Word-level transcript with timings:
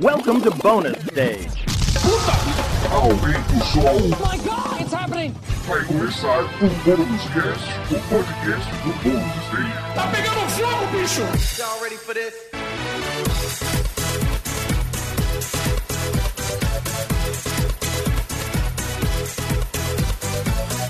Welcome 0.00 0.40
to 0.40 0.50
bonus 0.50 0.96
stage. 1.06 1.64
Aumenta 2.90 3.54
o 3.54 3.64
som, 3.64 3.80
Oh 3.80 4.28
my 4.28 4.38
god, 4.38 4.80
it's 4.80 4.92
happening! 4.92 5.32
vai 5.68 5.84
começar 5.84 6.42
o 6.42 6.68
Bônus 6.84 7.22
Cast, 7.32 7.94
o 7.94 8.00
podcast 8.08 8.70
do 8.82 8.92
Bônus 9.04 9.36
Stage. 9.46 9.94
Tá 9.94 10.08
pegando 10.08 10.50
fogo, 10.50 10.98
bicho! 10.98 11.22
Y'all 11.60 11.80
ready 11.80 11.96
for 11.96 12.12
this? 12.12 12.34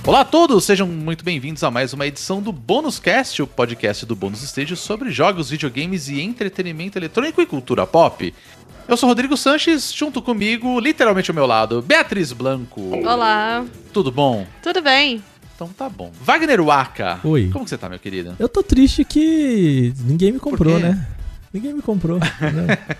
Olá 0.06 0.20
a 0.20 0.24
todos, 0.24 0.64
sejam 0.64 0.86
muito 0.86 1.24
bem-vindos 1.24 1.64
a 1.64 1.70
mais 1.70 1.94
uma 1.94 2.06
edição 2.06 2.42
do 2.42 2.52
Bônus 2.52 2.98
Cast, 2.98 3.40
o 3.42 3.46
podcast 3.46 4.04
do 4.04 4.14
Bônus 4.14 4.42
Stage 4.42 4.76
sobre 4.76 5.10
jogos, 5.10 5.48
videogames 5.48 6.08
e 6.08 6.20
entretenimento 6.20 6.98
eletrônico 6.98 7.40
e 7.40 7.46
cultura 7.46 7.86
pop. 7.86 8.34
Eu 8.86 8.96
sou 8.96 9.08
Rodrigo 9.08 9.36
Sanches, 9.36 9.92
junto 9.94 10.20
comigo, 10.20 10.78
literalmente 10.78 11.30
ao 11.30 11.34
meu 11.34 11.46
lado, 11.46 11.80
Beatriz 11.80 12.32
Blanco. 12.32 12.80
Olá, 13.06 13.64
Tudo 13.92 14.10
bom? 14.12 14.46
tudo 14.62 14.82
bem? 14.82 15.22
Então 15.54 15.68
tá 15.68 15.88
bom. 15.88 16.12
Wagner 16.20 16.60
Waka. 16.60 17.20
Oi. 17.24 17.48
Como 17.52 17.64
que 17.64 17.70
você 17.70 17.78
tá, 17.78 17.88
meu 17.88 17.98
querido? 17.98 18.34
Eu 18.38 18.48
tô 18.48 18.62
triste 18.62 19.04
que 19.04 19.92
ninguém 20.00 20.32
me 20.32 20.38
comprou, 20.40 20.78
né? 20.78 21.06
Ninguém 21.52 21.72
me 21.72 21.80
comprou. 21.80 22.18
né? 22.18 22.26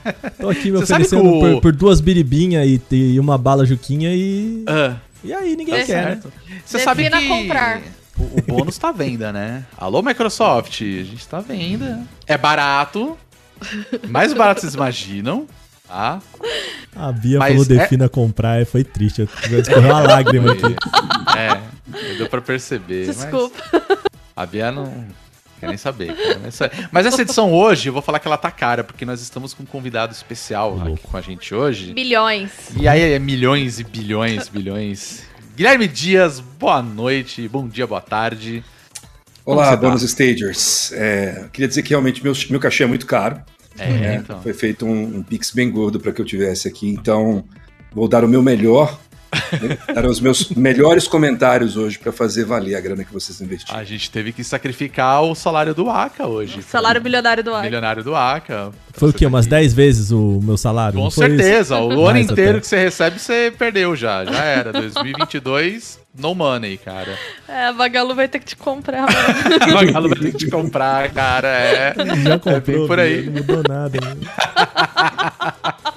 Tô 0.41 0.48
aqui 0.48 0.70
me 0.70 0.78
Você 0.78 0.86
sabe 0.86 1.05
oferecendo 1.05 1.28
o- 1.28 1.41
por, 1.41 1.60
por 1.60 1.72
duas 1.72 2.00
biribinhas 2.00 2.64
e, 2.64 2.80
e 2.94 3.19
uma 3.20 3.36
bala 3.36 3.66
juquinha 3.66 4.10
e. 4.14 4.62
Ah, 4.69 4.94
E 5.24 5.34
aí 5.34 5.56
ninguém 5.56 5.74
É 5.74 5.84
quer, 5.84 5.96
né? 6.05 6.10
certo. 6.12 6.32
Você 6.64 6.78
sabe 6.78 7.10
que 7.10 7.28
comprar. 7.28 7.82
O, 8.16 8.22
o 8.38 8.42
bônus 8.46 8.78
tá 8.78 8.91
à 8.91 8.92
venda, 8.92 9.32
né? 9.32 9.64
Alô, 9.77 10.00
Microsoft, 10.02 10.80
a 10.82 10.84
gente 10.84 11.27
tá 11.27 11.38
à 11.38 11.41
venda. 11.41 12.02
É 12.28 12.38
barato, 12.38 13.19
mais 14.08 14.32
barato 14.32 14.58
que 14.60 14.60
vocês 14.60 14.74
imaginam, 14.74 15.48
tá? 15.86 16.20
A 16.96 17.12
Bia 17.12 17.38
Mas 17.38 17.50
falou 17.52 17.64
é- 17.64 17.68
defina 17.82 18.08
comprar 18.08 18.60
e 18.60 18.64
foi 18.64 18.84
triste. 18.84 19.28
Eu 19.50 19.60
escorreu 19.60 19.90
uma 19.90 20.00
lágrima 20.00 20.52
aqui. 20.52 20.76
É, 21.36 22.14
deu 22.16 22.28
pra 22.28 22.41
perceber. 22.41 23.06
mas- 23.08 23.16
Desculpa. 23.16 23.62
A 24.36 24.46
Bia 24.46 24.70
não 24.72 25.06
quer 25.60 25.68
nem 25.68 25.76
saber. 25.76 26.14
Mas, 26.91 27.06
essa 27.06 27.22
edição 27.22 27.52
hoje, 27.52 27.88
eu 27.88 27.92
vou 27.92 28.02
falar 28.02 28.18
que 28.18 28.26
ela 28.26 28.36
tá 28.36 28.50
cara, 28.50 28.82
porque 28.84 29.04
nós 29.04 29.20
estamos 29.20 29.54
com 29.54 29.62
um 29.62 29.66
convidado 29.66 30.12
especial 30.12 30.76
aqui 30.76 30.88
Louco. 30.88 31.08
com 31.08 31.16
a 31.16 31.20
gente 31.20 31.54
hoje. 31.54 31.92
Bilhões. 31.92 32.50
E 32.76 32.86
aí 32.88 33.12
é 33.12 33.19
milhões 33.19 33.78
e 33.80 33.84
bilhões, 33.84 34.48
bilhões. 34.48 35.22
Guilherme 35.56 35.86
Dias, 35.86 36.41
boa 36.41 36.82
noite, 36.82 37.46
bom 37.48 37.69
dia, 37.69 37.86
boa 37.86 38.00
tarde. 38.00 38.64
Como 39.44 39.58
Olá, 39.58 39.70
tá? 39.70 39.76
Bônus 39.76 40.02
Stagers. 40.02 40.91
É, 40.92 41.48
queria 41.52 41.69
dizer 41.69 41.82
que 41.82 41.91
realmente 41.91 42.22
meu, 42.24 42.32
meu 42.50 42.58
cachê 42.58 42.82
é 42.82 42.86
muito 42.86 43.06
caro. 43.06 43.41
É, 43.78 43.89
né? 43.89 44.14
então. 44.17 44.42
Foi 44.42 44.53
feito 44.53 44.86
um, 44.86 45.19
um 45.19 45.22
pix 45.22 45.50
bem 45.50 45.70
gordo 45.70 45.98
para 45.98 46.12
que 46.12 46.20
eu 46.20 46.25
tivesse 46.25 46.69
aqui, 46.69 46.91
então 46.91 47.44
vou 47.92 48.08
dar 48.08 48.25
o 48.25 48.28
meu 48.28 48.42
melhor, 48.42 49.00
dar 49.94 50.06
os 50.06 50.20
meus 50.20 50.48
melhores 50.50 51.06
comentários 51.08 51.77
hoje 51.77 51.98
para 51.98 52.12
fazer 52.12 52.44
valer 52.44 52.74
a 52.77 52.80
grana 52.80 53.04
que 53.04 53.12
vocês 53.12 53.41
investiram. 53.41 53.78
A 53.78 53.84
gente 53.84 54.10
teve 54.10 54.32
que 54.32 54.42
sacrificar 54.44 55.22
o 55.22 55.34
salário 55.34 55.74
do 55.74 55.88
Aka 55.91 56.26
hoje. 56.26 56.62
Salário 56.62 57.00
bilionário 57.00 57.42
do 57.44 57.54
ar. 57.54 57.62
Milionário 57.64 58.02
do 58.04 58.14
Aka. 58.14 58.70
Foi 58.92 59.10
o 59.10 59.12
quê? 59.12 59.26
Umas 59.26 59.46
aqui. 59.46 59.50
10 59.50 59.74
vezes 59.74 60.10
o 60.10 60.41
meu 60.42 60.56
salário? 60.56 60.98
Com 61.00 61.10
foi 61.10 61.26
isso? 61.28 61.36
certeza. 61.36 61.78
O 61.80 62.06
ano 62.06 62.18
inteiro 62.18 62.52
até. 62.52 62.60
que 62.60 62.66
você 62.66 62.76
recebe, 62.78 63.18
você 63.18 63.52
perdeu 63.58 63.96
já. 63.96 64.24
Já 64.24 64.44
era. 64.44 64.72
2022, 64.72 65.98
no 66.16 66.34
money, 66.34 66.76
cara. 66.78 67.19
É, 67.48 67.66
a 67.66 67.72
Magalu 67.72 68.14
vai 68.14 68.28
ter 68.28 68.38
que 68.38 68.46
te 68.46 68.56
comprar. 68.56 69.02
mano. 69.02 69.14
O 69.69 69.74
Magalu 69.74 70.08
vai 70.10 70.19
ter 70.19 70.30
que 70.32 70.38
te 70.38 70.50
comprar, 70.50 71.10
cara. 71.10 71.48
É. 71.48 71.94
Já 72.22 72.34
É 72.34 72.38
comprou, 72.38 72.60
bem 72.60 72.86
por 72.86 73.00
aí. 73.00 73.22
Não 73.24 73.32
mudou 73.32 73.62
nada. 73.69 73.98
né? 74.00 74.16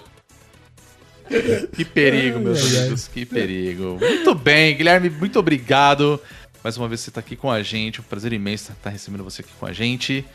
Que 1.76 1.86
perigo, 1.86 2.40
meus 2.40 2.60
Ai, 2.60 2.68
ai, 2.70 2.76
ai. 2.76 2.82
amigos, 2.84 3.08
que 3.08 3.26
perigo. 3.26 3.98
Muito 4.00 4.36
bem, 4.36 4.76
Guilherme, 4.76 5.10
muito 5.10 5.38
obrigado. 5.40 6.20
Mais 6.64 6.78
uma 6.78 6.88
vez 6.88 7.02
você 7.02 7.12
tá 7.12 7.20
aqui 7.20 7.36
com 7.36 7.52
a 7.52 7.62
gente, 7.64 8.02
um 8.02 8.04
prazer 8.04 8.34
imenso 8.34 8.72
estar 8.72 8.90
recebendo 8.90 9.24
você 9.24 9.42
aqui 9.42 9.52
com 9.60 9.66
a 9.66 9.74
gente. 9.74 10.26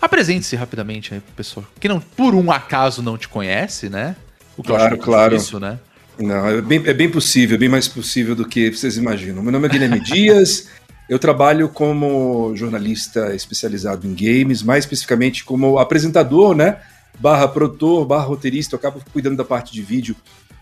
Apresente-se 0.00 0.54
rapidamente 0.56 1.14
aí 1.14 1.20
pro 1.20 1.32
pessoal 1.34 1.66
que 1.80 1.88
não, 1.88 2.00
por 2.00 2.34
um 2.34 2.50
acaso 2.52 3.02
não 3.02 3.16
te 3.16 3.28
conhece, 3.28 3.88
né? 3.88 4.14
O 4.56 4.62
que 4.62 4.70
eu 4.70 4.74
Claro, 4.76 4.90
muito 4.90 5.04
claro. 5.04 5.36
difícil, 5.36 5.60
né? 5.60 5.78
Não, 6.18 6.46
é 6.48 6.60
bem, 6.60 6.82
é 6.84 6.92
bem 6.92 7.08
possível, 7.10 7.54
é 7.54 7.58
bem 7.58 7.68
mais 7.68 7.86
possível 7.86 8.34
do 8.34 8.46
que 8.46 8.70
vocês 8.72 8.96
imaginam. 8.96 9.42
Meu 9.42 9.52
nome 9.52 9.66
é 9.66 9.70
Guilherme 9.70 10.00
Dias, 10.00 10.68
eu 11.08 11.18
trabalho 11.18 11.68
como 11.68 12.52
jornalista 12.56 13.34
especializado 13.34 14.06
em 14.06 14.14
games, 14.14 14.62
mais 14.62 14.84
especificamente 14.84 15.44
como 15.44 15.78
apresentador, 15.78 16.54
né? 16.54 16.78
Barra 17.20 17.48
produtor, 17.48 18.04
barra 18.04 18.24
roteirista, 18.24 18.74
eu 18.74 18.78
acabo 18.78 19.00
cuidando 19.12 19.36
da 19.36 19.44
parte 19.44 19.72
de 19.72 19.80
vídeo 19.82 20.14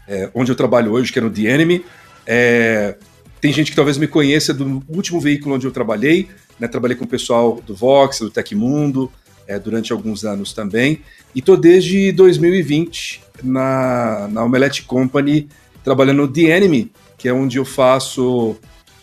é, 0.08 0.30
onde 0.34 0.50
eu 0.50 0.56
trabalho 0.56 0.92
hoje, 0.92 1.12
que 1.12 1.18
é 1.18 1.22
no 1.22 1.30
The 1.30 1.42
Enemy. 1.42 1.84
É, 2.26 2.96
tem 3.40 3.52
gente 3.52 3.70
que 3.70 3.76
talvez 3.76 3.98
me 3.98 4.06
conheça 4.06 4.52
do 4.52 4.82
último 4.88 5.20
veículo 5.20 5.54
onde 5.54 5.66
eu 5.66 5.70
trabalhei, 5.70 6.28
né? 6.58 6.66
Trabalhei 6.66 6.96
com 6.96 7.04
o 7.04 7.08
pessoal 7.08 7.60
do 7.66 7.74
Vox, 7.74 8.18
do 8.20 8.30
Tecmundo, 8.30 9.10
é, 9.46 9.58
durante 9.58 9.92
alguns 9.92 10.24
anos 10.24 10.52
também. 10.52 11.00
E 11.34 11.42
tô 11.42 11.56
desde 11.56 12.12
2020 12.12 13.22
na, 13.42 14.28
na 14.30 14.44
Omelette 14.44 14.82
Company, 14.82 15.48
trabalhando 15.84 16.18
no 16.18 16.28
The 16.28 16.42
Enemy, 16.42 16.90
que 17.16 17.28
é 17.28 17.32
onde 17.32 17.58
eu 17.58 17.64
faço 17.64 18.56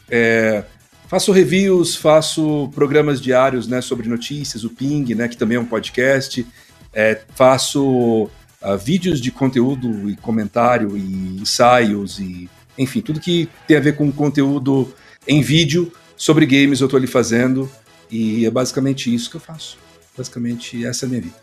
é, 0.09 0.63
faço 1.07 1.31
reviews, 1.31 1.95
faço 1.95 2.69
programas 2.73 3.21
diários 3.21 3.67
né, 3.67 3.81
sobre 3.81 4.09
notícias, 4.09 4.63
o 4.63 4.69
Ping, 4.69 5.13
né, 5.13 5.27
que 5.27 5.37
também 5.37 5.57
é 5.57 5.59
um 5.59 5.65
podcast, 5.65 6.45
é, 6.91 7.21
faço 7.35 8.29
ah, 8.63 8.75
vídeos 8.75 9.19
de 9.19 9.29
conteúdo 9.31 10.09
e 10.09 10.15
comentário 10.15 10.97
e 10.97 11.41
ensaios 11.41 12.19
e 12.19 12.49
enfim, 12.77 13.01
tudo 13.01 13.19
que 13.19 13.49
tem 13.67 13.77
a 13.77 13.81
ver 13.81 13.95
com 13.95 14.11
conteúdo 14.11 14.91
em 15.27 15.41
vídeo 15.41 15.91
sobre 16.15 16.45
games 16.45 16.79
eu 16.79 16.87
tô 16.87 16.95
ali 16.95 17.05
fazendo 17.05 17.69
e 18.09 18.45
é 18.45 18.49
basicamente 18.49 19.13
isso 19.13 19.29
que 19.29 19.35
eu 19.35 19.41
faço. 19.41 19.77
Basicamente 20.17 20.85
essa 20.85 21.05
é 21.05 21.07
a 21.07 21.09
minha 21.09 21.21
vida. 21.21 21.35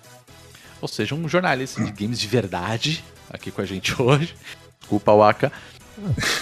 Ou 0.80 0.88
seja, 0.88 1.14
um 1.14 1.28
jornalista 1.28 1.84
de 1.84 1.92
games 1.92 2.18
de 2.18 2.26
verdade 2.26 3.04
aqui 3.28 3.50
com 3.50 3.60
a 3.60 3.66
gente 3.66 4.00
hoje. 4.00 4.34
Desculpa, 4.80 5.14
Waka. 5.14 5.52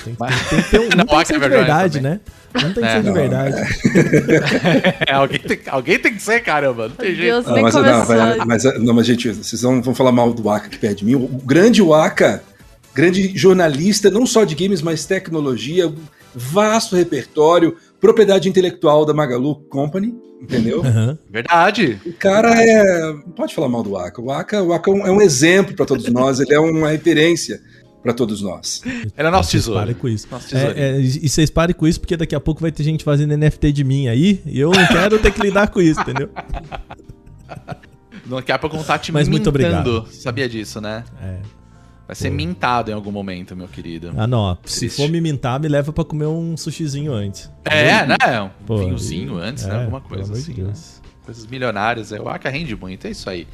Tem, 0.04 0.14
que- 0.14 0.20
Mas- 0.20 0.48
tem 0.50 0.62
que 0.62 0.70
ter 0.70 0.78
um. 0.80 0.88
Não, 0.88 0.96
Não 0.98 1.06
tem 1.06 1.16
que 1.16 1.22
é 1.22 1.24
ser 1.24 1.32
de 1.34 1.48
verdade 1.48 1.98
também. 1.98 2.12
né? 2.12 2.20
Não 2.54 2.60
tem 2.62 2.72
que 2.72 2.84
É, 2.84 2.92
ser 2.92 3.00
de 3.00 3.06
não, 3.06 3.14
verdade. 3.14 3.54
É, 5.06 5.12
alguém, 5.12 5.38
tem, 5.40 5.58
alguém 5.68 5.98
tem 5.98 6.14
que 6.14 6.22
ser, 6.22 6.40
caramba. 6.40 6.88
Não 6.88 6.94
tem 6.96 7.14
jeito. 7.14 7.20
Deus, 7.20 7.46
Não, 7.46 7.62
mas, 7.62 7.74
não, 7.74 8.46
mas, 8.46 8.64
não, 8.80 8.94
mas, 8.94 9.06
gente, 9.06 9.30
vocês 9.32 9.62
vão, 9.62 9.82
vão 9.82 9.94
falar 9.94 10.12
mal 10.12 10.32
do 10.32 10.42
Waka 10.42 10.68
que 10.68 10.78
perto 10.78 10.98
de 10.98 11.04
mim. 11.04 11.14
O 11.14 11.26
grande 11.44 11.82
Waka, 11.82 12.42
grande 12.94 13.36
jornalista, 13.36 14.10
não 14.10 14.26
só 14.26 14.44
de 14.44 14.54
games, 14.54 14.80
mas 14.82 15.04
tecnologia, 15.04 15.92
vasto 16.34 16.96
repertório, 16.96 17.76
propriedade 18.00 18.48
intelectual 18.48 19.04
da 19.04 19.12
Magalu 19.12 19.56
Company, 19.68 20.14
entendeu? 20.40 20.80
Aham. 20.84 21.18
Verdade. 21.30 22.00
O 22.06 22.12
cara 22.12 22.54
é. 22.62 23.12
Não 23.12 23.32
pode 23.36 23.54
falar 23.54 23.68
mal 23.68 23.82
do 23.82 23.90
Waka. 23.92 24.20
O 24.22 24.26
Waka, 24.26 24.62
o 24.62 24.68
Waka 24.68 24.90
é 24.90 24.94
um- 24.94 25.06
é 25.06 25.10
um 25.10 25.20
exemplo 25.20 25.74
para 25.74 25.84
todos 25.86 26.06
nós, 26.08 26.40
ele 26.40 26.54
é 26.54 26.60
uma 26.60 26.90
referência 26.90 27.60
para 28.02 28.12
todos 28.12 28.40
nós. 28.40 28.82
É 29.16 29.22
nosso 29.22 29.50
Vocês 29.50 29.64
tesouro. 29.64 29.80
parem 29.80 29.94
com 29.94 30.08
isso. 30.08 30.26
Nosso. 30.30 30.56
É, 30.56 30.72
é, 30.72 31.00
e 31.00 31.28
vocês 31.28 31.50
parem 31.50 31.74
com 31.74 31.86
isso, 31.86 32.00
porque 32.00 32.16
daqui 32.16 32.34
a 32.34 32.40
pouco 32.40 32.60
vai 32.60 32.70
ter 32.72 32.82
gente 32.82 33.04
fazendo 33.04 33.36
NFT 33.36 33.72
de 33.72 33.84
mim 33.84 34.08
aí, 34.08 34.40
e 34.46 34.58
eu 34.58 34.70
não 34.70 34.86
quero 34.86 35.18
ter 35.18 35.32
que 35.32 35.40
lidar 35.40 35.68
com 35.68 35.80
isso, 35.80 36.00
entendeu? 36.00 36.30
Daqui 38.26 38.52
a 38.52 38.58
pouco 38.58 38.76
não 38.76 38.84
tá 38.84 38.98
te 38.98 39.10
Mas 39.10 39.26
muito 39.26 39.48
obrigado. 39.48 40.06
Sabia 40.10 40.46
disso, 40.46 40.82
né? 40.82 41.02
É. 41.22 41.38
Vai 42.06 42.14
ser 42.14 42.30
mintado 42.30 42.90
em 42.90 42.94
algum 42.94 43.12
momento, 43.12 43.54
meu 43.54 43.68
querido. 43.68 44.12
Ah, 44.16 44.26
não, 44.26 44.38
ó, 44.38 44.56
se 44.64 44.80
Triste. 44.80 44.96
for 44.96 45.10
me 45.10 45.20
mintar, 45.20 45.60
me 45.60 45.68
leva 45.68 45.92
pra 45.92 46.04
comer 46.04 46.26
um 46.26 46.56
sushizinho 46.56 47.12
antes. 47.12 47.50
É, 47.64 48.06
né? 48.06 48.16
Um 48.42 48.64
Pô, 48.66 48.78
vinhozinho 48.78 49.36
antes, 49.36 49.66
né? 49.66 49.74
é, 49.74 49.78
Alguma 49.80 50.00
coisa 50.00 50.32
de 50.32 50.38
assim. 50.38 50.62
Né? 50.62 50.72
Coisas 51.24 51.46
milionárias. 51.46 52.10
É, 52.10 52.18
o 52.18 52.26
Aka 52.28 52.48
rende 52.48 52.74
muito, 52.74 53.06
é 53.06 53.10
isso 53.10 53.28
aí. 53.28 53.46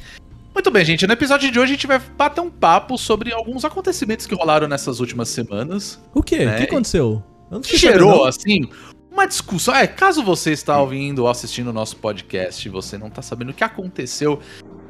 Muito 0.55 0.71
bem, 0.71 0.85
gente. 0.85 1.05
No 1.05 1.11
episódio 1.11 1.51
de 1.51 1.59
hoje 1.59 1.73
a 1.73 1.75
gente 1.75 1.85
vai 1.85 1.99
bater 1.99 2.39
um 2.39 2.49
papo 2.49 2.97
sobre 2.97 3.33
alguns 3.33 3.65
acontecimentos 3.65 4.25
que 4.25 4.33
rolaram 4.33 4.69
nessas 4.69 5.01
últimas 5.01 5.27
semanas. 5.27 6.01
O 6.13 6.23
quê? 6.23 6.37
É. 6.37 6.53
O 6.53 6.57
que 6.57 6.63
aconteceu? 6.63 7.21
Eu 7.51 7.57
não 7.57 7.63
gerou, 7.63 8.11
sabendo, 8.11 8.27
assim, 8.27 8.69
uma 9.11 9.25
discussão. 9.25 9.75
É, 9.75 9.85
caso 9.85 10.23
você 10.23 10.53
está 10.53 10.79
ouvindo 10.79 11.19
ou 11.19 11.29
assistindo 11.29 11.67
o 11.67 11.73
nosso 11.73 11.97
podcast 11.97 12.65
e 12.65 12.71
você 12.71 12.97
não 12.97 13.07
está 13.07 13.21
sabendo 13.21 13.49
o 13.49 13.53
que 13.53 13.65
aconteceu 13.65 14.39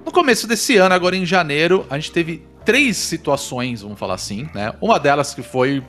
no 0.05 0.11
começo 0.11 0.47
desse 0.47 0.77
ano, 0.77 0.93
agora 0.93 1.15
em 1.15 1.25
janeiro, 1.25 1.83
a 1.89 1.97
gente 1.97 2.11
teve 2.11 2.45
três 2.63 2.95
situações, 2.95 3.81
vamos 3.81 3.97
falar 3.97 4.13
assim, 4.13 4.47
né? 4.53 4.71
Uma 4.79 4.99
delas 4.99 5.33
que 5.33 5.41
foi 5.41 5.79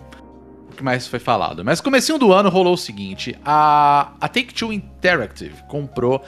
o 0.70 0.75
que 0.75 0.82
mais 0.82 1.06
foi 1.06 1.19
falado. 1.19 1.62
Mas 1.62 1.82
comecinho 1.82 2.19
do 2.19 2.32
ano 2.32 2.49
rolou 2.49 2.72
o 2.72 2.79
seguinte: 2.79 3.37
a, 3.44 4.12
a 4.19 4.26
Take-Two 4.26 4.72
Interactive 4.72 5.62
comprou 5.69 6.25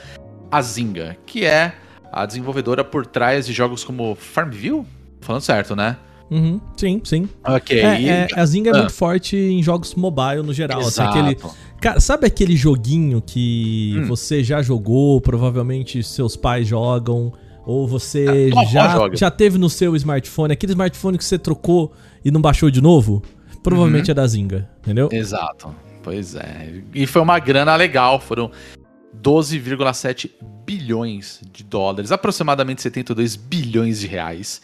a 0.51 0.61
Zynga, 0.61 1.17
que 1.25 1.47
é 1.47 1.75
a 2.13 2.25
desenvolvedora 2.27 2.83
por 2.85 3.07
trás 3.07 3.47
de 3.47 3.53
jogos 3.53 3.85
como 3.85 4.15
Farmville? 4.15 4.85
Falando 5.21 5.43
certo, 5.43 5.75
né? 5.77 5.97
Uhum, 6.31 6.61
sim, 6.77 7.01
sim. 7.05 7.29
Ok. 7.47 7.79
É, 7.79 8.03
é, 8.05 8.29
a 8.35 8.45
Zynga 8.45 8.71
é 8.71 8.75
Ah. 8.75 8.79
muito 8.79 8.93
forte 8.93 9.35
em 9.37 9.63
jogos 9.63 9.95
mobile 9.95 10.43
no 10.43 10.53
geral. 10.53 10.81
assim, 10.81 10.89
Exato. 11.03 11.19
aquele, 11.19 11.37
cara, 11.81 12.01
sabe 12.01 12.27
aquele 12.27 12.55
joguinho 12.55 13.23
que 13.23 13.97
Hum. 13.99 14.07
você 14.07 14.45
já 14.45 14.61
jogou, 14.61 15.21
provavelmente 15.23 16.03
seus 16.03 16.37
pais 16.37 16.67
jogam, 16.69 17.33
Ou 17.67 17.87
você 17.87 18.51
Ah, 18.57 18.65
já, 18.65 19.11
já 19.13 19.31
teve 19.31 19.59
no 19.59 19.69
seu 19.69 19.95
smartphone, 19.95 20.55
aquele 20.55 20.73
smartphone 20.73 21.19
que 21.19 21.25
você 21.25 21.39
trocou 21.39 21.93
e 22.25 22.31
não 22.31 22.41
baixou 22.41 22.71
de 22.71 22.81
novo? 22.81 23.23
Provavelmente 23.63 24.11
é 24.11 24.15
da 24.15 24.27
Zinga, 24.27 24.67
entendeu? 24.81 25.11
Exato. 25.13 25.75
Pois 26.03 26.35
é. 26.35 26.81
E 26.95 27.07
foi 27.07 27.21
uma 27.21 27.39
grana 27.39 27.77
legal. 27.77 28.19
Foram 28.21 28.51
12,7 29.17 30.31
bilhões 30.65 31.41
de 31.53 31.65
dólares, 31.65 32.13
aproximadamente 32.13 32.83
72 32.83 33.37
bilhões 33.37 34.01
de 34.01 34.07
reais. 34.07 34.63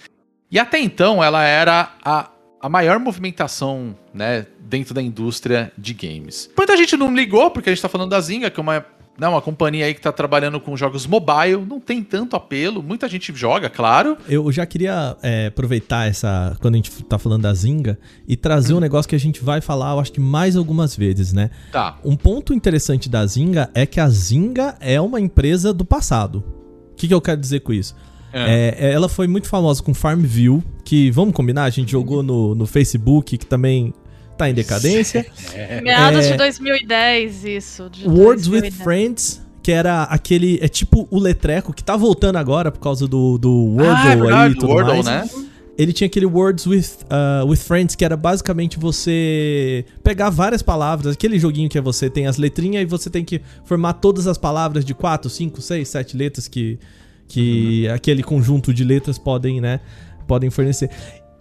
E 0.50 0.58
até 0.58 0.78
então 0.78 1.22
ela 1.22 1.42
era 1.42 1.92
a, 2.04 2.30
a 2.60 2.68
maior 2.68 2.98
movimentação 2.98 3.96
né, 4.12 4.46
dentro 4.60 4.94
da 4.94 5.02
indústria 5.02 5.72
de 5.76 5.92
games. 5.94 6.50
Muita 6.56 6.76
gente 6.76 6.96
não 6.96 7.14
ligou, 7.14 7.50
porque 7.50 7.70
a 7.70 7.74
gente 7.74 7.82
tá 7.82 7.88
falando 7.88 8.10
da 8.10 8.20
Zynga, 8.20 8.50
que 8.50 8.60
é 8.60 8.62
uma, 8.62 8.86
né, 9.18 9.28
uma 9.28 9.40
companhia 9.40 9.86
aí 9.86 9.94
que 9.94 10.00
tá 10.00 10.12
trabalhando 10.12 10.60
com 10.60 10.76
jogos 10.76 11.06
mobile, 11.06 11.64
não 11.68 11.78
tem 11.80 12.02
tanto 12.02 12.34
apelo, 12.36 12.82
muita 12.82 13.08
gente 13.08 13.32
joga, 13.34 13.70
claro. 13.70 14.16
Eu 14.28 14.50
já 14.50 14.66
queria 14.66 15.16
é, 15.22 15.46
aproveitar 15.46 16.08
essa. 16.08 16.56
Quando 16.60 16.74
a 16.74 16.76
gente 16.78 17.04
tá 17.04 17.18
falando 17.18 17.42
da 17.42 17.54
Zinga 17.54 17.98
e 18.26 18.36
trazer 18.36 18.74
um 18.74 18.80
negócio 18.80 19.08
que 19.08 19.14
a 19.14 19.20
gente 19.20 19.42
vai 19.42 19.60
falar, 19.60 19.92
eu 19.92 20.00
acho 20.00 20.12
que 20.12 20.20
mais 20.20 20.56
algumas 20.56 20.96
vezes, 20.96 21.32
né? 21.32 21.50
Tá. 21.70 21.98
Um 22.04 22.16
ponto 22.16 22.52
interessante 22.52 23.08
da 23.08 23.24
Zinga 23.26 23.70
é 23.74 23.86
que 23.86 24.00
a 24.00 24.08
Zinga 24.08 24.76
é 24.80 25.00
uma 25.00 25.20
empresa 25.20 25.72
do 25.72 25.84
passado. 25.84 26.44
O 26.92 26.96
que, 26.96 27.08
que 27.08 27.14
eu 27.14 27.20
quero 27.20 27.40
dizer 27.40 27.60
com 27.60 27.72
isso? 27.72 27.94
É, 28.36 28.92
ela 28.92 29.08
foi 29.08 29.28
muito 29.28 29.46
famosa 29.46 29.80
com 29.80 29.94
Farmville, 29.94 30.60
que, 30.84 31.08
vamos 31.12 31.32
combinar, 31.34 31.64
a 31.64 31.70
gente 31.70 31.92
jogou 31.92 32.20
no, 32.20 32.52
no 32.52 32.66
Facebook, 32.66 33.38
que 33.38 33.46
também 33.46 33.94
tá 34.36 34.50
em 34.50 34.54
decadência. 34.54 35.26
Meados 35.82 36.26
É. 36.26 36.32
de 36.32 36.36
2010, 36.38 37.44
isso. 37.44 37.88
de 37.90 38.08
Words 38.08 38.46
with 38.48 38.60
2010. 38.60 38.74
Friends, 38.82 39.42
que 39.62 39.72
era 39.72 40.02
aquele. 40.04 40.58
É 40.60 40.68
tipo 40.68 41.06
o 41.10 41.18
Letreco, 41.18 41.72
que 41.72 41.82
tá 41.82 41.96
voltando 41.96 42.36
agora 42.36 42.70
por 42.70 42.80
causa 42.80 43.06
do, 43.08 43.38
do 43.38 43.50
Wordle 43.76 44.28
Ah, 44.32 44.42
é 44.42 44.44
aí 44.46 44.52
e 44.52 44.54
tudo 44.54 44.72
Wordle, 44.72 45.02
mais. 45.02 45.32
né? 45.32 45.44
Ele 45.76 45.92
tinha 45.92 46.06
aquele 46.06 46.26
Words 46.26 46.66
with, 46.68 46.84
uh, 47.10 47.48
with 47.48 47.56
Friends, 47.56 47.96
que 47.96 48.04
era 48.04 48.16
basicamente 48.16 48.78
você 48.78 49.84
pegar 50.04 50.30
várias 50.30 50.62
palavras, 50.62 51.14
aquele 51.14 51.36
joguinho 51.36 51.68
que 51.68 51.76
é 51.76 51.80
você 51.80 52.08
tem 52.08 52.28
as 52.28 52.36
letrinhas 52.36 52.82
e 52.82 52.84
você 52.86 53.10
tem 53.10 53.24
que 53.24 53.40
formar 53.64 53.94
todas 53.94 54.28
as 54.28 54.38
palavras 54.38 54.84
de 54.84 54.94
4, 54.94 55.28
5, 55.28 55.60
6, 55.60 55.88
7 55.88 56.16
letras 56.16 56.46
que, 56.46 56.78
que 57.26 57.88
aquele 57.88 58.22
conjunto 58.22 58.72
de 58.72 58.84
letras 58.84 59.18
podem, 59.18 59.60
né, 59.60 59.80
podem 60.28 60.48
fornecer. 60.48 60.90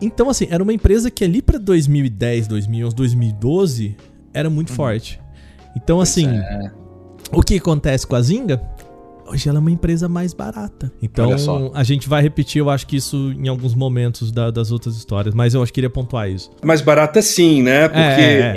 Então, 0.06 0.30
assim, 0.30 0.48
era 0.50 0.62
uma 0.62 0.74
empresa 0.74 1.10
que 1.10 1.24
ali 1.24 1.42
pra 1.42 1.58
2010, 1.58 2.48
2011, 2.48 2.96
2012 2.96 3.96
era 4.34 4.50
muito 4.50 4.72
forte. 4.72 5.20
Então, 5.76 6.00
assim, 6.02 6.28
o 7.32 7.42
que 7.42 7.58
acontece 7.58 8.06
com 8.06 8.16
a 8.16 8.22
Zinga? 8.22 8.62
Hoje 9.26 9.48
ela 9.48 9.58
é 9.58 9.62
uma 9.62 9.72
empresa 9.72 10.10
mais 10.10 10.34
barata. 10.34 10.92
Então, 11.02 11.72
a 11.74 11.84
gente 11.84 12.10
vai 12.10 12.22
repetir, 12.22 12.60
eu 12.60 12.70
acho 12.70 12.86
que 12.86 12.98
isso 12.98 13.32
em 13.40 13.48
alguns 13.48 13.74
momentos 13.74 14.32
da- 14.32 14.52
das 14.52 14.70
outras 14.70 14.98
histórias, 14.98 15.34
mas 15.34 15.54
eu 15.54 15.64
acho 15.64 15.72
que 15.72 15.76
queria 15.78 15.90
pontuar 15.90 16.30
isso. 16.30 16.52
Mais 16.64 16.82
barata 16.82 17.22
sim, 17.22 17.64
né? 17.64 17.88
Porque 17.88 18.00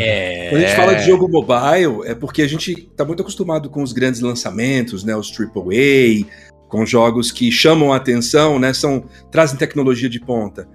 É, 0.03 0.49
quando 0.51 0.63
a 0.63 0.67
gente 0.67 0.77
fala 0.77 0.95
de 0.95 1.07
jogo 1.07 1.29
mobile, 1.29 2.03
é 2.05 2.15
porque 2.15 2.43
a 2.43 2.49
gente 2.49 2.75
tá 2.97 3.05
muito 3.05 3.21
acostumado 3.23 3.71
com 3.71 3.81
os 3.83 3.93
grandes 3.93 4.21
lançamentos, 4.21 5.05
né? 5.05 5.15
Os 5.17 5.31
AAA, 5.31 6.27
com 6.69 6.85
jogos 6.85 7.31
que 7.31 7.51
chamam 7.53 7.93
a 7.93 7.97
atenção, 7.97 8.59
né? 8.59 8.75
São, 8.75 9.05
trazem 9.31 9.57
tecnologia 9.57 10.09
de 10.11 10.19
ponta. 10.21 10.69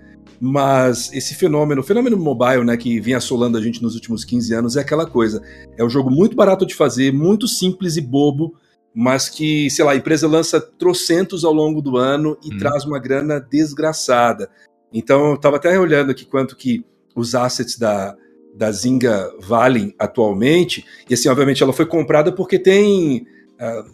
Mas 0.44 1.14
esse 1.14 1.36
fenômeno, 1.36 1.82
o 1.82 1.84
fenômeno 1.84 2.18
mobile, 2.18 2.64
né, 2.66 2.76
que 2.76 3.00
vem 3.00 3.14
assolando 3.14 3.60
a 3.60 3.62
gente 3.62 3.80
nos 3.84 3.94
últimos 3.94 4.26
15 4.26 4.56
anos, 4.56 4.76
é 4.76 4.82
aquela 4.82 5.06
coisa. 5.06 5.40
É 5.78 5.84
um 5.86 5.90
jogo 5.90 6.10
muito 6.10 6.36
barato 6.36 6.66
de 6.66 6.74
fazer, 6.74 7.14
muito 7.14 7.48
simples 7.48 7.96
e 7.96 8.02
bobo, 8.02 8.56
mas 8.94 9.30
que, 9.30 9.70
sei 9.70 9.86
lá, 9.86 9.92
a 9.92 9.96
empresa 9.96 10.28
lança 10.28 10.60
trocentos 10.60 11.46
ao 11.46 11.54
longo 11.54 11.80
do 11.80 11.96
ano 11.96 12.36
e 12.44 12.56
Hum. 12.56 12.58
traz 12.58 12.86
uma 12.86 12.98
grana 12.98 13.40
desgraçada. 13.40 14.50
Então, 14.92 15.30
eu 15.32 15.38
tava 15.38 15.58
até 15.58 15.80
olhando 15.80 16.10
aqui 16.10 16.26
quanto 16.26 16.56
que 16.56 16.84
os 17.16 17.36
assets 17.36 17.78
da, 17.78 18.16
da 18.56 18.72
Zynga 18.72 19.32
valem 19.40 19.94
atualmente. 20.00 20.84
E 21.08 21.14
assim, 21.14 21.30
obviamente, 21.30 21.62
ela 21.62 21.72
foi 21.72 21.86
comprada 21.86 22.32
porque 22.32 22.58
tem. 22.58 23.28
ah, 23.60 23.86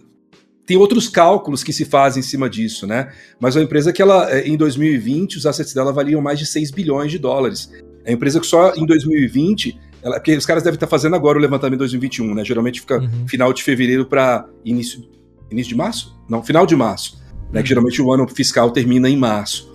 tem 0.68 0.76
outros 0.78 1.08
cálculos 1.08 1.64
que 1.64 1.72
se 1.72 1.86
fazem 1.86 2.20
em 2.20 2.24
cima 2.24 2.50
disso, 2.50 2.86
né? 2.86 3.10
Mas 3.40 3.56
é 3.56 3.60
uma 3.60 3.66
empresa 3.66 3.94
que 3.94 4.02
ela, 4.02 4.30
eh, 4.30 4.46
em 4.48 4.58
2020, 4.58 5.38
os 5.38 5.46
assets 5.46 5.74
dela 5.74 5.94
valiam 5.94 6.22
mais 6.22 6.38
de 6.38 6.46
6 6.46 6.72
bilhões 6.72 7.10
de 7.10 7.18
dólares. 7.18 7.72
É 8.04 8.10
uma 8.12 8.16
empresa 8.16 8.40
que 8.40 8.46
só 8.46 8.74
em 8.76 8.86
2020, 8.86 9.80
ela, 10.04 10.16
porque 10.16 10.36
os 10.36 10.46
caras 10.46 10.62
devem 10.64 10.76
estar 10.76 10.86
fazendo 10.88 11.16
agora 11.16 11.38
o 11.38 11.42
levantamento 11.42 11.76
em 11.76 11.80
2021, 11.80 12.36
né? 12.36 12.44
Geralmente 12.44 12.82
fica 12.82 13.00
Uhum. 13.00 13.28
final 13.28 13.54
de 13.54 13.64
fevereiro 13.64 14.06
para 14.06 14.46
início, 14.66 15.02
início 15.50 15.70
de 15.70 15.76
março? 15.78 16.20
Não, 16.30 16.44
final 16.44 16.66
de 16.66 16.76
março. 16.76 17.18
Né? 17.52 17.64
Que 17.64 17.70
geralmente 17.70 18.02
o 18.02 18.12
ano 18.12 18.28
fiscal 18.28 18.70
termina 18.70 19.10
em 19.10 19.16
março. 19.16 19.74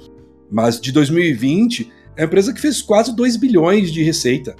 Mas 0.51 0.79
de 0.79 0.93
2020, 0.93 1.91
é 2.15 2.21
uma 2.21 2.27
empresa 2.27 2.53
que 2.53 2.61
fez 2.61 2.83
quase 2.83 3.17
2 3.17 3.37
bilhões 3.39 3.91
de 3.91 4.03
receita. 4.03 4.55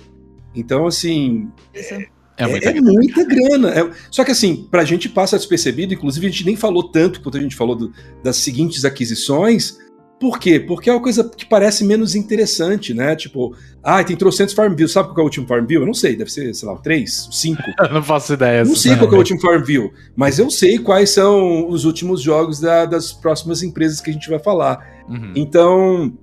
Então, 0.55 0.87
assim, 0.87 1.49
É 1.75 2.07
muita 2.49 2.71
é, 2.71 2.81
muita 2.81 3.25
grana. 3.25 3.71
É- 3.71 3.91
só 4.11 4.25
que 4.25 4.31
assim, 4.31 4.67
pra 4.71 4.85
gente 4.85 5.09
passa 5.09 5.37
despercebido, 5.37 5.95
inclusive 5.95 6.27
a 6.27 6.31
gente 6.31 6.45
nem 6.47 6.57
falou 6.57 6.85
tanto 6.91 7.21
quanto 7.21 7.39
a 7.39 7.41
gente 7.41 7.55
falou 7.57 7.75
do- 7.77 7.93
das 8.23 8.37
seguintes 8.37 8.85
aquisições. 8.85 9.77
Por 10.21 10.39
quê? 10.39 10.61
Porque 10.61 10.89
é 10.89 10.93
uma 10.93 11.03
coisa 11.03 11.29
que 11.29 11.45
parece 11.45 11.85
menos 11.85 12.15
interessante, 12.15 12.95
né? 12.95 13.17
Tipo, 13.17 13.57
ah, 13.83 14.05
tem 14.05 14.15
trocentos 14.17 14.55
Farmville. 14.55 14.89
Sabe 14.89 15.09
qual 15.09 15.19
é 15.19 15.21
o 15.23 15.25
último 15.25 15.49
Farmville? 15.49 15.81
Eu 15.81 15.87
não 15.87 15.95
sei, 15.95 16.15
deve 16.15 16.31
ser, 16.31 16.55
sei 16.55 16.69
lá, 16.69 16.75
o 16.75 16.79
3, 16.79 17.27
o 17.27 17.33
5. 17.33 17.61
Eu 17.83 17.93
não 17.93 18.03
faço 18.05 18.35
ideia. 18.35 18.65
Não 18.65 18.77
sei 18.77 18.95
qual 18.95 19.11
é 19.11 19.15
o 19.15 19.19
último 19.19 19.41
Farmville, 19.41 19.91
mas 20.15 20.39
eu 20.39 20.49
sei 20.49 20.79
quais 20.79 21.11
são 21.11 21.69
os 21.69 21.85
últimos 21.85 22.21
jogos 22.23 22.61
da- 22.61 22.87
das 22.87 23.13
próximas 23.13 23.65
empresas 23.65 24.01
que 24.01 24.11
a 24.11 24.13
gente 24.13 24.31
vai 24.31 24.39
falar. 24.39 24.79
Uhum. 25.09 25.33
Então, 25.35 26.17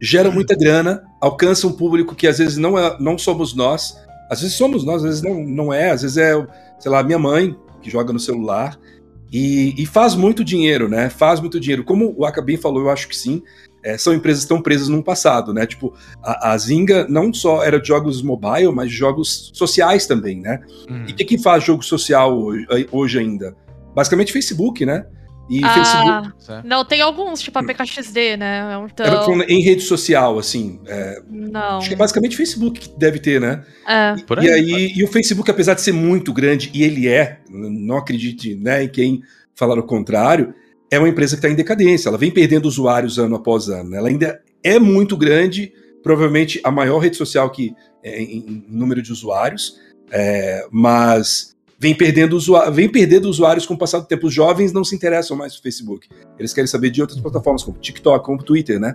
gera 0.00 0.30
muita 0.30 0.54
grana, 0.56 1.02
alcança 1.20 1.66
um 1.66 1.72
público 1.72 2.14
que 2.14 2.26
às 2.26 2.38
vezes 2.38 2.56
não, 2.56 2.78
é, 2.78 2.96
não 2.98 3.18
somos 3.18 3.54
nós, 3.54 3.94
às 4.32 4.40
vezes 4.40 4.56
somos 4.56 4.82
nós, 4.82 4.96
às 4.96 5.02
vezes 5.02 5.22
não, 5.22 5.44
não 5.44 5.72
é, 5.72 5.90
às 5.90 6.00
vezes 6.00 6.16
é, 6.16 6.32
sei 6.78 6.90
lá, 6.90 7.02
minha 7.02 7.18
mãe 7.18 7.54
que 7.82 7.90
joga 7.90 8.14
no 8.14 8.18
celular 8.18 8.78
e, 9.30 9.74
e 9.76 9.84
faz 9.84 10.14
muito 10.14 10.42
dinheiro, 10.42 10.88
né? 10.88 11.10
Faz 11.10 11.38
muito 11.38 11.60
dinheiro. 11.60 11.84
Como 11.84 12.14
o 12.16 12.24
Aka 12.24 12.40
bem 12.40 12.56
falou, 12.56 12.80
eu 12.80 12.90
acho 12.90 13.08
que 13.08 13.16
sim. 13.16 13.42
é, 13.84 13.98
são 13.98 14.14
empresas 14.14 14.42
que 14.42 14.46
estão 14.46 14.62
presas 14.62 14.88
num 14.88 15.02
passado, 15.02 15.52
né? 15.52 15.66
Tipo, 15.66 15.92
a, 16.22 16.52
a 16.52 16.56
Zynga 16.56 17.06
não 17.10 17.30
só 17.34 17.62
era 17.62 17.78
de 17.78 17.88
jogos 17.88 18.22
mobile, 18.22 18.72
mas 18.72 18.88
de 18.88 18.96
jogos 18.96 19.50
sociais 19.52 20.06
também, 20.06 20.40
né? 20.40 20.60
Uhum. 20.88 21.04
E 21.08 21.12
o 21.12 21.14
que, 21.14 21.26
que 21.26 21.38
faz 21.38 21.62
jogo 21.62 21.82
social 21.82 22.34
hoje, 22.34 22.66
hoje 22.90 23.18
ainda? 23.18 23.54
Basicamente 23.94 24.32
Facebook, 24.32 24.86
né? 24.86 25.04
E 25.50 25.60
Facebook 25.60 26.28
Ah, 26.28 26.32
Certo. 26.38 26.66
não, 26.66 26.84
tem 26.84 27.00
alguns, 27.00 27.40
tipo 27.40 27.58
a 27.58 27.62
PKXD, 27.64 28.36
né? 28.36 28.72
é 28.72 28.86
Então, 28.90 29.24
falando 29.24 29.44
em 29.48 29.60
rede 29.60 29.82
social, 29.82 30.38
assim. 30.38 30.80
é, 30.86 31.20
não. 31.28 31.78
Acho 31.78 31.88
que 31.88 31.94
é 31.94 31.96
basicamente 31.96 32.36
Facebook 32.36 32.80
que 32.80 32.98
deve 32.98 33.18
ter, 33.18 33.40
né? 33.40 33.64
É. 33.86 34.14
Por 34.26 34.42
E 34.42 34.50
aí, 34.50 34.92
e 34.94 35.04
o 35.04 35.08
Facebook, 35.08 35.50
apesar 35.50 35.74
de 35.74 35.80
ser 35.82 35.92
muito 35.92 36.32
grande, 36.32 36.70
e 36.72 36.82
ele 36.82 37.08
é, 37.08 37.40
não 37.50 37.96
acredite 37.96 38.54
né, 38.54 38.84
em 38.84 38.88
quem 38.88 39.22
falar 39.54 39.78
o 39.78 39.82
contrário, 39.82 40.54
é 40.90 40.98
uma 40.98 41.08
empresa 41.08 41.36
que 41.36 41.38
está 41.38 41.48
em 41.50 41.54
decadência. 41.56 42.08
Ela 42.08 42.18
vem 42.18 42.30
perdendo 42.30 42.66
usuários 42.66 43.18
ano 43.18 43.36
após 43.36 43.68
ano. 43.68 43.90
né? 43.90 43.98
Ela 43.98 44.08
ainda 44.08 44.40
é 44.62 44.78
muito 44.78 45.16
grande, 45.16 45.72
provavelmente 46.02 46.60
a 46.62 46.70
maior 46.70 46.98
rede 46.98 47.16
social 47.16 47.50
que 47.50 47.74
é, 48.02 48.20
em, 48.22 48.38
em 48.38 48.64
número 48.68 49.02
de 49.02 49.12
usuários, 49.12 49.76
é, 50.10 50.66
mas 50.70 51.56
vem 51.82 51.92
perdendo, 51.96 52.38
vem 52.72 52.88
perdendo 52.88 53.28
usuários 53.28 53.66
com 53.66 53.74
o 53.74 53.76
passar 53.76 53.98
do 53.98 54.06
tempo. 54.06 54.28
Os 54.28 54.32
jovens 54.32 54.72
não 54.72 54.84
se 54.84 54.94
interessam 54.94 55.36
mais 55.36 55.52
pelo 55.54 55.64
Facebook. 55.64 56.08
Eles 56.38 56.54
querem 56.54 56.68
saber 56.68 56.90
de 56.90 57.00
outras 57.00 57.18
plataformas, 57.20 57.64
como 57.64 57.76
TikTok, 57.78 58.24
como 58.24 58.40
Twitter, 58.40 58.78
né? 58.78 58.94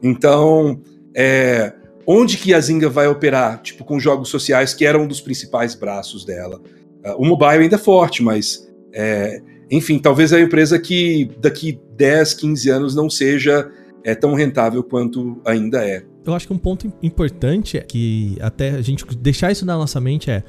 Então, 0.00 0.80
é, 1.12 1.72
onde 2.06 2.36
que 2.36 2.54
a 2.54 2.60
Zynga 2.60 2.88
vai 2.88 3.08
operar, 3.08 3.60
tipo, 3.62 3.84
com 3.84 3.98
jogos 3.98 4.28
sociais, 4.28 4.72
que 4.72 4.86
eram 4.86 5.02
um 5.02 5.08
dos 5.08 5.20
principais 5.20 5.74
braços 5.74 6.24
dela? 6.24 6.60
Ah, 7.04 7.16
o 7.16 7.24
mobile 7.24 7.64
ainda 7.64 7.74
é 7.74 7.78
forte, 7.78 8.22
mas, 8.22 8.64
é, 8.92 9.42
enfim, 9.68 9.98
talvez 9.98 10.30
é 10.32 10.36
uma 10.36 10.44
empresa 10.44 10.78
que 10.78 11.28
daqui 11.40 11.80
10, 11.96 12.34
15 12.34 12.70
anos 12.70 12.94
não 12.94 13.10
seja 13.10 13.68
é, 14.04 14.14
tão 14.14 14.34
rentável 14.34 14.84
quanto 14.84 15.40
ainda 15.44 15.84
é. 15.84 16.04
Eu 16.24 16.32
acho 16.34 16.46
que 16.46 16.52
um 16.52 16.58
ponto 16.58 16.86
im- 16.86 16.92
importante 17.02 17.76
é 17.76 17.80
que 17.80 18.36
até 18.40 18.70
a 18.70 18.82
gente 18.82 19.04
deixar 19.16 19.50
isso 19.50 19.66
na 19.66 19.76
nossa 19.76 20.00
mente 20.00 20.30
é 20.30 20.44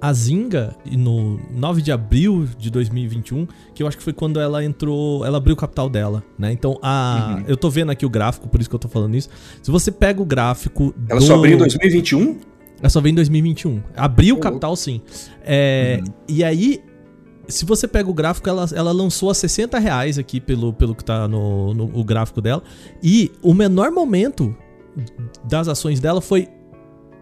a 0.00 0.12
Zinga, 0.12 0.76
no 0.90 1.40
9 1.52 1.80
de 1.80 1.90
abril 1.90 2.46
de 2.58 2.70
2021, 2.70 3.46
que 3.74 3.82
eu 3.82 3.86
acho 3.86 3.96
que 3.96 4.02
foi 4.02 4.12
quando 4.12 4.38
ela 4.38 4.62
entrou, 4.64 5.24
ela 5.24 5.38
abriu 5.38 5.54
o 5.54 5.56
capital 5.56 5.88
dela, 5.88 6.22
né? 6.38 6.52
Então, 6.52 6.78
a, 6.82 7.36
Uhum. 7.38 7.44
eu 7.48 7.56
tô 7.56 7.70
vendo 7.70 7.90
aqui 7.90 8.04
o 8.04 8.10
gráfico, 8.10 8.48
por 8.48 8.60
isso 8.60 8.68
que 8.68 8.74
eu 8.76 8.78
tô 8.80 8.88
falando 8.88 9.14
isso. 9.16 9.28
Se 9.62 9.70
você 9.70 9.90
pega 9.90 10.20
o 10.20 10.24
gráfico 10.24 10.94
Ela 11.08 11.20
do... 11.20 11.26
só 11.26 11.36
abriu 11.36 11.54
em 11.54 11.58
2021? 11.58 12.38
Ela 12.80 12.90
só 12.90 13.00
veio 13.00 13.12
em 13.12 13.16
2021. 13.16 13.82
Abriu 13.96 14.34
o 14.34 14.38
Oh. 14.38 14.40
capital, 14.40 14.76
sim. 14.76 15.00
É, 15.42 16.00
E 16.28 16.44
aí, 16.44 16.82
se 17.48 17.64
você 17.64 17.88
pega 17.88 18.10
o 18.10 18.14
gráfico, 18.14 18.46
ela, 18.48 18.66
ela 18.74 18.92
lançou 18.92 19.30
a 19.30 19.34
60 19.34 19.78
reais 19.78 20.18
aqui 20.18 20.38
pelo, 20.40 20.72
pelo 20.72 20.94
que 20.94 21.04
tá 21.04 21.26
no, 21.26 21.72
no 21.72 21.84
o 21.98 22.04
gráfico 22.04 22.42
dela. 22.42 22.62
E 23.02 23.32
o 23.42 23.54
menor 23.54 23.90
momento 23.90 24.54
das 25.48 25.66
ações 25.68 25.98
dela 26.00 26.20
foi 26.20 26.48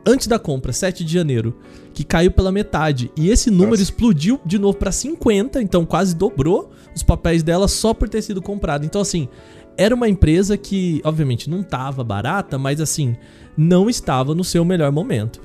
antes 0.07 0.27
da 0.27 0.39
compra, 0.39 0.73
7 0.73 1.05
de 1.05 1.13
janeiro, 1.13 1.57
que 1.95 2.05
caiu 2.05 2.31
pela 2.31 2.51
metade. 2.53 3.11
E 3.17 3.29
esse 3.31 3.51
número 3.51 3.71
Nossa. 3.71 3.83
explodiu 3.83 4.41
de 4.45 4.59
novo 4.59 4.77
pra 4.77 4.93
50, 4.93 5.63
então 5.63 5.85
quase 5.85 6.15
dobrou 6.15 6.71
os 6.95 7.03
papéis 7.03 7.43
dela 7.43 7.69
só 7.69 7.95
por 7.95 8.09
ter 8.09 8.23
sido 8.23 8.43
comprado. 8.43 8.85
Então, 8.85 9.01
assim, 9.01 9.29
era 9.77 9.95
uma 9.95 10.09
empresa 10.09 10.57
que, 10.57 11.01
obviamente, 11.05 11.49
não 11.49 11.63
tava 11.63 12.05
barata, 12.05 12.59
mas 12.59 12.81
assim, 12.81 13.17
não 13.57 13.89
estava 13.89 14.35
no 14.35 14.45
seu 14.45 14.65
melhor 14.65 14.93
momento. 14.93 15.41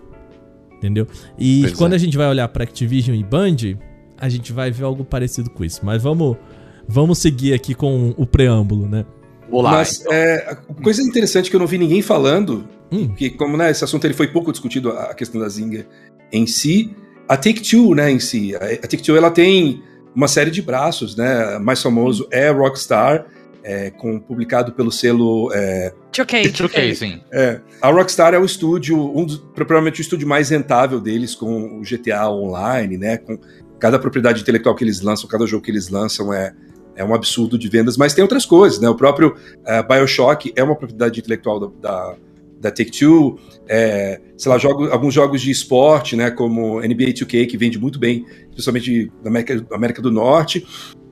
Entendeu? 0.78 1.08
E 1.40 1.62
Pois 1.62 1.74
quando 1.74 1.94
é. 1.94 1.96
a 1.96 2.00
gente 2.00 2.16
vai 2.18 2.28
olhar 2.28 2.48
pra 2.50 2.64
Activision 2.64 3.16
e 3.16 3.24
Band, 3.24 3.78
a 4.18 4.30
gente 4.30 4.54
vai 4.54 4.70
ver 4.70 4.84
algo 4.84 5.04
parecido 5.04 5.50
com 5.50 5.64
isso. 5.64 5.82
Mas 5.84 6.04
vamos, 6.04 6.38
vamos 6.88 7.18
seguir 7.18 7.54
aqui 7.54 7.74
com 7.74 8.14
o 8.16 8.26
preâmbulo, 8.26 8.88
né? 8.88 9.06
Vou 9.50 9.62
lá. 9.62 9.72
Mas 9.72 10.02
então. 10.02 10.14
é, 10.14 10.58
coisa 10.84 11.02
interessante 11.02 11.50
que 11.50 11.56
eu 11.56 11.60
não 11.60 11.68
vi 11.68 11.78
ninguém 11.78 12.02
falando, 12.02 12.68
Hum. 12.92 13.14
que 13.16 13.30
como 13.30 13.58
né, 13.58 13.70
esse 13.70 13.84
assunto 13.84 14.06
ele 14.06 14.14
foi 14.14 14.28
pouco 14.28 14.52
discutido, 14.52 14.92
a 14.92 15.14
questão 15.14 15.42
da 15.42 15.50
Zynga 15.50 15.86
em 16.32 16.48
si, 16.48 16.96
a 17.28 17.36
Take-Two, 17.36 17.94
né, 17.96 18.10
em 18.10 18.20
si. 18.20 18.56
A, 18.56 18.60
a 18.60 18.88
Take-Two, 18.88 19.18
ela 19.18 19.30
tem 19.30 19.84
uma 20.16 20.28
série 20.28 20.50
de 20.50 20.62
braços, 20.62 21.16
né, 21.16 21.58
o 21.58 21.62
mais 21.62 21.82
famoso 21.82 22.28
é 22.32 22.50
Rockstar, 22.50 23.26
é, 23.64 23.92
com, 23.92 24.18
publicado 24.20 24.72
pelo 24.72 24.90
selo 24.90 25.52
é, 25.54 25.94
Ok. 26.18 26.54
ok, 26.64 26.96
sim. 26.96 27.22
É, 27.32 27.60
a 27.82 27.90
Rockstar 27.92 28.34
é 28.34 28.40
o 28.40 28.46
estúdio, 28.46 28.98
um 28.98 29.26
dos, 29.26 29.38
provavelmente 29.54 30.00
o 30.00 30.02
estúdio 30.02 30.26
mais 30.26 30.50
rentável 30.50 31.02
deles 31.02 31.36
com 31.36 31.80
o 31.80 31.82
GTA 31.82 32.30
Online, 32.30 32.98
né? 32.98 33.18
Com 33.18 33.38
cada 33.78 34.00
propriedade 34.00 34.42
intelectual 34.42 34.74
que 34.74 34.86
eles 34.86 35.02
lançam, 35.02 35.30
cada 35.30 35.46
jogo 35.46 35.64
que 35.64 35.70
eles 35.70 35.90
lançam 35.90 36.34
é, 36.34 36.54
é 36.98 37.04
um 37.06 37.14
absurdo 37.14 37.58
de 37.58 37.70
vendas, 37.70 37.96
mas 37.96 38.14
tem 38.14 38.22
outras 38.22 38.46
coisas, 38.46 38.80
né? 38.80 38.90
O 38.90 38.96
próprio 38.96 39.36
eh, 39.66 39.84
Bioshock 39.84 40.52
é 40.56 40.64
uma 40.64 40.76
propriedade 40.76 41.20
intelectual 41.20 41.60
da, 41.60 41.68
da, 41.80 42.16
da 42.60 42.72
Take-Two, 42.72 43.40
é, 43.70 44.20
sei 44.36 44.52
lá, 44.52 44.58
jogo, 44.58 44.88
alguns 44.90 45.14
jogos 45.14 45.42
de 45.42 45.52
esporte, 45.52 46.16
né? 46.16 46.32
Como 46.32 46.82
NBA 46.82 47.14
2K, 47.14 47.48
que 47.48 47.58
vende 47.58 47.80
muito 47.80 48.00
bem, 48.00 48.26
especialmente 48.50 49.12
na 49.24 49.30
América, 49.30 49.66
América 49.72 50.02
do 50.02 50.12
Norte. 50.12 50.66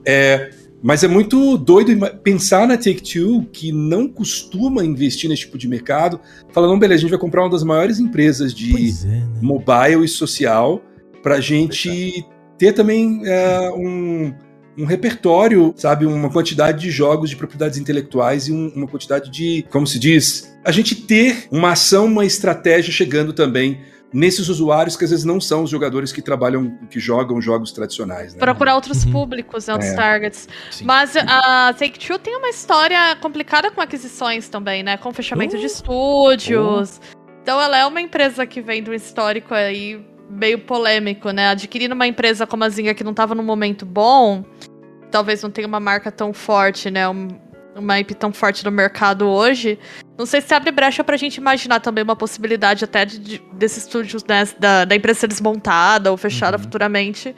É, 0.04 0.50
mas 0.82 1.02
é 1.02 1.08
muito 1.08 1.56
doido 1.56 1.92
pensar 2.22 2.66
na 2.66 2.76
Take-Two, 2.76 3.46
que 3.52 3.72
não 3.72 4.08
costuma 4.08 4.84
investir 4.84 5.30
nesse 5.30 5.42
tipo 5.42 5.56
de 5.56 5.68
mercado, 5.68 6.20
falando, 6.52 6.70
não, 6.70 6.78
beleza, 6.78 6.98
a 6.98 7.02
gente 7.02 7.10
vai 7.10 7.18
comprar 7.18 7.42
uma 7.42 7.50
das 7.50 7.62
maiores 7.62 7.98
empresas 7.98 8.52
de 8.52 8.72
é, 8.72 9.06
né? 9.06 9.28
mobile 9.40 10.04
e 10.04 10.08
social 10.08 10.82
pra 11.22 11.40
gente 11.40 12.24
ter 12.58 12.72
também 12.72 13.22
é, 13.24 13.70
um, 13.72 14.32
um 14.78 14.84
repertório, 14.84 15.72
sabe, 15.76 16.04
uma 16.06 16.30
quantidade 16.30 16.80
de 16.80 16.90
jogos 16.90 17.30
de 17.30 17.36
propriedades 17.36 17.78
intelectuais 17.78 18.48
e 18.48 18.52
um- 18.52 18.72
uma 18.74 18.86
quantidade 18.86 19.30
de, 19.30 19.64
como 19.70 19.86
se 19.86 19.98
diz, 19.98 20.56
a 20.64 20.70
gente 20.70 20.94
ter 20.94 21.46
uma 21.50 21.72
ação, 21.72 22.06
uma 22.06 22.24
estratégia 22.24 22.92
chegando 22.92 23.32
também 23.32 23.80
nesses 24.12 24.48
usuários 24.48 24.96
que 24.96 25.04
às 25.04 25.10
vezes 25.10 25.24
não 25.24 25.40
são 25.40 25.64
os 25.64 25.70
jogadores 25.70 26.12
que 26.12 26.22
trabalham, 26.22 26.78
que 26.90 26.98
jogam 27.00 27.40
jogos 27.40 27.72
tradicionais. 27.72 28.32
Né? 28.34 28.38
Procurar 28.40 28.74
outros 28.76 29.04
Uhum. 29.04 29.12
públicos, 29.12 29.66
né, 29.66 29.74
outros 29.74 29.90
É. 29.92 29.96
targets. 29.96 30.48
sim. 30.70 30.84
Mas 30.84 31.14
a 31.16 31.74
Take-Two 31.78 32.18
tem 32.18 32.36
uma 32.36 32.48
história 32.48 33.16
complicada 33.20 33.70
com 33.70 33.80
aquisições 33.80 34.48
também, 34.48 34.82
né? 34.82 34.96
Com 34.96 35.12
fechamento 35.12 35.56
Oh. 35.56 35.58
de 35.58 35.66
estúdios. 35.66 37.00
Então 37.42 37.60
ela 37.60 37.76
é 37.78 37.84
uma 37.86 38.00
empresa 38.00 38.46
que 38.46 38.60
vem 38.60 38.82
de 38.82 38.90
um 38.90 38.94
histórico 38.94 39.52
aí 39.54 40.00
meio 40.28 40.58
polêmico, 40.60 41.30
né? 41.30 41.48
Adquirindo 41.48 41.94
uma 41.94 42.06
empresa 42.06 42.46
como 42.46 42.64
a 42.64 42.68
Zynga 42.68 42.94
que 42.94 43.04
não 43.04 43.14
tava 43.14 43.34
num 43.34 43.42
momento 43.42 43.86
bom, 43.86 44.44
talvez 45.10 45.42
não 45.42 45.50
tenha 45.50 45.66
uma 45.66 45.80
marca 45.80 46.10
tão 46.10 46.32
forte, 46.32 46.90
né? 46.90 47.08
Um, 47.08 47.28
uma 47.74 48.00
IP 48.00 48.14
tão 48.14 48.32
forte 48.32 48.64
no 48.64 48.70
mercado 48.70 49.26
hoje. 49.26 49.78
Não 50.18 50.24
sei 50.24 50.40
se 50.40 50.54
abre 50.54 50.70
brecha 50.70 51.04
pra 51.04 51.16
gente 51.16 51.36
imaginar 51.36 51.80
também 51.80 52.02
uma 52.02 52.16
possibilidade 52.16 52.84
até 52.84 53.04
de, 53.04 53.18
de- 53.18 53.42
desses 53.52 53.84
estúdios, 53.84 54.24
né, 54.24 54.48
da, 54.58 54.84
da 54.86 54.96
empresa 54.96 55.20
ser 55.20 55.26
desmontada 55.28 56.10
ou 56.10 56.16
fechada 56.16 56.56
Uhum. 56.56 56.62
futuramente. 56.62 57.34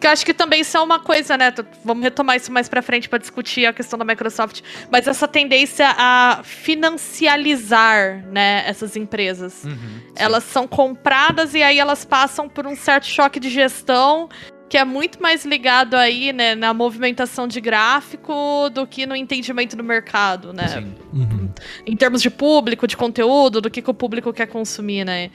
Que 0.00 0.06
eu 0.06 0.10
acho 0.10 0.24
que 0.24 0.32
também 0.34 0.60
isso 0.60 0.76
é 0.76 0.80
uma 0.80 1.00
coisa, 1.00 1.36
né? 1.36 1.52
Vamos 1.84 2.04
retomar 2.04 2.36
isso 2.36 2.52
mais 2.52 2.68
pra 2.68 2.80
frente 2.82 3.08
pra 3.08 3.18
discutir 3.18 3.66
a 3.66 3.72
questão 3.72 3.98
da 3.98 4.04
Microsoft. 4.04 4.60
Mas 4.92 5.08
essa 5.08 5.26
tendência 5.26 5.92
a 5.98 6.40
financializar, 6.44 8.24
né, 8.30 8.62
essas 8.66 8.94
empresas. 8.96 9.64
Uhum. 9.64 10.00
Elas 10.14 10.44
são 10.44 10.68
compradas 10.68 11.54
e 11.54 11.62
aí 11.62 11.78
elas 11.78 12.04
passam 12.04 12.48
por 12.48 12.66
um 12.66 12.76
certo 12.76 13.06
choque 13.06 13.40
de 13.40 13.48
gestão 13.50 14.28
que 14.68 14.76
é 14.76 14.84
muito 14.84 15.20
mais 15.22 15.44
ligado 15.44 15.94
aí, 15.94 16.32
né, 16.32 16.54
na 16.54 16.74
movimentação 16.74 17.48
de 17.48 17.60
gráfico 17.60 18.68
do 18.72 18.86
que 18.86 19.06
no 19.06 19.16
entendimento 19.16 19.74
do 19.74 19.82
mercado, 19.82 20.52
né? 20.52 20.68
Sim. 20.68 20.94
Uhum. 21.12 21.48
Em 21.86 21.96
termos 21.96 22.20
de 22.20 22.30
público, 22.30 22.86
de 22.86 22.96
conteúdo, 22.96 23.60
do 23.60 23.70
que, 23.70 23.80
que 23.80 23.90
o 23.90 23.94
público 23.94 24.32
quer 24.32 24.46
consumir, 24.46 25.04
né? 25.04 25.30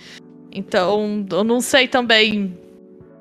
Então, 0.51 1.25
eu 1.31 1.43
não 1.43 1.59
sei 1.61 1.87
também 1.87 2.55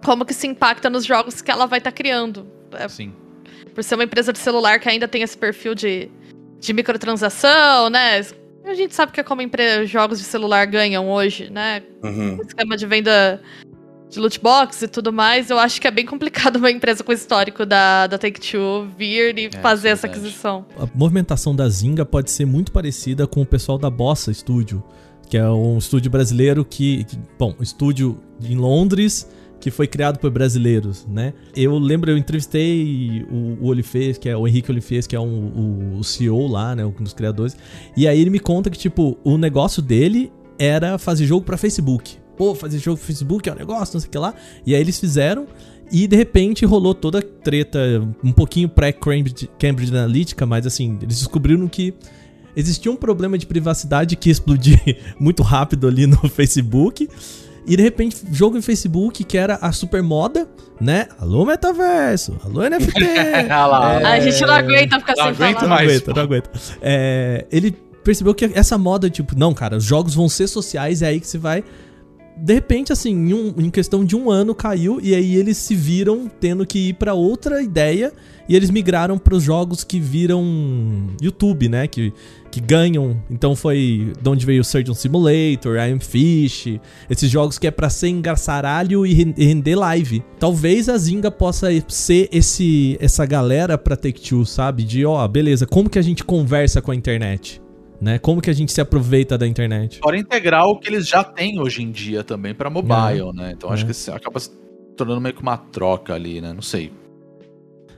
como 0.04 0.24
que 0.24 0.34
se 0.34 0.46
impacta 0.46 0.90
nos 0.90 1.04
jogos 1.04 1.40
que 1.40 1.50
ela 1.50 1.66
vai 1.66 1.78
estar 1.78 1.92
criando. 1.92 2.46
sim. 2.88 3.12
Por 3.74 3.82
ser 3.82 3.94
uma 3.94 4.04
empresa 4.04 4.32
de 4.34 4.38
celular 4.38 4.78
que 4.78 4.88
ainda 4.88 5.08
tem 5.08 5.22
esse 5.22 5.38
perfil 5.38 5.74
de, 5.74 6.10
de 6.60 6.72
microtransação, 6.74 7.88
né? 7.88 8.20
A 8.66 8.74
gente 8.74 8.94
sabe 8.94 9.12
que 9.12 9.20
é 9.20 9.22
como 9.24 9.40
empre- 9.40 9.86
jogos 9.86 10.18
de 10.18 10.24
celular 10.24 10.66
ganham 10.66 11.08
hoje, 11.08 11.48
né? 11.50 11.82
Uhum. 12.02 12.38
esquema 12.46 12.76
de 12.76 12.86
venda 12.86 13.40
de 14.12 14.20
loot 14.20 14.38
box 14.40 14.82
e 14.82 14.88
tudo 14.88 15.12
mais, 15.12 15.48
eu 15.50 15.58
acho 15.58 15.80
que 15.80 15.86
é 15.88 15.90
bem 15.90 16.04
complicado 16.06 16.56
uma 16.56 16.70
empresa 16.70 17.02
com 17.02 17.10
o 17.10 17.14
histórico 17.14 17.64
da, 17.64 18.06
da 18.06 18.18
Take-Two 18.18 18.88
vir 18.96 19.38
e 19.38 19.46
É, 19.46 19.50
fazer 19.60 19.88
essa 19.88 20.06
verdade. 20.06 20.26
aquisição. 20.26 20.66
A 20.78 20.86
movimentação 20.94 21.56
da 21.56 21.68
Zynga 21.68 22.04
pode 22.04 22.30
ser 22.30 22.44
muito 22.44 22.70
parecida 22.72 23.26
com 23.26 23.40
o 23.42 23.46
pessoal 23.46 23.78
da 23.78 23.88
Bossa 23.90 24.32
Studio, 24.32 24.82
que 25.28 25.36
é 25.38 25.48
um 25.48 25.78
estúdio 25.78 26.10
brasileiro 26.10 26.64
que, 26.64 27.04
que- 27.04 27.18
bom, 27.38 27.54
um 27.58 27.62
estúdio 27.62 28.18
em 28.44 28.54
Londres 28.56 29.26
que 29.60 29.70
foi 29.70 29.86
criado 29.86 30.18
por 30.18 30.28
brasileiros, 30.28 31.06
né? 31.06 31.32
Eu 31.54 31.78
lembro, 31.78 32.10
eu 32.10 32.18
entrevistei 32.18 33.24
o, 33.30 33.58
o 33.64 33.66
Olifez, 33.68 34.18
que 34.18 34.28
é 34.28 34.36
o 34.36 34.46
Henrique 34.46 34.70
Olifez, 34.72 35.06
que 35.06 35.14
é 35.14 35.20
um- 35.20 35.94
o, 35.94 35.98
o 36.00 36.04
CEO 36.04 36.48
lá, 36.48 36.74
né, 36.74 36.84
um 36.84 36.90
dos 36.90 37.12
criadores, 37.14 37.56
e 37.96 38.08
aí 38.08 38.20
ele 38.20 38.28
me 38.30 38.40
conta 38.40 38.68
que, 38.68 38.76
tipo, 38.76 39.16
o 39.22 39.38
negócio 39.38 39.80
dele 39.80 40.32
era 40.58 40.98
fazer 40.98 41.26
jogo 41.26 41.44
pra 41.46 41.56
Facebook. 41.56 42.16
Pô, 42.36 42.54
fazer 42.54 42.78
jogo 42.78 42.96
pro 42.98 43.06
Facebook 43.06 43.48
é 43.48 43.52
um 43.52 43.56
negócio, 43.56 43.94
não 43.94 44.00
sei 44.00 44.08
o 44.08 44.10
que 44.10 44.18
lá. 44.18 44.34
E 44.66 44.74
aí 44.74 44.80
eles 44.80 44.98
fizeram, 44.98 45.46
e 45.90 46.06
de 46.06 46.16
repente 46.16 46.64
rolou 46.64 46.94
toda 46.94 47.18
a 47.18 47.22
treta, 47.22 47.78
um 48.24 48.32
pouquinho 48.32 48.68
pré-Cambridge 48.68 49.48
Cambridge 49.58 49.92
Analytica, 49.94 50.46
mas 50.46 50.66
assim, 50.66 50.98
eles 51.02 51.18
descobriram 51.18 51.68
que 51.68 51.94
existia 52.56 52.90
um 52.90 52.96
problema 52.96 53.36
de 53.38 53.46
privacidade 53.46 54.16
que 54.16 54.28
ia 54.28 54.32
explodir 54.32 54.80
muito 55.20 55.42
rápido 55.42 55.86
ali 55.86 56.06
no 56.06 56.16
Facebook. 56.28 57.08
E 57.64 57.76
de 57.76 57.82
repente, 57.82 58.16
jogo 58.32 58.58
em 58.58 58.62
Facebook 58.62 59.22
que 59.22 59.38
era 59.38 59.54
a 59.56 59.70
super 59.70 60.02
moda, 60.02 60.48
né? 60.80 61.06
Alô 61.20 61.44
metaverso, 61.44 62.36
alô 62.44 62.62
NFT. 62.68 62.92
É, 63.04 63.46
A 63.52 64.18
gente 64.20 64.40
não 64.40 64.54
aguenta 64.54 64.98
ficar 64.98 65.14
não 65.16 65.22
sem 65.22 65.32
aguento 65.32 65.54
falar. 65.60 65.62
não 65.62 65.68
mais, 65.68 65.88
aguenta, 65.90 66.12
não 66.12 66.22
aguenta. 66.22 66.50
É, 66.80 67.46
ele 67.52 67.70
percebeu 68.02 68.34
que 68.34 68.46
essa 68.54 68.76
moda, 68.76 69.08
tipo, 69.08 69.38
não, 69.38 69.54
cara, 69.54 69.76
os 69.76 69.84
jogos 69.84 70.12
vão 70.12 70.28
ser 70.28 70.48
sociais, 70.48 71.02
é 71.02 71.06
aí 71.06 71.20
que 71.20 71.26
você 71.28 71.38
vai. 71.38 71.62
De 72.44 72.52
repente, 72.54 72.92
assim, 72.92 73.10
em, 73.12 73.32
um- 73.32 73.54
em 73.56 73.70
questão 73.70 74.04
de 74.04 74.16
um 74.16 74.28
ano 74.28 74.52
caiu, 74.52 74.98
e 75.00 75.14
aí 75.14 75.36
eles 75.36 75.56
se 75.56 75.76
viram 75.76 76.28
tendo 76.40 76.66
que 76.66 76.88
ir 76.88 76.94
pra 76.94 77.14
outra 77.14 77.62
ideia, 77.62 78.12
e 78.48 78.56
eles 78.56 78.68
migraram 78.68 79.16
pros 79.16 79.44
jogos 79.44 79.84
que 79.84 80.00
viram 80.00 81.06
YouTube, 81.22 81.68
né? 81.68 81.86
Que, 81.86 82.12
que 82.50 82.60
ganham. 82.60 83.16
Então 83.30 83.54
foi 83.54 84.12
de 84.20 84.28
onde 84.28 84.44
veio 84.44 84.60
o 84.60 84.64
Surgeon 84.64 84.92
Simulator, 84.92 85.76
I 85.76 85.92
Am 85.92 86.00
Fish, 86.00 86.80
esses 87.08 87.30
jogos 87.30 87.60
que 87.60 87.68
é 87.68 87.70
pra 87.70 87.88
ser 87.88 88.08
engarçaralho 88.08 89.06
e 89.06 89.14
ren- 89.14 89.34
render 89.38 89.76
live. 89.76 90.24
Talvez 90.40 90.88
a 90.88 90.98
Zynga 90.98 91.30
possa 91.30 91.68
ser 91.86 92.28
esse 92.32 92.96
essa 93.00 93.24
galera 93.24 93.78
pra 93.78 93.94
Take-Two, 93.96 94.44
sabe? 94.44 94.82
De, 94.82 95.06
ó, 95.06 95.26
beleza, 95.28 95.64
como 95.64 95.88
que 95.88 95.98
a 95.98 96.02
gente 96.02 96.24
conversa 96.24 96.82
com 96.82 96.90
a 96.90 96.94
internet? 96.96 97.61
Né? 98.02 98.18
Como 98.18 98.40
que 98.42 98.50
a 98.50 98.52
gente 98.52 98.72
se 98.72 98.80
aproveita 98.80 99.38
da 99.38 99.46
internet? 99.46 100.00
Fora 100.02 100.18
integrar 100.18 100.66
o 100.66 100.76
que 100.76 100.88
eles 100.88 101.06
já 101.06 101.22
têm 101.22 101.60
hoje 101.60 101.82
em 101.84 101.90
dia 101.92 102.24
também 102.24 102.52
pra 102.52 102.68
mobile, 102.68 103.32
né? 103.32 103.52
Então 103.56 103.70
acho 103.70 103.84
É. 103.84 103.86
que 103.86 103.92
isso 103.92 104.10
acaba 104.12 104.40
se 104.40 104.50
tornando 104.96 105.20
meio 105.20 105.32
que 105.34 105.40
uma 105.40 105.56
troca 105.56 106.12
ali, 106.12 106.40
né? 106.40 106.52
Não 106.52 106.62
sei. 106.62 106.92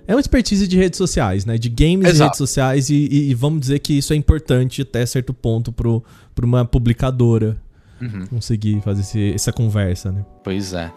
É 0.07 0.15
uma 0.15 0.21
expertise 0.21 0.69
de 0.69 0.77
redes 0.77 0.99
sociais, 0.99 1.47
né? 1.47 1.57
De 1.57 1.71
games 1.71 2.07
e 2.07 2.11
Exato. 2.11 2.25
redes 2.29 2.37
sociais, 2.39 2.91
e, 2.91 3.09
e- 3.11 3.31
e 3.31 3.35
vamos 3.35 3.61
dizer 3.61 3.79
que 3.79 3.95
isso 3.97 4.13
é 4.13 4.17
importante 4.17 4.83
até 4.83 5.07
certo 5.07 5.33
ponto 5.33 5.73
pro, 5.73 6.05
pra 6.35 6.45
uma 6.45 6.67
publicadora 6.67 7.57
Uhum. 8.03 8.27
conseguir 8.27 8.83
fazer 8.83 9.01
esse- 9.01 9.33
essa 9.33 9.53
conversa, 9.55 10.13
né? 10.13 10.23
Pois 10.45 10.75
é. 10.75 10.93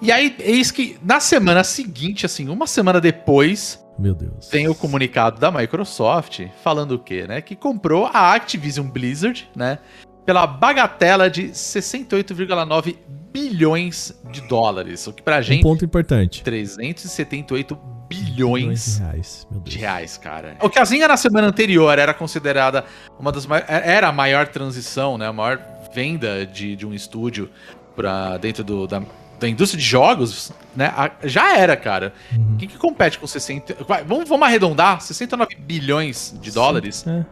E 0.00 0.12
aí, 0.12 0.36
eis 0.38 0.70
que 0.70 0.96
na 1.04 1.18
semana 1.18 1.64
seguinte, 1.64 2.24
assim, 2.24 2.48
uma 2.48 2.68
semana 2.68 3.00
depois, 3.00 3.81
Meu 3.98 4.14
Deus. 4.14 4.48
tem 4.48 4.68
o 4.68 4.74
comunicado 4.74 5.38
da 5.40 5.50
Microsoft 5.50 6.40
falando 6.62 6.92
o 6.92 6.98
quê, 6.98 7.26
né? 7.26 7.40
Que 7.40 7.54
comprou 7.54 8.06
a 8.12 8.32
Activision 8.34 8.86
Blizzard, 8.88 9.48
né? 9.54 9.78
Pela 10.24 10.46
bagatela 10.46 11.28
de 11.28 11.48
68,9 11.48 12.96
bilhões 13.32 14.14
de 14.30 14.40
dólares. 14.42 15.06
O 15.06 15.12
que 15.12 15.22
pra 15.22 15.38
Um 15.38 15.42
gente, 15.42 15.62
ponto 15.62 15.84
importante. 15.84 16.42
378 16.42 17.78
Milhões 18.12 18.34
bilhões 18.34 18.94
de 18.96 19.00
reais. 19.02 19.46
Meu 19.50 19.60
Deus. 19.60 19.72
de 19.74 19.78
reais, 19.80 20.18
cara. 20.18 20.56
O 20.60 20.68
que 20.68 20.78
a 20.78 20.84
Zinga 20.84 21.08
na 21.08 21.16
semana 21.16 21.46
anterior 21.48 21.98
era 21.98 22.12
considerada 22.12 22.84
uma 23.18 23.32
das 23.32 23.46
mai- 23.46 23.64
era 23.66 24.08
a 24.08 24.12
maior 24.12 24.48
transição, 24.48 25.16
né? 25.16 25.26
A 25.26 25.32
maior 25.32 25.58
venda 25.94 26.44
de, 26.44 26.76
de 26.76 26.86
um 26.86 26.92
estúdio 26.92 27.48
pra 27.96 28.36
dentro 28.36 28.62
do, 28.62 28.86
da, 28.86 29.02
da 29.42 29.48
indústria 29.48 29.78
de 29.80 29.86
jogos, 29.86 30.52
né? 30.74 30.92
já 31.24 31.56
era, 31.56 31.76
cara. 31.76 32.12
Uhum. 32.34 32.56
Quem 32.58 32.68
que 32.68 32.78
compete 32.78 33.18
com 33.18 33.26
60. 33.26 33.76
vai, 33.86 34.02
vamos, 34.04 34.28
vamos 34.28 34.46
arredondar? 34.46 35.00
69 35.00 35.56
bilhões 35.56 36.34
de 36.40 36.50
dólares? 36.50 37.04
É. 37.06 37.24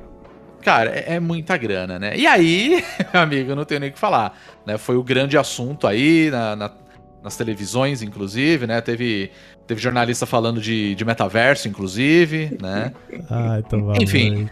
Cara, 0.62 0.90
é, 0.90 1.14
é 1.14 1.21
muita 1.21 1.57
grana, 1.57 1.99
né? 1.99 2.17
E 2.17 2.26
aí, 2.26 2.85
amigo, 3.14 3.55
não 3.55 3.64
tenho 3.64 3.81
nem 3.81 3.88
o 3.90 3.93
que 3.93 3.99
falar. 3.99 4.38
Né? 4.67 4.76
Foi 4.76 4.97
o 4.97 5.02
grande 5.02 5.38
assunto 5.38 5.87
aí 5.87 6.31
na- 6.31 6.55
na- 6.57 6.71
nas 7.23 7.37
televisões, 7.37 8.02
inclusive, 8.02 8.67
né? 8.67 8.81
Teve, 8.81 9.31
teve 9.67 9.81
jornalista 9.81 10.25
falando 10.26 10.59
de, 10.61 10.95
de 10.95 11.05
metaverso, 11.05 11.69
inclusive, 11.69 12.57
né? 12.61 12.93
Ah, 13.31 13.59
então 13.59 13.85
vamos. 13.85 14.02
Enfim. 14.02 14.49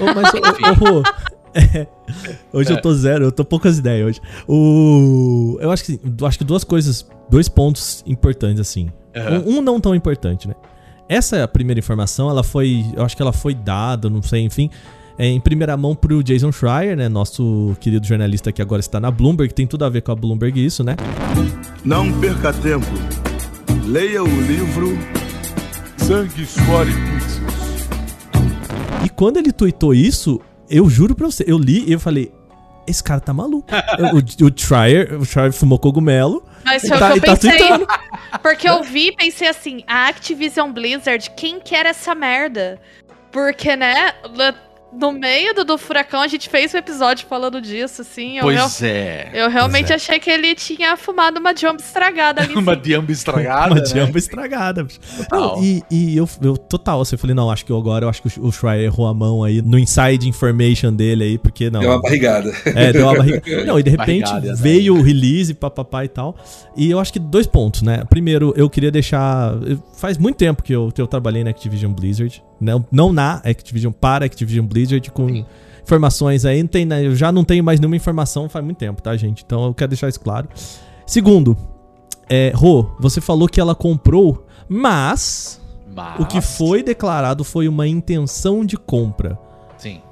Ô, 0.00 0.14
mas, 0.14 0.32
ô, 0.34 0.98
ô, 0.98 1.02
Rô, 1.58 1.78
é, 1.78 1.88
hoje 2.52 2.72
eu 2.72 2.80
tô 2.80 2.92
zero, 2.94 3.24
eu 3.24 3.32
tô 3.32 3.44
poucas 3.44 3.78
ideias 3.78 4.06
hoje. 4.06 4.20
O, 4.46 5.58
eu 5.60 5.70
acho 5.70 5.84
que, 5.84 6.00
acho 6.24 6.38
que 6.38 6.44
duas 6.44 6.64
coisas, 6.64 7.06
dois 7.30 7.48
pontos 7.48 8.02
importantes, 8.06 8.60
assim. 8.60 8.90
Aham. 9.14 9.42
Um, 9.46 9.58
um 9.58 9.62
não 9.62 9.80
tão 9.80 9.94
importante, 9.94 10.46
né? 10.46 10.54
Essa 11.08 11.48
primeira 11.48 11.78
informação, 11.78 12.28
ela 12.28 12.42
foi, 12.42 12.84
eu 12.94 13.02
acho 13.02 13.16
que 13.16 13.22
ela 13.22 13.32
foi 13.32 13.54
dada, 13.54 14.10
não 14.10 14.22
sei, 14.22 14.42
enfim, 14.42 14.70
é, 15.18 15.26
em 15.26 15.40
primeira 15.40 15.76
mão 15.76 15.94
pro 15.94 16.22
Jason 16.22 16.52
Schreier, 16.52 16.96
né? 16.96 17.08
Nosso 17.08 17.76
querido 17.80 18.06
jornalista 18.06 18.52
que 18.52 18.62
agora 18.62 18.80
está 18.80 19.00
na 19.00 19.10
Bloomberg, 19.10 19.52
tem 19.52 19.66
tudo 19.66 19.84
a 19.84 19.88
ver 19.88 20.02
com 20.02 20.12
a 20.12 20.14
Bloomberg 20.14 20.64
isso, 20.64 20.84
né? 20.84 20.94
Não 21.84 22.12
perca 22.20 22.52
tempo. 22.52 22.86
Leia 23.86 24.22
o 24.22 24.40
livro 24.42 24.98
Sangue, 25.96 26.46
Suor 26.46 26.86
e 26.88 26.92
Pizzas. 26.92 27.40
E 29.04 29.08
quando 29.08 29.38
ele 29.38 29.52
tweetou 29.52 29.94
isso, 29.94 30.40
eu 30.70 30.88
juro 30.88 31.14
pra 31.14 31.26
você, 31.26 31.44
eu 31.46 31.58
li 31.58 31.84
e 31.88 31.92
eu 31.92 32.00
falei, 32.00 32.32
esse 32.86 33.02
cara 33.02 33.20
tá 33.20 33.32
maluco. 33.32 33.68
o, 34.12 34.46
o 34.46 34.52
Schreier, 34.56 35.20
o 35.20 35.24
Schreier 35.24 35.52
fumou 35.52 35.78
cogumelo. 35.78 36.42
Mas 36.64 36.82
foi 36.86 36.98
tá- 36.98 37.10
o 37.10 37.14
que 37.14 37.20
tá 37.20 37.32
eu 37.32 37.36
pensei. 37.36 37.58
tweetando. 37.58 37.86
porque 38.42 38.68
eu 38.68 38.82
vi 38.82 39.08
e 39.08 39.12
pensei 39.12 39.48
assim, 39.48 39.82
a 39.86 40.08
Activision 40.08 40.72
Blizzard, 40.72 41.30
quem 41.36 41.60
quer 41.60 41.86
essa 41.86 42.14
merda? 42.14 42.80
Porque, 43.30 43.76
né, 43.76 44.12
no- 44.92 45.12
meio 45.12 45.54
do, 45.54 45.64
do 45.64 45.78
furacão 45.78 46.20
a 46.20 46.28
gente 46.28 46.48
fez 46.48 46.74
um 46.74 46.78
episódio 46.78 47.26
falando 47.26 47.60
disso, 47.60 48.02
assim. 48.02 48.38
Eu, 48.38 48.48
real- 48.48 48.68
Pois 48.68 48.82
é. 48.82 49.30
eu 49.34 49.48
realmente 49.50 49.92
é. 49.92 49.96
achei 49.96 50.18
que 50.18 50.30
ele 50.30 50.54
tinha 50.54 50.96
fumado 50.96 51.38
uma 51.40 51.54
jump 51.56 51.80
estragada 51.82 52.42
ali. 52.42 52.54
Uma 52.58 52.76
diamba 52.76 53.12
estragada. 53.12 53.72
Uma 53.74 53.80
né? 53.80 53.86
jamba 53.86 54.18
estragada. 54.18 54.86
Não, 55.30 55.62
e 55.62 55.82
e 55.90 56.16
eu, 56.16 56.28
eu, 56.42 56.56
total, 56.56 57.00
assim, 57.00 57.14
eu 57.14 57.18
falei, 57.18 57.34
não, 57.34 57.50
acho 57.50 57.64
que 57.64 57.72
eu 57.72 57.76
agora, 57.78 58.04
eu 58.04 58.08
acho 58.08 58.22
que 58.22 58.40
o, 58.40 58.46
o 58.46 58.52
Schreier 58.52 58.84
errou 58.84 59.06
a 59.06 59.14
mão 59.14 59.42
aí 59.44 59.62
no 59.62 59.78
inside 59.78 60.28
information 60.28 60.92
dele 60.92 61.24
aí, 61.24 61.38
porque 61.38 61.70
não. 61.70 61.80
Deu 61.80 61.90
uma 61.90 62.00
barrigada. 62.02 62.52
É, 62.66 62.92
deu 62.92 63.04
uma 63.06 63.16
barriga. 63.16 63.38
Não, 63.64 63.78
e 63.78 63.82
de 63.82 63.90
repente 63.90 64.22
Barrigada, 64.28 64.48
né? 64.48 64.54
veio 64.58 64.94
o 64.96 65.02
release, 65.02 65.52
papapá 65.54 66.04
e 66.04 66.08
tal. 66.08 66.36
E 66.76 66.90
eu 66.90 66.98
acho 66.98 67.12
que 67.12 67.18
dois 67.18 67.46
pontos, 67.46 67.82
né? 67.82 68.04
Primeiro, 68.08 68.52
eu 68.56 68.68
queria 68.70 68.90
deixar. 68.90 69.54
Faz 69.96 70.16
muito 70.18 70.36
tempo 70.36 70.62
que 70.62 70.72
eu, 70.72 70.92
eu 70.96 71.06
trabalhei 71.06 71.42
na 71.44 71.50
Activision 71.50 71.92
Blizzard. 71.92 72.42
Não, 72.60 72.84
não 72.90 73.12
na 73.12 73.34
Activision, 73.44 73.92
para 73.92 74.24
Activision 74.24 74.64
Blizzard, 74.66 74.77
com 75.12 75.44
informações 75.82 76.44
aí. 76.44 76.62
Não 76.62 76.68
tem, 76.68 76.84
né, 76.84 77.04
eu 77.04 77.14
já 77.14 77.32
não 77.32 77.44
tenho 77.44 77.64
mais 77.64 77.80
nenhuma 77.80 77.96
informação 77.96 78.48
faz 78.48 78.64
muito 78.64 78.78
tempo, 78.78 79.02
tá, 79.02 79.16
gente? 79.16 79.42
Então 79.44 79.64
eu 79.66 79.74
quero 79.74 79.90
deixar 79.90 80.08
isso 80.08 80.20
claro. 80.20 80.48
Segundo, 81.06 81.56
é, 82.28 82.52
Rô, 82.54 82.90
você 83.00 83.20
falou 83.20 83.48
que 83.48 83.60
ela 83.60 83.74
comprou, 83.74 84.46
mas 84.68 85.60
Mas... 85.94 86.20
o 86.20 86.26
que 86.26 86.40
foi 86.40 86.82
declarado 86.82 87.42
foi 87.42 87.66
uma 87.66 87.88
intenção 87.88 88.64
de 88.64 88.76
compra 88.76 89.38
Sim. 89.78 90.02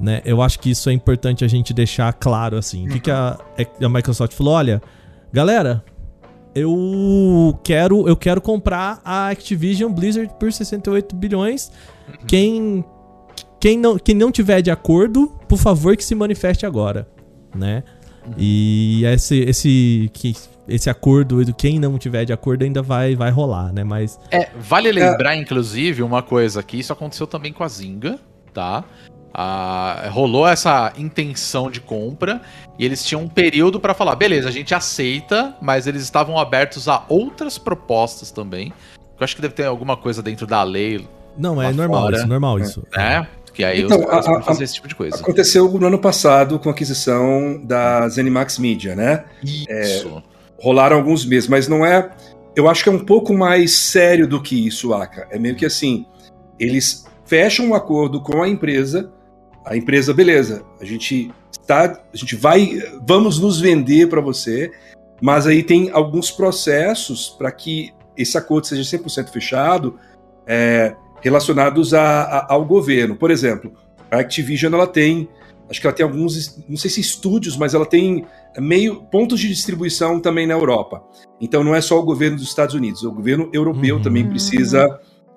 né? 0.00 0.22
Eu 0.24 0.40
acho 0.40 0.58
que 0.58 0.70
isso 0.70 0.88
é 0.88 0.92
importante 0.92 1.44
a 1.44 1.48
gente 1.48 1.74
deixar 1.74 2.12
claro 2.14 2.56
assim. 2.56 2.86
O 2.86 2.92
que, 2.92 3.00
que 3.00 3.10
a, 3.10 3.38
a 3.82 3.88
Microsoft 3.88 4.32
falou? 4.32 4.54
Olha, 4.54 4.80
galera, 5.30 5.84
eu 6.54 7.58
quero 7.62 8.08
eu 8.08 8.16
quero 8.16 8.40
comprar 8.40 9.02
a 9.04 9.28
Activision 9.28 9.92
Blizzard 9.92 10.32
por 10.40 10.50
68 10.50 11.14
bilhões. 11.14 11.70
Quem 12.26 12.82
quem 13.60 13.78
não 13.78 13.98
quem 13.98 14.14
não 14.14 14.30
tiver 14.30 14.62
de 14.62 14.70
acordo, 14.70 15.28
por 15.48 15.58
favor 15.58 15.96
que 15.96 16.04
se 16.04 16.14
manifeste 16.14 16.66
agora, 16.66 17.08
né? 17.54 17.82
E 18.36 19.04
esse 19.04 19.38
esse 19.40 20.10
que 20.12 20.34
esse 20.68 20.90
acordo 20.90 21.44
do 21.44 21.54
quem 21.54 21.78
não 21.78 21.96
tiver 21.96 22.24
de 22.24 22.32
acordo 22.32 22.64
ainda 22.64 22.82
vai 22.82 23.14
vai 23.14 23.30
rolar, 23.30 23.72
né? 23.72 23.84
Mas 23.84 24.18
É, 24.30 24.48
vale 24.58 24.90
lembrar, 24.90 25.36
inclusive, 25.36 26.02
uma 26.02 26.22
coisa 26.22 26.62
que 26.62 26.78
isso 26.78 26.92
aconteceu 26.92 27.26
também 27.26 27.52
com 27.52 27.62
a 27.62 27.68
Zynga, 27.68 28.18
tá? 28.52 28.84
Ah, 29.32 30.08
rolou 30.10 30.48
essa 30.48 30.92
intenção 30.96 31.70
de 31.70 31.80
compra 31.80 32.40
e 32.78 32.84
eles 32.84 33.04
tinham 33.04 33.22
um 33.22 33.28
período 33.28 33.78
pra 33.78 33.92
falar, 33.92 34.16
beleza, 34.16 34.48
a 34.48 34.52
gente 34.52 34.74
aceita, 34.74 35.54
mas 35.60 35.86
eles 35.86 36.02
estavam 36.02 36.38
abertos 36.38 36.88
a 36.88 37.04
outras 37.08 37.58
propostas 37.58 38.30
também. 38.30 38.72
Eu 39.18 39.24
acho 39.24 39.36
que 39.36 39.42
deve 39.42 39.54
ter 39.54 39.66
alguma 39.66 39.96
coisa 39.96 40.22
dentro 40.22 40.46
da 40.46 40.62
lei, 40.62 41.06
não, 41.38 41.60
é 41.60 41.72
normal 41.72 42.02
fora. 42.02 42.16
isso, 42.16 42.26
normal 42.26 42.58
isso. 42.58 42.86
né? 42.96 43.28
Que 43.56 43.64
aí 43.64 43.80
Então, 43.82 43.98
os 44.00 44.04
caras 44.06 44.28
a- 44.28 44.38
a- 44.38 44.42
fazer 44.42 44.64
esse 44.64 44.74
tipo 44.74 44.86
de 44.86 44.94
coisa. 44.94 45.16
Aconteceu 45.16 45.66
no 45.66 45.86
ano 45.86 45.98
passado 45.98 46.58
com 46.58 46.68
a 46.68 46.72
aquisição 46.72 47.58
da 47.64 48.06
Zenimax 48.10 48.58
Media, 48.58 48.94
né? 48.94 49.24
Isso. 49.42 50.22
Rolaram 50.60 50.96
alguns 50.96 51.24
meses, 51.24 51.48
mas 51.48 51.66
não 51.66 51.84
é. 51.84 52.10
Eu 52.54 52.68
acho 52.68 52.82
que 52.82 52.90
é 52.90 52.92
um 52.92 53.04
pouco 53.04 53.32
mais 53.32 53.72
sério 53.72 54.28
do 54.28 54.42
que 54.42 54.66
isso, 54.66 54.92
Aka. 54.92 55.26
É 55.30 55.38
meio 55.38 55.56
que 55.56 55.64
assim: 55.64 56.04
eles 56.58 57.06
fecham 57.24 57.68
um 57.68 57.74
acordo 57.74 58.20
com 58.20 58.42
a 58.42 58.48
empresa, 58.48 59.10
a 59.64 59.74
empresa, 59.74 60.12
beleza, 60.12 60.62
a 60.80 60.84
gente 60.84 61.30
está, 61.50 61.84
a 62.12 62.16
gente 62.16 62.36
vai, 62.36 62.78
vamos 63.06 63.38
nos 63.40 63.58
vender 63.58 64.08
para 64.08 64.20
você, 64.20 64.70
mas 65.20 65.46
aí 65.46 65.62
tem 65.62 65.90
alguns 65.92 66.30
processos 66.30 67.30
para 67.30 67.50
que 67.50 67.90
esse 68.16 68.36
acordo 68.38 68.66
seja 68.66 68.82
100% 68.84 69.30
fechado, 69.30 69.98
é, 70.46 70.94
relacionados 71.20 71.92
a- 71.94 72.22
a- 72.22 72.46
ao 72.52 72.64
governo. 72.64 73.16
Por 73.16 73.30
exemplo, 73.30 73.72
a 74.10 74.18
Activision 74.18 74.72
ela 74.74 74.86
tem, 74.86 75.28
acho 75.70 75.80
que 75.80 75.86
ela 75.86 75.94
tem 75.96 76.04
alguns, 76.04 76.62
não 76.68 76.76
sei 76.76 76.90
se 76.90 77.00
estúdios, 77.00 77.56
mas 77.56 77.74
ela 77.74 77.86
tem 77.86 78.24
meio 78.58 79.02
pontos 79.10 79.40
de 79.40 79.48
distribuição 79.48 80.20
também 80.20 80.46
na 80.46 80.54
Europa. 80.54 81.02
Então 81.40 81.62
não 81.64 81.74
é 81.74 81.80
só 81.80 81.98
o 81.98 82.04
governo 82.04 82.36
dos 82.36 82.46
Estados 82.48 82.74
Unidos, 82.74 83.02
o 83.02 83.10
governo 83.12 83.50
europeu 83.52 83.96
Uhum. 83.96 84.02
também 84.02 84.28
precisa 84.28 84.86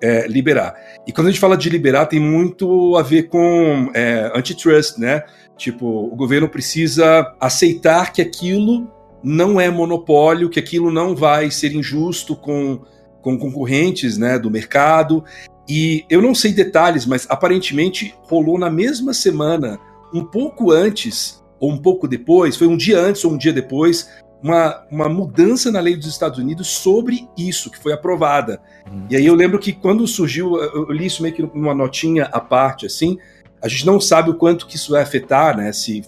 é, 0.02 0.26
liberar. 0.26 0.74
E 1.06 1.12
quando 1.12 1.26
a 1.26 1.30
gente 1.30 1.38
fala 1.40 1.58
de 1.58 1.68
liberar, 1.68 2.06
tem 2.06 2.18
muito 2.18 2.96
a 2.96 3.02
ver 3.02 3.24
com 3.24 3.90
é, 3.92 4.32
antitrust, 4.34 4.96
né? 4.98 5.24
Tipo, 5.58 5.86
o 5.86 6.16
governo 6.16 6.48
precisa 6.48 7.34
aceitar 7.38 8.10
que 8.10 8.22
aquilo 8.22 8.90
não 9.22 9.60
é 9.60 9.68
monopólio, 9.68 10.48
que 10.48 10.58
aquilo 10.58 10.90
não 10.90 11.14
vai 11.14 11.50
ser 11.50 11.74
injusto 11.74 12.34
com, 12.34 12.80
com 13.20 13.36
concorrentes 13.38 14.16
né, 14.16 14.38
do 14.38 14.50
mercado. 14.50 15.22
E 15.70 16.04
eu 16.10 16.20
não 16.20 16.34
sei 16.34 16.52
detalhes, 16.52 17.06
mas 17.06 17.28
aparentemente 17.30 18.12
rolou 18.22 18.58
na 18.58 18.68
mesma 18.68 19.14
semana, 19.14 19.78
um 20.12 20.24
pouco 20.24 20.72
antes 20.72 21.40
ou 21.60 21.70
um 21.70 21.78
pouco 21.78 22.08
depois, 22.08 22.56
foi 22.56 22.66
um 22.66 22.76
dia 22.76 22.98
antes 22.98 23.24
ou 23.24 23.30
um 23.30 23.38
dia 23.38 23.52
depois, 23.52 24.10
uma, 24.42 24.84
uma 24.90 25.08
mudança 25.08 25.70
na 25.70 25.78
lei 25.78 25.94
dos 25.94 26.08
Estados 26.08 26.40
Unidos 26.40 26.66
sobre 26.66 27.28
isso, 27.38 27.70
que 27.70 27.78
foi 27.78 27.92
aprovada. 27.92 28.60
Hum. 28.90 29.06
E 29.08 29.14
aí 29.14 29.24
eu 29.24 29.34
lembro 29.36 29.60
que 29.60 29.72
quando 29.72 30.04
surgiu, 30.08 30.56
eu 30.56 30.90
li 30.90 31.06
isso 31.06 31.22
meio 31.22 31.34
que 31.36 31.42
numa 31.42 31.72
notinha 31.72 32.24
à 32.32 32.40
parte, 32.40 32.84
assim, 32.84 33.16
a 33.62 33.68
gente 33.68 33.86
não 33.86 34.00
sabe 34.00 34.30
o 34.30 34.34
quanto 34.34 34.66
que 34.66 34.74
isso 34.74 34.90
vai 34.90 35.02
afetar, 35.02 35.56
né? 35.56 35.72
Se 35.72 36.02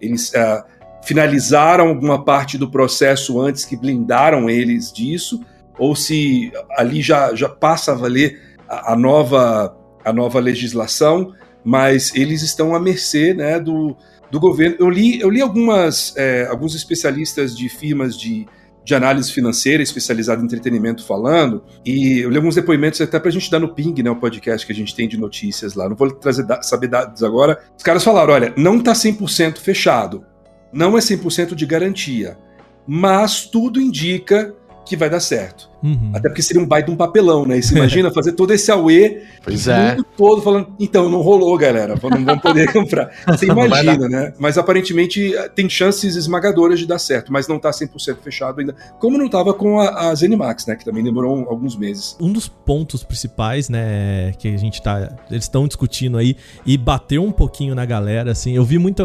eles 0.00 0.32
ah, 0.32 0.64
finalizaram 1.02 1.88
alguma 1.88 2.24
parte 2.24 2.56
do 2.56 2.70
processo 2.70 3.40
antes 3.40 3.64
que 3.64 3.76
blindaram 3.76 4.48
eles 4.48 4.92
disso, 4.92 5.40
ou 5.76 5.96
se 5.96 6.52
ali 6.76 7.02
já, 7.02 7.34
já 7.34 7.48
passa 7.48 7.90
a 7.90 7.94
valer 7.96 8.47
a, 8.68 8.92
a 8.92 8.96
nova, 8.96 9.76
a 10.04 10.12
nova 10.12 10.38
legislação, 10.38 11.32
mas 11.64 12.14
eles 12.14 12.42
estão 12.42 12.74
à 12.74 12.80
mercê 12.80 13.34
né, 13.34 13.58
do, 13.58 13.96
do 14.30 14.38
governo. 14.38 14.76
Eu 14.78 14.90
li, 14.90 15.20
eu 15.20 15.30
li 15.30 15.40
algumas, 15.40 16.14
é, 16.16 16.46
alguns 16.46 16.74
especialistas 16.74 17.56
de 17.56 17.68
firmas 17.68 18.16
de, 18.16 18.46
de 18.84 18.94
análise 18.94 19.32
financeira 19.32 19.82
especializada 19.82 20.40
em 20.40 20.44
entretenimento 20.44 21.04
falando, 21.04 21.62
e 21.84 22.20
eu 22.20 22.30
li 22.30 22.36
alguns 22.36 22.54
depoimentos 22.54 23.00
até 23.00 23.18
pra 23.18 23.30
gente 23.30 23.50
dar 23.50 23.58
no 23.58 23.74
ping, 23.74 24.02
né, 24.02 24.10
o 24.10 24.16
podcast 24.16 24.66
que 24.66 24.72
a 24.72 24.76
gente 24.76 24.94
tem 24.94 25.08
de 25.08 25.18
notícias 25.18 25.74
lá. 25.74 25.88
Não 25.88 25.96
vou 25.96 26.10
trazer 26.10 26.46
saber 26.62 26.88
dados 26.88 27.22
agora. 27.22 27.58
Os 27.76 27.82
caras 27.82 28.04
falaram, 28.04 28.32
olha, 28.32 28.54
não 28.56 28.80
tá 28.80 28.92
100% 28.92 29.58
fechado. 29.58 30.24
Não 30.72 30.96
é 30.98 31.00
100% 31.00 31.54
de 31.54 31.64
garantia, 31.64 32.38
mas 32.86 33.46
tudo 33.46 33.80
indica 33.80 34.54
que 34.88 34.96
vai 34.96 35.10
dar 35.10 35.20
certo. 35.20 35.68
Uhum. 35.82 36.10
Até 36.12 36.28
porque 36.28 36.42
seria 36.42 36.60
um 36.60 36.66
baita 36.66 36.90
um 36.90 36.96
papelão, 36.96 37.46
né? 37.46 37.58
E 37.58 37.62
você 37.62 37.76
imagina 37.76 38.10
fazer 38.10 38.32
todo 38.32 38.52
esse 38.52 38.68
auê, 38.70 39.22
Pois 39.44 39.66
o 39.66 39.70
é. 39.70 39.90
mundo 39.92 40.06
todo 40.16 40.42
falando, 40.42 40.68
então, 40.80 41.08
não 41.08 41.20
rolou, 41.20 41.56
galera, 41.56 41.94
não 42.02 42.24
vão 42.24 42.38
poder 42.38 42.70
comprar. 42.72 43.10
Você 43.28 43.46
imagina, 43.46 44.08
né? 44.08 44.32
Mas 44.40 44.58
aparentemente 44.58 45.32
tem 45.54 45.68
chances 45.68 46.16
esmagadoras 46.16 46.80
de 46.80 46.86
dar 46.86 46.98
certo, 46.98 47.32
mas 47.32 47.46
não 47.46 47.58
tá 47.60 47.70
100% 47.70 48.16
fechado 48.22 48.58
ainda. 48.60 48.74
Como 48.98 49.16
não 49.16 49.28
tava 49.28 49.54
com 49.54 49.78
a, 49.78 50.08
a 50.10 50.14
Zenimax, 50.16 50.66
né? 50.66 50.74
Que 50.74 50.84
também 50.84 51.04
demorou 51.04 51.36
um- 51.36 51.48
alguns 51.48 51.76
meses. 51.76 52.16
Um 52.20 52.32
dos 52.32 52.48
pontos 52.48 53.04
principais, 53.04 53.68
né, 53.68 54.32
que 54.38 54.48
a 54.52 54.56
gente 54.56 54.82
tá. 54.82 55.16
Eles 55.30 55.44
estão 55.44 55.66
discutindo 55.68 56.18
aí 56.18 56.36
e 56.66 56.76
bateu 56.76 57.22
um 57.22 57.30
pouquinho 57.32 57.74
na 57.76 57.84
galera, 57.84 58.32
assim. 58.32 58.54
Eu 58.56 58.64
vi 58.64 58.78
muito. 58.78 59.02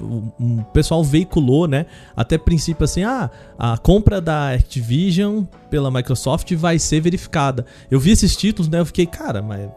Um 0.00 0.26
um 0.38 0.62
pessoal 0.64 1.02
veiculou, 1.04 1.66
né? 1.68 1.86
Até 2.16 2.36
princípio 2.38 2.84
assim, 2.84 3.04
ah, 3.04 3.30
a 3.58 3.76
compra 3.78 4.20
da 4.20 4.52
Activision 4.52 5.25
pela 5.70 5.90
Microsoft 5.90 6.52
vai 6.54 6.78
ser 6.78 7.00
verificada. 7.00 7.64
Eu 7.90 7.98
vi 8.00 8.10
esses 8.10 8.36
títulos, 8.36 8.68
né? 8.68 8.80
Eu 8.80 8.86
fiquei, 8.86 9.06
cara, 9.06 9.42
mas. 9.42 9.68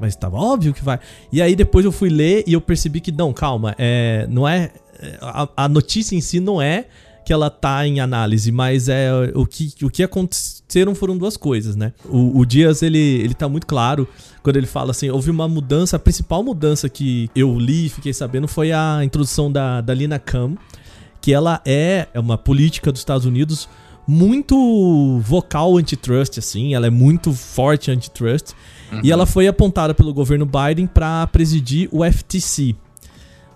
Mas 0.00 0.14
tava 0.14 0.36
óbvio 0.36 0.72
que 0.72 0.84
vai. 0.84 1.00
E 1.32 1.42
aí 1.42 1.56
depois 1.56 1.84
eu 1.84 1.90
fui 1.90 2.08
ler 2.08 2.44
e 2.46 2.52
eu 2.52 2.60
percebi 2.60 3.00
que, 3.00 3.10
não, 3.10 3.32
calma, 3.32 3.74
é, 3.76 4.28
não 4.30 4.46
é. 4.46 4.70
A, 5.20 5.48
a 5.56 5.68
notícia 5.68 6.14
em 6.14 6.20
si 6.20 6.38
não 6.38 6.62
é 6.62 6.86
que 7.28 7.32
ela 7.34 7.50
tá 7.50 7.86
em 7.86 8.00
análise, 8.00 8.50
mas 8.50 8.88
é 8.88 9.10
o 9.34 9.44
que, 9.44 9.74
o 9.82 9.90
que 9.90 10.02
aconteceram 10.02 10.94
foram 10.94 11.14
duas 11.14 11.36
coisas, 11.36 11.76
né? 11.76 11.92
O, 12.06 12.38
o 12.38 12.46
Dias, 12.46 12.80
ele, 12.80 12.98
ele 12.98 13.34
tá 13.34 13.46
muito 13.46 13.66
claro 13.66 14.08
quando 14.42 14.56
ele 14.56 14.66
fala 14.66 14.92
assim, 14.92 15.10
houve 15.10 15.30
uma 15.30 15.46
mudança, 15.46 15.96
a 15.96 15.98
principal 15.98 16.42
mudança 16.42 16.88
que 16.88 17.30
eu 17.36 17.58
li 17.58 17.84
e 17.84 17.88
fiquei 17.90 18.14
sabendo 18.14 18.48
foi 18.48 18.72
a 18.72 19.00
introdução 19.04 19.52
da, 19.52 19.82
da 19.82 19.92
Lina 19.92 20.18
Khan, 20.18 20.54
que 21.20 21.34
ela 21.34 21.60
é 21.66 22.08
é 22.14 22.18
uma 22.18 22.38
política 22.38 22.90
dos 22.90 23.02
Estados 23.02 23.26
Unidos 23.26 23.68
muito 24.10 25.20
vocal 25.20 25.76
antitrust, 25.76 26.38
assim, 26.38 26.74
ela 26.74 26.86
é 26.86 26.90
muito 26.90 27.30
forte 27.34 27.90
antitrust, 27.90 28.54
e 29.02 29.12
ela 29.12 29.26
foi 29.26 29.46
apontada 29.46 29.92
pelo 29.92 30.14
governo 30.14 30.46
Biden 30.46 30.86
para 30.86 31.26
presidir 31.26 31.90
o 31.92 32.02
FTC. 32.02 32.74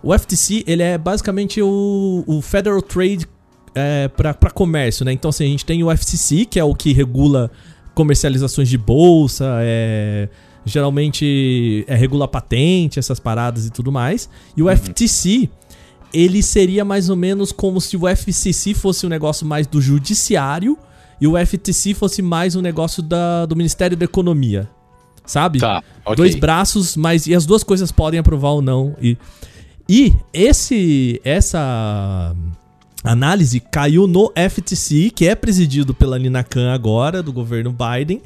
O 0.02 0.16
FTC, 0.16 0.62
ele 0.66 0.82
é 0.82 0.98
basicamente 0.98 1.62
o, 1.62 2.22
o 2.26 2.42
Federal 2.42 2.82
Trade 2.82 3.26
é, 3.74 4.08
para 4.08 4.50
comércio, 4.50 5.06
né? 5.06 5.12
Então, 5.12 5.30
assim, 5.30 5.44
a 5.44 5.48
gente 5.48 5.64
tem 5.64 5.82
o 5.82 5.90
FCC, 5.90 6.44
que 6.44 6.60
é 6.60 6.64
o 6.64 6.74
que 6.74 6.92
regula 6.92 7.50
comercializações 7.94 8.68
de 8.68 8.76
bolsa, 8.76 9.58
é, 9.60 10.28
geralmente 10.66 11.84
é, 11.88 11.94
regula 11.94 12.28
patente, 12.28 12.98
essas 12.98 13.18
paradas 13.18 13.66
e 13.66 13.70
tudo 13.70 13.90
mais. 13.90 14.28
E 14.54 14.62
o 14.62 14.68
FTC, 14.68 15.48
ele 16.12 16.42
seria 16.42 16.84
mais 16.84 17.08
ou 17.08 17.16
menos 17.16 17.52
como 17.52 17.80
se 17.80 17.96
o 17.96 18.08
FCC 18.08 18.74
fosse 18.74 19.06
um 19.06 19.08
negócio 19.08 19.46
mais 19.46 19.66
do 19.66 19.80
judiciário 19.80 20.78
e 21.20 21.26
o 21.26 21.34
FTC 21.36 21.94
fosse 21.94 22.20
mais 22.20 22.56
um 22.56 22.60
negócio 22.60 23.02
da, 23.02 23.46
do 23.46 23.54
Ministério 23.54 23.96
da 23.96 24.04
Economia, 24.04 24.68
sabe? 25.24 25.60
Tá, 25.60 25.82
ok. 26.04 26.16
Dois 26.16 26.34
braços, 26.34 26.96
mas 26.96 27.26
e 27.26 27.34
as 27.34 27.46
duas 27.46 27.62
coisas 27.62 27.92
podem 27.92 28.18
aprovar 28.18 28.50
ou 28.50 28.62
não. 28.62 28.96
E, 29.00 29.16
e 29.88 30.12
esse 30.32 31.20
essa 31.24 32.34
análise 33.04 33.60
caiu 33.60 34.06
no 34.06 34.32
FTC, 34.36 35.10
que 35.10 35.26
é 35.26 35.34
presidido 35.34 35.94
pela 35.94 36.18
Nina 36.18 36.42
Khan 36.42 36.72
agora, 36.72 37.22
do 37.22 37.32
governo 37.32 37.72
Biden, 37.72 38.20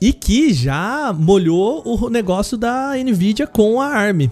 e 0.00 0.12
que 0.12 0.52
já 0.52 1.14
molhou 1.16 1.82
o 1.86 2.10
negócio 2.10 2.56
da 2.56 2.92
Nvidia 2.96 3.46
com 3.46 3.80
a 3.80 3.86
ARM. 3.86 4.30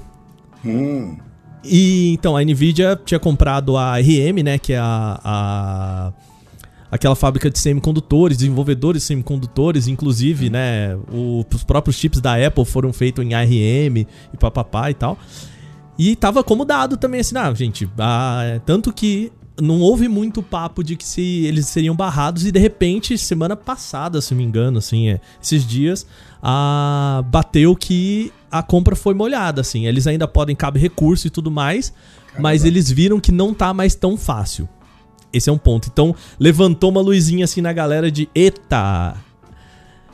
Hum, 0.65 1.17
E 1.65 2.13
então 2.13 2.37
a 2.37 2.43
Nvidia 2.43 2.99
tinha 3.05 3.19
comprado 3.19 3.77
a 3.77 3.99
RM, 3.99 4.43
né, 4.45 4.59
que 4.59 4.73
é 4.73 4.79
a, 4.79 5.21
a- 5.25 6.13
aquela 6.91 7.17
fábrica 7.17 7.51
de 7.51 7.59
semicondutores, 7.59 8.37
desenvolvedores 8.39 9.03
de 9.03 9.09
semicondutores, 9.09 9.89
inclusive, 9.89 10.51
né, 10.51 10.95
o- 11.13 11.45
os 11.53 11.65
próprios 11.65 11.97
chips 11.97 12.21
da 12.21 12.35
Apple 12.47 12.65
foram 12.65 12.93
feitos 12.93 13.25
em 13.25 13.35
ARM 13.35 13.97
e 14.33 14.37
papapá 14.39 14.91
e 14.91 14.95
tal. 14.95 15.19
E 15.99 16.15
tava 16.17 16.43
como 16.45 16.65
dado 16.65 16.97
também 16.97 17.21
assim, 17.21 17.37
ah, 17.37 17.53
gente, 17.55 17.89
ah, 17.99 18.61
tanto 18.67 18.93
que 18.93 19.33
não 19.61 19.81
houve 19.81 20.09
muito 20.09 20.43
papo 20.43 20.83
de 20.83 20.97
que 20.97 21.05
se 21.07 21.45
eles 21.47 21.67
seriam 21.67 21.95
barrados 21.95 22.45
e 22.45 22.51
de 22.51 22.59
repente, 22.59 23.17
semana 23.17 23.55
passada, 23.57 24.21
se 24.21 24.33
não 24.35 24.39
me 24.39 24.45
engano, 24.45 24.79
assim, 24.79 25.09
é, 25.09 25.21
esses 25.41 25.65
dias, 25.65 26.05
a, 26.43 27.23
bateu 27.29 27.77
que 27.77 28.33
a 28.55 28.63
compra 28.63 28.95
foi 28.95 29.15
molhada, 29.15 29.63
assim. 29.63 29.85
Eles 29.85 30.07
ainda 30.07 30.29
podem 30.29 30.55
cabe 30.55 30.79
recurso 30.79 31.27
e 31.27 31.31
tudo 31.31 31.51
mais, 31.51 31.93
mas 32.39 32.65
eles 32.65 32.89
viram 32.89 33.19
que 33.19 33.33
não 33.33 33.53
tá 33.53 33.75
mais 33.75 33.97
tão 33.97 34.17
fácil. 34.17 34.69
Esse 35.33 35.51
é 35.51 35.53
um 35.53 35.59
ponto. 35.59 35.89
Então, 35.93 36.15
levantou 36.39 36.91
uma 36.91 37.01
luzinha 37.01 37.47
assim 37.47 37.61
na 37.61 37.73
galera 37.73 38.13
de 38.13 38.29
eita, 38.33 39.17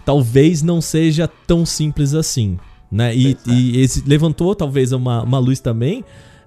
talvez 0.07 0.63
não 0.63 0.81
seja 0.81 1.29
tão 1.47 1.67
simples 1.67 2.15
assim, 2.15 2.59
né? 2.91 3.15
E, 3.15 3.37
e 3.47 3.79
esse 3.79 4.03
levantou 4.07 4.55
talvez 4.55 4.91
uma, 4.93 5.23
uma 5.23 5.39
luz 5.39 5.61
também. 5.61 6.03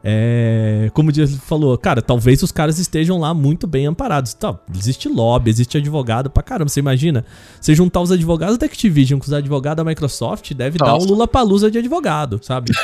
É, 0.06 0.92
como 0.94 1.10
o 1.10 1.12
Dias 1.14 1.34
falou, 1.36 1.78
cara, 1.78 2.02
talvez 2.02 2.44
os 2.44 2.52
caras 2.52 2.78
estejam 2.78 3.20
lá 3.20 3.34
muito 3.34 3.66
bem 3.66 3.86
amparados. 3.86 4.34
Tá, 4.34 4.60
existe 4.76 5.08
lobby, 5.08 5.50
existe 5.50 5.78
advogado 5.78 6.30
pra 6.30 6.44
caramba. 6.44 6.70
Você 6.70 6.82
imagina? 6.82 7.24
Você 7.62 7.74
juntar 7.74 8.02
os 8.02 8.12
advogados 8.12 8.58
da 8.58 8.66
Activision 8.66 9.18
com 9.18 9.26
os 9.26 9.32
advogados 9.34 9.84
da 9.84 9.90
Microsoft, 9.90 10.54
deve 10.54 10.78
dar 10.78 10.88
um 10.88 10.98
Nossa. 10.98 11.08
Lula 11.08 11.28
Palusa 11.28 11.72
de 11.72 11.78
advogado, 11.78 12.40
sabe? 12.44 12.72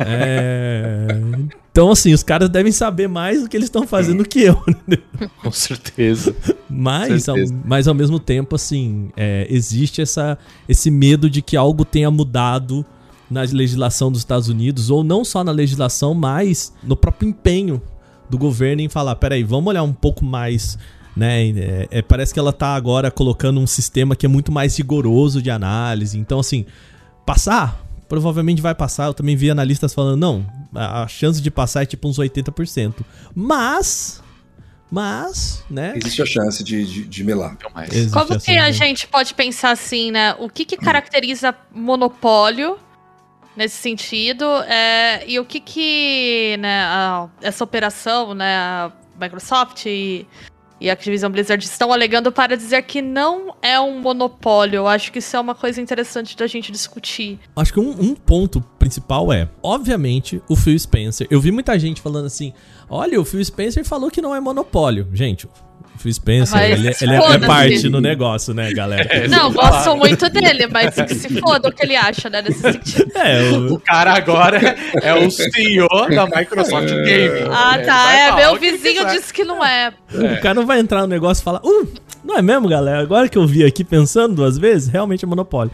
É, 0.00 1.06
Então, 1.70 1.90
assim, 1.90 2.12
os 2.12 2.22
caras 2.22 2.48
devem 2.48 2.72
saber 2.72 3.08
mais 3.08 3.42
do 3.42 3.48
que 3.48 3.56
eles 3.56 3.66
estão 3.66 3.86
fazendo 3.86 4.24
que 4.24 4.40
eu. 4.40 4.60
né? 4.86 4.98
Com 5.42 5.50
certeza. 5.50 6.34
Mas, 6.68 7.28
ao, 7.28 7.36
Certeza. 7.36 7.62
mas 7.64 7.88
ao 7.88 7.94
mesmo 7.94 8.18
tempo, 8.18 8.56
assim, 8.56 9.10
é, 9.16 9.46
existe 9.48 10.02
essa, 10.02 10.36
esse 10.68 10.90
medo 10.90 11.30
de 11.30 11.40
que 11.40 11.56
algo 11.56 11.84
tenha 11.84 12.10
mudado 12.10 12.84
na 13.30 13.42
legislação 13.42 14.10
dos 14.10 14.20
Estados 14.20 14.48
Unidos, 14.48 14.90
ou 14.90 15.04
não 15.04 15.24
só 15.24 15.44
na 15.44 15.52
legislação, 15.52 16.14
mas 16.14 16.72
no 16.82 16.96
próprio 16.96 17.28
empenho 17.28 17.80
do 18.28 18.38
governo 18.38 18.82
em 18.82 18.88
falar, 18.88 19.16
peraí, 19.16 19.42
vamos 19.42 19.68
olhar 19.68 19.82
um 19.82 19.92
pouco 19.92 20.24
mais, 20.24 20.78
né? 21.16 21.48
É, 21.48 21.88
é, 21.90 22.02
parece 22.02 22.32
que 22.32 22.40
ela 22.40 22.52
tá 22.52 22.74
agora 22.74 23.10
colocando 23.10 23.60
um 23.60 23.66
sistema 23.66 24.14
que 24.14 24.26
é 24.26 24.28
muito 24.28 24.52
mais 24.52 24.76
rigoroso 24.76 25.42
de 25.42 25.50
análise. 25.50 26.18
Então, 26.18 26.40
assim, 26.40 26.66
passar, 27.24 27.84
provavelmente 28.08 28.62
vai 28.62 28.74
passar. 28.74 29.06
Eu 29.06 29.14
também 29.14 29.36
vi 29.36 29.50
analistas 29.50 29.92
falando, 29.92 30.18
não, 30.18 30.46
a 30.74 31.02
a 31.02 31.08
chance 31.08 31.40
de 31.40 31.50
passar 31.50 31.82
é 31.82 31.86
tipo 31.86 32.08
uns 32.08 32.18
80%. 32.18 32.94
Mas, 33.34 34.22
mas, 34.90 35.64
né? 35.70 35.94
existe 35.96 36.22
a 36.22 36.26
chance 36.26 36.64
de, 36.64 36.84
de, 36.84 37.04
de 37.04 37.24
melar. 37.24 37.56
Existe 37.90 38.12
Como 38.12 38.38
que 38.40 38.56
a 38.56 38.70
gente 38.70 39.06
pode 39.06 39.34
pensar 39.34 39.70
assim, 39.70 40.10
né? 40.10 40.34
O 40.38 40.48
que, 40.48 40.64
que 40.64 40.76
caracteriza 40.76 41.54
monopólio 41.74 42.78
nesse 43.58 43.76
sentido? 43.76 44.44
é, 44.68 45.24
e 45.28 45.38
o 45.38 45.44
que 45.44 45.60
que, 45.60 46.56
né, 46.60 46.82
a- 46.84 47.28
essa 47.42 47.62
operação, 47.64 48.32
né, 48.34 48.56
a 48.56 48.92
Microsoft 49.20 49.84
e, 49.86 50.24
e 50.80 50.88
a 50.88 50.92
Activision 50.92 51.30
Blizzard 51.32 51.62
estão 51.64 51.92
alegando 51.92 52.30
para 52.30 52.56
dizer 52.56 52.82
que 52.82 53.02
não 53.02 53.54
é 53.60 53.78
um 53.80 53.98
monopólio? 54.00 54.76
Eu 54.78 54.86
acho 54.88 55.10
que 55.10 55.18
isso 55.18 55.36
é 55.36 55.40
uma 55.40 55.54
coisa 55.56 55.80
interessante 55.82 56.36
da 56.36 56.46
gente 56.46 56.70
discutir. 56.70 57.38
Acho 57.56 57.72
que 57.72 57.80
um, 57.80 57.90
um 58.00 58.14
ponto 58.14 58.60
principal 58.78 59.32
é, 59.32 59.48
obviamente, 59.60 60.40
o 60.48 60.54
Phil 60.54 60.78
Spencer. 60.78 61.26
Eu 61.30 61.40
vi 61.40 61.50
muita 61.50 61.76
gente 61.78 62.00
falando 62.00 62.26
assim: 62.26 62.52
olha, 62.88 63.20
o 63.20 63.24
Phil 63.24 63.44
Spencer 63.44 63.84
falou 63.84 64.08
que 64.10 64.22
não 64.22 64.32
é 64.34 64.40
monopólio. 64.40 65.08
Gente, 65.12 65.48
Phil 65.98 66.12
Spencer, 66.14 66.56
Mas 66.56 66.78
ele, 66.78 66.88
ele 67.00 67.12
é- 67.14 67.32
é 67.34 67.38
parte 67.38 67.88
no 67.88 68.00
negócio, 68.00 68.54
né, 68.54 68.72
galera? 68.72 69.28
não, 69.28 69.50
gosto 69.52 69.96
muito 69.96 70.28
dele, 70.30 70.66
mas 70.68 70.94
que 70.94 71.14
se 71.14 71.40
foda 71.40 71.68
o 71.68 71.72
que 71.72 71.84
ele 71.84 71.96
acha, 71.96 72.30
né, 72.30 72.40
nesse 72.42 72.60
sentido. 72.60 73.10
É, 73.18 73.50
o- 73.50 73.74
O 73.74 73.80
cara 73.80 74.14
agora 74.14 74.76
é 75.02 75.14
o 75.14 75.30
CEO 75.30 75.88
da 76.14 76.24
Microsoft 76.26 76.88
Gaming. 76.88 77.48
Ah, 77.52 77.74
Ele 77.76 77.84
tá. 77.84 78.12
É, 78.12 78.36
meu 78.36 78.56
que 78.58 78.70
vizinho 78.70 79.04
quiser. 79.04 79.18
disse 79.18 79.32
que 79.34 79.44
não 79.44 79.64
é. 79.64 79.92
o 80.12 80.40
cara 80.40 80.54
não 80.54 80.66
vai 80.66 80.78
entrar 80.78 81.00
no 81.02 81.06
negócio 81.08 81.42
e 81.42 81.44
falar: 81.44 81.60
uh, 81.64 81.88
não 82.24 82.36
é 82.38 82.42
mesmo, 82.42 82.68
galera? 82.68 83.00
Agora 83.00 83.28
que 83.28 83.36
eu 83.36 83.46
vi 83.46 83.64
aqui 83.64 83.82
pensando 83.84 84.34
duas 84.36 84.56
vezes, 84.56 84.88
realmente 84.88 85.24
é 85.24 85.28
monopólio. 85.28 85.72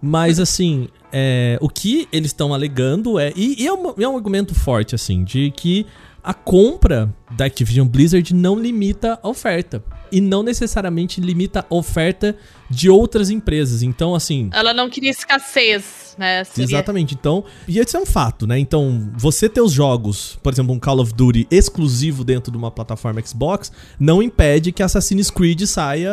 Mas, 0.00 0.40
assim, 0.40 0.88
é, 1.12 1.56
o 1.60 1.68
que 1.68 2.08
eles 2.12 2.28
estão 2.30 2.52
alegando 2.52 3.18
é. 3.18 3.32
E, 3.36 3.62
e 3.62 3.66
é, 3.66 3.72
um, 3.72 3.94
é 3.98 4.08
um 4.08 4.16
argumento 4.16 4.54
forte, 4.54 4.94
assim, 4.94 5.22
de 5.24 5.50
que 5.56 5.86
a 6.24 6.32
compra 6.32 7.12
da 7.36 7.46
Activision 7.46 7.86
Blizzard 7.88 8.32
não 8.34 8.58
limita 8.58 9.18
a 9.22 9.28
oferta. 9.28 9.82
E 10.10 10.20
não 10.20 10.42
necessariamente 10.42 11.20
limita 11.22 11.64
a 11.68 11.74
oferta 11.74 12.36
de 12.68 12.90
outras 12.90 13.30
empresas. 13.30 13.82
Então, 13.82 14.14
assim. 14.14 14.50
Ela 14.52 14.74
não 14.74 14.90
queria 14.90 15.10
escassez, 15.10 16.14
né? 16.18 16.44
seria- 16.44 16.64
Exatamente. 16.76 17.14
Então, 17.14 17.42
e 17.66 17.78
isso 17.78 17.96
é 17.96 18.00
um 18.00 18.04
fato, 18.06 18.46
né? 18.46 18.58
Então, 18.58 19.10
você 19.16 19.48
ter 19.48 19.62
os 19.62 19.72
jogos, 19.72 20.38
por 20.42 20.52
exemplo, 20.52 20.74
um 20.74 20.78
Call 20.78 21.00
of 21.00 21.14
Duty 21.14 21.46
exclusivo 21.50 22.24
dentro 22.24 22.52
de 22.52 22.58
uma 22.58 22.70
plataforma 22.70 23.22
Xbox, 23.24 23.72
não 23.98 24.22
impede 24.22 24.70
que 24.70 24.82
Assassin's 24.82 25.30
Creed 25.30 25.62
saia 25.62 26.12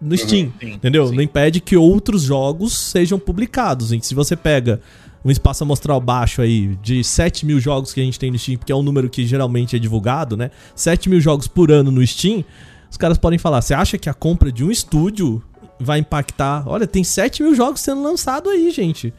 no 0.00 0.16
Steam, 0.16 0.52
sim, 0.58 0.72
entendeu? 0.72 1.06
sim. 1.08 1.14
Não 1.14 1.22
impede 1.22 1.60
que 1.60 1.76
outros 1.76 2.22
jogos 2.22 2.72
sejam 2.76 3.18
publicados. 3.18 3.92
E 3.92 4.00
se 4.00 4.14
você 4.14 4.34
pega 4.34 4.80
um 5.24 5.30
espaço 5.30 5.64
amostral 5.64 6.00
baixo 6.00 6.42
aí 6.42 6.76
de 6.82 7.02
7 7.02 7.46
mil 7.46 7.58
jogos 7.58 7.92
que 7.94 8.00
a 8.00 8.04
gente 8.04 8.18
tem 8.18 8.30
no 8.30 8.38
Steam, 8.38 8.58
porque 8.58 8.72
é 8.72 8.76
um 8.76 8.82
número 8.82 9.08
que 9.08 9.26
geralmente 9.26 9.74
é 9.74 9.78
divulgado, 9.78 10.36
né? 10.36 10.50
7 10.74 11.08
mil 11.08 11.20
jogos 11.20 11.46
por 11.48 11.70
ano 11.72 11.90
no 11.90 12.06
Steam. 12.06 12.44
os 12.90 12.96
caras 12.96 13.16
podem 13.18 13.38
falar: 13.38 13.62
você 13.62 13.72
acha 13.74 13.96
que 13.96 14.08
a 14.10 14.14
compra 14.14 14.52
de 14.52 14.62
um 14.64 14.70
estúdio 14.70 15.42
vai 15.80 15.98
impactar? 15.98 16.62
Olha, 16.66 16.86
tem 16.86 17.02
7 17.02 17.42
mil 17.42 17.54
jogos 17.54 17.80
sendo 17.80 18.02
lançados 18.02 18.52
aí, 18.52 18.70
gente. 18.70 19.12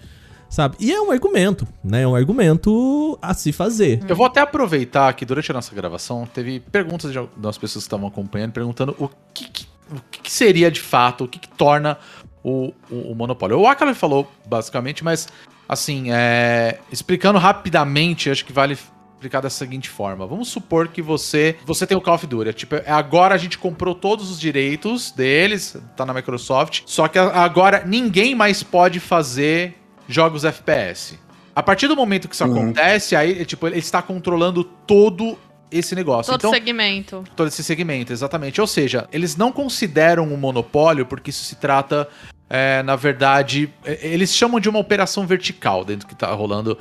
Sabe? 0.48 0.78
E 0.80 0.92
é 0.94 1.02
um 1.02 1.12
argumento, 1.12 1.68
né? 1.84 2.04
É 2.04 2.08
um 2.08 2.16
argumento 2.16 3.18
a 3.22 3.34
se 3.34 3.52
fazer. 3.52 4.00
Eu 4.08 4.16
vou 4.16 4.26
até 4.28 4.40
aproveitar 4.42 5.12
que 5.14 5.26
durante 5.26 5.50
a 5.52 5.54
nossa 5.56 5.74
gravação 5.76 6.26
teve 6.32 6.60
perguntas 6.60 7.12
de 7.12 7.20
das 7.36 7.58
pessoas 7.58 7.84
que 7.84 7.88
estavam 7.88 8.08
acompanhando, 8.08 8.52
perguntando 8.54 8.96
o 9.00 9.10
que, 9.34 9.50
que- 9.50 9.66
o 9.92 10.00
que 10.22 10.32
seria 10.32 10.72
de 10.72 10.80
fato, 10.80 11.26
o 11.26 11.28
que, 11.28 11.40
que 11.40 11.48
torna 11.50 11.98
o, 12.44 12.72
o, 12.90 13.12
o 13.12 13.16
monopólio. 13.16 13.60
O 13.60 13.68
Akala 13.68 13.94
falou 13.94 14.32
basicamente, 14.48 15.04
mas 15.04 15.28
assim, 15.68 16.12
é, 16.12 16.80
explicando 16.92 17.38
rapidamente, 17.40 18.30
acho 18.30 18.46
que 18.46 18.54
vale 18.54 18.74
explicar 19.16 19.42
da 19.42 19.50
seguinte 19.50 19.90
forma. 19.90 20.26
Vamos 20.28 20.50
supor 20.50 20.88
que 20.90 21.02
você 21.02 21.56
você 21.66 21.88
tem 21.88 21.98
o 21.98 22.02
Call 22.02 22.16
of 22.16 22.28
Duty, 22.28 22.50
é 22.50 22.54
tipo, 22.54 22.76
é, 22.76 22.84
agora 22.92 23.34
a 23.34 23.38
gente 23.38 23.58
comprou 23.58 23.96
todos 23.96 24.30
os 24.30 24.40
direitos 24.40 25.12
deles, 25.12 25.76
tá 25.96 26.06
na 26.06 26.14
Microsoft, 26.14 26.82
só 26.86 27.08
que 27.08 27.18
agora 27.18 27.84
ninguém 27.86 28.36
mais 28.36 28.62
pode 28.62 29.00
fazer 29.00 29.76
jogos 30.08 30.44
FPS. 30.46 31.18
A 31.56 31.64
partir 31.64 31.88
do 31.88 31.96
momento 31.96 32.28
que 32.28 32.36
isso 32.36 32.44
Uhum. 32.46 32.52
acontece, 32.52 33.16
aí, 33.16 33.46
tipo, 33.46 33.66
ele 33.66 33.78
está 33.80 34.02
controlando 34.02 34.64
todo 34.64 35.38
esse 35.78 35.96
negócio. 35.96 36.32
Todo 36.32 36.42
então, 36.42 36.54
segmento. 36.54 37.24
todo 37.36 37.48
esse 37.48 37.64
segmento, 37.64 38.12
exatamente. 38.14 38.60
Ou 38.62 38.68
seja, 38.68 39.08
eles 39.12 39.36
não 39.36 39.52
consideram 39.52 40.24
um 40.24 40.38
monopólio 40.38 41.06
porque 41.06 41.30
isso 41.30 41.44
se 41.44 41.56
trata, 41.56 42.08
é, 42.50 42.82
na 42.84 42.96
verdade, 42.96 43.70
é, 43.84 44.08
eles 44.08 44.34
chamam 44.34 44.60
de 44.60 44.70
uma 44.70 44.80
operação 44.80 45.26
vertical 45.26 45.84
dentro 45.84 46.08
que 46.08 46.16
tá 46.16 46.32
rolando 46.34 46.78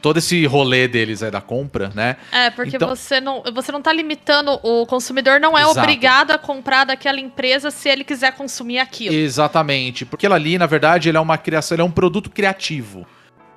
todo 0.00 0.18
esse 0.18 0.46
rolê 0.46 0.86
deles 0.86 1.22
aí 1.22 1.30
da 1.30 1.40
compra, 1.40 1.90
né? 1.94 2.16
É, 2.30 2.50
porque 2.50 2.76
Então- 2.76 2.88
você, 2.88 3.20
não, 3.20 3.42
você 3.52 3.72
não 3.72 3.82
tá 3.82 3.92
limitando, 3.92 4.58
o 4.62 4.86
consumidor 4.86 5.40
não 5.40 5.58
é 5.58 5.62
Exato. 5.62 5.80
obrigado 5.80 6.30
a 6.30 6.38
comprar 6.38 6.84
daquela 6.84 7.18
empresa 7.18 7.70
se 7.70 7.88
ele 7.88 8.04
quiser 8.04 8.32
consumir 8.32 8.78
aquilo. 8.78 9.14
Exatamente. 9.14 10.04
Porque 10.04 10.24
ela 10.24 10.36
ali, 10.36 10.56
na 10.56 10.66
verdade, 10.66 11.08
ele 11.08 11.18
é 11.18 11.20
uma 11.20 11.36
criação, 11.36 11.74
ele 11.74 11.82
é 11.82 11.84
um 11.84 11.90
produto 11.90 12.30
criativo. 12.30 13.06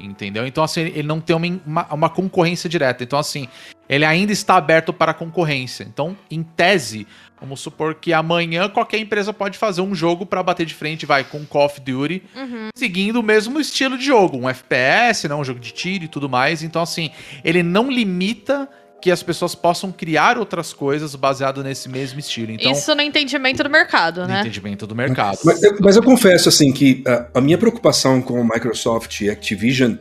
Entendeu? 0.02 0.46
Então, 0.48 0.64
assim, 0.64 0.82
ele 0.82 1.04
não 1.04 1.20
tem 1.20 1.36
uma, 1.36 1.86
uma, 1.94 2.10
concorrência 2.10 2.70
direta. 2.70 3.04
Então, 3.04 3.20
assim, 3.20 3.48
ele 3.88 4.06
ainda 4.06 4.32
está 4.32 4.56
aberto 4.56 4.92
para 4.92 5.14
concorrência. 5.14 5.84
Então, 5.84 6.18
em 6.30 6.42
tese, 6.42 7.06
vamos 7.40 7.60
supor 7.60 7.96
que 7.96 8.14
amanhã 8.14 8.68
qualquer 8.70 8.98
empresa 8.98 9.32
pode 9.32 9.58
fazer 9.58 9.82
um 9.82 9.94
jogo 9.94 10.26
para 10.26 10.42
bater 10.42 10.66
de 10.66 10.74
frente, 10.74 11.06
vai, 11.06 11.24
com 11.24 11.46
Call 11.46 11.66
of 11.66 11.80
Duty, 11.82 12.24
Uhum. 12.36 12.70
seguindo 12.76 13.18
o 13.20 13.24
mesmo 13.24 13.60
estilo 13.60 13.98
de 13.98 14.06
jogo, 14.06 14.38
um 14.38 14.50
FPS, 14.50 15.28
né, 15.28 15.36
um 15.36 15.44
jogo 15.44 15.60
de 15.60 15.72
tiro 15.72 16.06
e 16.06 16.08
tudo 16.08 16.30
mais. 16.30 16.64
Então, 16.64 16.82
assim, 16.82 17.12
ele 17.44 17.62
não 17.64 17.92
limita 17.92 18.68
que 19.02 19.10
as 19.10 19.24
pessoas 19.24 19.56
possam 19.56 19.92
criar 19.92 20.38
outras 20.38 20.72
coisas 20.74 21.16
baseado 21.16 21.64
nesse 21.64 21.90
mesmo 21.90 22.20
estilo. 22.20 22.52
Então, 22.52 22.72
Isso 22.72 22.94
no 22.94 23.02
entendimento 23.02 23.64
do 23.64 23.70
mercado, 23.70 24.22
no 24.22 24.28
né? 24.28 24.42
entendimento 24.42 24.86
do 24.86 24.96
mercado. 24.96 25.40
Mas, 25.44 25.64
eu- 25.64 25.76
mas 25.82 25.96
eu 25.96 26.04
confesso 26.04 26.48
assim 26.50 26.72
que 26.72 27.04
a, 27.08 27.40
a 27.40 27.42
minha 27.42 27.58
preocupação 27.58 28.22
com 28.22 28.40
o 28.40 28.44
Microsoft 28.44 29.22
e 29.22 29.30
Activision 29.30 29.96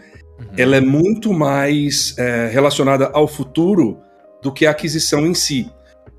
ela 0.56 0.76
é 0.76 0.80
muito 0.80 1.32
mais 1.32 2.14
é, 2.18 2.48
relacionada 2.52 3.10
ao 3.12 3.26
futuro 3.28 3.98
do 4.42 4.52
que 4.52 4.64
a 4.66 4.70
aquisição 4.70 5.26
em 5.26 5.34
si. 5.34 5.70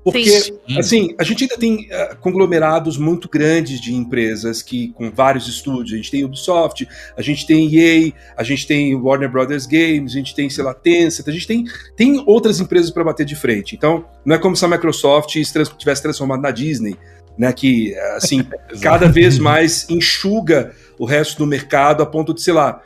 Porque, 0.04 0.28
Sim. 0.28 0.58
assim, 0.78 1.14
a 1.16 1.22
gente 1.22 1.44
ainda 1.44 1.56
tem 1.56 1.86
eh, 1.88 2.16
conglomerados 2.20 2.96
muito 2.96 3.28
grandes 3.28 3.80
de 3.80 3.94
empresas 3.94 4.60
que 4.60 4.88
com 4.94 5.10
vários 5.10 5.46
estúdios. 5.46 5.92
A 5.92 5.96
gente 5.96 6.10
tem 6.10 6.24
Ubisoft, 6.24 6.88
a 7.16 7.22
gente 7.22 7.46
tem 7.46 7.72
EA, 7.72 8.12
a 8.36 8.42
gente 8.42 8.66
tem 8.66 8.94
Warner 8.96 9.30
Brothers 9.30 9.64
Games, 9.64 10.12
a 10.12 10.16
gente 10.16 10.34
tem, 10.34 10.50
sei 10.50 10.64
lá, 10.64 10.74
Tencent, 10.74 11.28
a 11.28 11.32
gente 11.32 11.46
tem, 11.46 11.64
tem 11.96 12.22
outras 12.26 12.58
empresas 12.58 12.90
para 12.90 13.04
bater 13.04 13.24
de 13.24 13.36
frente. 13.36 13.76
Então, 13.76 14.04
não 14.24 14.34
é 14.34 14.38
como 14.38 14.56
se 14.56 14.64
a 14.64 14.68
Microsoft 14.68 15.30
tivesse 15.78 16.02
transformado 16.02 16.42
na 16.42 16.50
Disney, 16.50 16.96
né? 17.38 17.52
Que, 17.52 17.94
eh, 17.94 18.16
assim, 18.16 18.44
cada 18.82 19.08
vez 19.08 19.38
mais 19.38 19.88
enxuga 19.88 20.72
o 20.98 21.04
resto 21.04 21.38
do 21.38 21.46
mercado 21.46 22.02
a 22.02 22.06
ponto 22.06 22.34
de, 22.34 22.42
sei 22.42 22.54
lá, 22.54 22.82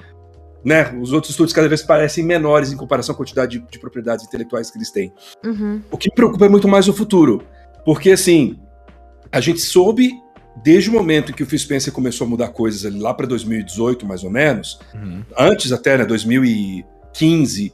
né? 0.66 0.92
Os 1.00 1.12
outros 1.12 1.30
estúdios 1.30 1.52
cada 1.54 1.68
vez 1.68 1.80
parecem 1.80 2.24
menores 2.24 2.72
em 2.72 2.76
comparação 2.76 3.14
à 3.14 3.16
quantidade 3.16 3.58
de, 3.60 3.64
de 3.70 3.78
propriedades 3.78 4.26
intelectuais 4.26 4.68
que 4.68 4.76
eles 4.76 4.90
têm. 4.90 5.12
Uhum. 5.44 5.80
O 5.92 5.96
que 5.96 6.08
me 6.10 6.14
preocupa 6.16 6.44
é 6.46 6.48
muito 6.48 6.66
mais 6.66 6.88
o 6.88 6.92
futuro. 6.92 7.44
Porque, 7.84 8.10
assim, 8.10 8.58
a 9.30 9.40
gente 9.40 9.60
soube, 9.60 10.10
desde 10.64 10.90
o 10.90 10.92
momento 10.92 11.30
em 11.30 11.34
que 11.36 11.44
o 11.44 11.46
Phil 11.46 11.58
Spencer 11.60 11.92
começou 11.92 12.26
a 12.26 12.30
mudar 12.30 12.48
coisas 12.48 12.84
ali, 12.84 12.98
lá 12.98 13.14
para 13.14 13.26
2018, 13.28 14.04
mais 14.04 14.24
ou 14.24 14.30
menos, 14.30 14.80
Uhum. 14.92 15.22
antes 15.38 15.70
até, 15.70 15.96
né, 15.96 16.04
2015, 16.04 17.72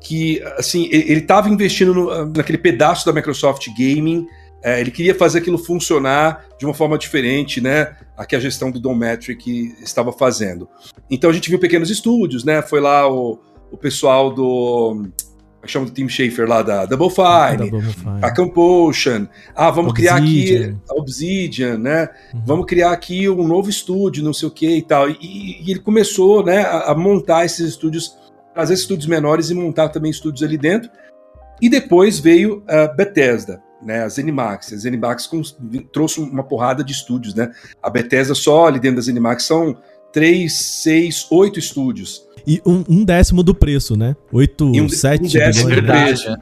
que, 0.00 0.40
assim, 0.56 0.88
ele 0.92 1.20
estava 1.20 1.48
investindo 1.48 1.92
no- 1.92 2.26
naquele 2.26 2.58
pedaço 2.58 3.04
da 3.04 3.12
Microsoft 3.12 3.66
Gaming, 3.76 4.26
é, 4.62 4.80
ele 4.80 4.90
queria 4.90 5.14
fazer 5.14 5.38
aquilo 5.38 5.58
funcionar 5.58 6.44
de 6.58 6.64
uma 6.64 6.74
forma 6.74 6.98
diferente, 6.98 7.60
né, 7.60 7.96
a 8.16 8.26
que 8.26 8.34
a 8.34 8.40
gestão 8.40 8.70
do 8.70 8.80
Don 8.80 8.94
Metric 8.94 9.74
estava 9.82 10.12
fazendo. 10.12 10.68
Então 11.10 11.30
a 11.30 11.32
gente 11.32 11.48
viu 11.48 11.58
pequenos 11.58 11.90
estúdios, 11.90 12.44
né, 12.44 12.62
foi 12.62 12.80
lá 12.80 13.10
o, 13.10 13.38
o 13.70 13.76
pessoal 13.76 14.32
do... 14.32 15.08
É 15.60 15.66
chama 15.66 15.86
do 15.86 15.92
Tim 15.92 16.08
Schafer 16.08 16.48
lá, 16.48 16.62
da 16.62 16.86
Double 16.86 17.10
Fine, 17.10 17.68
Double 17.68 17.92
Fine. 17.92 18.20
a 18.22 18.30
Campotion. 18.32 19.26
Ah, 19.56 19.72
vamos 19.72 19.92
criar 19.92 20.14
aqui 20.14 20.52
Obsidian. 20.52 20.80
a 20.88 20.94
Obsidian, 20.94 21.78
né? 21.78 22.08
Uhum. 22.32 22.42
Vamos 22.46 22.66
criar 22.66 22.92
aqui 22.92 23.28
um 23.28 23.44
novo 23.44 23.68
estúdio, 23.68 24.22
não 24.22 24.32
sei 24.32 24.46
o 24.46 24.52
que 24.52 24.76
e 24.76 24.82
tal. 24.82 25.10
E, 25.10 25.16
e 25.20 25.68
ele 25.68 25.80
começou, 25.80 26.44
né, 26.44 26.60
a, 26.62 26.92
a 26.92 26.94
montar 26.94 27.44
esses 27.44 27.70
estúdios, 27.70 28.16
trazer 28.54 28.74
estúdios 28.74 29.08
menores 29.08 29.50
e 29.50 29.54
montar 29.54 29.88
também 29.88 30.12
estúdios 30.12 30.44
ali 30.44 30.56
dentro. 30.56 30.90
E 31.60 31.68
depois 31.68 32.20
veio 32.20 32.62
a 32.68 32.86
Bethesda, 32.86 33.60
né, 33.82 34.02
a 34.02 34.08
ZeniMax. 34.08 34.72
A 34.72 34.76
ZeniMax 34.76 35.26
com- 35.26 35.42
trouxe 35.92 36.20
uma 36.20 36.42
porrada 36.42 36.82
de 36.84 36.92
estúdios, 36.92 37.34
né? 37.34 37.50
A 37.82 37.88
Bethesda 37.90 38.34
só 38.34 38.66
ali 38.66 38.78
dentro 38.80 38.96
da 38.96 39.02
ZeniMax 39.02 39.44
são 39.44 39.76
três, 40.12 40.54
seis, 40.56 41.26
oito 41.30 41.58
estúdios. 41.58 42.22
E 42.46 42.60
um, 42.64 42.82
um 42.88 43.04
décimo 43.04 43.42
do 43.42 43.54
preço, 43.54 43.96
né? 43.96 44.16
8, 44.32 44.72
E 44.74 44.80
um- 44.80 44.88
7 44.88 45.24
um 45.24 45.28
décimo 45.28 45.68
do 45.68 45.74
Verdade. 45.74 46.04
preço. 46.04 46.36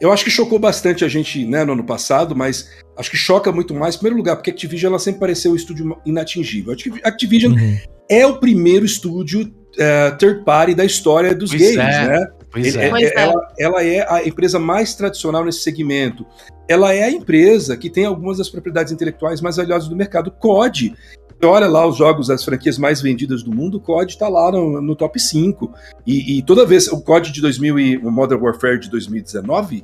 Eu 0.00 0.10
acho 0.10 0.24
que 0.24 0.30
chocou 0.30 0.58
bastante 0.58 1.04
a 1.04 1.08
gente 1.08 1.44
né, 1.46 1.64
no 1.64 1.72
ano 1.74 1.84
passado, 1.84 2.34
mas 2.34 2.70
acho 2.96 3.10
que 3.10 3.16
choca 3.16 3.52
muito 3.52 3.74
mais, 3.74 3.94
em 3.94 3.98
primeiro 3.98 4.16
lugar, 4.16 4.36
porque 4.36 4.50
a 4.50 4.52
Activision 4.54 4.90
ela 4.92 4.98
sempre 4.98 5.20
pareceu 5.20 5.52
um 5.52 5.56
estúdio 5.56 5.98
inatingível. 6.06 6.70
A 6.72 6.74
Activ- 6.74 7.00
Activision 7.04 7.52
Uhum. 7.52 7.78
é 8.08 8.26
o 8.26 8.38
primeiro 8.38 8.84
estúdio 8.86 9.52
eh, 9.78 10.10
third 10.18 10.44
party 10.44 10.74
da 10.74 10.84
história 10.84 11.34
dos 11.34 11.50
Pois 11.50 11.60
games, 11.62 11.76
é. 11.94 12.08
né? 12.08 12.26
Pois 12.50 12.74
Ele- 12.74 12.84
é. 12.84 12.90
Pois 12.90 13.02
é. 13.10 13.14
Ela, 13.16 13.52
ela 13.58 13.84
é 13.84 14.12
a 14.12 14.26
empresa 14.26 14.58
mais 14.58 14.94
tradicional 14.94 15.44
nesse 15.44 15.60
segmento. 15.60 16.26
Ela 16.68 16.92
é 16.94 17.04
a 17.04 17.10
empresa 17.10 17.76
que 17.76 17.88
tem 17.90 18.04
algumas 18.04 18.38
das 18.38 18.48
propriedades 18.48 18.92
intelectuais 18.92 19.40
mais 19.40 19.56
valiosas 19.56 19.88
do 19.88 19.96
mercado. 19.96 20.30
COD. 20.30 20.94
Olha 21.42 21.66
lá 21.68 21.86
os 21.86 21.96
jogos, 21.96 22.28
as 22.28 22.44
franquias 22.44 22.76
mais 22.76 23.00
vendidas 23.00 23.42
do 23.42 23.50
mundo, 23.54 23.78
o 23.78 23.80
COD 23.80 24.12
está 24.12 24.28
lá 24.28 24.52
no, 24.52 24.80
no 24.82 24.94
top 24.94 25.18
5. 25.18 25.72
E, 26.06 26.38
e 26.38 26.42
toda 26.42 26.66
vez, 26.66 26.86
o 26.88 27.00
COD 27.00 27.32
de 27.32 27.40
2000 27.40 27.78
e 27.78 27.96
o 27.96 28.10
Modern 28.10 28.42
Warfare 28.42 28.78
de 28.78 28.90
2019, 28.90 29.82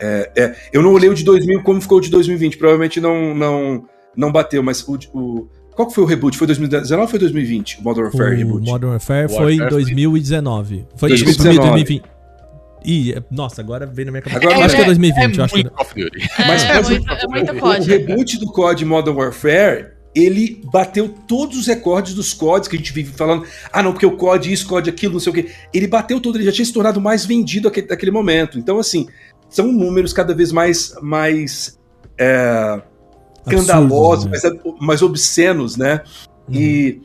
é, 0.00 0.30
é, 0.36 0.56
eu 0.72 0.82
não 0.82 0.92
olhei 0.92 1.08
o 1.08 1.14
de 1.14 1.24
2000 1.24 1.62
como 1.62 1.80
ficou 1.80 1.98
o 1.98 2.00
de 2.00 2.10
2020, 2.10 2.58
provavelmente 2.58 3.00
não, 3.00 3.34
não, 3.34 3.84
não 4.16 4.32
bateu, 4.32 4.62
mas 4.62 4.82
o, 4.86 4.98
o- 5.14 5.48
qual 5.76 5.86
que 5.88 5.94
foi 5.94 6.02
o 6.04 6.06
reboot? 6.06 6.36
Foi 6.36 6.46
2019 6.46 7.02
ou 7.02 7.08
foi 7.08 7.18
2020? 7.18 7.78
O 7.80 7.82
Modern 7.84 8.06
Warfare 8.06 8.34
O 8.34 8.38
reboot? 8.38 8.66
Modern 8.66 8.90
Warfare 8.92 9.28
foi 9.28 9.54
em 9.54 9.58
foi- 9.58 9.68
2019. 9.68 10.86
Foi 10.96 11.08
2019. 11.10 11.58
2020. 11.58 12.02
Ih, 12.84 13.12
é- 13.14 13.22
nossa, 13.30 13.60
agora 13.60 13.84
veio 13.86 14.06
na 14.06 14.12
minha 14.12 14.22
cabeça. 14.22 14.38
Agora 14.40 14.58
eu 14.60 14.64
acho 14.64 14.76
que 14.76 14.82
é 14.82 14.84
2020. 14.84 15.38
É 15.40 15.42
acho 15.44 15.54
que... 15.54 15.62
muito 15.62 15.74
Call 15.74 15.84
of 15.86 15.94
Duty. 15.94 16.28
Mas- 16.46 16.64
é, 16.64 16.74
mas 16.74 16.86
o- 16.88 16.90
muito, 16.92 17.10
é 17.12 17.26
muito 17.28 17.64
O, 17.64 17.68
o 17.68 17.82
reboot 17.82 18.38
do 18.38 18.46
COD 18.46 18.84
Modern 18.84 19.16
Warfare, 19.16 19.88
ele 20.14 20.62
bateu 20.72 21.08
todos 21.28 21.58
os 21.58 21.66
recordes 21.66 22.14
dos 22.14 22.32
CODs 22.32 22.68
que 22.68 22.76
a 22.76 22.78
gente 22.78 22.92
vive 22.92 23.12
falando. 23.12 23.44
Ah, 23.72 23.82
não, 23.82 23.92
porque 23.92 24.06
o 24.06 24.16
COD 24.16 24.52
isso, 24.52 24.66
COD 24.66 24.88
aquilo, 24.88 25.12
não 25.14 25.20
sei 25.20 25.30
o 25.30 25.34
quê. 25.34 25.50
Ele 25.74 25.86
bateu 25.86 26.20
todo, 26.20 26.36
ele 26.38 26.44
já 26.44 26.52
tinha 26.52 26.64
se 26.64 26.72
tornado 26.72 27.00
mais 27.00 27.26
vendido 27.26 27.68
naquele, 27.68 27.86
naquele 27.88 28.10
momento. 28.12 28.58
Então, 28.58 28.78
assim, 28.78 29.06
são 29.50 29.70
números 29.70 30.12
cada 30.12 30.32
vez 30.34 30.52
mais, 30.52 30.94
mais 31.02 31.78
é, 32.18 32.80
escandalosos, 33.46 34.24
né? 34.26 34.30
mais, 34.30 34.80
mais 34.80 35.02
obscenos, 35.02 35.76
né? 35.76 36.02
E, 36.50 37.00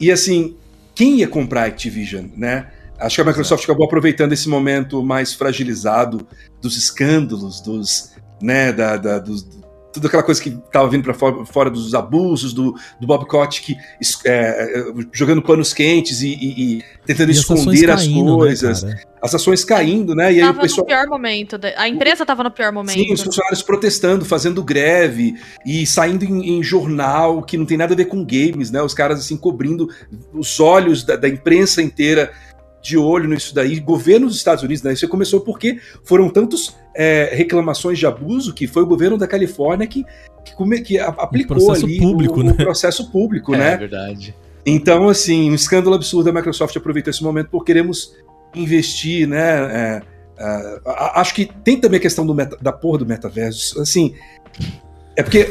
e 0.00 0.10
assim, 0.10 0.56
quem 0.94 1.16
ia 1.18 1.28
comprar 1.28 1.62
a 1.62 1.66
Activision, 1.66 2.26
né? 2.36 2.68
Acho 2.98 3.16
que 3.16 3.20
a 3.22 3.24
Microsoft 3.24 3.62
acabou 3.64 3.86
aproveitando 3.86 4.32
esse 4.32 4.48
momento 4.48 5.02
mais 5.04 5.32
fragilizado 5.32 6.26
dos 6.60 6.76
escândalos, 6.76 7.60
dos, 7.60 8.10
né, 8.42 8.72
da, 8.72 8.96
da- 8.96 9.18
dos, 9.20 9.46
tudo 9.92 10.06
aquela 10.06 10.22
coisa 10.22 10.40
que 10.42 10.50
estava 10.50 10.88
vindo 10.88 11.02
para 11.02 11.14
fora, 11.14 11.46
fora 11.46 11.70
dos 11.70 11.94
abusos 11.94 12.52
do, 12.52 12.74
do 13.00 13.06
Bob 13.06 13.26
Kotick 13.26 13.74
é, 14.24 14.84
jogando 15.12 15.40
panos 15.42 15.72
quentes 15.72 16.20
e, 16.20 16.28
e- 16.28 16.78
e 16.78 16.82
tentando 17.06 17.30
E 17.30 17.32
as 17.32 17.38
esconder 17.38 17.90
as 17.90 18.02
caindo, 18.02 18.32
né, 18.32 18.36
coisas, 18.36 18.82
cara? 18.84 19.00
as 19.22 19.34
ações 19.34 19.64
caindo, 19.64 20.14
né? 20.14 20.32
E 20.32 20.36
aí 20.36 20.42
o 20.42 20.46
Tava 20.48 20.60
pessoal 20.60 20.80
no 20.80 20.86
pior 20.86 21.06
momento. 21.08 21.58
A 21.76 21.88
empresa 21.88 22.26
tava 22.26 22.42
no 22.44 22.50
pior 22.50 22.72
momento. 22.72 22.94
Sim, 22.98 23.12
os 23.12 23.22
funcionários 23.22 23.62
protestando, 23.62 24.24
fazendo 24.24 24.62
greve 24.62 25.34
e 25.64 25.86
saindo 25.86 26.24
em, 26.24 26.58
em 26.58 26.62
jornal 26.62 27.42
que 27.42 27.56
não 27.56 27.64
tem 27.66 27.76
nada 27.78 27.94
a 27.94 27.96
ver 27.96 28.04
com 28.06 28.24
games, 28.24 28.70
né? 28.70 28.82
Os 28.82 28.94
caras 28.94 29.18
assim 29.20 29.36
cobrindo 29.36 29.88
os 30.32 30.60
olhos 30.60 31.02
da, 31.02 31.16
da 31.16 31.28
imprensa 31.28 31.80
inteira 31.82 32.30
de 32.80 32.96
olho 32.96 33.28
nisso 33.28 33.54
daí. 33.54 33.80
Governo 33.80 34.26
dos 34.28 34.36
Estados 34.36 34.62
Unidos, 34.62 34.82
né? 34.82 34.92
Isso 34.92 35.08
começou 35.08 35.40
porque 35.40 35.80
foram 36.04 36.28
tantos 36.30 36.76
é, 37.00 37.30
reclamações 37.32 37.96
de 37.98 38.06
abuso, 38.06 38.52
que 38.52 38.66
foi 38.66 38.82
o 38.82 38.86
governo 38.86 39.16
da 39.16 39.26
Califórnia 39.28 39.86
que, 39.86 40.04
que, 40.44 40.52
come- 40.56 40.80
que 40.80 40.98
aplicou 40.98 41.56
processo 41.56 41.86
ali 41.86 41.98
público, 41.98 42.40
o, 42.40 42.42
né? 42.42 42.50
o 42.50 42.54
processo 42.56 43.10
público, 43.12 43.54
É 43.54 43.58
né? 43.58 43.76
verdade. 43.76 44.34
Então, 44.66 45.08
assim, 45.08 45.48
um 45.50 45.54
escândalo 45.54 45.94
absurdo. 45.94 46.28
A 46.28 46.32
Microsoft 46.32 46.76
aproveitou 46.76 47.10
esse 47.12 47.22
momento 47.22 47.48
por 47.50 47.64
queremos 47.64 48.14
investir, 48.54 49.28
né? 49.28 49.38
é, 49.40 50.02
é, 50.38 50.80
acho 51.14 51.32
que 51.34 51.46
tem 51.64 51.78
também 51.80 51.98
a 51.98 52.02
questão 52.02 52.26
do 52.26 52.34
meta- 52.34 52.58
da 52.60 52.72
porra 52.72 52.98
do 52.98 53.06
metaverso. 53.06 53.80
Assim, 53.80 54.14
é 55.16 55.22
porque 55.22 55.46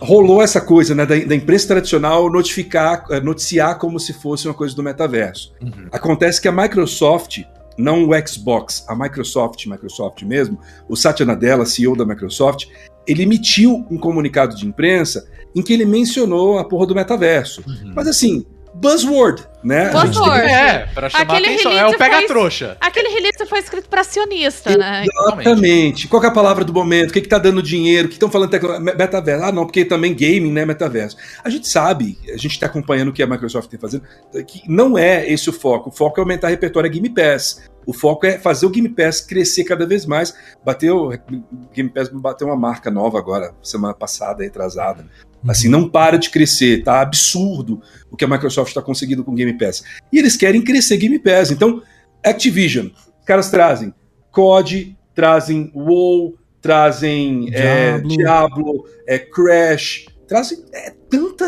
rolou 0.00 0.42
essa 0.42 0.60
coisa, 0.60 0.94
né, 0.94 1.06
da, 1.06 1.14
da 1.16 1.34
imprensa 1.34 1.68
tradicional 1.68 2.30
notificar, 2.30 3.04
eh, 3.10 3.20
noticiar 3.20 3.78
como 3.78 3.98
se 3.98 4.12
fosse 4.12 4.46
uma 4.46 4.52
coisa 4.54 4.74
do 4.76 4.82
metaverso. 4.82 5.52
Uhum. 5.62 5.86
Acontece 5.90 6.40
que 6.40 6.48
a 6.48 6.52
Microsoft, 6.52 7.40
não 7.76 8.08
o 8.08 8.28
Xbox, 8.28 8.84
a 8.88 8.94
Microsoft, 8.94 9.66
Microsoft 9.66 10.22
mesmo, 10.22 10.58
o 10.88 10.96
Satya 10.96 11.26
Nadella, 11.26 11.66
CEO 11.66 11.96
da 11.96 12.04
Microsoft, 12.04 12.66
ele 13.06 13.22
emitiu 13.22 13.86
um 13.90 13.98
comunicado 13.98 14.56
de 14.56 14.66
imprensa 14.66 15.28
em 15.54 15.62
que 15.62 15.72
ele 15.72 15.84
mencionou 15.84 16.58
a 16.58 16.64
porra 16.64 16.86
do 16.86 16.94
metaverso. 16.94 17.62
Uhum. 17.66 17.92
Mas 17.94 18.08
assim, 18.08 18.44
buzzword, 18.74 19.42
né? 19.62 19.88
A 19.90 20.04
Buzzword. 20.04 20.40
É, 20.46 20.86
pra 20.94 21.08
chamar 21.08 21.22
Aquele 21.34 21.46
atenção. 21.54 21.72
É 21.72 21.86
o 21.86 21.96
pega 21.96 22.16
foi- 22.18 22.26
trouxa. 22.26 22.76
Aquele 22.80 23.08
release 23.08 23.46
foi 23.48 23.58
escrito 23.60 23.88
pra 23.88 24.02
acionista, 24.02 24.76
né? 24.76 25.04
Exatamente. 25.06 26.08
Qual 26.08 26.20
que 26.20 26.26
é 26.26 26.30
a 26.30 26.32
palavra 26.32 26.64
do 26.64 26.72
momento? 26.72 27.10
O 27.10 27.12
que, 27.12 27.20
que 27.20 27.28
tá 27.28 27.38
dando 27.38 27.62
dinheiro? 27.62 28.06
O 28.06 28.08
que 28.08 28.16
estão 28.16 28.30
falando 28.30 28.50
tecno... 28.50 28.78
me- 28.80 28.94
metaverso? 28.94 29.44
Ah, 29.44 29.52
não, 29.52 29.64
porque 29.64 29.84
também 29.84 30.12
gaming, 30.14 30.52
né? 30.52 30.64
Metaverso. 30.64 31.16
A 31.42 31.48
gente 31.48 31.66
sabe, 31.68 32.18
a 32.28 32.36
gente 32.36 32.48
está 32.52 32.66
acompanhando 32.66 33.08
o 33.08 33.12
que 33.12 33.22
a 33.22 33.26
Microsoft 33.26 33.70
tem 33.70 33.78
fazendo, 33.80 34.02
que 34.46 34.62
não 34.68 34.98
é 34.98 35.26
esse 35.30 35.48
o 35.48 35.52
foco. 35.52 35.88
O 35.88 35.92
foco 35.92 36.18
é 36.18 36.22
aumentar 36.22 36.48
repertório 36.48 36.90
Game 36.90 37.08
Pass. 37.08 37.62
O 37.86 37.92
foco 37.92 38.26
é 38.26 38.38
fazer 38.38 38.66
o 38.66 38.70
Game 38.70 38.88
Pass 38.88 39.20
crescer 39.20 39.64
cada 39.64 39.86
vez 39.86 40.06
mais. 40.06 40.34
Bateu, 40.64 41.08
o 41.08 41.72
Game 41.74 41.90
Pass 41.90 42.08
bateu 42.08 42.46
uma 42.46 42.56
marca 42.56 42.90
nova 42.90 43.18
agora, 43.18 43.54
semana 43.62 43.94
passada, 43.94 44.42
retrasada. 44.42 45.06
Assim, 45.46 45.68
não 45.68 45.88
para 45.88 46.16
de 46.16 46.30
crescer, 46.30 46.82
tá 46.82 47.00
absurdo 47.00 47.82
o 48.10 48.16
que 48.16 48.24
a 48.24 48.28
Microsoft 48.28 48.68
está 48.68 48.80
conseguindo 48.80 49.22
com 49.22 49.32
o 49.32 49.34
Game 49.34 49.52
Pass. 49.58 49.84
E 50.12 50.18
eles 50.18 50.36
querem 50.36 50.62
crescer 50.62 50.96
Game 50.96 51.18
Pass. 51.18 51.50
Então, 51.50 51.82
Activision, 52.24 52.86
os 52.86 53.24
caras 53.26 53.50
trazem 53.50 53.92
COD, 54.30 54.96
trazem 55.14 55.70
WoW, 55.74 56.38
trazem 56.60 57.50
é, 57.52 57.98
Diablo. 57.98 58.08
Diablo, 58.08 58.88
é, 59.06 59.18
Crash, 59.18 60.06
trazem 60.26 60.64
é, 60.72 60.92
tanta 61.10 61.44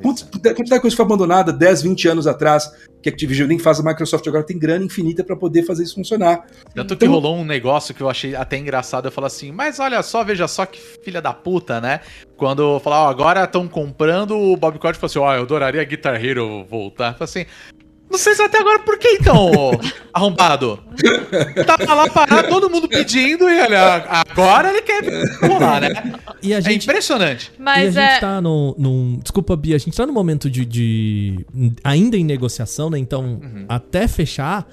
quant- 0.00 0.22
quantidade 0.30 0.74
de 0.74 0.80
coisa 0.80 0.96
foi 0.96 1.04
abandonada 1.04 1.52
10, 1.52 1.82
20 1.82 2.08
anos 2.08 2.26
atrás 2.26 2.70
que 3.02 3.08
a 3.08 3.12
Activision 3.12 3.48
nem 3.48 3.58
faz, 3.58 3.80
a 3.80 3.82
Microsoft 3.82 4.24
agora 4.28 4.44
tem 4.44 4.56
grana 4.56 4.84
infinita 4.84 5.24
para 5.24 5.34
poder 5.34 5.64
fazer 5.64 5.82
isso 5.82 5.96
funcionar. 5.96 6.46
Tanto 6.74 6.96
que 6.96 7.04
Então- 7.04 7.14
rolou 7.14 7.36
um 7.36 7.44
negócio 7.44 7.92
que 7.92 8.00
eu 8.00 8.08
achei 8.08 8.36
até 8.36 8.56
engraçado. 8.56 9.06
Eu 9.08 9.12
falo 9.12 9.26
assim, 9.26 9.50
mas 9.50 9.80
olha 9.80 10.00
só, 10.04 10.22
veja 10.22 10.46
só 10.46 10.64
que 10.64 10.78
filha 10.78 11.20
da 11.20 11.32
puta, 11.32 11.80
né? 11.80 12.00
Quando 12.36 12.78
falar, 12.80 13.04
ó, 13.06 13.08
agora 13.10 13.42
estão 13.44 13.66
comprando, 13.66 14.36
o 14.38 14.56
Bob 14.56 14.78
Cott 14.78 14.96
falou 14.98 15.06
assim, 15.10 15.18
ó, 15.18 15.34
eu 15.36 15.42
adoraria 15.42 15.82
Guitar 15.82 16.24
Hero 16.24 16.64
voltar. 16.70 17.08
Eu 17.08 17.14
falei 17.14 17.24
assim, 17.24 17.46
não 18.12 18.18
sei 18.18 18.34
se 18.34 18.42
até 18.42 18.58
agora 18.60 18.78
por 18.80 18.96
que 18.98 19.08
então, 19.20 19.50
arrombado? 20.14 20.78
Tava 21.66 21.94
lá 21.94 22.08
parado, 22.08 22.48
todo 22.48 22.70
mundo 22.70 22.88
pedindo 22.88 23.48
e 23.48 23.60
olha, 23.60 24.04
agora 24.08 24.70
ele 24.70 24.82
quer 24.82 25.02
rolar, 25.48 25.80
né? 25.80 25.88
E 26.42 26.54
a 26.54 26.58
É 26.58 26.60
gente, 26.60 26.84
impressionante. 26.84 27.50
e 27.56 27.60
a 27.60 27.64
Mas 27.64 27.94
gente 27.94 27.98
é. 28.04 28.18
tá 28.20 28.40
no, 28.40 28.74
num. 28.78 29.18
Desculpa, 29.22 29.56
Bia, 29.56 29.76
a 29.76 29.78
gente 29.78 29.96
tá 29.96 30.06
num 30.06 30.12
momento 30.12 30.48
de. 30.50 30.64
de- 30.64 31.44
ainda 31.82 32.16
em 32.16 32.24
negociação, 32.24 32.90
né? 32.90 32.98
Então, 32.98 33.40
até 33.68 34.06
fechar, 34.06 34.68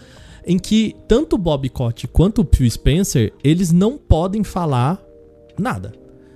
em 0.45 0.59
que 0.59 0.95
tanto 1.07 1.35
o 1.35 1.37
Bob 1.39 1.67
Cott 1.69 2.07
quanto 2.07 2.41
o 2.41 2.47
Phil 2.55 2.69
Spencer, 2.69 3.31
eles 3.43 3.71
não 3.71 3.97
podem 3.97 4.43
falar 4.43 4.99
nada. 5.57 5.93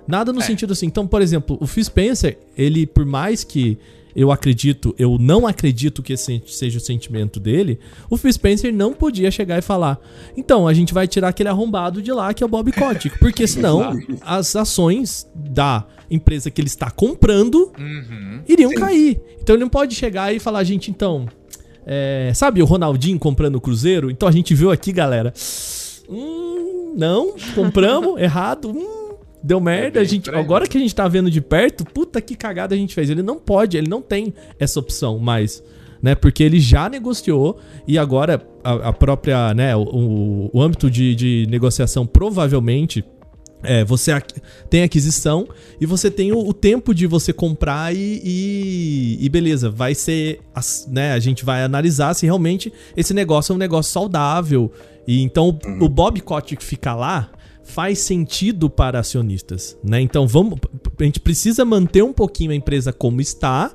Nada 0.07 0.31
no 0.33 0.39
É. 0.39 0.43
sentido 0.43 0.73
assim. 0.73 0.85
Então, 0.85 1.07
por 1.07 1.21
exemplo, 1.21 1.57
o 1.61 1.65
Phil 1.67 1.83
Spencer, 1.83 2.37
ele, 2.57 2.85
por 2.85 3.05
mais 3.05 3.43
que 3.43 3.77
eu 4.15 4.31
acredito, 4.31 4.93
eu 4.97 5.17
não 5.19 5.47
acredito 5.47 6.03
que 6.03 6.13
esse 6.13 6.41
seja 6.47 6.77
o 6.77 6.81
sentimento 6.81 7.39
dele, 7.39 7.79
o 8.09 8.17
Phil 8.17 8.31
Spencer 8.31 8.73
não 8.73 8.93
podia 8.93 9.31
chegar 9.31 9.57
e 9.57 9.61
falar: 9.61 9.99
então, 10.37 10.67
a 10.67 10.73
gente 10.73 10.93
vai 10.93 11.07
tirar 11.07 11.29
aquele 11.29 11.49
arrombado 11.49 12.01
de 12.01 12.11
lá 12.11 12.33
que 12.33 12.43
é 12.43 12.45
o 12.45 12.49
Bob 12.49 12.71
Kotick, 12.71 13.17
porque 13.19 13.47
senão 13.47 13.97
as 14.21 14.55
ações 14.55 15.27
da 15.35 15.85
empresa 16.09 16.51
que 16.51 16.61
ele 16.61 16.67
está 16.67 16.91
comprando 16.91 17.71
Uhum. 17.77 18.41
iriam 18.47 18.69
Sim. 18.69 18.75
cair. 18.77 19.21
Então 19.41 19.55
ele 19.55 19.63
não 19.63 19.69
pode 19.69 19.95
chegar 19.95 20.33
e 20.33 20.39
falar, 20.39 20.63
gente, 20.63 20.91
então. 20.91 21.27
é, 21.85 22.31
sabe 22.35 22.61
o 22.61 22.65
Ronaldinho 22.65 23.17
comprando 23.19 23.55
o 23.55 23.61
Cruzeiro? 23.61 24.11
Então 24.11 24.29
a 24.29 24.31
gente 24.31 24.53
viu 24.53 24.71
aqui, 24.71 24.91
galera. 24.91 25.33
Hum, 26.09 26.93
não, 26.95 27.33
compramos, 27.55 28.19
errado. 28.21 28.69
Hum, 28.69 29.02
deu 29.43 29.59
merda. 29.59 29.99
bem 29.99 30.01
a 30.01 30.05
gente, 30.05 30.29
agora 30.29 30.65
que 30.65 30.77
a 30.77 30.79
gente 30.79 30.95
tá 30.95 31.07
vendo 31.07 31.29
de 31.29 31.41
perto, 31.41 31.83
puta 31.83 32.21
que 32.21 32.35
cagada 32.35 32.73
a 32.73 32.77
gente 32.77 32.95
fez. 32.95 33.09
Ele 33.09 33.21
não 33.21 33.37
pode, 33.37 33.77
ele 33.77 33.89
não 33.89 34.01
tem 34.01 34.33
essa 34.59 34.79
opção 34.79 35.19
mais. 35.19 35.61
Né, 36.01 36.15
porque 36.15 36.43
ele 36.43 36.59
já 36.59 36.89
negociou 36.89 37.59
e 37.87 37.97
agora 37.97 38.45
a, 38.61 38.89
a 38.89 38.93
própria, 38.93 39.53
né, 39.53 39.73
o, 39.73 40.49
o- 40.53 40.61
âmbito 40.61 40.91
de, 40.91 41.15
de 41.15 41.47
negociação 41.49 42.05
provavelmente 42.05 43.05
é, 43.63 43.85
você 43.85 44.11
tem 44.69 44.83
aquisição 44.83 45.47
e 45.79 45.85
você 45.85 46.11
tem 46.11 46.33
o, 46.33 46.39
o 46.45 46.53
tempo 46.53 46.93
de 46.93 47.07
você 47.07 47.31
comprar 47.31 47.95
e, 47.95 48.21
e, 48.21 49.17
e 49.21 49.29
beleza, 49.29 49.69
vai 49.69 49.95
ser, 49.95 50.41
né, 50.89 51.13
a 51.13 51.19
gente 51.19 51.45
vai 51.45 51.63
analisar 51.63 52.13
se 52.15 52.25
realmente 52.25 52.73
esse 52.97 53.13
negócio 53.13 53.53
é 53.53 53.55
um 53.55 53.59
negócio 53.59 53.93
saudável. 53.93 54.69
E 55.07 55.21
então 55.21 55.57
o 55.79 55.87
Bob 55.87 56.19
Kotick 56.19 56.61
ficar 56.61 56.95
lá 56.95 57.31
faz 57.63 57.99
sentido 57.99 58.69
para 58.69 58.99
acionistas, 58.99 59.77
né? 59.83 60.01
Então 60.01 60.27
vamos, 60.27 60.59
a 60.99 61.03
gente 61.03 61.19
precisa 61.19 61.63
manter 61.65 62.03
um 62.03 62.13
pouquinho 62.13 62.51
a 62.51 62.55
empresa 62.55 62.91
como 62.93 63.21
está 63.21 63.71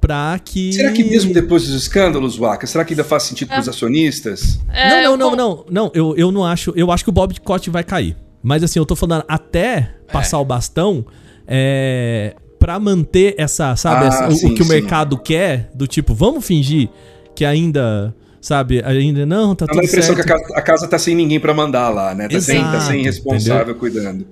para 0.00 0.38
que 0.44 0.72
Será 0.74 0.92
que 0.92 1.02
mesmo 1.04 1.32
depois 1.32 1.66
dos 1.66 1.74
escândalos, 1.74 2.36
Waka, 2.36 2.66
será 2.66 2.84
que 2.84 2.92
ainda 2.92 3.04
faz 3.04 3.22
sentido 3.22 3.48
para 3.48 3.60
os 3.60 3.68
acionistas? 3.68 4.60
é, 4.70 4.90
não, 4.90 4.96
eu 4.98 5.16
não, 5.16 5.30
não, 5.30 5.36
não, 5.36 5.64
não. 5.70 5.90
Eu, 5.94 6.14
eu 6.16 6.30
não 6.30 6.44
acho. 6.44 6.72
Eu 6.76 6.90
acho 6.92 7.02
que 7.04 7.08
o 7.10 7.12
Bob 7.12 7.38
Cott 7.40 7.70
vai 7.70 7.82
cair. 7.82 8.14
Mas 8.42 8.62
assim, 8.62 8.78
eu 8.78 8.84
tô 8.84 8.94
falando 8.94 9.24
até 9.26 9.94
passar 10.12 10.38
o 10.38 10.44
bastão. 10.44 11.06
É. 11.46 12.34
Pra 12.58 12.78
manter 12.80 13.34
essa, 13.38 13.76
sabe, 13.76 14.04
Ah, 14.04 14.08
essa- 14.08 14.28
o- 14.28 14.32
sim, 14.32 14.52
o 14.52 14.54
que 14.54 14.62
o 14.62 14.64
sim. 14.64 14.70
mercado 14.72 15.18
quer, 15.18 15.70
do 15.74 15.86
tipo, 15.86 16.14
vamos 16.14 16.46
fingir 16.46 16.88
que 17.34 17.44
ainda, 17.44 18.14
sabe, 18.44 18.82
ainda 18.84 19.24
não, 19.24 19.54
tá 19.54 19.64
Dá 19.64 19.72
a 19.72 19.74
tudo 19.74 19.86
impressão 19.86 20.14
certo. 20.14 20.26
que 20.26 20.32
a 20.32 20.38
casa, 20.38 20.54
a 20.54 20.62
casa 20.62 20.86
tá 20.86 20.98
sem 20.98 21.14
ninguém 21.14 21.40
para 21.40 21.54
mandar 21.54 21.88
lá, 21.88 22.14
né? 22.14 22.28
Tá 22.28 22.38
sem, 22.40 22.60
tá 22.60 22.76
Exato, 22.76 22.84
sem 22.84 23.02
responsável 23.02 23.74
cuidando. 23.74 24.26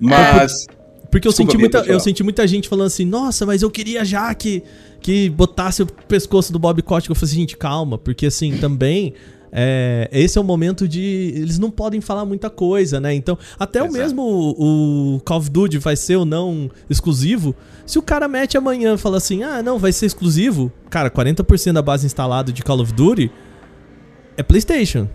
Mas. 0.00 0.66
Porque 1.10 1.28
eu 1.28 1.32
Desculpa, 1.32 1.52
senti, 1.52 1.60
muita, 1.60 1.78
eu 1.80 2.00
senti 2.00 2.22
muita 2.22 2.46
gente 2.46 2.66
falando 2.70 2.86
assim, 2.86 3.04
nossa, 3.04 3.44
mas 3.44 3.60
eu 3.60 3.70
queria 3.70 4.02
já 4.02 4.34
que, 4.34 4.62
que 4.98 5.28
botasse 5.28 5.82
o 5.82 5.86
pescoço 5.86 6.50
do 6.50 6.58
Bob 6.58 6.80
Kotick. 6.80 7.10
Eu 7.10 7.14
falei 7.14 7.30
assim, 7.30 7.40
gente, 7.40 7.56
calma, 7.56 7.98
porque 7.98 8.24
assim, 8.24 8.56
também... 8.56 9.12
é, 9.54 10.08
esse 10.10 10.38
é 10.38 10.40
o 10.40 10.44
momento 10.44 10.88
de. 10.88 11.32
Eles 11.36 11.58
não 11.58 11.70
podem 11.70 12.00
falar 12.00 12.24
muita 12.24 12.48
coisa, 12.48 12.98
né? 12.98 13.12
Então, 13.12 13.38
até 13.58 13.82
o 13.82 13.86
Exato. 13.86 13.98
mesmo 13.98 14.22
o, 14.22 15.16
o 15.16 15.20
Call 15.20 15.38
of 15.38 15.50
Duty 15.50 15.76
vai 15.76 15.94
ser 15.94 16.16
ou 16.16 16.24
não 16.24 16.70
exclusivo. 16.88 17.54
Se 17.84 17.98
o 17.98 18.02
cara 18.02 18.26
mete 18.26 18.56
amanhã 18.56 18.94
e 18.94 18.98
fala 18.98 19.18
assim, 19.18 19.42
ah, 19.42 19.62
não, 19.62 19.78
vai 19.78 19.92
ser 19.92 20.06
exclusivo. 20.06 20.72
Cara, 20.88 21.10
40% 21.10 21.72
da 21.74 21.82
base 21.82 22.06
instalada 22.06 22.50
de 22.50 22.62
Call 22.62 22.80
of 22.80 22.94
Duty 22.94 23.30
é 24.38 24.42
PlayStation. 24.42 25.06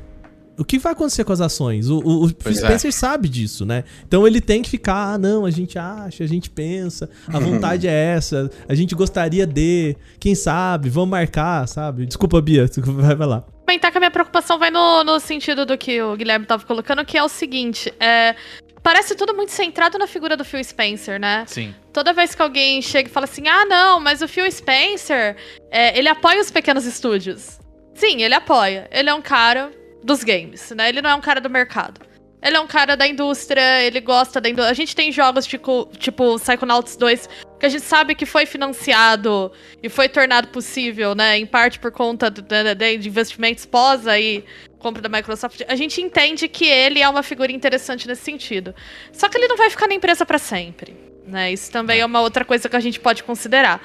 O 0.60 0.66
que 0.66 0.80
vai 0.80 0.92
acontecer 0.92 1.24
com 1.24 1.34
as 1.34 1.42
ações? 1.42 1.90
O, 1.90 2.00
o, 2.00 2.26
o 2.26 2.30
é. 2.46 2.54
Spencer 2.54 2.92
sabe 2.92 3.30
disso, 3.30 3.66
né? 3.66 3.84
Então 4.08 4.26
ele 4.26 4.42
tem 4.42 4.62
que 4.62 4.70
ficar, 4.70 5.14
ah, 5.14 5.18
não, 5.18 5.46
a 5.46 5.52
gente 5.52 5.78
acha, 5.78 6.24
a 6.24 6.28
gente 6.28 6.50
pensa, 6.50 7.10
a 7.28 7.40
vontade 7.40 7.88
é 7.88 7.92
essa, 7.92 8.50
a 8.68 8.74
gente 8.74 8.96
gostaria 8.96 9.46
de, 9.46 9.96
quem 10.20 10.34
sabe, 10.34 10.90
vamos 10.90 11.10
marcar, 11.10 11.68
sabe? 11.68 12.08
Desculpa, 12.08 12.42
Bia, 12.42 12.68
vai, 12.84 13.16
vai 13.16 13.28
lá. 13.28 13.46
Comentar 13.68 13.92
que 13.92 13.98
a 13.98 14.00
minha 14.00 14.12
preocupação 14.12 14.58
vai 14.58 14.72
no, 14.72 15.04
no 15.04 15.20
sentido 15.20 15.66
do 15.66 15.78
que 15.78 16.02
o 16.02 16.16
Guilherme 16.16 16.46
tava 16.46 16.66
colocando, 16.66 17.04
que 17.04 17.18
é 17.18 17.24
o 17.24 17.28
seguinte: 17.28 17.94
é, 18.00 18.34
parece 18.82 19.14
tudo 19.14 19.36
muito 19.36 19.52
centrado 19.52 19.98
na 19.98 20.08
figura 20.08 20.38
do 20.38 20.46
Phil 20.46 20.64
Spencer, 20.64 21.20
né? 21.20 21.44
Sim. 21.46 21.76
Toda 21.92 22.14
vez 22.14 22.34
que 22.34 22.42
alguém 22.42 22.82
chega 22.82 23.10
e 23.10 23.12
fala 23.12 23.26
assim, 23.26 23.46
ah, 23.50 23.66
não, 23.66 24.00
mas 24.00 24.22
o 24.22 24.28
Phil 24.28 24.50
Spencer, 24.50 25.36
é, 25.70 25.98
ele 25.98 26.08
apoia 26.08 26.40
os 26.40 26.50
pequenos 26.50 26.86
estúdios. 26.86 27.60
Sim, 27.94 28.22
ele 28.22 28.36
apoia. 28.36 28.88
Ele 28.90 29.10
é 29.10 29.14
um 29.14 29.22
cara 29.22 29.72
dos 30.02 30.24
games, 30.24 30.72
né? 30.72 30.88
Ele 30.88 31.02
não 31.02 31.10
é 31.10 31.16
um 31.16 31.22
cara 31.22 31.42
do 31.42 31.50
mercado. 31.50 32.00
Ele 32.48 32.58
é 32.58 32.60
um 32.60 32.68
cara 32.68 32.96
da 32.96 33.06
indústria, 33.06 33.84
ele 33.84 34.00
gosta 34.00 34.40
da 34.40 34.48
indústria. 34.50 34.72
A 34.72 34.76
gente 34.76 34.96
tem 34.96 35.12
jogos 35.12 35.46
tipo, 35.46 35.90
tipo 36.00 36.40
Psychonauts 36.40 36.96
2 36.96 37.30
que 37.60 37.66
a 37.66 37.70
gente 37.70 37.84
sabe 37.84 38.16
que 38.16 38.26
foi 38.26 38.46
financiado 38.46 39.52
e 39.82 39.90
foi 39.90 40.08
tornado 40.08 40.48
possível, 40.50 41.14
né? 41.16 41.38
Em 41.38 41.46
parte 41.46 41.80
por 41.80 41.92
conta 41.92 42.30
do- 42.30 42.42
da- 42.42 42.74
de 42.74 43.08
investimentos 43.08 43.66
pós 43.66 44.08
aí 44.08 44.46
compra 44.80 45.02
da 45.02 45.10
Microsoft. 45.10 45.62
A 45.68 45.76
gente 45.76 46.00
entende 46.02 46.48
que 46.48 46.66
ele 46.66 47.02
é 47.02 47.10
uma 47.10 47.24
figura 47.24 47.52
interessante 47.52 48.08
nesse 48.08 48.22
sentido. 48.24 48.74
Só 49.12 49.28
que 49.28 49.38
ele 49.38 49.48
não 49.48 49.58
vai 49.58 49.70
ficar 49.70 49.88
na 49.88 49.96
empresa 49.96 50.26
para 50.26 50.38
sempre, 50.38 50.96
né? 51.26 51.52
Isso 51.52 51.72
também 51.72 52.00
é 52.00 52.06
uma 52.06 52.22
outra 52.22 52.46
coisa 52.46 52.70
que 52.70 52.76
a 52.76 52.80
gente 52.80 53.00
pode 53.00 53.24
considerar. 53.24 53.82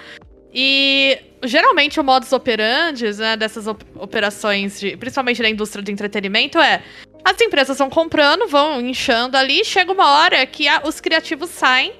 E 0.54 1.18
geralmente 1.44 1.98
o 1.98 2.04
modus 2.04 2.30
operandi 2.30 3.10
né, 3.16 3.36
dessas 3.38 3.66
op- 3.66 3.82
operações, 3.96 4.78
de, 4.78 4.96
principalmente 4.98 5.40
da 5.40 5.48
indústria 5.48 5.82
do 5.82 5.90
entretenimento, 5.90 6.58
é 6.60 6.82
As 7.24 7.40
empresas 7.40 7.78
vão 7.78 7.88
comprando, 7.88 8.48
vão 8.48 8.80
inchando 8.80 9.36
ali, 9.36 9.64
chega 9.64 9.92
uma 9.92 10.08
hora 10.10 10.44
que 10.46 10.66
a- 10.66 10.82
os 10.84 11.00
criativos 11.00 11.50
saem 11.50 11.92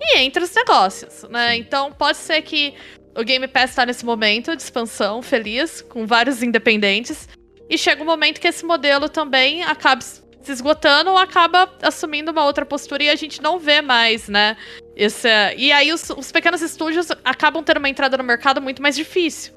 e 0.00 0.20
entram 0.20 0.44
os 0.44 0.54
negócios, 0.54 1.24
né? 1.28 1.56
Então 1.56 1.92
pode 1.92 2.16
ser 2.16 2.40
que 2.42 2.74
o 3.16 3.22
Game 3.22 3.46
Pass 3.46 3.74
tá 3.74 3.84
nesse 3.84 4.04
momento 4.04 4.56
de 4.56 4.62
expansão 4.62 5.20
feliz, 5.20 5.82
com 5.82 6.06
vários 6.06 6.42
independentes, 6.42 7.28
e 7.68 7.76
chega 7.76 8.02
um 8.02 8.06
momento 8.06 8.40
que 8.40 8.48
esse 8.48 8.64
modelo 8.64 9.08
também 9.08 9.62
acaba 9.62 10.00
se 10.00 10.22
esgotando 10.50 11.10
ou 11.10 11.18
acaba 11.18 11.68
assumindo 11.82 12.30
uma 12.32 12.44
outra 12.44 12.64
postura 12.64 13.02
e 13.04 13.10
a 13.10 13.16
gente 13.16 13.42
não 13.42 13.58
vê 13.58 13.82
mais, 13.82 14.28
né? 14.28 14.56
Esse, 14.96 15.28
e 15.56 15.70
aí 15.70 15.92
os, 15.92 16.08
os 16.10 16.32
pequenos 16.32 16.62
estúdios 16.62 17.08
acabam 17.22 17.62
tendo 17.62 17.76
uma 17.78 17.88
entrada 17.88 18.16
no 18.16 18.24
mercado 18.24 18.62
muito 18.62 18.80
mais 18.80 18.96
difícil. 18.96 19.52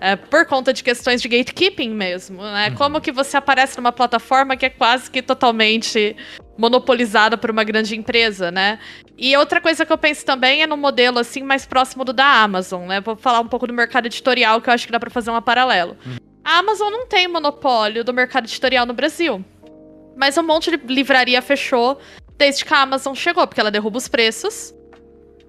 É, 0.00 0.14
por 0.14 0.46
conta 0.46 0.72
de 0.72 0.84
questões 0.84 1.20
de 1.20 1.28
gatekeeping 1.28 1.90
mesmo, 1.90 2.40
né? 2.42 2.70
Como 2.72 3.00
que 3.00 3.10
você 3.10 3.36
aparece 3.36 3.76
numa 3.76 3.90
plataforma 3.90 4.56
que 4.56 4.66
é 4.66 4.70
quase 4.70 5.10
que 5.10 5.20
totalmente 5.20 6.14
monopolizada 6.56 7.36
por 7.36 7.50
uma 7.50 7.64
grande 7.64 7.96
empresa, 7.96 8.50
né? 8.50 8.78
E 9.16 9.36
outra 9.36 9.60
coisa 9.60 9.84
que 9.84 9.92
eu 9.92 9.98
penso 9.98 10.24
também 10.24 10.62
é 10.62 10.66
no 10.66 10.76
modelo 10.76 11.18
assim 11.18 11.42
mais 11.42 11.66
próximo 11.66 12.04
do 12.04 12.12
da 12.12 12.42
Amazon, 12.42 12.86
né? 12.86 13.00
Vou 13.00 13.16
falar 13.16 13.40
um 13.40 13.48
pouco 13.48 13.66
do 13.66 13.72
mercado 13.72 14.06
editorial 14.06 14.60
que 14.60 14.70
eu 14.70 14.74
acho 14.74 14.86
que 14.86 14.92
dá 14.92 15.00
pra 15.00 15.10
fazer 15.10 15.30
um 15.30 15.42
paralelo. 15.42 15.96
A 16.44 16.58
Amazon 16.58 16.90
não 16.92 17.06
tem 17.06 17.26
monopólio 17.26 18.04
do 18.04 18.14
mercado 18.14 18.44
editorial 18.44 18.86
no 18.86 18.94
Brasil. 18.94 19.44
Mas 20.16 20.38
um 20.38 20.42
monte 20.42 20.70
de 20.70 20.92
livraria 20.92 21.42
fechou 21.42 21.98
desde 22.36 22.64
que 22.64 22.72
a 22.72 22.82
Amazon 22.82 23.14
chegou, 23.14 23.46
porque 23.46 23.60
ela 23.60 23.70
derruba 23.70 23.98
os 23.98 24.08
preços 24.08 24.74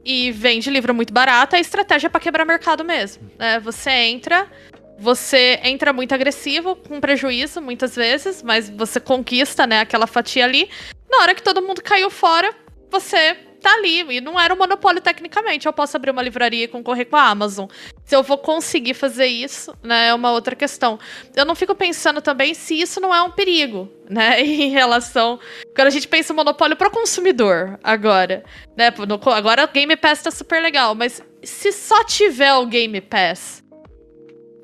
e 0.04 0.32
vende 0.32 0.70
livro 0.70 0.93
muito 0.93 1.14
barato. 1.14 1.56
A 1.56 1.60
estratégia 1.60 2.08
é 2.08 2.10
pra 2.10 2.20
quebrar 2.20 2.45
mercado 2.45 2.84
mesmo. 2.84 3.30
Né? 3.38 3.60
Você 3.60 3.89
entra, 3.89 4.47
você 4.97 5.60
entra 5.64 5.93
muito 5.93 6.14
agressivo, 6.14 6.76
com 6.76 7.00
prejuízo 7.00 7.62
muitas 7.62 7.95
vezes, 7.95 8.41
mas 8.43 8.70
você 8.70 9.00
conquista 9.00 9.66
né, 9.68 9.82
aquela 9.82 10.08
fatia 10.08 10.45
ali. 10.45 10.70
Na 11.10 11.20
hora 11.20 11.36
que 11.36 11.43
todo 11.43 11.62
mundo 11.62 11.82
caiu 11.82 12.10
fora, 12.10 12.54
você 12.89 13.38
tá 13.60 13.74
ali. 13.74 13.99
E 14.18 14.22
não 14.22 14.39
era 14.39 14.53
um 14.53 14.57
monopólio 14.57 15.01
tecnicamente. 15.01 15.66
Eu 15.68 15.74
posso 15.74 15.95
abrir 15.97 16.12
uma 16.12 16.22
livraria 16.22 16.64
e 16.64 16.68
concorrer 16.68 17.05
com 17.07 17.16
a 17.16 17.24
Amazon. 17.30 17.68
Se 18.05 18.16
eu 18.16 18.24
vou 18.24 18.38
conseguir 18.38 18.93
fazer 18.93 19.28
isso, 19.28 19.74
né, 19.84 20.07
é 20.07 20.14
uma 20.14 20.32
outra 20.32 20.55
questão. 20.55 20.97
Eu 21.36 21.45
não 21.45 21.53
fico 21.55 21.76
pensando 21.76 22.22
também 22.22 22.53
se 22.53 22.80
isso 22.80 22.99
não 22.99 23.14
é 23.14 23.22
um 23.22 23.32
perigo, 23.32 23.91
né, 24.10 24.41
em 24.41 24.70
relação. 24.70 25.39
Quando 25.76 25.88
a 25.88 25.91
gente 25.91 26.07
pensa 26.07 26.34
em 26.34 26.36
monopólio 26.36 26.76
pro 26.78 26.89
consumidor 26.89 27.80
agora, 27.84 28.43
né? 28.78 28.91
no- 29.07 29.32
agora 29.32 29.66
o 29.66 29.68
Game 29.68 29.95
Pass 29.95 30.24
tá 30.24 30.32
super 30.32 30.62
legal, 30.62 30.95
mas 30.95 31.22
se 31.43 31.72
só 31.72 32.03
tiver 32.03 32.53
o 32.55 32.66
Game 32.66 32.99
Pass 33.01 33.64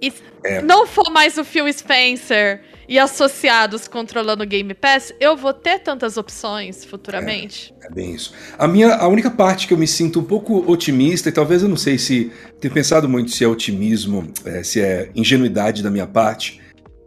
e 0.01 0.11
É. 0.43 0.61
não 0.61 0.85
for 0.85 1.09
mais 1.11 1.37
o 1.37 1.43
Phil 1.43 1.71
Spencer 1.71 2.61
e 2.87 2.99
associados 2.99 3.87
controlando 3.87 4.43
o 4.43 4.47
Game 4.47 4.73
Pass, 4.73 5.13
eu 5.19 5.35
vou 5.35 5.53
ter 5.53 5.79
tantas 5.79 6.17
opções 6.17 6.85
futuramente. 6.85 7.73
É 7.81 7.89
bem 7.89 8.13
isso. 8.13 8.33
A 8.57 8.67
minha, 8.67 8.95
a 8.95 9.07
única 9.07 9.31
parte 9.31 9.67
que 9.67 9.73
eu 9.73 9.77
me 9.77 9.87
sinto 9.87 10.19
um 10.19 10.23
pouco 10.23 10.69
otimista, 10.71 11.29
e 11.29 11.31
talvez 11.31 11.63
eu 11.63 11.69
não 11.69 11.77
sei 11.77 11.97
se 11.97 12.31
tenho 12.59 12.73
pensado 12.73 13.07
muito 13.09 13.31
se 13.31 13.43
é 13.43 13.47
otimismo, 13.47 14.31
é, 14.45 14.63
se 14.63 14.81
é 14.81 15.09
ingenuidade 15.15 15.81
da 15.81 15.89
minha 15.89 16.07
parte, 16.07 16.61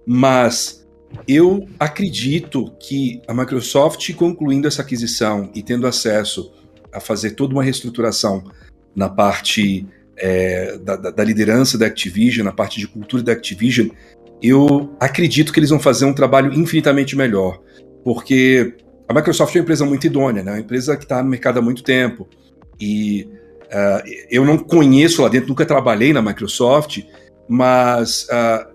mas 0.06 0.86
eu 1.26 1.66
acredito 1.78 2.72
que 2.80 3.20
a 3.26 3.32
Microsoft 3.34 4.12
concluindo 4.14 4.68
essa 4.68 4.82
aquisição 4.82 5.50
e 5.54 5.62
tendo 5.62 5.86
acesso 5.86 6.52
a 6.92 7.00
fazer 7.00 7.32
toda 7.32 7.54
uma 7.54 7.62
reestruturação 7.62 8.42
na 8.94 9.08
parte 9.08 9.86
é, 10.20 10.76
da- 10.78 10.96
da 10.96 11.22
liderança 11.22 11.78
da 11.78 11.86
Activision, 11.86 12.44
na 12.44 12.52
parte 12.52 12.80
de 12.80 12.88
cultura 12.88 13.22
da 13.22 13.30
Activision, 13.32 13.88
eu 14.42 14.94
acredito 15.00 15.52
que 15.52 15.58
eles 15.58 15.70
vão 15.70 15.80
fazer 15.80 16.04
um 16.04 16.12
trabalho 16.12 16.52
infinitamente 16.52 17.16
melhor, 17.16 17.60
porque 18.04 18.74
a 19.08 19.14
Microsoft 19.14 19.54
é 19.54 19.58
uma 19.58 19.62
empresa 19.62 19.84
muito 19.84 20.06
idônea, 20.06 20.42
né? 20.42 20.52
uma 20.52 20.60
empresa 20.60 20.96
que 20.96 21.04
está 21.04 21.22
no 21.22 21.30
mercado 21.30 21.58
há 21.58 21.62
muito 21.62 21.82
tempo. 21.82 22.28
E 22.78 23.26
ah, 23.72 24.02
eu 24.30 24.44
não 24.44 24.58
conheço 24.58 25.22
lá 25.22 25.28
dentro, 25.28 25.48
nunca 25.48 25.64
trabalhei 25.64 26.12
na 26.12 26.22
Microsoft, 26.22 27.02
mas 27.48 28.26
ah, 28.30 28.68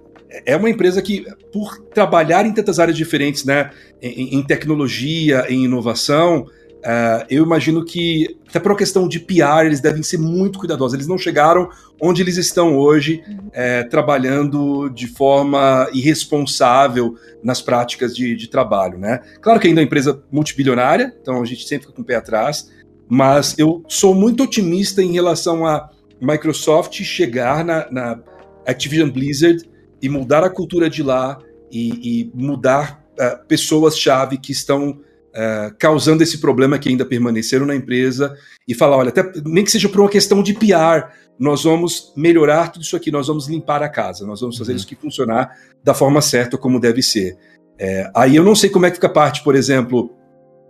é 0.45 0.55
uma 0.55 0.69
empresa 0.69 1.01
que, 1.01 1.25
por 1.51 1.77
trabalhar 1.93 2.45
em 2.45 2.53
tantas 2.53 2.79
áreas 2.79 2.97
diferentes, 2.97 3.45
né? 3.45 3.69
em, 4.01 4.35
em 4.35 4.43
tecnologia, 4.43 5.45
em 5.47 5.65
inovação, 5.65 6.47
ah, 6.83 7.25
eu 7.29 7.43
imagino 7.43 7.83
que, 7.85 8.37
até 8.47 8.59
por 8.59 8.71
uma 8.71 8.77
questão 8.77 9.07
de 9.07 9.19
PR, 9.19 9.65
eles 9.65 9.79
devem 9.79 10.03
ser 10.03 10.17
muito 10.17 10.59
cuidadosos. 10.59 10.93
Eles 10.93 11.07
não 11.07 11.17
chegaram 11.17 11.69
onde 12.01 12.21
eles 12.21 12.35
estão 12.37 12.77
hoje, 12.77 13.23
eh, 13.53 13.83
trabalhando 13.83 14.89
de 14.89 15.07
forma 15.07 15.87
irresponsável 15.93 17.15
nas 17.41 17.61
práticas 17.61 18.13
de, 18.13 18.35
de 18.35 18.49
trabalho, 18.49 18.97
né? 18.97 19.21
Claro 19.41 19.59
que 19.59 19.67
ainda 19.67 19.79
é 19.79 19.83
uma 19.83 19.85
empresa 19.85 20.21
multibilionária, 20.29 21.15
então 21.21 21.41
a 21.41 21.45
gente 21.45 21.65
sempre 21.65 21.85
fica 21.85 21.95
com 21.95 22.01
o 22.01 22.05
pé 22.05 22.15
atrás, 22.15 22.69
mas 23.07 23.57
eu 23.57 23.83
sou 23.87 24.13
muito 24.13 24.43
otimista 24.43 25.01
em 25.01 25.13
relação 25.13 25.65
a 25.65 25.89
Microsoft 26.19 27.01
chegar 27.03 27.63
na, 27.63 27.89
na 27.89 28.19
Activision 28.65 29.09
Blizzard 29.09 29.63
e 30.01 30.09
mudar 30.09 30.43
a 30.43 30.49
cultura 30.49 30.89
de 30.89 31.01
lá 31.01 31.39
e, 31.71 32.21
e 32.21 32.31
mudar 32.33 33.01
ah, 33.17 33.39
pessoas-chave 33.47 34.37
que 34.37 34.51
estão 34.51 34.99
ah, 35.35 35.71
causando 35.79 36.23
esse 36.23 36.39
problema 36.39 36.77
que 36.77 36.89
ainda 36.89 37.05
permaneceram 37.05 37.65
na 37.65 37.75
empresa 37.75 38.35
e 38.67 38.73
falar, 38.73 38.97
olha, 38.97 39.09
até, 39.09 39.31
nem 39.45 39.63
que 39.63 39.71
seja 39.71 39.89
por 39.89 39.99
uma 40.01 40.09
questão 40.09 40.43
de 40.43 40.53
PR, 40.53 41.09
nós 41.39 41.63
vamos 41.63 42.13
melhorar 42.15 42.71
tudo 42.71 42.83
isso 42.83 42.95
aqui, 42.95 43.11
nós 43.11 43.27
vamos 43.27 43.47
limpar 43.47 43.81
a 43.81 43.89
casa, 43.89 44.25
nós 44.25 44.39
vamos 44.41 44.57
fazer 44.57 44.71
Uhum. 44.71 44.77
isso 44.77 44.85
aqui 44.85 44.95
funcionar 44.95 45.51
da 45.83 45.93
forma 45.93 46.21
certa 46.21 46.57
como 46.57 46.79
deve 46.79 47.01
ser. 47.01 47.35
É, 47.79 48.09
aí 48.15 48.35
eu 48.35 48.43
não 48.43 48.55
sei 48.55 48.69
como 48.69 48.85
é 48.85 48.89
que 48.89 48.95
fica 48.97 49.07
a 49.07 49.09
parte, 49.09 49.43
por 49.43 49.55
exemplo, 49.55 50.11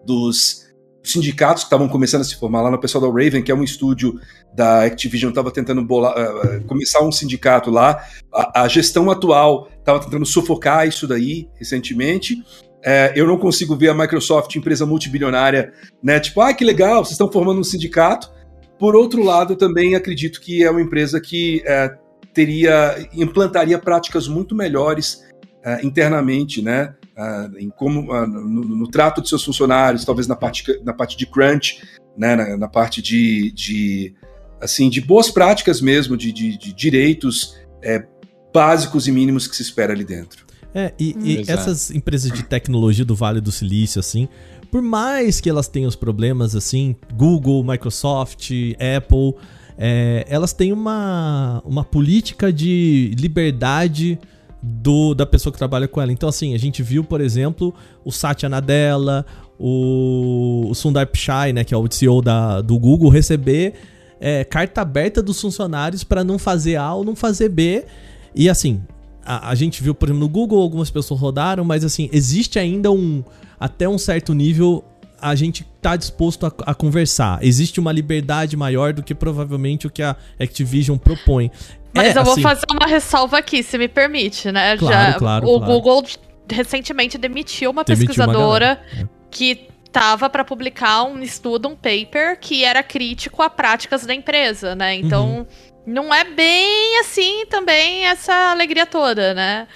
dos 0.05 0.63
sindicatos 1.03 1.63
que 1.63 1.67
estavam 1.67 1.89
começando 1.89 2.21
a 2.21 2.23
se 2.23 2.35
formar 2.37 2.61
lá 2.61 2.71
no 2.71 2.79
pessoal 2.79 3.01
da 3.01 3.07
Raven, 3.23 3.43
que 3.43 3.51
é 3.51 3.55
um 3.55 3.63
estúdio 3.63 4.17
da 4.55 4.85
Activision, 4.85 5.29
estava 5.29 5.51
tentando 5.51 5.83
bolar, 5.83 6.13
ah, 6.17 6.61
começar 6.65 7.03
um 7.03 7.11
sindicato 7.11 7.69
lá. 7.69 8.01
A, 8.33 8.63
a 8.63 8.67
gestão 8.69 9.11
atual 9.11 9.67
estava 9.77 9.99
tentando 9.99 10.25
sufocar 10.25 10.87
isso 10.87 11.05
daí 11.05 11.49
recentemente. 11.55 12.41
É, 12.85 13.13
eu 13.15 13.25
não 13.25 13.37
consigo 13.37 13.75
ver 13.77 13.89
a 13.89 13.93
Microsoft, 13.93 14.53
empresa 14.55 14.85
multibilionária, 14.85 15.71
né? 16.01 16.19
Tipo, 16.19 16.41
ah, 16.41 16.53
que 16.53 16.65
legal, 16.65 17.03
vocês 17.03 17.13
estão 17.13 17.31
formando 17.31 17.61
um 17.61 17.63
sindicato. 17.63 18.29
Por 18.77 18.95
outro 18.95 19.23
lado, 19.23 19.55
também 19.55 19.95
acredito 19.95 20.41
que 20.41 20.63
é 20.63 20.69
uma 20.69 20.81
empresa 20.81 21.21
que 21.21 21.63
é, 21.65 21.95
teria, 22.33 23.07
implantaria 23.13 23.79
práticas 23.79 24.27
muito 24.27 24.53
melhores 24.53 25.23
ah, 25.63 25.79
internamente, 25.81 26.61
né? 26.61 26.93
Ah, 27.15 27.49
em 27.57 27.69
como 27.69 28.11
ah, 28.11 28.27
no, 28.27 28.63
no 28.63 28.87
trato 28.89 29.21
de 29.21 29.29
seus 29.29 29.43
funcionários, 29.45 30.03
talvez 30.03 30.27
na 30.27 30.35
parte, 30.35 30.63
na 30.83 30.93
parte 30.93 31.15
de 31.15 31.25
crunch, 31.25 31.81
né? 32.17 32.35
Na, 32.35 32.57
na 32.57 32.67
parte 32.67 33.01
de, 33.01 33.51
de 33.51 34.13
assim 34.59 34.89
de 34.89 34.99
boas 34.99 35.31
práticas 35.31 35.79
mesmo, 35.79 36.17
de, 36.17 36.33
de, 36.33 36.57
de 36.57 36.73
direitos 36.73 37.57
é, 37.81 38.05
básicos 38.53 39.07
e 39.07 39.11
mínimos 39.11 39.47
que 39.47 39.55
se 39.55 39.61
espera 39.61 39.93
ali 39.93 40.03
dentro. 40.03 40.42
É, 40.73 40.91
e, 40.99 41.15
e 41.23 41.37
Exato. 41.41 41.59
essas 41.59 41.91
empresas 41.91 42.31
de 42.31 42.43
tecnologia 42.43 43.05
do 43.05 43.15
Vale 43.15 43.39
do 43.39 43.51
Silício, 43.51 43.99
assim, 43.99 44.27
por 44.71 44.81
mais 44.81 45.39
que 45.39 45.49
elas 45.49 45.67
tenham 45.67 45.87
os 45.87 45.95
problemas, 45.95 46.55
assim, 46.55 46.95
Google, 47.15 47.63
Microsoft, 47.63 48.49
Apple, 48.97 49.35
é, 49.77 50.25
elas 50.27 50.51
têm 50.51 50.73
uma, 50.73 51.61
uma 51.63 51.83
política 51.83 52.51
de 52.51 53.15
liberdade 53.19 54.19
do, 54.61 55.13
da 55.13 55.25
pessoa 55.25 55.51
que 55.51 55.59
trabalha 55.59 55.87
com 55.87 56.01
ela. 56.01 56.11
Então, 56.11 56.27
assim, 56.27 56.55
a 56.55 56.57
gente 56.57 56.81
viu, 56.81 57.03
por 57.03 57.21
exemplo, 57.21 57.73
o 58.03 58.11
Satya 58.11 58.49
Nadella, 58.49 59.25
o, 59.59 60.69
o 60.69 60.73
Sundar 60.73 61.05
Pichai, 61.07 61.53
né, 61.53 61.63
que 61.63 61.73
é 61.73 61.77
o 61.77 61.87
CEO 61.91 62.21
da, 62.21 62.61
do 62.61 62.79
Google, 62.79 63.09
receber 63.09 63.73
é, 64.19 64.43
carta 64.43 64.81
aberta 64.81 65.21
dos 65.21 65.39
funcionários 65.39 66.03
para 66.03 66.23
não 66.23 66.39
fazer 66.39 66.77
A 66.77 66.93
ou 66.93 67.03
não 67.03 67.15
fazer 67.15 67.49
B. 67.49 67.85
E 68.33 68.49
assim, 68.49 68.81
a, 69.25 69.49
a 69.49 69.55
gente 69.55 69.81
viu, 69.81 69.93
por 69.95 70.07
exemplo, 70.07 70.21
no 70.21 70.29
Google 70.29 70.61
algumas 70.61 70.89
pessoas 70.89 71.19
rodaram, 71.19 71.63
mas 71.63 71.83
assim, 71.83 72.09
existe 72.11 72.59
ainda 72.59 72.91
um. 72.91 73.23
Até 73.59 73.87
um 73.87 73.97
certo 73.97 74.33
nível, 74.33 74.83
a 75.21 75.35
gente 75.35 75.65
tá 75.81 75.95
disposto 75.95 76.45
a, 76.45 76.53
a 76.65 76.73
conversar. 76.73 77.39
Existe 77.41 77.79
uma 77.79 77.91
liberdade 77.91 78.57
maior 78.57 78.91
do 78.91 79.01
que 79.01 79.15
provavelmente 79.15 79.87
o 79.87 79.89
que 79.89 80.03
a 80.03 80.15
Activision 80.39 80.97
propõe. 80.97 81.49
Mas 81.93 82.15
É, 82.15 82.19
eu 82.19 82.23
vou 82.23 82.33
assim, 82.33 82.41
fazer 82.41 82.65
uma 82.71 82.87
ressalva 82.87 83.37
aqui, 83.37 83.63
se 83.63 83.77
me 83.77 83.87
permite, 83.87 84.51
né? 84.51 84.75
Claro, 84.77 85.19
claro, 85.19 85.47
o 85.47 85.59
claro. 85.59 85.73
Google 85.73 86.03
recentemente 86.49 87.17
demitiu 87.17 87.71
uma 87.71 87.83
Demitiu 87.83 88.05
uma 88.05 88.07
pesquisadora 88.07 88.75
galera, 88.75 88.81
é. 88.99 89.07
que 89.31 89.67
tava 89.91 90.29
para 90.29 90.43
publicar 90.43 91.03
um 91.03 91.21
estudo, 91.21 91.69
um 91.69 91.75
paper 91.75 92.37
que 92.39 92.65
era 92.65 92.81
crítico 92.81 93.41
a 93.43 93.49
práticas 93.49 94.05
da 94.05 94.13
empresa, 94.13 94.75
né? 94.75 94.95
Então, 94.95 95.37
Uhum. 95.37 95.45
Não 95.85 96.13
é 96.13 96.23
bem 96.23 96.99
assim 96.99 97.45
também 97.49 98.05
essa 98.05 98.51
alegria 98.51 98.85
toda, 98.85 99.33
né? 99.33 99.67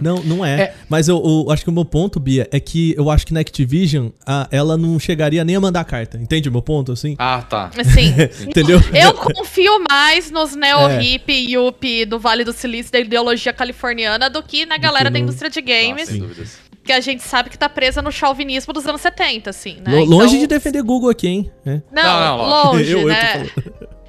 Não, 0.00 0.16
não 0.22 0.44
é. 0.44 0.60
É. 0.60 0.74
Mas 0.88 1.08
eu, 1.08 1.22
eu 1.24 1.50
acho 1.50 1.64
que 1.64 1.70
o 1.70 1.72
meu 1.72 1.84
ponto, 1.84 2.20
Bia, 2.20 2.48
é 2.52 2.60
que 2.60 2.94
eu 2.96 3.10
acho 3.10 3.26
que 3.26 3.32
na 3.34 3.40
Activision 3.40 4.08
a- 4.26 4.46
ela 4.50 4.76
não 4.76 4.98
chegaria 4.98 5.44
nem 5.44 5.56
a 5.56 5.60
mandar 5.60 5.84
carta. 5.84 6.18
Entende 6.18 6.48
o 6.48 6.52
meu 6.52 6.62
ponto, 6.62 6.92
assim? 6.92 7.16
Ah, 7.18 7.42
tá. 7.42 7.70
Assim, 7.78 8.12
Entendeu? 8.48 8.78
eu 8.94 9.14
confio 9.14 9.82
mais 9.90 10.30
nos 10.30 10.54
É. 10.54 10.58
neo-hip 10.58 11.32
e 11.32 11.54
yuppie 11.54 12.04
do 12.04 12.18
Vale 12.18 12.44
do 12.44 12.52
Silício 12.52 12.92
da 12.92 13.00
ideologia 13.00 13.52
californiana 13.52 14.28
do 14.30 14.42
que 14.42 14.66
na 14.66 14.76
galera 14.78 15.10
da 15.10 15.18
no- 15.18 15.24
indústria 15.24 15.50
de 15.50 15.58
Ah, 15.58 15.62
games. 15.62 16.08
sem 16.08 16.20
dúvidas. 16.20 16.58
que 16.84 16.92
a 16.92 17.00
gente 17.00 17.20
sabe 17.24 17.50
que 17.50 17.58
tá 17.58 17.68
presa 17.68 18.00
no 18.00 18.12
chauvinismo 18.12 18.72
dos 18.72 18.86
anos 18.86 19.00
70, 19.00 19.50
assim, 19.50 19.78
né? 19.84 19.92
Lo- 19.96 20.04
Longe 20.04 20.26
Então- 20.36 20.40
de 20.42 20.46
defender 20.46 20.82
Google 20.84 21.10
aqui, 21.10 21.26
hein? 21.26 21.50
É. 21.66 21.80
Não, 21.90 22.02
Não, 22.04 22.38
não, 22.38 22.48
longe, 22.72 22.84
Eu- 22.92 22.98
eu 23.00 23.02
tô 23.02 23.08
né? 23.08 23.46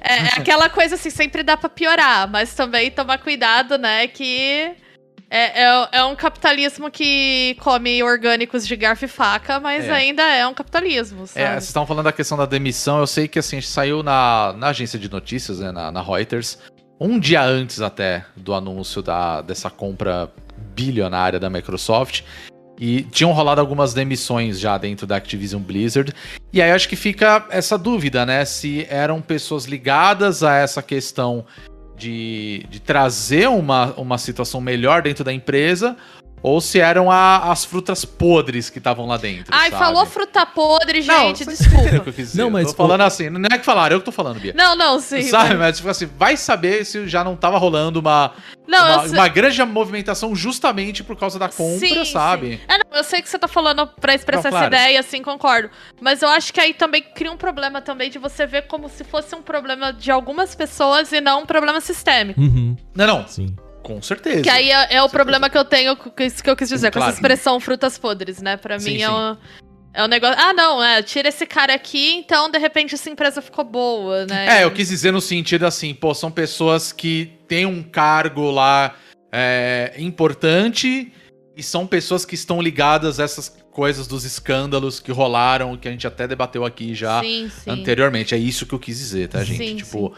É, 0.00 0.14
é 0.18 0.28
aquela 0.36 0.68
coisa 0.68 0.94
assim, 0.94 1.10
sempre 1.10 1.42
dá 1.42 1.56
pra 1.56 1.68
piorar, 1.68 2.28
mas 2.28 2.54
também 2.54 2.90
tomar 2.90 3.18
cuidado, 3.18 3.76
né, 3.76 4.06
que 4.06 4.74
é, 5.30 5.62
é, 5.64 5.88
é 5.92 6.04
um 6.04 6.16
capitalismo 6.16 6.90
que 6.90 7.56
come 7.60 8.02
orgânicos 8.02 8.66
de 8.66 8.74
garfo 8.76 9.04
e 9.04 9.08
faca, 9.08 9.60
mas 9.60 9.86
É. 9.86 9.92
ainda 9.92 10.22
é 10.22 10.46
um 10.46 10.54
capitalismo, 10.54 11.26
sabe? 11.26 11.44
É, 11.44 11.50
vocês 11.52 11.64
estão 11.64 11.86
falando 11.86 12.04
da 12.04 12.12
questão 12.12 12.38
da 12.38 12.46
demissão. 12.46 12.98
Eu 12.98 13.06
sei 13.06 13.28
que 13.28 13.38
assim, 13.38 13.60
saiu 13.60 14.02
na, 14.02 14.54
na 14.56 14.68
agência 14.68 14.98
de 14.98 15.10
notícias, 15.10 15.58
né, 15.58 15.70
na, 15.70 15.92
na 15.92 16.02
Reuters, 16.02 16.58
um 16.98 17.18
dia 17.18 17.42
antes 17.42 17.80
até 17.80 18.24
do 18.36 18.54
anúncio 18.54 19.02
da, 19.02 19.42
dessa 19.42 19.68
compra 19.68 20.32
bilionária 20.74 21.38
da 21.38 21.50
Microsoft. 21.50 22.22
E 22.78 23.02
tinham 23.02 23.32
rolado 23.32 23.60
algumas 23.60 23.92
demissões 23.92 24.60
já 24.60 24.78
dentro 24.78 25.06
da 25.06 25.16
Activision 25.16 25.60
Blizzard. 25.60 26.14
E 26.52 26.62
aí 26.62 26.70
acho 26.70 26.88
que 26.88 26.96
fica 26.96 27.46
essa 27.50 27.76
dúvida, 27.76 28.24
né? 28.24 28.44
Se 28.44 28.86
eram 28.88 29.20
pessoas 29.20 29.64
ligadas 29.64 30.42
a 30.42 30.54
essa 30.54 30.82
questão 30.82 31.44
de, 31.96 32.64
de 32.70 32.80
trazer 32.80 33.48
uma, 33.48 33.92
uma 33.94 34.16
situação 34.16 34.60
melhor 34.60 35.02
dentro 35.02 35.24
da 35.24 35.32
empresa. 35.32 35.96
Ou 36.42 36.60
se 36.60 36.78
eram 36.80 37.10
a- 37.10 37.50
as 37.50 37.64
frutas 37.64 38.04
podres 38.04 38.70
que 38.70 38.78
estavam 38.78 39.06
lá 39.06 39.16
dentro. 39.16 39.46
Ai, 39.54 39.70
sabe? 39.70 39.82
falou 39.84 40.06
fruta 40.06 40.44
podre, 40.46 41.02
gente, 41.02 41.44
vocês 41.44 41.60
entenderam 41.60 41.78
o 41.80 41.82
desculpa. 41.82 42.00
que 42.04 42.08
eu 42.10 42.12
quis 42.14 42.26
dizer. 42.30 42.42
Não, 42.42 42.50
mas 42.50 42.68
tô 42.68 42.74
falando 42.74 43.00
assim, 43.02 43.28
não 43.30 43.48
é 43.52 43.58
que 43.58 43.64
falaram, 43.64 43.96
eu 43.96 44.00
que 44.00 44.04
tô 44.04 44.12
falando, 44.12 44.38
Bia. 44.40 44.52
Não, 44.56 44.74
não, 44.76 44.98
sim. 45.00 45.22
Sabe, 45.22 45.50
mas- 45.54 45.58
mas 45.68 45.76
tipo 45.76 45.88
assim, 45.88 46.06
vai 46.18 46.36
saber 46.36 46.84
se 46.84 47.06
já 47.08 47.22
não 47.22 47.36
tava 47.36 47.58
rolando 47.58 48.00
uma, 48.00 48.32
Não, 48.66 48.78
uma, 48.84 49.02
eu 49.04 49.08
sei- 49.08 49.18
uma 49.18 49.28
grande 49.28 49.62
movimentação 49.64 50.34
justamente 50.34 51.04
por 51.04 51.16
causa 51.16 51.38
da 51.38 51.48
compra, 51.48 51.78
Sim, 51.86 52.04
sabe? 52.04 52.56
sim. 52.56 52.60
É, 52.68 52.78
não, 52.78 52.98
eu 52.98 53.04
sei 53.04 53.20
que 53.20 53.28
você 53.28 53.38
tá 53.38 53.48
falando 53.48 53.86
pra 53.86 54.14
expressar 54.14 54.50
Não, 54.50 54.58
essa 54.58 54.68
claro. 54.68 54.74
ideia, 54.74 55.00
assim, 55.00 55.22
concordo. 55.22 55.70
Mas 56.00 56.22
eu 56.22 56.28
acho 56.28 56.52
que 56.54 56.60
aí 56.60 56.72
também 56.72 57.02
cria 57.02 57.30
um 57.32 57.36
problema 57.36 57.80
também 57.80 58.08
de 58.10 58.18
você 58.18 58.46
ver 58.46 58.62
como 58.66 58.88
se 58.88 59.04
fosse 59.04 59.34
um 59.34 59.42
problema 59.42 59.92
de 59.92 60.10
algumas 60.10 60.54
pessoas 60.54 61.12
e 61.12 61.20
não 61.20 61.42
um 61.42 61.46
problema 61.46 61.80
sistêmico. 61.80 62.40
Uhum, 62.40 62.76
Não, 62.94 63.06
não, 63.06 63.26
sim. 63.28 63.54
Com 63.88 64.02
certeza. 64.02 64.42
Que 64.42 64.50
aí 64.50 64.70
é, 64.70 64.96
é 64.96 65.02
o 65.02 65.08
problema 65.08 65.48
que 65.48 65.56
eu 65.56 65.64
tenho, 65.64 65.96
com 65.96 66.22
isso 66.22 66.44
que 66.44 66.50
eu 66.50 66.54
quis 66.54 66.68
dizer, 66.68 66.90
com 66.90 66.98
Claro. 66.98 67.08
essa 67.10 67.18
expressão 67.18 67.58
frutas 67.58 67.96
podres, 67.96 68.42
né? 68.42 68.58
Pra 68.58 68.78
Sim, 68.78 68.96
mim 68.96 69.00
é 69.00 69.10
um, 69.10 69.36
é 69.94 70.04
um 70.04 70.06
negócio. 70.06 70.36
Ah, 70.38 70.52
não, 70.52 70.84
é, 70.84 71.02
tira 71.02 71.30
esse 71.30 71.46
cara 71.46 71.72
aqui, 71.72 72.12
então 72.16 72.50
de 72.50 72.58
repente 72.58 72.94
essa 72.94 73.08
empresa 73.08 73.40
ficou 73.40 73.64
boa, 73.64 74.26
né? 74.26 74.58
É, 74.58 74.64
eu 74.64 74.70
quis 74.70 74.88
dizer 74.88 75.10
no 75.10 75.22
sentido 75.22 75.64
assim, 75.64 75.94
pô, 75.94 76.12
são 76.12 76.30
pessoas 76.30 76.92
que 76.92 77.32
têm 77.48 77.64
um 77.64 77.82
cargo 77.82 78.50
lá 78.50 78.94
é, 79.32 79.94
importante 79.96 81.10
e 81.56 81.62
são 81.62 81.86
pessoas 81.86 82.26
que 82.26 82.34
estão 82.34 82.60
ligadas 82.60 83.18
a 83.18 83.24
essas 83.24 83.56
coisas 83.72 84.06
dos 84.06 84.24
escândalos 84.24 85.00
que 85.00 85.10
rolaram, 85.10 85.78
que 85.78 85.88
a 85.88 85.90
gente 85.90 86.06
até 86.06 86.28
debateu 86.28 86.62
aqui 86.62 86.94
já 86.94 87.22
Sim, 87.22 87.48
sim. 87.48 87.70
anteriormente. 87.70 88.34
É 88.34 88.38
isso 88.38 88.66
que 88.66 88.74
eu 88.74 88.78
quis 88.78 88.98
dizer, 88.98 89.28
tá, 89.28 89.42
gente? 89.42 89.66
Sim, 89.66 89.76
tipo, 89.76 90.12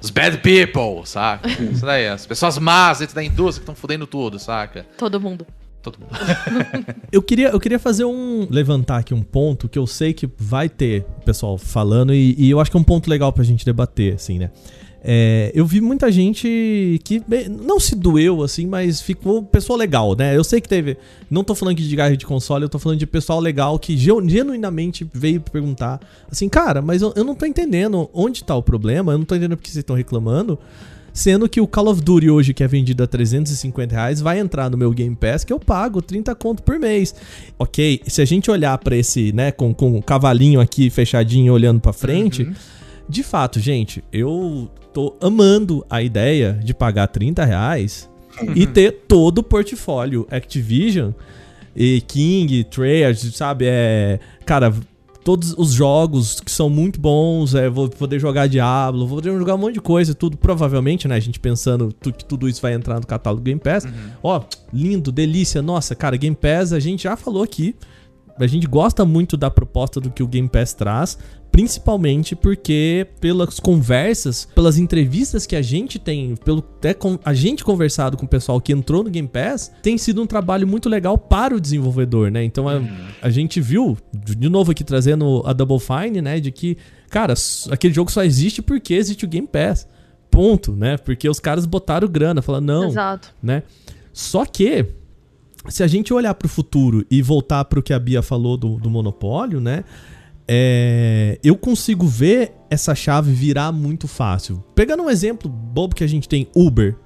os 0.00 0.10
bad 0.10 0.38
people, 0.38 1.06
saca? 1.06 1.48
Isso 1.48 1.84
daí, 1.84 2.08
as 2.08 2.26
pessoas 2.26 2.58
más 2.58 2.98
dentro 2.98 3.14
da 3.14 3.22
indústria 3.22 3.60
que 3.60 3.60
estão 3.60 3.74
fudendo 3.74 4.06
tudo, 4.06 4.38
saca? 4.38 4.86
Todo 4.96 5.20
mundo. 5.20 5.46
Todo 5.82 5.98
mundo. 5.98 6.12
Eu 7.10 7.20
queria, 7.22 7.48
eu 7.48 7.58
queria 7.58 7.78
fazer 7.78 8.04
um. 8.04 8.46
levantar 8.48 8.98
aqui 8.98 9.12
um 9.12 9.22
ponto 9.22 9.68
que 9.68 9.78
eu 9.78 9.86
sei 9.86 10.14
que 10.14 10.30
vai 10.38 10.68
ter 10.68 11.04
o 11.18 11.24
pessoal 11.24 11.58
falando, 11.58 12.14
e, 12.14 12.34
e 12.38 12.48
eu 12.50 12.60
acho 12.60 12.70
que 12.70 12.76
é 12.76 12.80
um 12.80 12.84
ponto 12.84 13.10
legal 13.10 13.32
pra 13.32 13.42
gente 13.44 13.64
debater, 13.64 14.14
assim, 14.14 14.38
né? 14.38 14.50
É, 15.04 15.50
eu 15.52 15.66
vi 15.66 15.80
muita 15.80 16.12
gente 16.12 17.00
que 17.02 17.20
não 17.50 17.80
se 17.80 17.96
doeu, 17.96 18.40
assim, 18.40 18.66
mas 18.66 19.00
ficou 19.00 19.42
pessoa 19.42 19.76
legal, 19.76 20.14
né? 20.14 20.36
Eu 20.36 20.44
sei 20.44 20.60
que 20.60 20.68
teve. 20.68 20.96
Não 21.28 21.42
tô 21.42 21.56
falando 21.56 21.76
de 21.76 21.96
guerra 21.96 22.16
de 22.16 22.24
console, 22.24 22.62
eu 22.62 22.68
tô 22.68 22.78
falando 22.78 22.98
de 22.98 23.06
pessoal 23.06 23.40
legal 23.40 23.78
que 23.80 23.96
genuinamente 23.96 25.04
veio 25.12 25.40
perguntar 25.40 25.98
assim, 26.30 26.48
cara, 26.48 26.80
mas 26.80 27.02
eu, 27.02 27.12
eu 27.16 27.24
não 27.24 27.34
tô 27.34 27.44
entendendo 27.44 28.08
onde 28.14 28.44
tá 28.44 28.54
o 28.54 28.62
problema, 28.62 29.12
eu 29.12 29.18
não 29.18 29.24
tô 29.24 29.34
entendendo 29.34 29.56
porque 29.56 29.70
vocês 29.70 29.82
estão 29.82 29.96
reclamando. 29.96 30.56
Sendo 31.12 31.46
que 31.46 31.60
o 31.60 31.66
Call 31.66 31.88
of 31.88 32.00
Duty 32.00 32.30
hoje, 32.30 32.54
que 32.54 32.64
é 32.64 32.68
vendido 32.68 33.02
a 33.02 33.06
350 33.06 33.94
reais, 33.94 34.20
vai 34.22 34.38
entrar 34.38 34.70
no 34.70 34.78
meu 34.78 34.90
Game 34.92 35.14
Pass, 35.14 35.44
que 35.44 35.52
eu 35.52 35.60
pago 35.60 36.00
30 36.00 36.34
conto 36.36 36.62
por 36.62 36.78
mês. 36.78 37.14
Ok, 37.58 38.00
se 38.06 38.22
a 38.22 38.24
gente 38.24 38.50
olhar 38.50 38.78
pra 38.78 38.96
esse, 38.96 39.30
né, 39.32 39.52
com, 39.52 39.74
com 39.74 39.98
o 39.98 40.02
cavalinho 40.02 40.58
aqui 40.58 40.88
fechadinho 40.88 41.52
olhando 41.52 41.80
pra 41.80 41.92
frente, 41.92 42.50
de 43.06 43.22
fato, 43.22 43.60
gente, 43.60 44.02
eu 44.10 44.70
tô 44.92 45.14
amando 45.20 45.84
a 45.88 46.02
ideia 46.02 46.58
de 46.62 46.72
pagar 46.74 47.06
30 47.08 47.44
reais 47.44 48.08
e 48.54 48.66
ter 48.66 48.92
todo 49.08 49.38
o 49.38 49.42
portfólio 49.42 50.26
Activision 50.30 51.12
e 51.74 52.00
King, 52.02 52.64
Treyarch, 52.64 53.30
sabe? 53.32 53.64
É, 53.66 54.18
cara, 54.44 54.72
todos 55.24 55.54
os 55.56 55.72
jogos 55.72 56.40
que 56.40 56.50
são 56.50 56.68
muito 56.68 57.00
bons, 57.00 57.54
é, 57.54 57.68
vou 57.70 57.88
poder 57.88 58.18
jogar 58.18 58.46
Diablo, 58.48 59.06
vou 59.06 59.18
poder 59.18 59.32
jogar 59.38 59.54
um 59.54 59.58
monte 59.58 59.74
de 59.74 59.80
coisa, 59.80 60.14
tudo, 60.14 60.36
provavelmente, 60.36 61.06
né? 61.08 61.14
A 61.14 61.20
gente 61.20 61.38
pensando 61.40 61.92
tu- 61.92 62.12
que 62.12 62.24
tudo 62.24 62.48
isso 62.48 62.60
vai 62.60 62.74
entrar 62.74 62.98
no 63.00 63.06
catálogo 63.06 63.42
Game 63.42 63.60
Pass. 63.60 63.86
Ó, 64.22 64.42
lindo, 64.72 65.10
delícia, 65.12 65.62
nossa, 65.62 65.94
cara, 65.94 66.16
Game 66.16 66.36
Pass, 66.36 66.72
a 66.72 66.80
gente 66.80 67.04
já 67.04 67.16
falou 67.16 67.42
aqui, 67.42 67.74
a 68.38 68.46
gente 68.46 68.66
gosta 68.66 69.04
muito 69.04 69.36
da 69.36 69.50
proposta 69.50 70.00
do 70.00 70.10
que 70.10 70.22
o 70.22 70.26
Game 70.26 70.48
Pass 70.48 70.74
traz, 70.74 71.18
principalmente 71.52 72.34
porque 72.34 73.06
pelas 73.20 73.60
conversas, 73.60 74.48
pelas 74.54 74.78
entrevistas 74.78 75.44
que 75.44 75.54
a 75.54 75.60
gente 75.60 75.98
tem, 75.98 76.34
pelo 76.34 76.64
até 76.78 76.94
com, 76.94 77.18
a 77.22 77.34
gente 77.34 77.62
conversado 77.62 78.16
com 78.16 78.24
o 78.24 78.28
pessoal 78.28 78.58
que 78.60 78.72
entrou 78.72 79.04
no 79.04 79.10
Game 79.10 79.28
Pass, 79.28 79.70
tem 79.82 79.98
sido 79.98 80.22
um 80.22 80.26
trabalho 80.26 80.66
muito 80.66 80.88
legal 80.88 81.18
para 81.18 81.54
o 81.54 81.60
desenvolvedor, 81.60 82.30
né? 82.30 82.42
Então 82.42 82.68
a, 82.68 82.80
a 83.20 83.28
gente 83.28 83.60
viu, 83.60 83.96
de 84.12 84.48
novo 84.48 84.72
aqui 84.72 84.82
trazendo 84.82 85.42
a 85.44 85.52
Double 85.52 85.78
Fine, 85.78 86.22
né, 86.22 86.40
de 86.40 86.50
que, 86.50 86.78
cara, 87.10 87.34
aquele 87.70 87.92
jogo 87.92 88.10
só 88.10 88.24
existe 88.24 88.62
porque 88.62 88.94
existe 88.94 89.24
o 89.24 89.28
Game 89.28 89.46
Pass. 89.46 89.86
Ponto, 90.30 90.72
né? 90.72 90.96
Porque 90.96 91.28
os 91.28 91.38
caras 91.38 91.66
botaram 91.66 92.08
grana, 92.08 92.40
falaram, 92.40 92.64
não, 92.64 92.88
Exato. 92.88 93.28
né? 93.42 93.62
Só 94.14 94.46
que 94.46 94.86
se 95.68 95.82
a 95.82 95.86
gente 95.86 96.12
olhar 96.12 96.34
para 96.34 96.46
o 96.46 96.48
futuro 96.48 97.04
e 97.10 97.20
voltar 97.20 97.64
para 97.66 97.78
o 97.78 97.82
que 97.82 97.92
a 97.92 97.98
Bia 97.98 98.22
falou 98.22 98.56
do, 98.56 98.76
do 98.78 98.88
monopólio, 98.88 99.60
né? 99.60 99.84
É, 100.46 101.38
eu 101.42 101.56
consigo 101.56 102.06
ver 102.06 102.52
essa 102.68 102.94
chave 102.94 103.32
virar 103.32 103.72
muito 103.72 104.08
fácil. 104.08 104.62
Pegando 104.74 105.02
um 105.02 105.10
exemplo 105.10 105.48
bobo 105.48 105.94
que 105.94 106.04
a 106.04 106.06
gente 106.06 106.28
tem, 106.28 106.48
Uber, 106.54 106.96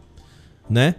né? 0.68 0.94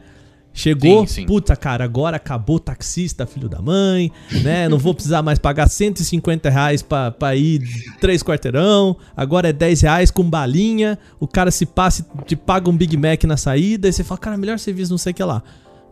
Chegou, 0.53 1.05
Sim, 1.05 1.21
sim. 1.21 1.25
puta 1.27 1.55
cara, 1.55 1.83
agora 1.83 2.17
acabou 2.17 2.55
o 2.55 2.59
taxista, 2.59 3.27
filho 3.27 3.47
da 3.47 3.61
mãe, 3.61 4.11
né? 4.41 4.67
Não 4.67 4.79
vou 4.79 4.91
precisar 4.91 5.21
mais 5.21 5.37
pagar 5.37 5.69
150 5.69 6.49
reais 6.49 6.81
pra, 6.81 7.11
pra 7.11 7.35
ir 7.35 7.61
três 8.01 8.23
quarteirão, 8.23 8.97
agora 9.15 9.49
é 9.49 9.53
10 9.53 9.81
reais 9.81 10.09
com 10.09 10.27
balinha, 10.27 10.97
o 11.19 11.27
cara 11.27 11.51
se 11.51 11.63
passa 11.63 12.03
e 12.19 12.25
te 12.25 12.35
paga 12.35 12.71
um 12.71 12.75
Big 12.75 12.97
Mac 12.97 13.23
na 13.25 13.37
saída, 13.37 13.87
e 13.87 13.93
você 13.93 14.03
fala, 14.03 14.17
cara, 14.17 14.35
melhor 14.35 14.57
serviço, 14.57 14.89
não 14.89 14.97
sei 14.97 15.11
o 15.11 15.15
que 15.15 15.23
lá. 15.23 15.43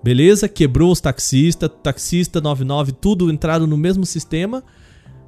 Beleza, 0.03 0.49
quebrou 0.49 0.91
os 0.91 0.99
taxistas, 0.99 1.69
taxista 1.83 2.41
99, 2.41 2.91
tudo 2.93 3.31
entraram 3.31 3.67
no 3.67 3.77
mesmo 3.77 4.03
sistema, 4.03 4.63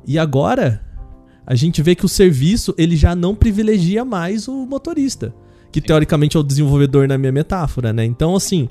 e 0.07 0.17
agora 0.17 0.81
a 1.47 1.55
gente 1.55 1.81
vê 1.81 1.95
que 1.95 2.03
o 2.03 2.09
serviço 2.09 2.75
ele 2.77 2.97
já 2.97 3.15
não 3.15 3.33
privilegia 3.33 4.03
mais 4.03 4.49
o 4.49 4.65
motorista, 4.65 5.33
que 5.71 5.79
teoricamente 5.79 6.35
é 6.35 6.39
o 6.39 6.43
desenvolvedor 6.43 7.07
na 7.07 7.17
minha 7.17 7.31
metáfora, 7.31 7.93
né? 7.93 8.03
Então, 8.03 8.35
assim, 8.35 8.67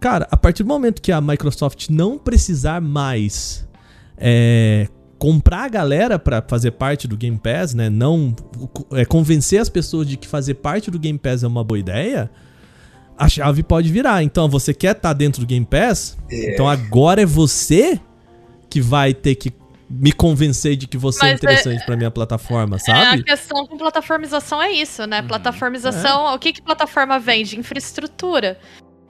cara, 0.00 0.26
a 0.28 0.36
partir 0.36 0.64
do 0.64 0.68
momento 0.68 1.00
que 1.00 1.12
a 1.12 1.20
Microsoft 1.20 1.88
não 1.88 2.18
precisar 2.18 2.80
mais 2.80 3.64
é, 4.18 4.88
comprar 5.20 5.66
a 5.66 5.68
galera 5.68 6.18
pra 6.18 6.42
fazer 6.42 6.72
parte 6.72 7.06
do 7.06 7.16
Game 7.16 7.38
Pass, 7.38 7.74
né? 7.74 7.88
Não 7.88 8.34
é, 8.90 9.04
convencer 9.04 9.60
as 9.60 9.68
pessoas 9.68 10.08
de 10.08 10.16
que 10.16 10.26
fazer 10.26 10.54
parte 10.54 10.90
do 10.90 10.98
Game 10.98 11.18
Pass 11.18 11.44
é 11.44 11.46
uma 11.46 11.62
boa 11.62 11.78
ideia. 11.78 12.28
A 13.16 13.28
chave 13.28 13.62
pode 13.62 13.88
virar. 13.92 14.24
Então, 14.24 14.48
você 14.48 14.74
quer 14.74 14.96
estar 14.96 15.12
dentro 15.12 15.42
do 15.42 15.46
Game 15.46 15.64
Pass? 15.64 16.18
Então 16.28 16.68
agora 16.68 17.22
é 17.22 17.26
você 17.26 18.00
que 18.68 18.80
vai 18.80 19.14
ter 19.14 19.34
que 19.36 19.52
me 19.90 20.12
convencer 20.12 20.76
de 20.76 20.86
que 20.86 20.96
você 20.96 21.18
é 21.18 21.22
Mas 21.22 21.32
é- 21.32 21.34
interessante 21.34 21.84
pra 21.84 21.96
minha 21.96 22.10
plataforma, 22.10 22.76
É, 22.76 22.78
sabe? 22.78 23.20
a 23.22 23.24
questão 23.24 23.66
com 23.66 23.76
plataformização 23.76 24.62
é 24.62 24.70
isso, 24.70 25.04
né? 25.06 25.20
Plataformização, 25.22 26.32
o 26.32 26.38
que 26.38 26.52
que 26.52 26.62
plataforma 26.62 27.18
vende? 27.18 27.58
Infraestrutura. 27.58 28.58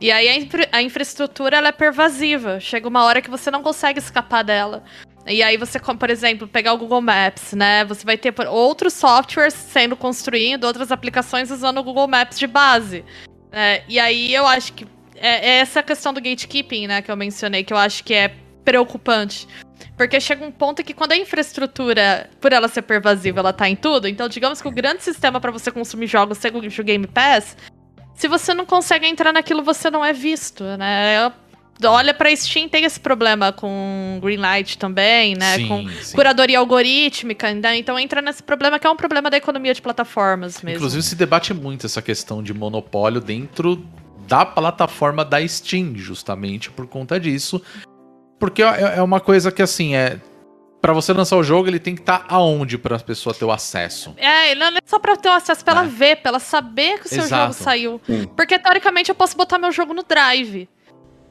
E 0.01 0.11
aí 0.11 0.29
a, 0.29 0.37
infra- 0.39 0.69
a 0.73 0.83
infraestrutura 0.83 1.59
ela 1.59 1.69
é 1.69 1.73
pervasiva. 1.73 2.59
Chega 2.59 2.89
uma 2.89 3.05
hora 3.05 3.21
que 3.21 3.29
você 3.29 3.51
não 3.51 3.63
consegue 3.63 3.99
escapar 3.99 4.43
dela. 4.43 4.83
E 5.27 5.43
aí 5.43 5.59
você, 5.59 5.79
por 5.79 6.09
exemplo, 6.09 6.49
pegar 6.49 6.73
o 6.73 6.79
Google 6.79 7.03
Maps, 7.03 7.53
né? 7.53 7.85
Você 7.85 8.07
vai 8.07 8.17
ter 8.17 8.35
outros 8.49 8.95
softwares 8.95 9.53
sendo 9.53 9.95
construídos, 9.95 10.67
outras 10.67 10.91
aplicações 10.91 11.51
usando 11.51 11.79
o 11.79 11.85
Google 11.85 12.09
Maps 12.09 12.39
de 12.39 12.47
base. 12.47 13.05
né? 13.53 13.83
e 13.87 13.99
aí 14.01 14.33
eu 14.35 14.47
acho 14.47 14.73
que 14.73 14.87
é, 15.17 15.51
é 15.51 15.59
essa 15.59 15.83
questão 15.83 16.15
do 16.15 16.21
gatekeeping, 16.23 16.87
né, 16.87 17.03
que 17.03 17.11
eu 17.11 17.17
mencionei, 17.17 17.63
que 17.63 17.73
eu 17.73 17.77
acho 17.77 18.03
que 18.03 18.15
é 18.15 18.33
preocupante. 18.65 19.47
Porque 19.97 20.21
chega 20.21 20.45
um 20.45 20.51
ponto 20.51 20.83
que 20.83 20.95
quando 20.95 21.13
a 21.13 21.17
infraestrutura, 21.17 22.31
por 22.41 22.53
ela 22.53 22.69
ser 22.69 22.83
pervasiva, 22.83 23.41
ela 23.41 23.53
tá 23.53 23.69
em 23.69 23.77
tudo, 23.77 24.09
então 24.09 24.29
digamos 24.29 24.61
que 24.61 24.69
o 24.69 24.71
grande 24.71 25.03
sistema 25.03 25.41
para 25.41 25.51
você 25.51 25.71
consumir 25.71 26.07
jogos 26.07 26.39
seja 26.39 26.57
o 26.57 26.85
Game 26.85 27.07
Pass, 27.07 27.57
se 28.15 28.29
você 28.29 28.53
não 28.53 28.67
consegue 28.67 29.07
entrar 29.07 29.33
naquilo, 29.33 29.63
você 29.63 29.91
não 29.91 30.05
é 30.05 30.13
visto, 30.13 30.65
né? 30.77 31.33
Olha 31.83 32.13
pra 32.13 32.35
Steam, 32.37 32.69
tem 32.69 32.85
esse 32.85 33.01
problema 33.01 33.53
com 33.53 34.19
Greenlight 34.23 34.77
também, 34.77 35.35
né? 35.35 35.57
Sim, 35.57 35.69
com 35.69 35.89
sim. 35.89 36.15
curadoria 36.15 36.59
algorítmica, 36.59 37.53
né? 37.55 37.79
então 37.79 37.99
entra 37.99 38.21
nesse 38.21 38.43
problema 38.43 38.79
que 38.79 38.87
é 38.87 38.91
um 38.91 38.97
problema 38.97 39.31
da 39.31 39.39
economia 39.39 39.73
de 39.73 39.81
plataformas 39.81 40.61
mesmo. 40.61 40.77
Inclusive 40.77 41.03
se 41.03 41.15
debate 41.15 41.55
muito 41.55 41.87
essa 41.87 42.03
questão 42.03 42.43
de 42.43 42.53
monopólio 42.53 43.21
dentro 43.21 43.83
da 44.29 44.45
plataforma 44.45 45.25
da 45.25 45.47
Steam, 45.47 45.97
justamente 45.97 46.71
por 46.71 46.87
conta 46.87 47.19
disso. 47.19 47.63
Porque 48.41 48.63
é 48.63 48.95
é 48.97 49.03
uma 49.03 49.21
coisa 49.21 49.53
que 49.53 49.63
assim, 49.63 49.95
é 49.95 50.19
Pra 50.81 50.95
você 50.95 51.13
lançar 51.13 51.37
o 51.37 51.43
jogo, 51.43 51.69
ele 51.69 51.79
tem 51.79 51.95
que 51.95 52.01
estar 52.01 52.25
aonde 52.27 52.79
pra 52.79 52.99
pessoa 52.99 53.35
ter 53.35 53.45
o 53.45 53.53
acesso? 53.53 54.15
É, 54.17 54.55
não 54.55 54.69
é 54.69 54.79
só 54.87 54.99
pra 54.99 55.15
ter 55.15 55.29
o 55.29 55.33
acesso, 55.33 55.63
pra 55.63 55.75
ela 55.75 55.85
É. 55.85 55.87
ver, 55.87 56.17
pra 56.17 56.31
ela 56.31 56.39
saber 56.39 56.99
que 57.01 57.05
o 57.07 57.09
seu 57.11 57.23
Exato. 57.23 57.43
jogo 57.53 57.53
saiu. 57.53 58.01
Sim. 58.07 58.27
Porque 58.35 58.59
teoricamente 58.59 59.11
eu 59.11 59.15
posso 59.15 59.37
botar 59.37 59.59
meu 59.59 59.71
jogo 59.71 59.93
no 59.93 60.03
Drive. 60.03 60.67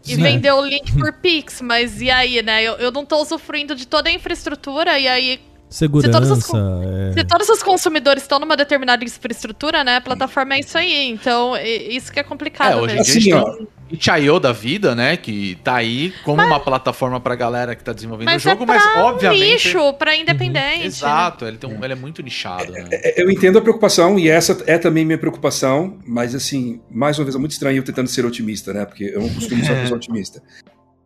E 0.06 0.16
Sim. 0.16 0.22
vender 0.22 0.52
o 0.52 0.64
link 0.64 0.94
por 1.00 1.14
Pix, 1.14 1.62
mas 1.62 2.00
e 2.00 2.12
aí, 2.12 2.44
né? 2.44 2.62
Eu, 2.62 2.74
eu 2.76 2.92
não 2.92 3.04
tô 3.04 3.18
usufruindo 3.20 3.74
de 3.74 3.88
toda 3.88 4.08
a 4.08 4.12
infraestrutura, 4.12 5.00
e 5.00 5.08
aí, 5.08 5.42
Segurança. 5.70 6.12
todas 6.12 6.32
as 6.32 6.50
é. 6.50 7.14
se 7.14 7.24
todos 7.26 7.48
os 7.50 7.62
consumidores 7.62 8.24
estão 8.24 8.40
numa 8.40 8.58
determinada 8.58 9.04
infraestrutura, 9.06 9.84
né? 9.84 9.98
A 9.98 10.02
plataforma 10.02 10.56
é 10.56 10.60
isso 10.62 10.78
aí. 10.78 11.10
Então, 11.10 11.56
isso 11.58 12.12
que 12.12 12.20
é 12.20 12.24
complicado 12.24 12.72
É, 12.74 12.76
hoje 12.82 12.96
em 12.96 12.98
mesmo. 12.98 13.20
dia 13.22 13.38
a 13.38 13.42
Assim, 13.42 13.68
o 13.92 13.94
itch.io 13.94 14.40
da 14.40 14.52
vida, 14.52 14.96
né? 14.96 15.16
Que 15.18 15.58
tá 15.64 15.76
aí 15.76 16.12
como 16.24 16.42
uma 16.44 16.60
plataforma 16.60 17.20
pra 17.20 17.36
galera 17.36 17.76
que 17.76 17.84
tá 17.84 17.94
desenvolvendo 17.94 18.28
o 18.30 18.32
Mas 18.32 18.42
jogo, 18.42 18.64
é 18.64 18.66
mas 18.66 18.84
obviamente. 18.98 19.42
nicho, 19.66 19.94
pra 19.94 20.16
independente. 20.16 20.80
né? 20.80 20.86
Exato, 20.86 21.46
ele, 21.46 21.58
tem 21.58 21.70
um- 21.70 21.84
ele 21.84 21.94
é 21.94 21.96
muito 21.96 22.22
nichado, 22.24 22.72
né? 22.72 22.88
É, 22.92 23.22
Eu 23.22 23.30
entendo 23.32 23.58
a 23.60 23.62
preocupação, 23.62 24.18
e 24.20 24.28
essa 24.30 24.64
é 24.68 24.78
também 24.78 25.06
minha 25.06 25.18
preocupação, 25.18 25.98
mas 26.06 26.34
assim, 26.36 26.82
mais 26.90 27.18
uma 27.20 27.26
vez, 27.26 27.36
é 27.36 27.40
muito 27.40 27.52
estranho 27.52 27.78
eu 27.78 27.84
tentando 27.84 28.08
ser 28.08 28.26
otimista, 28.26 28.74
né? 28.74 28.86
Porque 28.86 29.04
eu 29.06 29.22
não 29.22 29.30
costumo 29.30 29.64
ser 29.64 29.72
uma 29.72 29.82
pessoa 29.82 29.98
otimista. 29.98 30.42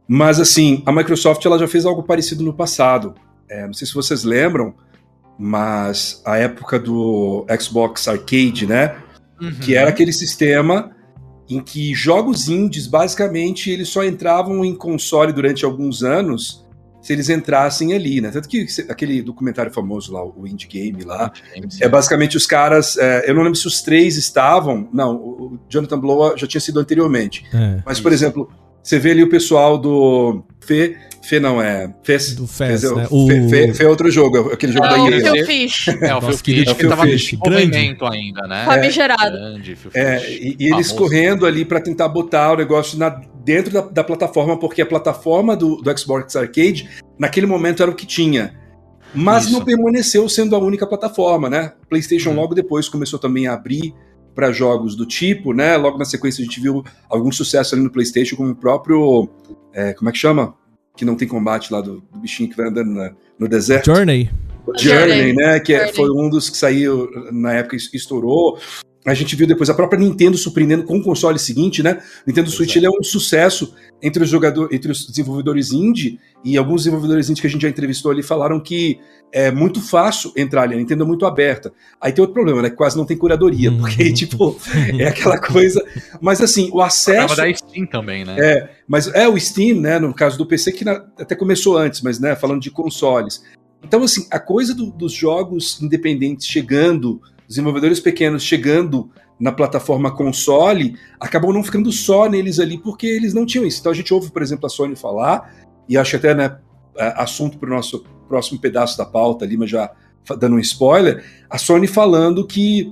Mas 0.07 0.39
assim, 0.39 0.84
a 0.86 0.91
Microsoft 0.91 1.45
ela 1.45 1.57
já 1.59 1.68
fez 1.68 1.86
algo 1.86 2.03
parecido 2.03 2.43
no 2.43 2.53
passado. 2.53 3.14
É, 3.50 3.66
não 3.66 3.74
sei 3.74 3.88
se 3.88 3.94
vocês 3.94 4.24
lembram, 4.24 4.74
mas 5.38 6.22
a 6.26 6.38
época 6.38 6.80
do 6.80 7.46
Xbox 7.60 8.08
Arcade, 8.08 8.66
né? 8.68 8.96
Que 9.62 9.76
era 9.76 9.89
aquele 9.89 10.14
sistema 10.14 10.91
em 11.50 11.62
que 11.62 11.94
jogos 11.94 12.48
indies, 12.48 12.88
basicamente, 12.88 13.70
eles 13.70 13.89
só 13.89 14.04
entravam 14.04 14.64
em 14.64 14.74
console 14.74 15.34
durante 15.34 15.66
alguns 15.66 16.04
anos 16.04 16.64
se 17.02 17.12
eles 17.12 17.30
entrassem 17.30 17.94
ali, 17.94 18.22
né? 18.22 18.32
Tanto 18.32 18.48
que 18.48 18.66
aquele 18.88 19.22
documentário 19.22 19.72
famoso 19.74 20.14
lá, 20.14 20.24
o 20.24 20.48
Indie 20.48 20.68
Game 20.68 21.04
lá, 21.04 21.34
é 21.82 21.89
basicamente 21.89 22.38
os 22.38 22.48
caras. 22.48 22.98
é, 22.98 23.30
eu 23.30 23.36
não 23.36 23.44
lembro 23.44 23.60
se 23.60 23.68
os 23.68 23.82
três 23.82 24.16
estavam. 24.16 24.88
Não, 24.94 25.16
o 25.18 25.60
Jonathan 25.68 26.00
Blow 26.00 26.38
já 26.38 26.48
tinha 26.48 26.62
sido 26.62 26.80
anteriormente. 26.80 27.46
É, 27.54 27.82
Mas, 27.86 28.00
por 28.00 28.14
exemplo, 28.14 28.50
você 28.82 28.98
vê 29.00 29.12
ali 29.12 29.22
o 29.22 29.30
pessoal 29.30 29.78
do. 29.78 30.46
Fê. 30.62 30.98
Fê 31.24 31.39
não 31.39 31.61
é. 31.61 31.93
Fez. 32.03 32.36
do 32.36 32.45
Fez, 32.45 32.84
né? 32.84 33.05
Fê, 33.07 33.49
Fê- 33.49 33.74
Fê 33.74 33.84
é 33.86 33.88
outro 33.88 34.11
jogo, 34.11 34.49
é 34.51 34.53
aquele 34.53 34.74
jogo 34.74 34.88
da 34.88 34.97
Não, 34.97 35.09
EA. 35.09 35.21
Phil 35.21 35.36
EA. 35.36 35.45
Fish, 35.45 35.88
É, 35.88 36.15
o 36.15 36.21
Phil 36.21 36.32
Fish, 36.38 36.41
que 36.41 36.76
Phil 36.76 36.89
tava 36.89 37.03
Fish, 37.03 37.34
movimento 37.34 38.05
ainda, 38.05 38.41
né? 38.47 38.65
famigerado. 38.65 39.32
Grande, 39.38 39.76
Phil 39.76 39.91
É, 39.93 40.19
Fish. 40.19 40.39
e, 40.41 40.57
e 40.59 40.74
eles 40.74 40.91
correndo 40.91 41.45
ali 41.45 41.63
para 41.63 41.80
tentar 41.80 42.09
botar 42.09 42.51
o 42.53 42.57
negócio 42.57 42.97
na- 42.99 43.21
dentro 43.43 43.71
da, 43.74 43.82
da 43.82 44.03
plataforma, 44.03 44.57
porque 44.59 44.82
a 44.82 44.86
plataforma 44.86 45.55
do, 45.55 45.78
do 45.78 45.97
Xbox 45.99 46.36
Arcade, 46.36 46.89
naquele 47.17 47.45
momento, 47.47 47.82
era 47.82 47.89
o 47.91 47.95
que 47.95 48.05
tinha. 48.05 48.59
Mas 49.15 49.43
Isso. 49.45 49.53
não 49.53 49.63
permaneceu 49.63 50.28
sendo 50.28 50.55
a 50.55 50.59
única 50.59 50.88
plataforma, 50.88 51.49
né? 51.49 51.74
PlayStation 51.89 52.32
Uhum. 52.32 52.36
logo 52.38 52.55
depois 52.55 52.89
começou 52.89 53.19
também 53.19 53.47
a 53.47 53.53
abrir 53.53 53.93
para 54.34 54.51
jogos 54.51 54.95
do 54.95 55.05
tipo, 55.05 55.53
né? 55.53 55.78
Logo 55.78 55.97
na 55.99 56.05
sequência 56.05 56.41
a 56.41 56.45
gente 56.45 56.59
viu 56.59 56.84
algum 57.07 57.32
sucesso 57.32 57.76
ali 57.76 57.84
no 57.84 57.91
PlayStation, 57.91 58.36
como 58.36 58.49
o 58.49 58.55
próprio. 58.55 59.30
é, 59.74 59.93
como 59.93 60.09
é 60.09 60.11
que 60.11 60.17
chama? 60.17 60.55
Que 60.96 61.04
não 61.06 61.16
tem 61.16 61.28
combate 61.28 61.72
lá 61.74 61.82
do, 61.82 62.02
do 62.12 62.20
bichinho 62.20 62.50
que 62.50 62.56
vai 62.58 62.68
andando 62.68 62.91
na- 62.91 63.12
no 63.39 63.48
deserto. 63.48 63.86
Journey. 63.94 64.30
Journey, 64.78 65.10
Journey. 65.18 65.34
né? 65.34 65.60
Que 65.60 65.74
é- 65.74 65.78
Journey. 65.88 65.94
foi 65.96 66.10
um 66.12 66.30
dos 66.30 66.50
que 66.50 66.58
saiu 66.58 67.10
na 67.32 67.54
época 67.54 67.76
e 67.76 67.80
estourou. 67.98 68.60
A 69.06 69.14
gente 69.14 69.36
viu 69.36 69.45
depois 69.45 69.70
a 69.70 69.74
própria 69.74 69.99
Nintendo 69.99 70.38
surpreendendo 70.38 70.84
com 70.84 70.97
o 70.97 71.04
console 71.04 71.38
seguinte, 71.38 71.84
né? 71.84 72.01
O 72.26 72.28
Nintendo 72.28 72.49
Switch 72.49 72.76
ele 72.78 72.86
é 72.86 72.89
um 72.89 73.04
sucesso 73.04 73.74
entre 74.01 74.24
os 74.24 74.30
jogadores, 74.30 74.74
entre 74.74 74.91
os 74.91 75.06
desenvolvedores 75.06 75.72
indie 75.74 76.20
e 76.43 76.58
alguns 76.58 76.82
desenvolvedores 76.84 77.30
indie 77.30 77.41
que 77.41 77.47
a 77.47 77.49
gente 77.49 77.62
já 77.64 77.70
entrevistou 77.70 78.12
ali 78.12 78.24
falaram 78.24 78.60
que 78.62 78.99
é 79.32 79.51
muito 79.51 79.82
fácil 79.82 80.32
entrar 80.38 80.62
ali, 80.64 80.76
a 80.76 80.78
Nintendo 80.78 81.04
é 81.04 81.08
muito 81.08 81.26
aberta. 81.26 81.74
Aí 81.99 82.12
tem 82.14 82.22
outro 82.22 82.34
problema, 82.34 82.62
né? 82.62 82.70
Que 82.70 82.76
quase 82.78 82.95
não 82.95 83.06
tem 83.06 83.18
curadoria, 83.18 83.72
Uhum. 83.72 83.80
porque 83.80 84.12
tipo 84.14 84.58
é 84.97 85.08
aquela 85.08 85.38
coisa. 85.38 85.84
Mas 86.22 86.39
assim, 86.39 86.70
o 86.72 86.82
acesso 86.82 87.36
da 87.36 87.54
Steam 87.54 87.86
também, 87.88 88.24
né? 88.24 88.36
é, 88.39 88.70
mas 88.88 89.08
é 89.08 89.28
o 89.28 89.38
Steam, 89.39 89.82
né, 89.82 89.99
no 89.99 90.14
caso 90.14 90.38
do 90.38 90.45
PC, 90.45 90.72
que 90.72 90.86
na- 90.86 91.04
até 91.20 91.36
começou 91.36 91.78
antes, 91.78 92.01
mas 92.01 92.20
né, 92.20 92.36
falando 92.36 92.62
de 92.62 92.72
consoles. 92.72 93.43
Então, 93.84 94.01
assim, 94.01 94.26
a 94.32 94.39
coisa 94.39 94.74
do- 94.74 94.91
dos 94.91 95.12
jogos 95.12 95.82
independentes 95.82 96.47
chegando, 96.47 97.20
desenvolvedores 97.54 97.99
pequenos 97.99 98.43
chegando 98.43 99.10
na 99.39 99.51
plataforma 99.51 100.12
console, 100.12 100.95
acabou 101.20 101.54
não 101.54 101.64
ficando 101.64 101.91
só 101.91 102.30
neles 102.30 102.60
ali, 102.60 102.78
porque 102.78 103.06
eles 103.06 103.34
não 103.34 103.45
tinham 103.45 103.66
isso. 103.66 103.80
Então 103.80 103.91
a 103.91 103.95
gente 103.95 104.14
ouve, 104.14 104.32
por 104.32 104.41
exemplo, 104.41 104.66
a 104.66 104.70
Sony 104.70 104.95
falar, 104.95 105.54
e 105.88 105.97
acho 105.97 106.16
até, 106.16 106.34
né, 106.34 106.58
é, 106.97 107.14
assunto 107.18 107.58
para 107.58 107.70
o 107.70 107.76
nosso 107.76 108.04
próximo 108.28 108.60
pedaço 108.60 108.97
da 108.97 109.06
pauta 109.06 109.45
ali, 109.45 109.58
mas 109.58 109.70
já 109.70 109.91
dando 110.39 110.56
um 110.56 110.60
spoiler, 110.60 111.24
a 111.49 111.58
Sony 111.58 111.88
falando 111.88 112.47
que 112.47 112.91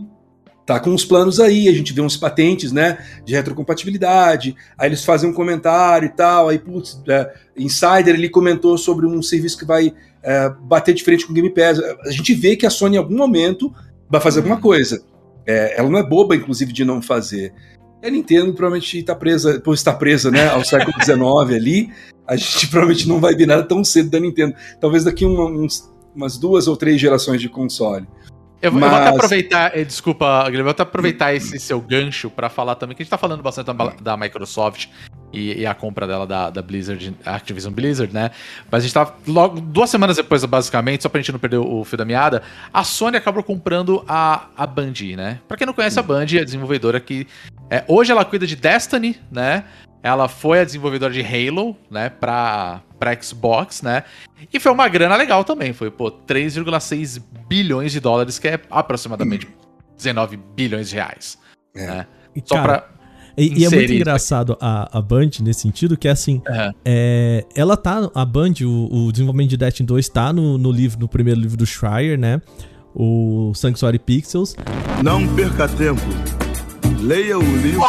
tá 0.66 0.80
com 0.80 0.92
uns 0.92 1.06
planos 1.06 1.40
aí, 1.40 1.68
a 1.68 1.74
gente 1.74 1.94
vê 1.94 2.02
uns 2.02 2.18
patentes, 2.18 2.72
né, 2.72 2.98
de 3.26 3.34
retrocompatibilidade, 3.34 4.56
aí 4.78 4.90
eles 4.90 5.04
fazem 5.04 5.30
um 5.30 5.34
comentário 5.34 6.06
e 6.06 6.10
tal, 6.10 6.50
aí, 6.50 6.60
putz, 6.60 7.02
é, 7.08 7.34
Insider 7.58 8.16
ele 8.16 8.30
comentou 8.30 8.78
sobre 8.78 9.06
um 9.06 9.22
serviço 9.22 9.58
que 9.58 9.66
vai 9.66 9.94
é, 10.24 10.50
bater 10.62 10.94
de 10.94 11.04
frente 11.04 11.26
com 11.26 11.32
o 11.32 11.36
Game 11.36 11.50
Pass. 11.50 11.80
A 12.06 12.12
gente 12.12 12.34
vê 12.34 12.56
que 12.56 12.66
a 12.66 12.70
Sony 12.70 12.96
em 12.96 13.00
algum 13.00 13.16
momento 13.16 13.74
vai 14.12 14.20
fazer 14.22 14.40
alguma 14.40 14.60
coisa. 14.60 15.04
É, 15.48 15.80
ela 15.80 15.90
não 15.90 15.98
é 16.00 16.04
boba, 16.04 16.36
inclusive, 16.36 16.72
de 16.74 16.84
não 16.86 17.02
fazer. 17.02 17.54
E 18.04 18.08
a 18.08 18.10
Nintendo 18.12 18.54
provavelmente 18.54 18.98
está 19.00 19.16
presa, 19.16 19.60
por 19.60 19.74
estar 19.74 19.94
presa 19.94 20.30
né, 20.30 20.48
ao 20.50 20.64
século 20.66 20.94
XIX 21.02 21.56
ali, 21.56 21.90
a 22.28 22.36
gente 22.36 22.68
provavelmente 22.68 23.08
não 23.08 23.20
vai 23.20 23.36
ver 23.36 23.46
nada 23.48 23.64
tão 23.64 23.84
cedo 23.84 24.10
da 24.10 24.20
Nintendo. 24.20 24.56
Talvez 24.80 25.04
daqui 25.04 25.26
uma- 25.26 25.46
uns- 25.46 25.92
umas 26.16 26.38
duas 26.38 26.68
ou 26.68 26.76
três 26.76 27.00
gerações 27.00 27.40
de 27.42 27.48
console. 27.50 28.08
Eu, 28.62 28.72
vou- 28.72 28.80
eu 28.82 28.90
vou 28.90 28.96
até 28.96 29.06
Mas- 29.10 29.16
aproveitar, 29.16 29.78
eh, 29.78 29.84
desculpa, 29.84 30.44
Guilherme, 30.44 30.60
eu 30.60 30.64
vou 30.66 30.72
até 30.72 30.84
aproveitar 30.84 31.34
esse 31.34 31.58
seu 31.60 31.82
gancho 31.82 32.30
pra 32.30 32.48
falar 32.50 32.76
também, 32.76 32.96
que 32.96 33.02
a 33.02 33.04
gente 33.04 33.10
tá 33.10 33.18
falando 33.18 33.42
bastante 33.42 33.74
da, 33.74 33.86
da 34.02 34.16
Microsoft 34.18 34.88
e, 35.34 35.62
e 35.62 35.66
a 35.66 35.74
compra 35.74 36.06
dela 36.06 36.28
da, 36.28 36.50
da 36.52 36.62
Blizzard, 36.62 37.16
Activision 37.26 37.74
Blizzard, 37.74 38.14
né? 38.14 38.30
Mas 38.70 38.84
a 38.84 38.86
gente 38.86 38.94
tá 38.94 39.14
logo, 39.28 39.60
duas 39.60 39.90
semanas 39.90 40.18
depois, 40.18 40.46
basicamente, 40.46 41.02
só 41.04 41.10
pra 41.10 41.20
gente 41.20 41.32
não 41.32 41.40
perder 41.40 41.58
o, 41.58 41.80
o 41.80 41.84
fio 41.84 41.98
da 41.98 42.06
meada, 42.06 42.44
a 42.72 42.84
Sony 42.84 43.18
acabou 43.18 43.42
comprando 43.42 44.04
a, 44.08 44.46
a 44.56 44.68
Band, 44.68 44.94
né? 45.18 45.40
Pra 45.48 45.58
quem 45.58 45.66
não 45.66 45.74
conhece 45.74 46.00
a 46.00 46.04
Band, 46.04 46.26
é 46.34 46.42
a 46.42 46.44
desenvolvedora 46.46 47.00
que 47.00 47.26
é, 47.70 47.84
hoje 47.88 48.12
ela 48.12 48.24
cuida 48.24 48.46
de 48.46 48.56
Destiny, 48.56 49.18
né? 49.32 49.64
Ela 50.04 50.28
foi 50.28 50.60
a 50.60 50.64
desenvolvedora 50.64 51.14
de 51.14 51.22
Halo, 51.22 51.76
né, 51.90 52.10
pra, 52.10 52.82
pra 53.02 53.20
Xbox, 53.20 53.82
né? 53.82 54.04
E 54.54 54.60
foi 54.60 54.72
uma 54.72 54.88
grana 54.88 55.16
legal 55.16 55.44
também. 55.44 55.74
Foi, 55.74 55.90
pô, 55.90 56.12
3,6 56.12 57.20
bilhões 57.50 57.92
de 57.92 58.00
dólares, 58.00 58.38
que 58.38 58.48
é 58.48 58.62
aproximadamente 58.70 59.48
19 59.98 60.38
bilhões 60.56 60.90
de 60.90 60.96
reais. 60.98 61.36
É. 61.76 61.88
Né? 61.88 62.08
E, 62.36 62.44
Só 62.46 62.54
cara, 62.54 62.82
pra. 62.82 62.90
e, 63.36 63.62
e 63.62 63.66
é 63.66 63.70
muito 63.72 63.92
engraçado 63.92 64.56
a, 64.62 65.00
a 65.00 65.02
Band 65.02 65.32
nesse 65.42 65.62
sentido, 65.62 65.98
que 65.98 66.08
é 66.08 66.12
assim, 66.12 66.44
Aham. 66.48 66.72
é, 66.86 67.44
ela 67.56 67.76
tá, 67.76 68.08
a 68.14 68.24
Band, 68.24 68.54
o, 68.62 69.08
o 69.08 69.12
desenvolvimento 69.12 69.50
de 69.50 69.58
Destiny 69.58 69.88
2 69.88 70.08
tá 70.10 70.32
no, 70.32 70.60
no 70.60 70.72
livro, 70.72 71.00
no 71.00 71.08
primeiro 71.08 71.40
livro 71.40 71.58
do 71.58 71.66
Schreier, 71.66 72.20
né? 72.20 72.40
O 72.94 73.52
Sanctuary 73.56 73.98
Pixels. 73.98 74.56
Não 75.04 75.28
perca 75.36 75.68
tempo. 75.68 76.02
Leia 77.00 77.40
o 77.40 77.58
livro. 77.58 77.82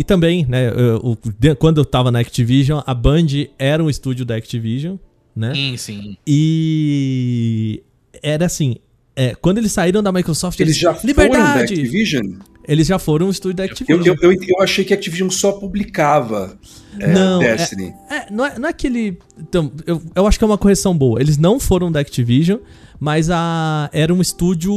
E 0.00 0.04
também, 0.04 0.44
né, 0.46 0.68
eu- 0.70 1.16
de- 1.38 1.54
quando 1.54 1.78
eu 1.78 1.84
tava 1.84 2.10
na 2.10 2.18
Activision, 2.20 2.80
a 2.86 2.94
Band 2.94 3.26
era 3.58 3.82
um 3.82 3.88
estúdio 3.90 4.24
da 4.24 4.36
Activision, 4.36 4.96
né? 5.34 5.52
Sim, 5.54 5.76
sim. 5.76 6.16
E 6.26 7.82
era 8.22 8.46
assim, 8.46 8.76
é, 9.16 9.34
quando 9.34 9.58
eles 9.58 9.72
saíram 9.72 10.02
da 10.02 10.10
Microsoft, 10.12 10.58
Eles 10.60 10.76
já 10.76 10.94
foram 10.94 11.14
da 11.14 11.22
liberdade. 11.24 11.74
Activision? 11.74 12.26
Eles 12.66 12.86
já 12.86 12.98
foram 12.98 13.26
um 13.26 13.30
estúdio 13.30 13.56
da 13.58 13.64
Eu, 13.66 13.70
Activision. 13.70 14.16
eu, 14.22 14.32
eu, 14.32 14.38
eu 14.48 14.62
achei 14.62 14.84
que 14.84 14.94
a 14.94 14.96
Activision 14.96 15.28
só 15.28 15.52
publicava 15.52 16.58
é, 16.98 17.12
Não, 17.12 17.42
é- 17.42 17.56
Destiny. 17.56 17.92
É, 18.10 18.32
não 18.32 18.46
é, 18.46 18.58
não 18.58 18.68
é 18.68 18.72
que 18.72 18.86
ele. 18.86 19.18
Então, 19.38 19.70
eu, 19.86 20.00
eu 20.14 20.26
acho 20.26 20.38
que 20.38 20.44
é 20.44 20.46
uma 20.46 20.56
correção 20.56 20.96
boa. 20.96 21.20
Eles 21.20 21.36
não 21.36 21.60
foram 21.60 21.92
da 21.92 22.00
Activision, 22.00 22.58
mas 22.98 23.28
a, 23.30 23.90
era 23.92 24.14
um 24.14 24.20
estúdio 24.22 24.72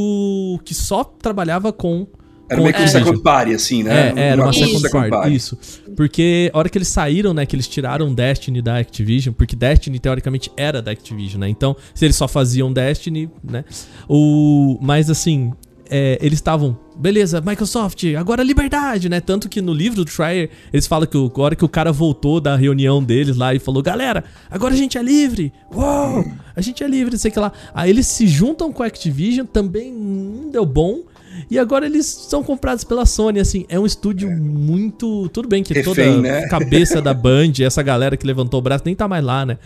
que 0.64 0.74
só 0.74 1.02
trabalhava 1.02 1.72
com. 1.72 2.06
Era 2.48 2.60
meio 2.62 2.72
que 2.72 2.80
um 2.80 2.84
Activision. 2.84 3.04
second 3.04 3.22
party, 3.22 3.52
assim, 3.54 3.82
né? 3.82 4.12
É, 4.16 4.28
era 4.30 4.42
uma 4.42 4.50
Isso. 4.50 4.78
second 4.80 5.10
party, 5.10 5.34
Isso. 5.34 5.58
Porque 5.96 6.50
a 6.52 6.58
hora 6.58 6.68
que 6.68 6.78
eles 6.78 6.88
saíram, 6.88 7.34
né, 7.34 7.44
que 7.44 7.54
eles 7.56 7.66
tiraram 7.68 8.14
Destiny 8.14 8.62
da 8.62 8.78
Activision, 8.78 9.34
porque 9.34 9.54
Destiny 9.56 9.98
teoricamente 9.98 10.50
era 10.56 10.80
da 10.80 10.90
Activision, 10.92 11.40
né? 11.40 11.48
Então, 11.48 11.76
se 11.94 12.04
eles 12.04 12.16
só 12.16 12.26
faziam 12.28 12.72
Destiny, 12.72 13.28
né? 13.42 13.64
O, 14.08 14.78
mas 14.80 15.10
assim, 15.10 15.52
é, 15.90 16.18
eles 16.22 16.38
estavam 16.38 16.78
beleza, 16.96 17.40
Microsoft, 17.40 18.02
agora 18.18 18.42
liberdade, 18.42 19.08
né? 19.08 19.20
Tanto 19.20 19.48
que 19.48 19.60
no 19.62 19.72
livro 19.72 20.04
do 20.04 20.10
Schreier, 20.10 20.50
eles 20.72 20.86
falam 20.86 21.06
que 21.06 21.16
o- 21.16 21.26
agora 21.26 21.54
que 21.54 21.64
o 21.64 21.68
cara 21.68 21.92
voltou 21.92 22.40
da 22.40 22.56
reunião 22.56 23.02
deles 23.02 23.36
lá 23.36 23.54
e 23.54 23.58
falou, 23.60 23.82
galera, 23.82 24.24
agora 24.50 24.74
a 24.74 24.76
gente 24.76 24.98
é 24.98 25.02
livre. 25.02 25.52
Uou, 25.72 26.24
a 26.56 26.60
gente 26.60 26.82
é 26.82 26.88
livre, 26.88 27.12
não 27.12 27.18
sei 27.18 27.30
o 27.30 27.34
que 27.34 27.38
lá. 27.38 27.52
Aí 27.72 27.90
eles 27.90 28.06
se 28.06 28.26
juntam 28.26 28.72
com 28.72 28.82
a 28.82 28.86
Activision, 28.86 29.46
também 29.46 29.92
não 29.92 30.50
deu 30.50 30.66
bom. 30.66 31.02
E 31.50 31.58
agora 31.58 31.86
eles 31.86 32.06
são 32.06 32.42
comprados 32.42 32.84
pela 32.84 33.04
Sony, 33.06 33.40
assim, 33.40 33.64
é 33.68 33.78
um 33.78 33.86
estúdio 33.86 34.30
muito. 34.30 35.28
Tudo 35.30 35.48
bem 35.48 35.62
que 35.62 35.72
Refém, 35.74 35.94
toda 35.94 36.20
né? 36.20 36.46
cabeça 36.48 37.00
da 37.02 37.12
Band, 37.14 37.52
essa 37.60 37.82
galera 37.82 38.16
que 38.16 38.26
levantou 38.26 38.58
o 38.60 38.62
braço, 38.62 38.82
nem 38.86 38.94
tá 38.94 39.06
mais 39.08 39.24
lá, 39.24 39.44
né? 39.46 39.58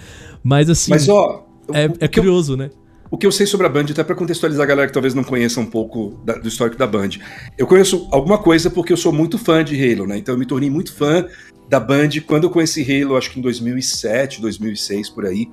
Mas 0.42 0.68
assim, 0.70 0.90
Mas, 0.90 1.08
ó. 1.08 1.46
é, 1.72 1.84
é 1.84 1.86
o 1.86 2.08
que 2.08 2.18
eu- 2.18 2.22
curioso, 2.24 2.56
né? 2.56 2.70
O 3.10 3.18
que 3.18 3.26
eu 3.26 3.32
sei 3.32 3.44
sobre 3.46 3.66
a 3.66 3.68
Band, 3.68 3.84
até 3.90 4.02
pra 4.02 4.14
contextualizar 4.16 4.64
a 4.64 4.66
galera 4.66 4.86
que 4.86 4.92
talvez 4.94 5.12
não 5.12 5.22
conheça 5.22 5.60
um 5.60 5.66
pouco 5.66 6.18
da- 6.24 6.32
do 6.38 6.48
histórico 6.48 6.78
da 6.78 6.86
Band. 6.86 7.10
Eu 7.58 7.66
conheço 7.66 8.08
alguma 8.10 8.38
coisa 8.38 8.70
porque 8.70 8.90
eu 8.90 8.96
sou 8.96 9.12
muito 9.12 9.36
fã 9.36 9.62
de 9.62 9.74
Halo, 9.76 10.06
né? 10.06 10.16
Então 10.16 10.34
eu 10.34 10.38
me 10.38 10.46
tornei 10.46 10.70
muito 10.70 10.94
fã 10.94 11.26
da 11.68 11.78
Band 11.78 12.08
quando 12.26 12.44
eu 12.44 12.50
conheci 12.50 12.80
Halo, 13.02 13.14
acho 13.16 13.30
que 13.30 13.38
em 13.38 13.42
2007, 13.42 14.40
2006, 14.40 15.10
por 15.10 15.26
aí. 15.26 15.46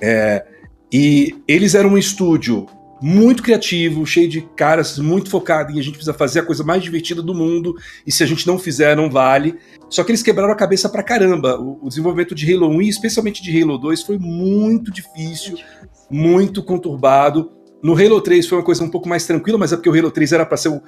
É, 0.00 0.44
e 0.92 1.34
eles 1.48 1.74
eram 1.74 1.90
um 1.90 1.98
estúdio 1.98 2.66
muito 3.00 3.42
criativo, 3.42 4.04
cheio 4.04 4.28
de 4.28 4.42
caras, 4.56 4.98
muito 4.98 5.30
focado 5.30 5.72
em 5.72 5.80
a 5.80 5.82
gente 5.82 5.94
precisa 5.94 6.12
fazer 6.12 6.40
a 6.40 6.44
coisa 6.44 6.62
mais 6.62 6.82
divertida 6.82 7.22
do 7.22 7.34
mundo, 7.34 7.74
e 8.06 8.12
se 8.12 8.22
a 8.22 8.26
gente 8.26 8.46
não 8.46 8.58
fizer, 8.58 8.94
não 8.94 9.10
vale. 9.10 9.56
Só 9.88 10.04
que 10.04 10.10
eles 10.10 10.22
quebraram 10.22 10.52
a 10.52 10.56
cabeça 10.56 10.88
pra 10.88 11.02
caramba. 11.02 11.58
O, 11.58 11.88
desenvolvimento 11.88 12.34
de 12.34 12.52
Halo 12.52 12.68
1 12.68 12.82
e 12.82 12.88
especialmente 12.88 13.42
de 13.42 13.62
Halo 13.62 13.78
2 13.78 14.02
foi 14.02 14.18
muito 14.18 14.90
difícil, 14.90 15.56
muito 16.10 16.62
conturbado. 16.62 17.50
No 17.82 17.94
Halo 17.94 18.20
3 18.20 18.46
foi 18.46 18.58
uma 18.58 18.64
coisa 18.64 18.84
um 18.84 18.90
pouco 18.90 19.08
mais 19.08 19.26
tranquila, 19.26 19.58
mas 19.58 19.72
é 19.72 19.76
porque 19.76 19.88
o 19.88 19.94
Halo 19.94 20.10
3 20.10 20.32
era 20.32 20.44
para 20.44 20.56
ser 20.56 20.80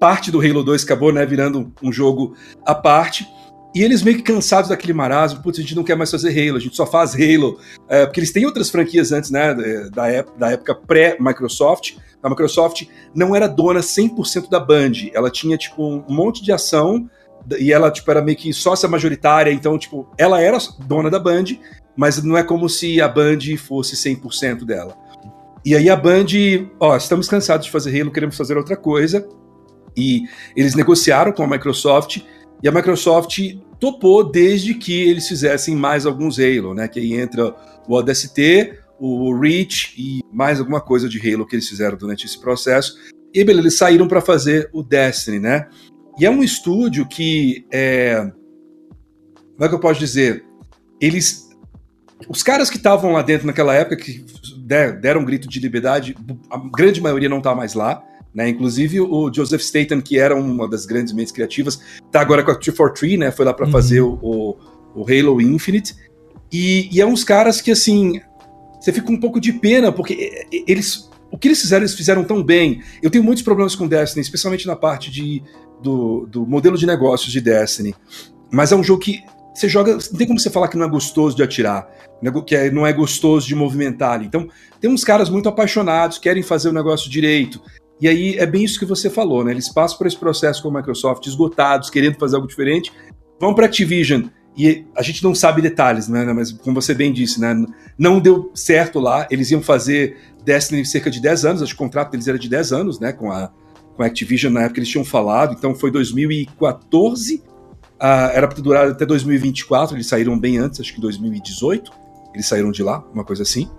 parte 0.00 0.30
do 0.30 0.40
Halo 0.40 0.64
2, 0.64 0.82
acabou 0.82 1.12
né, 1.12 1.24
virando 1.24 1.72
um 1.82 1.92
jogo 1.92 2.34
à 2.66 2.74
parte. 2.74 3.26
E 3.74 3.82
eles 3.84 4.02
meio 4.02 4.16
que 4.16 4.22
cansados 4.24 4.68
daquele 4.70 4.92
marasmo, 4.92 5.42
putz, 5.42 5.58
a 5.58 5.62
gente 5.62 5.76
não 5.76 5.84
quer 5.84 5.96
mais 5.96 6.10
fazer 6.10 6.30
Halo, 6.30 6.56
a 6.56 6.60
gente 6.60 6.74
só 6.74 6.84
faz 6.84 7.14
Halo. 7.14 7.58
É, 7.88 8.04
porque 8.04 8.18
eles 8.18 8.32
têm 8.32 8.44
outras 8.44 8.68
franquias 8.68 9.12
antes, 9.12 9.30
né, 9.30 9.54
da, 9.92 10.10
ép- 10.10 10.36
da 10.36 10.50
época 10.50 10.74
pré-Microsoft. 10.74 11.96
A 12.22 12.28
Microsoft 12.28 12.82
não 13.14 13.34
era 13.34 13.46
dona 13.46 13.80
100% 13.80 14.48
da 14.50 14.58
Band, 14.58 14.92
ela 15.14 15.30
tinha, 15.30 15.56
tipo, 15.56 15.82
um 15.82 16.04
monte 16.14 16.42
de 16.42 16.50
ação, 16.52 17.08
e 17.58 17.72
ela, 17.72 17.90
tipo, 17.90 18.10
era 18.10 18.20
meio 18.20 18.36
que 18.36 18.52
sócia 18.52 18.88
majoritária, 18.88 19.52
então, 19.52 19.78
tipo, 19.78 20.08
ela 20.18 20.40
era 20.40 20.58
dona 20.86 21.08
da 21.08 21.18
Band, 21.18 21.44
mas 21.96 22.22
não 22.22 22.36
é 22.36 22.42
como 22.42 22.68
se 22.68 23.00
a 23.00 23.08
Band 23.08 23.38
fosse 23.56 23.94
100% 23.96 24.64
dela. 24.64 24.96
E 25.64 25.76
aí 25.76 25.88
a 25.88 25.96
Band, 25.96 26.26
ó, 26.78 26.96
estamos 26.96 27.28
cansados 27.28 27.66
de 27.66 27.72
fazer 27.72 27.98
Halo, 28.00 28.10
queremos 28.10 28.36
fazer 28.36 28.56
outra 28.56 28.76
coisa. 28.76 29.26
E 29.96 30.22
eles 30.56 30.74
negociaram 30.74 31.32
com 31.32 31.42
a 31.42 31.46
Microsoft 31.48 32.22
e 32.62 32.68
a 32.68 32.72
Microsoft 32.72 33.38
topou 33.78 34.22
desde 34.22 34.74
que 34.74 34.92
eles 35.08 35.26
fizessem 35.26 35.74
mais 35.74 36.04
alguns 36.06 36.38
Halo, 36.38 36.74
né? 36.74 36.86
Que 36.88 37.00
aí 37.00 37.14
entra 37.14 37.54
o 37.88 37.94
ODST, 37.94 38.74
o 38.98 39.34
Reach 39.38 39.94
e 39.96 40.20
mais 40.32 40.60
alguma 40.60 40.80
coisa 40.80 41.08
de 41.08 41.18
Halo 41.18 41.46
que 41.46 41.56
eles 41.56 41.68
fizeram 41.68 41.96
durante 41.96 42.26
esse 42.26 42.38
processo. 42.38 42.94
E 43.32 43.42
beleza, 43.42 43.62
eles 43.68 43.78
saíram 43.78 44.06
para 44.06 44.20
fazer 44.20 44.68
o 44.72 44.82
Destiny, 44.82 45.38
né? 45.38 45.66
E 46.18 46.26
é 46.26 46.30
um 46.30 46.42
estúdio 46.42 47.06
que 47.06 47.64
é 47.72 48.30
como 49.54 49.64
é 49.64 49.68
que 49.68 49.74
eu 49.74 49.80
posso 49.80 50.00
dizer? 50.00 50.44
Eles 51.00 51.48
os 52.28 52.42
caras 52.42 52.68
que 52.68 52.76
estavam 52.76 53.12
lá 53.12 53.22
dentro 53.22 53.46
naquela 53.46 53.74
época, 53.74 53.96
que 53.96 54.24
der- 54.58 55.00
deram 55.00 55.22
um 55.22 55.24
grito 55.24 55.48
de 55.48 55.58
liberdade, 55.58 56.14
a 56.50 56.58
grande 56.58 57.00
maioria 57.00 57.28
não 57.30 57.40
tá 57.40 57.54
mais 57.54 57.72
lá. 57.72 58.02
Né? 58.34 58.48
Inclusive 58.48 59.00
o 59.00 59.32
Joseph 59.32 59.60
Staten, 59.62 60.00
que 60.00 60.18
era 60.18 60.36
uma 60.36 60.68
das 60.68 60.86
grandes 60.86 61.12
mentes 61.12 61.32
criativas, 61.32 61.80
tá 62.12 62.20
agora 62.20 62.42
com 62.44 62.50
a 62.50 62.54
343, 62.54 63.18
né? 63.18 63.30
Foi 63.32 63.44
lá 63.44 63.52
para 63.52 63.66
Uhum. 63.66 63.72
fazer 63.72 64.00
o, 64.02 64.18
o, 64.22 64.56
o 64.94 65.02
Halo 65.04 65.40
Infinite. 65.40 65.94
E, 66.52 66.88
e 66.92 67.00
é 67.00 67.06
uns 67.06 67.24
caras 67.24 67.60
que, 67.60 67.70
assim, 67.70 68.20
você 68.80 68.92
fica 68.92 69.10
um 69.10 69.18
pouco 69.18 69.40
de 69.40 69.52
pena, 69.52 69.90
porque 69.92 70.46
eles. 70.66 71.08
O 71.32 71.38
que 71.38 71.46
eles 71.46 71.60
fizeram, 71.60 71.82
eles 71.82 71.94
fizeram 71.94 72.24
tão 72.24 72.42
bem. 72.42 72.82
Eu 73.00 73.08
tenho 73.10 73.22
muitos 73.22 73.42
problemas 73.44 73.76
com 73.76 73.86
Destiny, 73.86 74.20
especialmente 74.20 74.66
na 74.66 74.74
parte 74.74 75.12
de, 75.12 75.40
do, 75.80 76.26
do 76.26 76.44
modelo 76.44 76.76
de 76.76 76.84
negócios 76.86 77.30
de 77.32 77.40
Destiny. 77.40 77.94
Mas 78.50 78.72
é 78.72 78.76
um 78.76 78.82
jogo 78.82 79.00
que 79.02 79.22
você 79.54 79.68
joga. 79.68 79.92
Não 79.92 80.18
tem 80.18 80.26
como 80.26 80.40
você 80.40 80.50
falar 80.50 80.66
que 80.66 80.76
não 80.76 80.86
é 80.86 80.88
gostoso 80.88 81.36
de 81.36 81.42
atirar, 81.44 81.88
nego- 82.20 82.42
que 82.42 82.56
é- 82.56 82.68
não 82.70 82.84
é 82.84 82.92
gostoso 82.92 83.46
de 83.46 83.54
movimentar. 83.54 84.24
Então, 84.24 84.48
tem 84.80 84.90
uns 84.90 85.04
caras 85.04 85.30
muito 85.30 85.48
apaixonados, 85.48 86.18
querem 86.18 86.42
fazer 86.42 86.68
o 86.68 86.72
negócio 86.72 87.08
direito. 87.08 87.60
E 88.00 88.08
aí 88.08 88.36
é 88.38 88.46
bem 88.46 88.64
isso 88.64 88.78
que 88.78 88.86
você 88.86 89.10
falou, 89.10 89.44
né? 89.44 89.50
Eles 89.50 89.68
passam 89.68 89.98
por 89.98 90.06
esse 90.06 90.16
processo 90.16 90.62
com 90.62 90.68
a 90.68 90.78
Microsoft, 90.78 91.26
esgotados, 91.26 91.90
querendo 91.90 92.18
fazer 92.18 92.36
algo 92.36 92.48
diferente, 92.48 92.92
vão 93.38 93.54
para 93.54 93.66
Activision 93.66 94.22
e 94.56 94.84
a 94.96 95.02
gente 95.02 95.22
não 95.22 95.34
sabe 95.34 95.62
detalhes, 95.62 96.08
né? 96.08 96.24
Mas 96.32 96.52
como 96.52 96.80
você 96.80 96.94
bem 96.94 97.12
disse, 97.12 97.40
né? 97.40 97.54
Não 97.98 98.18
deu 98.18 98.50
certo 98.54 98.98
lá. 98.98 99.26
Eles 99.30 99.50
iam 99.50 99.62
fazer 99.62 100.16
Destiny 100.44 100.84
cerca 100.84 101.10
de 101.10 101.20
10 101.20 101.44
anos, 101.44 101.62
acho 101.62 101.72
que 101.72 101.82
o 101.82 101.86
contrato 101.86 102.10
deles 102.10 102.26
era 102.26 102.38
de 102.38 102.48
10 102.48 102.72
anos, 102.72 102.98
né? 102.98 103.12
Com 103.12 103.30
a, 103.30 103.52
com 103.96 104.02
a 104.02 104.06
Activision 104.06 104.52
na 104.52 104.62
época 104.62 104.80
eles 104.80 104.88
tinham 104.88 105.04
falado, 105.04 105.54
então 105.56 105.74
foi 105.74 105.90
2014, 105.90 107.42
ah, 107.98 108.30
era 108.32 108.48
para 108.48 108.60
durar 108.62 108.88
até 108.88 109.04
2024, 109.04 109.94
eles 109.94 110.06
saíram 110.06 110.38
bem 110.38 110.58
antes, 110.58 110.80
acho 110.80 110.94
que 110.94 111.00
2018, 111.00 111.92
eles 112.34 112.46
saíram 112.46 112.70
de 112.70 112.82
lá, 112.82 113.04
uma 113.12 113.24
coisa 113.24 113.42
assim. 113.42 113.70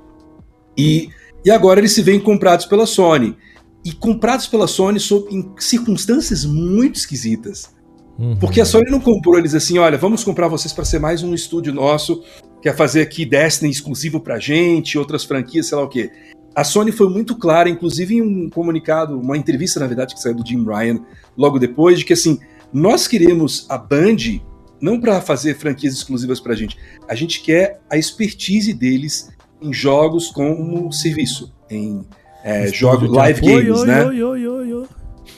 E, 0.78 1.10
e 1.44 1.50
agora 1.50 1.80
eles 1.80 1.94
se 1.94 2.02
veem 2.02 2.20
comprados 2.20 2.66
pela 2.66 2.86
Sony. 2.86 3.36
E 3.84 3.92
comprados 3.92 4.48
pela 4.48 4.68
Sony 4.68 5.00
sob, 5.00 5.34
em 5.34 5.52
circunstâncias 5.58 6.46
muito 6.46 6.98
esquisitas. 6.98 7.74
Uhum. 8.20 8.38
Porque 8.38 8.62
a 8.62 8.66
Sony 8.66 8.92
não 8.92 9.00
comprou 9.00 9.38
eles 9.38 9.56
assim, 9.56 9.78
olha, 9.80 9.98
vamos 9.98 10.24
comprar 10.24 10.48
vocês 10.48 10.72
para 10.72 10.86
ser 10.86 11.00
mais 11.00 11.24
um 11.24 11.34
estúdio 11.34 11.74
nosso, 11.74 12.24
quer 12.62 12.76
fazer 12.76 13.02
aqui 13.02 13.26
Destiny 13.26 13.72
exclusivo 13.72 14.20
pra 14.20 14.38
gente, 14.38 14.98
outras 14.98 15.24
franquias, 15.24 15.68
sei 15.68 15.78
lá 15.78 15.84
o 15.84 15.90
quê. 15.90 16.12
A 16.54 16.64
Sony 16.64 16.92
foi 16.92 17.10
muito 17.10 17.36
clara, 17.36 17.70
inclusive 17.70 18.16
em 18.16 18.22
um 18.22 18.50
comunicado, 18.50 19.18
uma 19.18 19.38
entrevista, 19.38 19.80
na 19.80 19.88
verdade, 19.88 20.14
que 20.14 20.22
saiu 20.22 20.36
do 20.36 20.46
Jim 20.46 20.64
Ryan 20.64 21.00
logo 21.36 21.58
depois, 21.58 21.98
de 21.98 22.06
que 22.06 22.14
assim, 22.14 22.40
nós 22.72 23.08
queremos 23.08 23.66
a 23.70 23.78
Band 23.78 24.40
não 24.82 25.00
para 25.00 25.22
fazer 25.22 25.56
franquias 25.56 25.94
exclusivas 25.94 26.40
pra 26.40 26.56
gente, 26.56 26.78
a 27.08 27.16
gente 27.16 27.42
quer 27.42 27.80
a 27.90 27.98
expertise 27.98 28.74
deles 28.74 29.30
em 29.62 29.72
jogos 29.72 30.28
como 30.28 30.92
serviço, 30.92 31.54
em 31.70 32.04
é, 32.44 32.68
jogos, 32.68 33.10
live 33.10 33.40
apoio, 33.40 33.64
games, 33.66 33.80
oi, 33.82 33.88
né? 33.88 34.06
oi, 34.06 34.24
oi. 34.24 34.86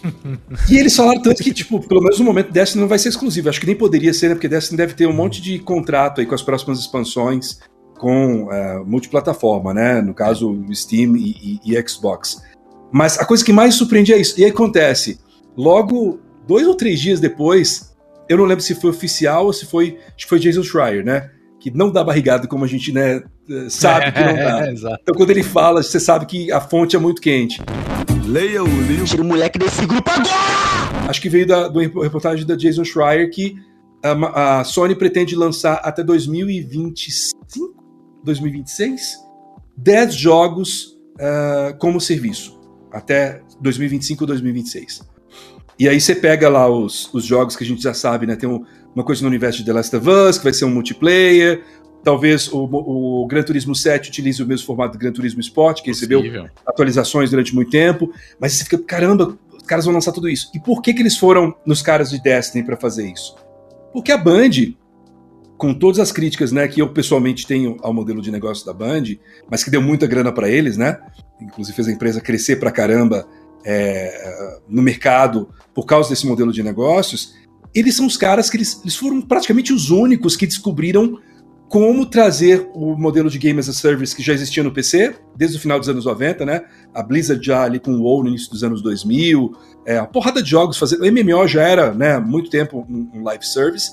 E 0.70 0.78
eles 0.78 0.96
falaram 0.96 1.22
tanto 1.22 1.42
que, 1.42 1.54
tipo, 1.54 1.80
pelo 1.88 2.02
menos 2.02 2.20
no 2.20 2.26
momento, 2.26 2.52
Destiny 2.52 2.82
não 2.82 2.90
vai 2.90 3.00
ser 3.00 3.10
exclusivo. 3.10 3.50
Acho 3.50 3.60
que 3.60 3.66
nem 3.66 3.76
poderia 3.76 4.14
ser, 4.14 4.30
né? 4.30 4.36
Porque 4.36 4.48
Destiny 4.50 4.78
deve 4.78 4.94
ter 4.94 5.08
um 5.08 5.14
monte 5.14 5.42
de 5.42 5.60
contrato 5.60 6.20
aí 6.20 6.28
com 6.28 6.36
as 6.36 6.42
próximas 6.42 6.80
expansões 6.80 7.60
com 7.98 8.52
é, 8.52 8.80
multiplataforma, 8.86 9.74
né? 9.74 10.02
No 10.02 10.14
caso, 10.14 10.62
Steam 10.74 11.16
e, 11.16 11.60
e- 11.66 11.74
e 11.78 11.88
Xbox. 11.90 12.42
Mas 12.92 13.18
a 13.18 13.26
coisa 13.26 13.44
que 13.46 13.54
mais 13.54 13.76
surpreende 13.76 14.12
é 14.14 14.18
isso. 14.20 14.40
E 14.40 14.44
aí 14.44 14.52
acontece, 14.52 15.20
logo 15.56 16.20
dois 16.46 16.68
ou 16.68 16.76
três 16.76 17.00
dias 17.00 17.20
depois, 17.20 17.96
eu 18.28 18.38
não 18.38 18.46
lembro 18.46 18.64
se 18.64 18.76
foi 18.76 18.90
oficial 18.90 19.46
ou 19.46 19.54
se 19.54 19.66
foi. 19.66 19.98
Acho 20.08 20.26
que 20.26 20.30
foi 20.30 20.40
Jason 20.40 20.64
Schreier, 20.64 21.06
né? 21.06 21.30
Que 21.64 21.72
não 21.72 21.90
dá 21.90 22.04
barrigada 22.04 22.46
como 22.46 22.66
a 22.66 22.68
gente, 22.68 22.92
né? 22.92 23.24
Sabe 23.70 24.12
que 24.12 24.20
não 24.20 24.36
dá. 24.36 24.70
exato. 24.70 24.98
Então 25.02 25.16
quando 25.16 25.30
ele 25.30 25.44
fala, 25.44 25.82
você 25.82 25.98
sabe 25.98 26.26
que 26.26 26.52
a 26.52 26.60
fonte 26.60 26.94
é 26.94 27.00
muito 27.00 27.22
quente. 27.22 27.62
Leia 28.26 28.62
o 28.62 28.68
livro. 28.68 29.06
Tira 29.06 29.22
o 29.22 29.26
moleque 29.26 29.58
desse 29.58 29.86
grupo 29.86 30.10
agora! 30.12 31.10
acho 31.10 31.22
que 31.22 31.30
veio 31.30 31.48
da 31.48 31.68
do 31.70 31.80
reportagem 32.02 32.46
da 32.46 32.56
Jason 32.56 32.84
Schreier 32.84 33.30
que 33.32 33.56
a, 34.04 34.60
a 34.60 34.64
Sony 34.66 34.94
pretende 34.96 35.36
lançar 35.36 35.76
até 35.84 36.04
2025, 36.04 37.74
2026, 38.24 39.18
10 39.78 40.16
jogos 40.16 40.98
ah, 41.20 41.76
como 41.80 42.00
serviço, 42.02 42.60
até 42.92 43.42
2025 43.62 44.24
ou 44.24 44.28
2026. 44.28 45.02
E 45.80 45.88
aí 45.90 46.00
você 46.00 46.14
pega 46.16 46.50
lá 46.50 46.70
os, 46.70 47.10
os 47.14 47.24
jogos 47.26 47.56
que 47.56 47.64
a 47.64 47.68
gente 47.68 47.82
já 47.82 47.94
sabe, 47.94 48.28
né? 48.28 48.36
Tem 48.36 48.48
um- 48.50 48.64
uma 48.96 49.04
coisa 49.04 49.22
no 49.22 49.28
universo 49.28 49.60
de 49.60 49.66
The 49.66 49.74
Last 49.74 49.96
of 49.96 50.10
Us, 50.10 50.38
que 50.38 50.44
vai 50.44 50.54
ser 50.54 50.66
um 50.66 50.70
multiplayer. 50.70 51.64
Talvez 52.04 52.52
o, 52.52 52.64
o 52.64 53.26
Gran 53.28 53.44
Turismo 53.44 53.74
7 53.74 54.10
utilize 54.10 54.44
o 54.44 54.46
mesmo 54.46 54.66
formato 54.66 54.94
do 54.94 55.00
Gran 55.00 55.12
Turismo 55.12 55.40
Sport, 55.40 55.82
que 55.82 55.90
recebeu 55.90 56.20
Possível. 56.20 56.50
atualizações 56.66 57.30
durante 57.30 57.56
muito 57.56 57.72
tempo, 57.72 58.12
mas 58.40 58.54
você 58.54 58.66
fica, 58.66 58.78
caramba, 58.78 59.38
os 59.56 59.64
caras 59.64 59.86
vão 59.86 59.94
lançar 59.94 60.12
tudo 60.12 60.28
isso. 60.28 60.52
E 60.54 60.60
por 60.60 60.82
que 60.82 60.94
que 60.94 61.02
eles 61.02 61.18
foram 61.18 61.56
nos 61.66 61.82
caras 61.82 62.10
de 62.10 62.22
Destiny 62.22 62.64
para 62.66 62.76
fazer 62.76 63.10
isso? 63.10 63.36
Porque 63.94 64.12
a 64.12 64.18
Band, 64.18 64.74
com 65.58 65.74
todas 65.74 66.00
as 66.00 66.12
críticas, 66.12 66.52
né, 66.52 66.68
que 66.68 66.82
eu 66.82 66.90
pessoalmente 66.90 67.48
tenho 67.48 67.78
ao 67.82 67.94
modelo 67.94 68.22
de 68.22 68.30
negócio 68.30 68.66
da 68.66 68.74
Band, 68.74 69.04
mas 69.50 69.64
que 69.64 69.70
deu 69.70 69.82
muita 69.82 70.06
grana 70.06 70.32
para 70.32 70.50
eles, 70.50 70.76
né? 70.76 71.00
Inclusive 71.40 71.74
fez 71.74 71.88
a 71.88 71.92
empresa 71.92 72.20
crescer 72.20 72.58
pra 72.58 72.70
caramba 72.70 73.26
é, 73.66 74.60
no 74.68 74.82
mercado 74.82 75.50
por 75.74 75.86
causa 75.86 76.10
desse 76.10 76.28
modelo 76.28 76.52
de 76.52 76.62
negócios. 76.62 77.36
Eles 77.74 77.96
são 77.96 78.06
os 78.06 78.18
caras 78.18 78.50
que 78.50 78.58
eles, 78.58 78.80
eles 78.82 78.96
foram 78.96 79.22
praticamente 79.22 79.74
os 79.74 79.90
únicos 79.90 80.36
que 80.36 80.46
descobriram 80.46 81.20
como 81.74 82.06
trazer 82.06 82.70
o 82.76 82.96
modelo 82.96 83.32
de 83.32 83.40
Game 83.40 83.60
as 83.60 83.68
a 83.68 83.74
Service 83.74 84.16
que 84.16 84.22
já 84.22 84.32
existia 84.32 84.62
no 84.62 84.72
PC, 84.72 85.16
desde 85.36 85.58
o 85.58 85.60
final 85.60 85.80
dos 85.80 85.90
anos 85.90 86.06
90, 86.06 86.46
né? 86.46 86.66
A 86.94 87.02
Blizzard 87.02 87.44
já 87.44 87.64
ali 87.64 87.80
com 87.80 87.94
o 87.94 88.04
WoW 88.04 88.22
no 88.22 88.30
início 88.30 88.52
dos 88.52 88.64
anos 88.64 88.80
2000, 88.84 89.58
é, 89.84 89.98
a 89.98 90.06
porrada 90.06 90.44
de 90.44 90.52
jogos 90.52 90.78
fazendo. 90.78 91.04
O 91.04 91.12
MMO 91.12 91.48
já 91.48 91.64
era, 91.64 91.92
né, 91.92 92.20
muito 92.20 92.52
tempo 92.52 92.86
um, 92.88 93.10
um 93.16 93.24
live 93.24 93.44
service. 93.44 93.92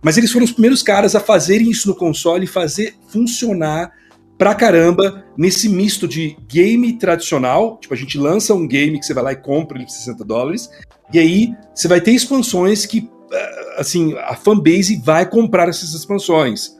Mas 0.00 0.16
eles 0.16 0.32
foram 0.32 0.44
os 0.44 0.52
primeiros 0.52 0.82
caras 0.82 1.14
a 1.14 1.20
fazerem 1.20 1.70
isso 1.70 1.86
no 1.86 1.94
console 1.94 2.44
e 2.44 2.48
fazer 2.48 2.94
funcionar 3.08 3.92
pra 4.38 4.54
caramba 4.54 5.24
nesse 5.36 5.68
misto 5.68 6.08
de 6.08 6.36
game 6.48 6.92
tradicional, 6.98 7.78
tipo, 7.80 7.94
a 7.94 7.96
gente 7.96 8.18
lança 8.18 8.54
um 8.54 8.66
game 8.66 8.98
que 8.98 9.06
você 9.06 9.14
vai 9.14 9.24
lá 9.24 9.32
e 9.32 9.36
compra 9.36 9.78
ele 9.78 9.84
por 9.86 9.92
60 9.92 10.24
dólares, 10.24 10.68
e 11.12 11.18
aí 11.18 11.54
você 11.74 11.86
vai 11.88 12.00
ter 12.00 12.12
expansões 12.12 12.84
que, 12.86 13.08
eh, 13.32 13.74
assim, 13.78 14.14
a 14.18 14.34
fanbase 14.34 15.00
vai 15.04 15.28
comprar 15.28 15.68
essas 15.68 15.94
expansões. 15.94 16.76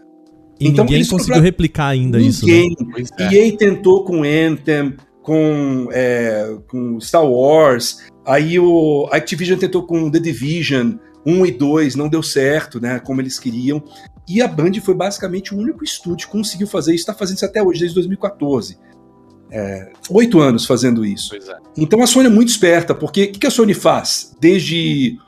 E 0.61 0.69
Então, 0.69 0.85
ninguém 0.85 1.01
isso 1.01 1.11
conseguiu 1.13 1.35
pra- 1.35 1.43
replicar 1.43 1.87
ainda 1.89 2.21
isso, 2.21 2.47
né? 2.47 2.53
Ninguém. 2.53 2.77
Pois 2.93 3.09
é. 3.19 3.35
EA 3.35 3.57
tentou 3.57 4.05
com 4.05 4.23
Anthem, 4.23 4.95
com, 5.23 5.89
é, 5.93 6.57
com 6.69 7.01
Star 7.01 7.25
Wars, 7.25 7.99
aí 8.27 8.59
o 8.59 9.09
Activision 9.13 9.59
tentou 9.59 9.85
com 9.87 10.11
The 10.11 10.19
Division 10.19 10.95
1 11.25 11.47
e 11.47 11.53
2, 11.53 11.95
não 11.95 12.09
deu 12.09 12.23
certo, 12.23 12.81
né, 12.81 12.99
como 12.99 13.21
eles 13.21 13.39
queriam. 13.39 13.81
E 14.29 14.41
a 14.41 14.47
Band 14.49 14.73
foi 14.83 14.95
basicamente 14.95 15.55
o 15.55 15.59
único 15.59 15.83
estúdio 15.85 16.27
que 16.27 16.33
conseguiu 16.33 16.67
fazer 16.67 16.93
isso, 16.95 17.03
está 17.03 17.15
fazendo 17.15 17.37
isso 17.37 17.45
até 17.45 17.63
hoje, 17.63 17.81
desde 17.81 17.95
2014. 17.97 18.79
É, 19.51 19.93
Oito 20.11 20.41
anos 20.41 20.65
fazendo 20.65 21.05
isso. 21.05 21.35
É. 21.35 21.59
Então 21.77 22.03
a 22.03 22.07
Sony 22.07 22.27
é 22.27 22.31
muito 22.31 22.49
esperta, 22.49 22.95
porque 22.95 23.25
o 23.25 23.33
que, 23.33 23.39
que 23.41 23.47
a 23.47 23.51
Sony 23.51 23.75
faz 23.75 24.35
desde, 24.41 25.19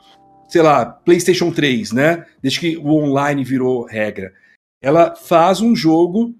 sei 0.47 0.61
lá, 0.61 0.85
PlayStation 0.85 1.51
3, 1.51 1.91
né? 1.91 2.25
Desde 2.41 2.59
que 2.59 2.77
o 2.77 2.87
online 2.87 3.43
virou 3.43 3.85
regra. 3.85 4.33
Ela 4.81 5.15
faz 5.15 5.61
um 5.61 5.75
jogo 5.75 6.33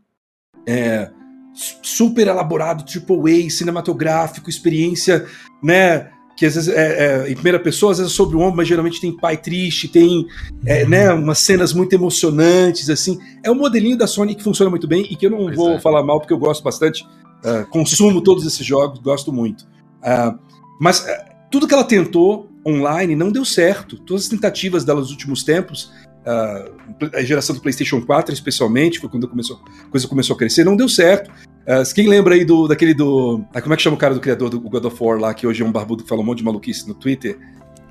é, 0.68 1.12
su- 1.53 1.78
super 1.84 2.28
elaborado, 2.28 2.84
AAA, 2.84 3.49
cinematográfico, 3.51 4.49
experiência, 4.49 5.28
né? 5.62 6.10
Que 6.36 6.46
às 6.46 6.56
vezes 6.56 6.70
é, 6.70 7.26
é 7.26 7.32
em 7.32 7.34
primeira 7.34 7.60
pessoa, 7.60 7.94
às 7.94 7.98
vezes 7.98 8.12
é 8.12 8.16
sobre 8.16 8.36
o 8.36 8.42
ombro, 8.42 8.58
mas 8.58 8.68
geralmente 8.68 9.00
tem 9.00 9.16
pai 9.16 9.38
triste, 9.38 9.88
tem 9.88 10.28
é, 10.66 10.86
né, 10.86 11.12
umas 11.14 11.40
cenas 11.40 11.74
muito 11.74 11.94
emocionantes, 11.94 12.90
assim. 12.90 13.18
É 13.44 13.50
um 13.50 13.56
modelinho 13.56 13.98
da 13.98 14.06
Sony 14.06 14.36
que 14.36 14.44
funciona 14.44 14.70
muito 14.70 14.88
bem 14.88 15.08
e 15.10 15.16
que 15.16 15.26
eu 15.26 15.32
não 15.32 15.46
Pois 15.46 15.56
vou 15.56 15.74
é. 15.74 15.80
falar 15.80 16.04
mal, 16.04 16.20
porque 16.20 16.34
eu 16.34 16.38
gosto 16.38 16.64
bastante. 16.64 17.06
Ah, 17.46 17.64
consumo 17.70 18.22
todos 18.22 18.46
esses 18.46 18.66
jogos, 18.66 19.00
gosto 19.00 19.32
muito. 19.32 19.68
Ah, 20.02 20.36
mas 20.80 21.08
ah, 21.08 21.26
tudo 21.52 21.68
que 21.68 21.74
ela 21.74 21.84
tentou 21.84 22.50
online 22.66 23.16
não 23.16 23.32
deu 23.32 23.46
certo. 23.46 23.98
Todas 24.00 24.24
as 24.24 24.30
tentativas 24.30 24.84
dela 24.84 25.00
nos 25.00 25.12
últimos 25.12 25.44
tempos, 25.44 25.92
a 26.26 27.22
geração 27.22 27.56
do 27.56 27.62
PlayStation 27.62 28.02
4 28.02 28.34
especialmente, 28.34 29.00
foi 29.00 29.08
quando 29.08 29.28
começou, 29.28 29.62
a 29.86 29.90
coisa 29.92 30.08
começou 30.08 30.36
a 30.36 30.40
crescer, 30.40 30.64
não 30.64 30.76
deu 30.76 30.90
certo. 30.90 31.30
Ah, 31.68 31.84
quem 31.93 32.07
lembra 32.07 32.36
aí 32.36 32.45
do 32.45 32.68
daquele 32.68 32.93
do. 32.93 33.43
ah, 33.53 33.61
como 33.61 33.74
é 33.74 33.78
que 33.78 33.84
chama 33.84 33.95
o 33.95 33.99
cara 33.99 34.13
do 34.13 34.20
criador 34.20 34.49
do 34.49 34.59
God 34.59 34.86
of 34.86 34.97
War 35.03 35.18
lá, 35.20 35.34
que 35.34 35.47
hoje 35.47 35.63
é 35.63 35.66
um 35.66 35.72
barbudo 35.72 36.03
que 36.03 36.09
fala 36.09 36.22
um 36.22 36.26
monte 36.26 36.39
de 36.39 36.43
maluquice 36.45 36.88
no 36.88 36.93
Twitter? 36.93 37.38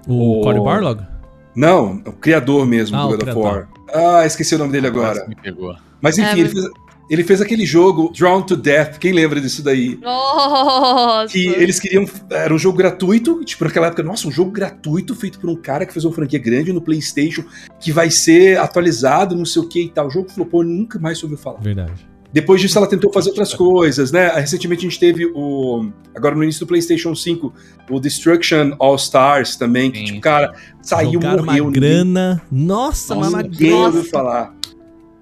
O 0.07 0.41
O- 0.41 0.43
Cory 0.43 0.61
Barlog? 0.61 1.01
Não, 1.57 2.03
o 2.07 2.13
criador 2.13 2.67
mesmo 2.67 2.97
Ah, 2.97 3.03
do 3.07 3.11
God 3.19 3.23
of. 3.29 3.39
War. 3.39 3.69
Ah, 3.93 4.27
esqueci 4.27 4.55
o 4.55 4.59
nome 4.59 4.73
dele 4.73 4.87
agora. 4.89 5.15
Quase 5.17 5.29
Me 5.29 5.37
pegou. 5.37 5.75
Mas 6.01 6.19
enfim, 6.19 6.31
É, 6.37 6.41
ele, 6.41 6.49
fez, 6.49 6.65
ele 7.11 7.25
fez 7.25 7.41
aquele 7.41 7.65
jogo 7.65 8.13
Drawn 8.13 8.43
to 8.43 8.57
Death. 8.57 8.99
Quem 8.99 9.13
lembra 9.13 9.41
disso 9.41 9.63
daí? 9.63 9.99
Nossa! 10.03 11.33
Que 11.33 11.47
eles 11.47 11.79
queriam. 11.81 12.05
Era 12.31 12.53
um 12.53 12.59
jogo 12.59 12.77
gratuito, 12.79 13.45
tipo, 13.45 13.65
naquela 13.65 13.87
época, 13.87 14.03
nossa, 14.03 14.27
um 14.29 14.33
jogo 14.33 14.51
gratuito 14.51 15.15
feito 15.15 15.39
por 15.39 15.49
um 15.49 15.57
cara 15.57 15.87
que 15.87 15.93
fez 15.93 16.05
uma 16.05 16.13
franquia 16.13 16.39
grande 16.39 16.73
no 16.73 16.81
PlayStation, 16.81 17.45
que 17.81 17.93
vai 17.93 18.11
ser 18.11 18.59
atualizado, 18.59 19.35
não 19.37 19.45
sei 19.45 19.63
o 19.63 19.69
que 19.69 19.83
e 19.83 19.89
tal. 19.91 20.07
O 20.09 20.11
jogo 20.11 20.31
flopou, 20.31 20.63
nunca 20.65 20.99
mais 20.99 21.23
ouviu 21.23 21.39
falar. 21.39 21.61
Verdade. 21.61 21.93
Depois 22.35 22.61
disso, 22.61 22.77
ela 22.77 22.89
tentou 22.89 23.13
fazer 23.13 23.29
outras 23.31 23.55
coisas, 23.55 24.11
né? 24.11 24.29
Recentemente 24.35 24.85
a 24.85 24.91
gente 24.91 24.99
teve 24.99 25.25
o. 25.37 25.89
Agora 26.17 26.35
no 26.35 26.43
início 26.43 26.67
do 26.67 26.69
PlayStation 26.69 27.15
5, 27.15 27.55
o 27.89 28.01
Destruction 28.01 28.75
All 28.81 28.97
Stars 28.97 29.55
também, 29.55 29.93
que, 29.93 29.99
Sim, 30.01 30.05
tipo, 30.07 30.21
cara, 30.21 30.53
saiu, 30.83 31.13
Jogaram 31.13 31.45
morreu. 31.45 31.63
uma 31.65 31.71
ninguém- 31.71 31.81
grana. 31.81 32.43
Nossa, 32.51 33.15
Nossa, 33.15 33.29
uma 33.31 33.43
ninguém 33.43 33.71
grana. 33.71 33.85
ouviu 33.87 34.05
falar. 34.05 34.53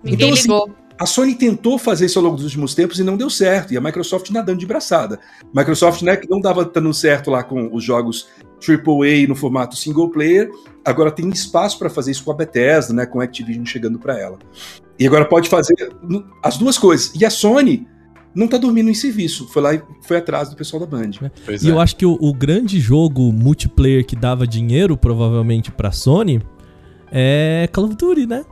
Ninguém 0.03 0.31
Então, 0.31 0.33
assim, 0.33 0.43
ligou. 0.49 0.75
A 1.03 1.07
Sony 1.07 1.35
tentou 1.35 1.79
fazer 1.79 2.07
isso 2.07 2.17
ao 2.17 2.25
longo 2.25 2.37
dos 2.37 2.45
últimos 2.45 2.77
tempos 2.77 3.01
e 3.01 3.03
não 3.03 3.17
deu 3.17 3.29
certo. 3.29 3.75
E 3.75 3.77
a 3.77 3.81
Microsoft 3.81 4.31
nadando 4.31 4.61
de 4.61 4.67
braçada. 4.67 5.19
Microsoft, 5.53 6.01
né, 6.03 6.17
que 6.17 6.31
não 6.31 6.41
dava 6.41 6.65
dando 6.65 6.95
certo 6.95 7.29
lá 7.29 7.43
com 7.43 7.75
os 7.75 7.83
jogos 7.83 8.29
AAA 8.65 9.27
no 9.27 9.35
formato 9.35 9.75
single 9.75 10.09
player, 10.11 10.49
agora 10.85 11.11
tem 11.11 11.29
espaço 11.29 11.77
para 11.77 11.91
fazer 11.91 12.13
isso 12.13 12.23
com 12.23 12.31
a 12.31 12.37
Bethesda, 12.37 12.95
né, 12.95 13.05
com 13.05 13.21
a 13.21 13.25
Activision 13.25 13.65
chegando 13.65 13.99
para 13.99 14.17
ela. 14.17 14.39
E 14.97 15.05
agora 15.05 15.25
pode 15.25 15.49
fazer 15.49 15.75
as 16.41 16.57
duas 16.57 16.79
coisas. 16.79 17.13
E 17.21 17.25
a 17.25 17.31
Sony 17.31 17.85
não 18.33 18.47
tá 18.47 18.57
dormindo 18.57 18.89
em 18.89 18.95
serviço. 18.95 19.49
Foi 19.49 19.61
lá 19.61 19.75
e 19.75 19.83
foi 20.03 20.19
atrás 20.19 20.51
do 20.51 20.55
pessoal 20.55 20.79
da 20.79 20.87
Band. 20.87 21.11
Pois 21.45 21.65
E 21.65 21.69
é. 21.69 21.73
eu 21.73 21.81
acho 21.81 21.97
que 21.97 22.07
o, 22.07 22.17
o 22.21 22.33
grande 22.33 22.79
jogo 22.79 23.33
multiplayer 23.33 24.07
que 24.07 24.15
dava 24.15 24.47
dinheiro, 24.47 24.97
provavelmente, 24.97 25.73
pra 25.73 25.91
Sony 25.91 26.41
é 27.11 27.69
Call 27.73 27.87
of 27.87 27.97
Duty, 27.97 28.25
né? 28.25 28.45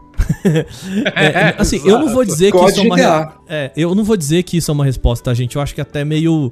É, 1.15 1.55
assim, 1.59 1.81
eu 1.85 1.99
não 1.99 2.09
vou 2.13 2.25
dizer 2.25 2.53
que 2.53 2.65
isso 2.65 2.81
é 2.81 2.83
uma. 2.83 3.35
É, 3.49 3.73
eu 3.77 3.95
não 3.95 4.05
vou 4.05 4.17
dizer 4.17 4.43
que 4.43 4.57
isso 4.57 4.71
é 4.71 4.75
uma 4.75 4.85
resposta, 4.85 5.25
tá, 5.25 5.35
gente? 5.35 5.57
Eu 5.57 5.63
acho 5.63 5.75
que 5.75 5.81
até 5.81 6.05
meio. 6.05 6.51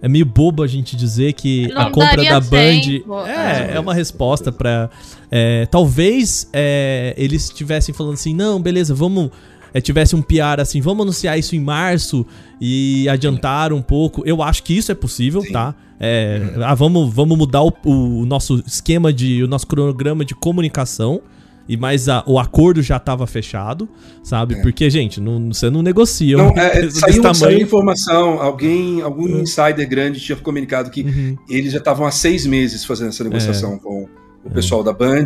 É 0.00 0.08
meio 0.08 0.24
bobo 0.24 0.62
a 0.62 0.66
gente 0.68 0.94
dizer 0.94 1.32
que 1.32 1.66
Não 1.74 1.82
a 1.82 1.90
compra 1.90 2.22
da 2.22 2.40
Band 2.40 3.26
é, 3.26 3.74
é 3.74 3.80
uma 3.80 3.92
resposta 3.92 4.52
pra. 4.52 4.88
é, 5.28 5.66
talvez 5.66 6.48
é, 6.52 7.14
eles 7.16 7.44
estivessem 7.44 7.92
falando 7.92 8.14
assim, 8.14 8.32
não, 8.32 8.60
beleza, 8.62 8.94
vamos. 8.94 9.30
É, 9.74 9.80
tivesse 9.80 10.16
um 10.16 10.22
PR 10.22 10.60
assim, 10.60 10.80
vamos 10.80 11.02
anunciar 11.02 11.38
isso 11.38 11.54
em 11.54 11.60
março 11.60 12.24
e 12.60 13.08
adiantar 13.08 13.72
um 13.72 13.82
pouco. 13.82 14.22
Eu 14.24 14.40
acho 14.42 14.62
que 14.62 14.72
isso 14.72 14.90
é 14.92 14.94
possível, 14.94 15.42
Sim. 15.42 15.52
tá? 15.52 15.74
É, 16.00 16.40
ah, 16.62 16.74
vamos, 16.74 17.12
vamos 17.12 17.36
mudar 17.36 17.62
o, 17.62 17.72
o 17.84 18.24
nosso 18.24 18.62
esquema 18.66 19.12
de. 19.12 19.42
o 19.42 19.48
nosso 19.48 19.66
cronograma 19.66 20.24
de 20.24 20.34
comunicação. 20.34 21.20
E 21.68 21.76
mas 21.76 22.08
a- 22.08 22.24
o 22.26 22.38
acordo 22.38 22.82
já 22.82 22.96
estava 22.96 23.26
fechado, 23.26 23.86
sabe? 24.22 24.62
Porque, 24.62 24.88
gente, 24.88 25.20
não, 25.20 25.52
você 25.52 25.68
não 25.68 25.82
negocia 25.82 26.34
É. 26.34 26.38
Não, 26.38 26.48
é, 26.56 26.80
desse 26.82 27.00
saiu, 27.00 27.22
saiu 27.22 27.32
tamanho. 27.34 27.62
informação, 27.62 28.40
alguém, 28.40 29.02
algum 29.02 29.28
insider 29.40 29.86
grande 29.88 30.18
tinha 30.18 30.36
comunicado 30.36 30.90
que 30.90 31.02
Uhum. 31.02 31.36
eles 31.48 31.72
já 31.72 31.78
estavam 31.78 32.06
há 32.06 32.10
seis 32.10 32.46
meses 32.46 32.84
fazendo 32.84 33.08
essa 33.08 33.22
negociação 33.22 33.74
É. 33.74 33.78
com 33.78 34.08
o 34.44 34.50
pessoal 34.50 34.82
da 34.82 34.92
Band. 34.92 35.24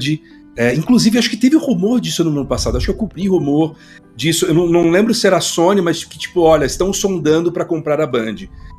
É, 0.55 0.75
inclusive, 0.75 1.17
acho 1.19 1.31
que 1.31 1.37
teve 1.37 1.57
rumor 1.57 1.99
disso 2.01 2.23
no 2.25 2.31
ano 2.31 2.45
passado. 2.47 2.77
Acho 2.77 2.87
que 2.87 2.91
eu 2.93 2.97
cobri 2.97 3.27
rumor 3.27 3.75
disso. 4.15 4.45
Eu 4.45 4.53
não, 4.53 4.67
não 4.67 4.91
lembro 4.91 5.15
se 5.15 5.27
era 5.27 5.39
a 5.39 5.41
Sony, 5.41 5.81
mas 5.81 6.05
que, 6.05 6.19
tipo, 6.19 6.41
olha, 6.43 6.67
estão 6.67 6.93
sondando 6.93 7.51
para 7.51 7.65
comprar 7.65 7.99
a 8.03 8.07
Band. 8.07 8.35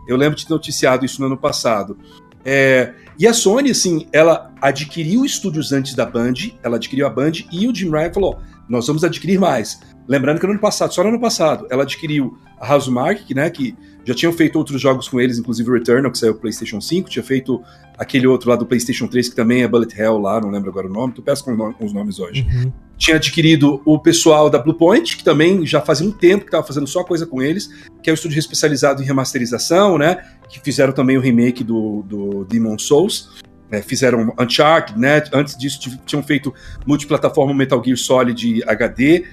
Eu 0.08 0.16
lembro 0.18 0.38
de 0.38 0.46
ter 0.46 0.54
noticiado 0.54 1.04
isso 1.04 1.20
no 1.20 1.26
ano 1.28 1.38
passado. 1.38 1.98
É, 2.46 2.94
e 3.18 3.28
a 3.28 3.34
Sony, 3.34 3.72
assim, 3.72 4.08
ela 4.12 4.52
adquiriu 4.62 5.24
estúdios 5.24 5.72
antes 5.72 5.94
da 5.96 6.06
Band, 6.06 6.34
ela 6.64 6.78
adquiriu 6.78 7.06
a 7.06 7.10
Band 7.10 7.34
e 7.52 7.68
o 7.68 7.76
Jim 7.76 7.90
Ryan 7.90 8.14
falou: 8.14 8.40
nós 8.68 8.88
vamos 8.88 9.04
adquirir 9.04 9.40
mais. 9.40 9.80
Lembrando 10.08 10.40
que 10.40 10.46
no 10.46 10.52
ano 10.54 10.62
passado, 10.62 10.94
só 10.94 11.04
no 11.04 11.10
ano 11.10 11.20
passado, 11.20 11.68
ela 11.70 11.84
adquiriu 11.84 12.38
a 12.60 12.74
Housemark, 12.74 13.34
né, 13.34 13.50
que 13.50 13.76
já 14.06 14.14
tinham 14.14 14.34
feito 14.34 14.58
outros 14.58 14.82
jogos 14.82 15.08
com 15.08 15.20
eles, 15.20 15.38
inclusive 15.38 15.70
o 15.70 15.74
Returnal, 15.74 16.12
que 16.12 16.18
saiu 16.18 16.34
pro 16.34 16.42
PlayStation 16.42 16.82
5, 16.82 17.10
tinha 17.10 17.24
feito 17.24 17.64
aquele 17.98 18.28
outro 18.28 18.50
lá 18.50 18.56
do 18.56 18.66
PlayStation 18.66 19.08
3, 19.08 19.30
que 19.30 19.36
também 19.36 19.64
é 19.64 19.68
Bullet 19.68 20.00
Hell 20.00 20.18
lá, 20.18 20.42
não 20.42 20.50
lembro 20.50 20.70
agora 20.70 20.88
o 20.88 20.90
nome, 20.92 21.14
tô 21.14 21.22
péssimo 21.22 21.74
com 21.74 21.86
os 21.86 21.94
nomes 21.94 22.20
hoje. 22.20 22.42
Uhum. 22.42 22.72
Tinha 22.98 23.18
adquirido 23.18 23.82
o 23.86 23.98
pessoal 23.98 24.50
da 24.50 24.60
Bluepoint, 24.60 25.18
que 25.18 25.24
também 25.24 25.66
já 25.66 25.82
fazia 25.82 26.08
um 26.08 26.12
tempo 26.12 26.42
que 26.42 26.50
estava 26.50 26.66
fazendo 26.66 26.88
só 26.88 27.04
coisa 27.04 27.26
com 27.26 27.42
eles, 27.42 27.70
que 28.02 28.10
é 28.10 28.14
um 28.14 28.16
estúdio 28.16 28.40
especializado 28.40 29.02
em 29.02 29.06
remasterização, 29.06 29.98
né? 29.98 30.24
Que 30.50 30.60
fizeram 30.60 30.94
também 30.94 31.18
o 31.18 31.22
remake 31.22 31.64
do, 31.64 32.04
do 32.04 32.46
Demon 32.46 32.78
Souls. 32.78 33.42
né, 33.70 33.82
fizeram 33.82 34.34
Uncharted, 34.40 35.00
né? 35.00 35.24
Antes 35.34 35.58
disso 35.58 35.80
tinham 36.06 36.22
feito 36.22 36.54
multiplataforma 36.86 37.54
Metal 37.54 37.82
Gear 37.84 37.98
Solid 37.98 38.64
HD. 38.68 39.26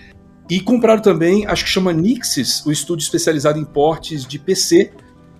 E 0.50 0.58
compraram 0.58 1.00
também, 1.00 1.46
acho 1.46 1.64
que 1.64 1.70
chama 1.70 1.92
Nixis, 1.92 2.66
o 2.66 2.72
estúdio 2.72 3.04
especializado 3.04 3.58
em 3.58 3.64
portes 3.64 4.26
de 4.26 4.36
PC, 4.36 4.90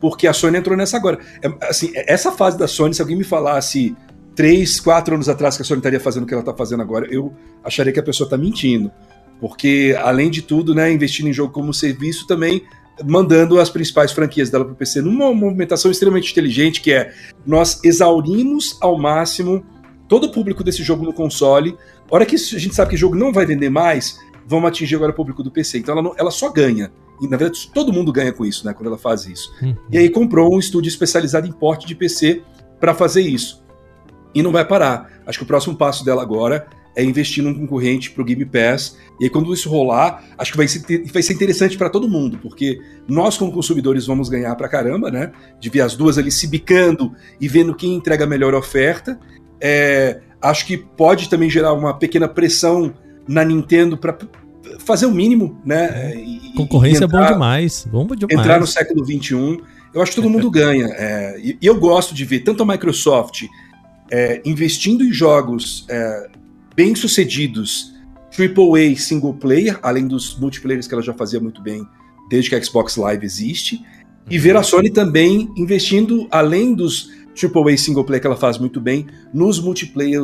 porque 0.00 0.28
a 0.28 0.32
Sony 0.32 0.56
entrou 0.56 0.76
nessa 0.76 0.96
agora. 0.96 1.18
É, 1.42 1.52
assim, 1.68 1.90
essa 1.94 2.30
fase 2.30 2.56
da 2.56 2.68
Sony, 2.68 2.94
se 2.94 3.02
alguém 3.02 3.16
me 3.16 3.24
falasse 3.24 3.94
três, 4.36 4.78
quatro 4.78 5.14
anos 5.14 5.28
atrás 5.28 5.56
que 5.56 5.62
a 5.62 5.64
Sony 5.64 5.80
estaria 5.80 5.98
fazendo 5.98 6.22
o 6.22 6.26
que 6.26 6.32
ela 6.32 6.42
está 6.42 6.54
fazendo 6.54 6.82
agora, 6.82 7.06
eu 7.10 7.34
acharia 7.64 7.92
que 7.92 7.98
a 7.98 8.02
pessoa 8.02 8.26
está 8.26 8.38
mentindo. 8.38 8.90
Porque, 9.40 9.96
além 10.00 10.30
de 10.30 10.42
tudo, 10.42 10.74
né, 10.74 10.92
investindo 10.92 11.28
em 11.28 11.32
jogo 11.32 11.52
como 11.52 11.74
serviço, 11.74 12.26
também 12.26 12.62
mandando 13.04 13.58
as 13.58 13.70
principais 13.70 14.12
franquias 14.12 14.50
dela 14.50 14.64
para 14.64 14.74
o 14.74 14.76
PC 14.76 15.00
numa 15.00 15.32
movimentação 15.34 15.90
extremamente 15.90 16.30
inteligente, 16.30 16.80
que 16.80 16.92
é 16.92 17.12
nós 17.46 17.80
exaurimos 17.82 18.76
ao 18.80 18.98
máximo 18.98 19.64
todo 20.06 20.24
o 20.24 20.32
público 20.32 20.62
desse 20.62 20.82
jogo 20.82 21.04
no 21.04 21.12
console. 21.12 21.76
A 22.10 22.14
hora 22.14 22.26
que 22.26 22.36
a 22.36 22.38
gente 22.38 22.74
sabe 22.74 22.90
que 22.90 22.96
o 22.96 22.98
jogo 22.98 23.16
não 23.16 23.32
vai 23.32 23.46
vender 23.46 23.70
mais, 23.70 24.18
vamos 24.50 24.68
atingir 24.68 24.96
agora 24.96 25.12
o 25.12 25.14
público 25.14 25.44
do 25.44 25.50
PC. 25.50 25.78
Então 25.78 25.92
ela, 25.92 26.02
não- 26.02 26.14
ela 26.18 26.30
só 26.32 26.50
ganha. 26.50 26.90
E, 27.22 27.28
na 27.28 27.36
verdade, 27.36 27.70
todo 27.72 27.92
mundo 27.92 28.10
ganha 28.12 28.32
com 28.32 28.44
isso, 28.44 28.66
né? 28.66 28.72
Quando 28.74 28.88
ela 28.88 28.98
faz 28.98 29.24
isso. 29.26 29.52
Uhum. 29.62 29.76
E 29.92 29.96
aí 29.96 30.10
comprou 30.10 30.52
um 30.52 30.58
estúdio 30.58 30.88
especializado 30.88 31.46
em 31.46 31.52
porte 31.52 31.86
de 31.86 31.94
PC 31.94 32.42
para 32.80 32.92
fazer 32.94 33.20
isso. 33.22 33.62
E 34.34 34.42
não 34.42 34.50
vai 34.50 34.64
parar. 34.66 35.08
Acho 35.24 35.38
que 35.38 35.44
o 35.44 35.46
próximo 35.46 35.76
passo 35.76 36.04
dela 36.04 36.22
agora 36.22 36.66
é 36.96 37.04
investir 37.04 37.44
num 37.44 37.54
concorrente 37.54 38.10
para 38.10 38.22
o 38.22 38.24
Game 38.24 38.44
Pass. 38.44 38.96
E 39.20 39.24
aí, 39.24 39.30
quando 39.30 39.52
isso 39.54 39.68
rolar, 39.68 40.24
acho 40.36 40.50
que 40.50 40.56
vai 40.56 40.66
ser, 40.66 41.04
vai 41.12 41.22
ser 41.22 41.34
interessante 41.34 41.78
para 41.78 41.88
todo 41.88 42.08
mundo, 42.08 42.38
porque 42.42 42.80
nós, 43.06 43.36
como 43.36 43.52
consumidores, 43.52 44.06
vamos 44.06 44.28
ganhar 44.28 44.56
pra 44.56 44.68
caramba, 44.68 45.10
né? 45.10 45.30
De 45.60 45.68
ver 45.70 45.82
as 45.82 45.94
duas 45.94 46.18
ali 46.18 46.32
se 46.32 46.48
bicando 46.48 47.12
e 47.40 47.46
vendo 47.46 47.72
quem 47.74 47.94
entrega 47.94 48.24
a 48.24 48.26
melhor 48.26 48.54
oferta. 48.54 49.20
É, 49.60 50.20
acho 50.42 50.66
que 50.66 50.76
pode 50.76 51.28
também 51.28 51.48
gerar 51.48 51.72
uma 51.74 51.94
pequena 51.96 52.26
pressão 52.26 52.92
na 53.28 53.44
Nintendo 53.44 53.96
para 53.96 54.16
fazer 54.78 55.06
o 55.06 55.10
mínimo, 55.10 55.60
né? 55.64 56.14
E, 56.16 56.52
Concorrência 56.54 57.02
e 57.02 57.04
entrar, 57.04 57.18
é 57.18 57.26
bom 57.26 57.32
demais, 57.32 57.88
bom 57.90 58.06
demais. 58.06 58.38
Entrar 58.38 58.60
no 58.60 58.66
século 58.66 59.04
XXI, 59.04 59.60
eu 59.92 60.02
acho 60.02 60.12
que 60.12 60.16
todo 60.16 60.30
mundo 60.30 60.48
ganha. 60.52 60.86
É, 60.86 61.40
e, 61.40 61.58
eu 61.62 61.78
gosto 61.78 62.14
de 62.14 62.24
ver 62.24 62.40
tanto 62.40 62.62
a 62.62 62.66
Microsoft 62.66 63.44
é, 64.10 64.40
investindo 64.44 65.04
em 65.04 65.12
jogos 65.12 65.86
é, 65.88 66.30
bem 66.74 66.94
sucedidos, 66.94 67.94
AAA 68.30 68.96
single 68.96 69.34
player, 69.34 69.78
além 69.82 70.06
dos 70.06 70.38
multiplayers 70.38 70.86
que 70.86 70.94
ela 70.94 71.02
já 71.02 71.12
fazia 71.12 71.40
muito 71.40 71.60
bem 71.60 71.86
desde 72.28 72.48
que 72.48 72.56
a 72.56 72.62
Xbox 72.62 72.96
Live 72.96 73.26
existe, 73.26 73.84
e 74.30 74.38
ver 74.38 74.56
a 74.56 74.62
Sony 74.62 74.90
também 74.90 75.52
investindo, 75.56 76.28
além 76.30 76.72
dos 76.74 77.10
AAA 77.36 77.76
single 77.76 78.04
player 78.04 78.20
que 78.20 78.26
ela 78.26 78.36
faz 78.36 78.58
muito 78.58 78.80
bem, 78.80 79.06
nos 79.34 79.58
multiplayer, 79.58 80.20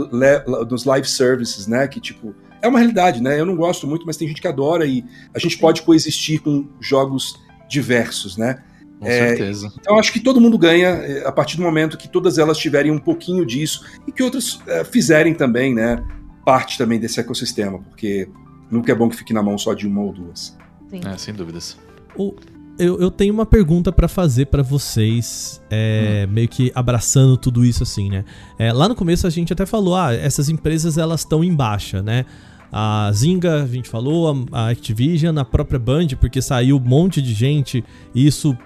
nos 0.71 0.85
live 0.85 1.09
services, 1.09 1.67
né? 1.67 1.89
Que 1.89 2.01
tipo, 2.01 2.35
é 2.67 2.69
uma 2.69 2.79
realidade, 2.79 3.23
né? 3.23 3.39
Eu 3.39 3.47
não 3.47 3.57
gosto 3.57 3.87
muito, 3.87 4.07
mas 4.07 4.17
tem 4.17 4.29
gente 4.29 4.41
que 4.41 4.49
adora 4.49 4.85
e 4.87 5.05
a 5.35 5.39
gente 5.39 5.59
pode 5.59 5.83
coexistir 5.83 6.41
com 6.41 6.67
jogos 6.81 7.39
diversos, 7.69 8.37
né? 8.37 8.63
Com 8.99 9.07
é, 9.07 9.29
certeza. 9.29 9.73
Então 9.79 9.99
acho 9.99 10.13
que 10.13 10.21
todo 10.21 10.41
mundo 10.41 10.57
ganha 10.57 10.89
é, 10.89 11.27
a 11.27 11.33
partir 11.33 11.57
do 11.57 11.63
momento 11.63 11.99
que 11.99 12.09
todas 12.09 12.39
elas 12.39 12.57
tiverem 12.57 12.91
um 12.91 12.99
pouquinho 12.99 13.45
disso 13.45 13.85
e 14.07 14.13
que 14.13 14.23
outras 14.23 14.61
é, 14.67 14.85
fizerem 14.85 15.35
também, 15.35 15.75
né? 15.75 16.03
Parte 16.45 16.79
também 16.79 16.99
desse 16.99 17.21
ecossistema, 17.21 17.79
porque 17.79 18.29
nunca 18.71 18.93
é 18.93 18.95
bom 18.95 19.09
que 19.09 19.17
fique 19.17 19.35
na 19.35 19.43
mão 19.43 19.59
só 19.59 19.75
de 19.75 19.87
uma 19.87 20.03
ou 20.03 20.13
duas. 20.13 20.57
Sim. 20.89 21.01
É, 21.05 21.17
sem 21.19 21.35
dúvidas. 21.35 21.77
O, 22.17 22.35
eu, 22.79 22.99
eu 23.01 23.11
tenho 23.11 23.35
uma 23.35 23.47
pergunta 23.47 23.91
para 23.91 24.09
fazer 24.09 24.47
para 24.47 24.63
vocês, 24.63 25.61
é, 25.71 26.27
hum. 26.27 26.33
meio 26.33 26.49
que 26.49 26.71
abraçando 26.75 27.37
tudo 27.37 27.65
isso 27.65 27.83
assim, 27.83 28.09
né? 28.09 28.25
É, 28.59 28.73
lá 28.73 28.89
no 28.89 28.95
começo 28.95 29.27
a 29.27 29.31
gente 29.31 29.53
até 29.53 29.67
falou, 29.67 29.97
ah, 29.97 30.15
essas 30.15 30.49
empresas 30.49 30.97
elas 30.97 31.21
estão 31.21 31.43
em 31.43 31.55
baixa, 31.55 32.03
né? 32.03 32.25
A 32.73 33.11
Zynga, 33.13 33.63
a 33.63 33.67
gente 33.67 33.89
falou, 33.89 34.47
a, 34.53 34.71
Activision, 34.71 35.39
a 35.39 35.45
própria 35.45 35.79
Band, 35.79 36.09
porque 36.21 36.43
saiu 36.43 36.77
um 36.77 36.81
monte 36.81 37.23
de 37.23 37.33
gente 37.33 37.85
e 38.15 38.27
isso 38.27 38.57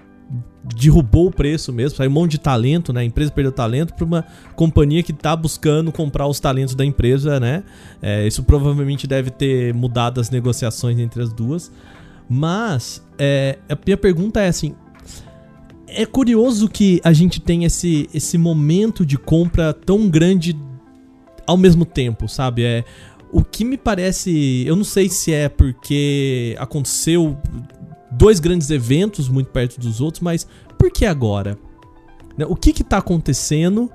derrubou 0.63 1.27
o 1.27 1.31
preço 1.31 1.73
mesmo, 1.73 1.97
saiu 1.97 2.09
um 2.09 2.13
monte 2.13 2.31
de 2.31 2.39
talento, 2.39 2.93
né? 2.93 3.01
A 3.01 3.03
empresa 3.03 3.31
perdeu 3.31 3.51
talento 3.51 3.93
para 3.93 4.05
uma 4.05 4.25
companhia 4.55 5.01
que 5.01 5.11
está 5.11 5.35
buscando 5.35 5.91
comprar 5.91 6.27
os 6.27 6.39
talentos 6.39 6.75
da 6.75 6.85
empresa, 6.85 7.39
né? 7.39 7.63
É, 8.01 8.27
isso 8.27 8.43
provavelmente 8.43 9.07
deve 9.07 9.31
ter 9.31 9.73
mudado 9.73 10.21
as 10.21 10.29
negociações 10.29 10.99
entre 10.99 11.21
as 11.21 11.33
duas. 11.33 11.71
Mas 12.29 13.05
é, 13.17 13.57
a 13.67 13.77
minha 13.85 13.97
pergunta 13.97 14.39
é 14.39 14.47
assim: 14.47 14.75
é 15.87 16.05
curioso 16.05 16.69
que 16.69 17.01
a 17.03 17.11
gente 17.11 17.41
tem 17.41 17.65
esse, 17.65 18.09
esse 18.13 18.37
momento 18.37 19.05
de 19.05 19.17
compra 19.17 19.73
tão 19.73 20.09
grande 20.09 20.55
ao 21.45 21.57
mesmo 21.57 21.83
tempo, 21.83 22.29
sabe? 22.29 22.63
É 22.63 22.85
o 23.31 23.43
que 23.43 23.63
me 23.63 23.77
parece, 23.77 24.63
eu 24.65 24.75
não 24.75 24.83
sei 24.83 25.09
se 25.09 25.31
é 25.31 25.47
porque 25.47 26.55
aconteceu 26.59 27.37
dois 28.11 28.39
grandes 28.39 28.69
eventos 28.69 29.29
muito 29.29 29.49
perto 29.49 29.79
dos 29.79 30.01
outros, 30.01 30.21
mas 30.21 30.47
por 30.77 30.91
que 30.91 31.05
agora? 31.05 31.57
Né, 32.37 32.45
o 32.47 32.55
que 32.55 32.69
está 32.69 32.97
acontecendo 32.97 33.89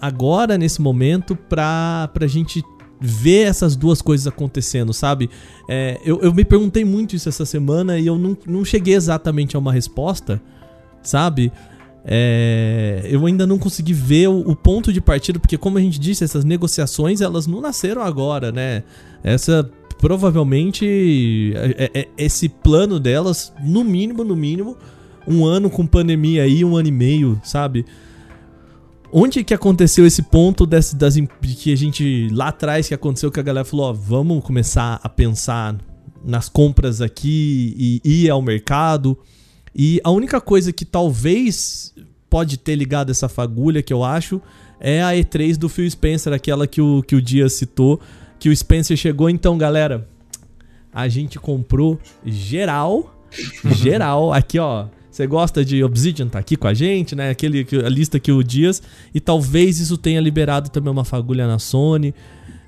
agora, 0.00 0.58
nesse 0.58 0.80
momento, 0.80 1.36
pra, 1.36 2.10
pra 2.12 2.26
gente 2.26 2.62
ver 3.00 3.46
essas 3.46 3.76
duas 3.76 4.00
coisas 4.00 4.26
acontecendo, 4.26 4.92
sabe? 4.92 5.30
É, 5.68 6.00
eu, 6.04 6.20
eu 6.20 6.32
me 6.32 6.44
perguntei 6.44 6.84
muito 6.84 7.14
isso 7.14 7.28
essa 7.28 7.44
semana 7.44 7.98
e 7.98 8.06
eu 8.06 8.18
não, 8.18 8.36
não 8.46 8.64
cheguei 8.64 8.94
exatamente 8.94 9.54
a 9.54 9.58
uma 9.58 9.72
resposta, 9.72 10.40
sabe? 11.02 11.52
É, 12.08 13.00
eu 13.10 13.26
ainda 13.26 13.44
não 13.48 13.58
consegui 13.58 13.92
ver 13.92 14.28
o, 14.28 14.38
o, 14.38 14.54
ponto 14.54 14.92
de 14.92 15.00
partida, 15.00 15.40
porque 15.40 15.58
como 15.58 15.76
a 15.76 15.80
gente 15.80 15.98
disse, 15.98 16.22
essas 16.22 16.44
negociações 16.44 17.20
elas 17.20 17.48
não 17.48 17.60
nasceram 17.60 18.00
agora, 18.00 18.52
né? 18.52 18.84
Essa 19.24 19.68
provavelmente 19.98 21.52
é, 21.56 21.90
é, 21.92 22.00
é, 22.00 22.08
esse 22.16 22.48
plano 22.48 23.00
delas, 23.00 23.52
no 23.60 23.82
mínimo, 23.82 24.22
no 24.22 24.36
mínimo, 24.36 24.76
um 25.26 25.44
ano 25.44 25.68
com 25.68 25.84
pandemia 25.84 26.44
aí, 26.44 26.64
um 26.64 26.76
ano 26.76 26.86
e 26.86 26.92
meio, 26.92 27.40
sabe? 27.42 27.84
Onde 29.12 29.42
que 29.42 29.54
aconteceu 29.54 30.06
esse 30.06 30.22
ponto 30.22 30.64
desse, 30.64 30.94
das, 30.94 31.16
que 31.40 31.72
a 31.72 31.76
gente 31.76 32.28
lá 32.30 32.48
atrás 32.48 32.86
que 32.86 32.94
aconteceu 32.94 33.32
que 33.32 33.40
a 33.40 33.42
galera 33.42 33.64
falou, 33.64 33.86
ó, 33.86 33.92
vamos 33.92 34.44
começar 34.44 35.00
a 35.02 35.08
pensar 35.08 35.76
nas 36.24 36.48
compras 36.48 37.00
aqui 37.00 38.00
e 38.04 38.24
ir 38.24 38.30
ao 38.30 38.40
mercado. 38.40 39.18
E 39.76 40.00
a 40.02 40.10
única 40.10 40.40
coisa 40.40 40.72
que 40.72 40.86
talvez 40.86 41.94
pode 42.30 42.56
ter 42.56 42.74
ligado 42.74 43.10
essa 43.10 43.28
fagulha 43.28 43.82
que 43.82 43.92
eu 43.92 44.02
acho 44.02 44.40
é 44.80 45.02
a 45.02 45.10
E3 45.10 45.56
do 45.56 45.68
Phil 45.68 45.90
Spencer, 45.90 46.32
aquela 46.32 46.66
que 46.66 46.80
o, 46.80 47.02
que 47.02 47.14
o 47.14 47.20
Dias 47.20 47.52
citou, 47.52 48.00
que 48.38 48.48
o 48.48 48.56
Spencer 48.56 48.96
chegou, 48.96 49.28
então, 49.28 49.58
galera, 49.58 50.08
a 50.92 51.08
gente 51.08 51.38
comprou 51.38 52.00
geral, 52.24 53.22
geral, 53.76 54.32
aqui 54.32 54.58
ó, 54.58 54.86
você 55.10 55.26
gosta 55.26 55.64
de 55.64 55.82
Obsidian, 55.82 56.28
tá 56.28 56.38
aqui 56.38 56.56
com 56.56 56.68
a 56.68 56.74
gente, 56.74 57.14
né? 57.14 57.30
Aquele, 57.30 57.66
a 57.84 57.88
lista 57.88 58.20
que 58.20 58.30
o 58.30 58.42
Dias. 58.42 58.82
E 59.14 59.20
talvez 59.20 59.80
isso 59.80 59.96
tenha 59.96 60.20
liberado 60.20 60.68
também 60.68 60.92
uma 60.92 61.06
fagulha 61.06 61.46
na 61.46 61.58
Sony. 61.58 62.14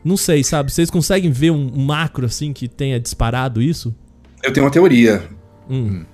Não 0.02 0.16
sei, 0.16 0.42
sabe? 0.42 0.72
Vocês 0.72 0.88
conseguem 0.88 1.30
ver 1.30 1.50
um, 1.50 1.70
macro 1.76 2.24
assim 2.24 2.54
que 2.54 2.66
tenha 2.66 2.98
disparado 2.98 3.60
isso? 3.60 3.94
Eu 4.42 4.50
tenho 4.50 4.64
uma 4.64 4.72
teoria. 4.72 5.28
Hum. 5.68 6.06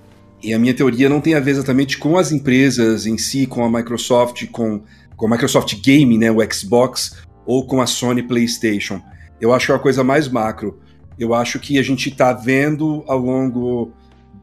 E 0.45 0.53
a 0.53 0.59
minha 0.59 0.75
teoria 0.75 1.09
não 1.09 1.19
tem 1.19 1.33
a 1.33 1.39
ver 1.39 1.51
exatamente 1.51 1.97
com 1.97 2.19
as 2.19 2.31
empresas 2.31 3.07
em 3.07 3.17
si, 3.17 3.47
com 3.47 3.65
a 3.65 3.69
Microsoft, 3.69 4.45
com, 4.51 4.83
com 5.17 5.25
a 5.25 5.29
Microsoft 5.31 5.73
Game, 5.81 6.19
né, 6.19 6.29
o 6.29 6.37
Xbox, 6.53 7.17
ou 7.47 7.65
com 7.65 7.81
a 7.81 7.87
Sony 7.87 8.21
PlayStation. 8.21 9.01
Eu 9.41 9.51
acho 9.51 9.65
que 9.65 9.71
é 9.71 9.75
uma 9.75 9.81
coisa 9.81 10.03
mais 10.03 10.27
macro. 10.27 10.79
Eu 11.17 11.33
acho 11.33 11.59
que 11.59 11.79
a 11.79 11.81
gente 11.81 12.09
está 12.09 12.31
vendo 12.31 13.03
ao 13.07 13.17
longo, 13.17 13.91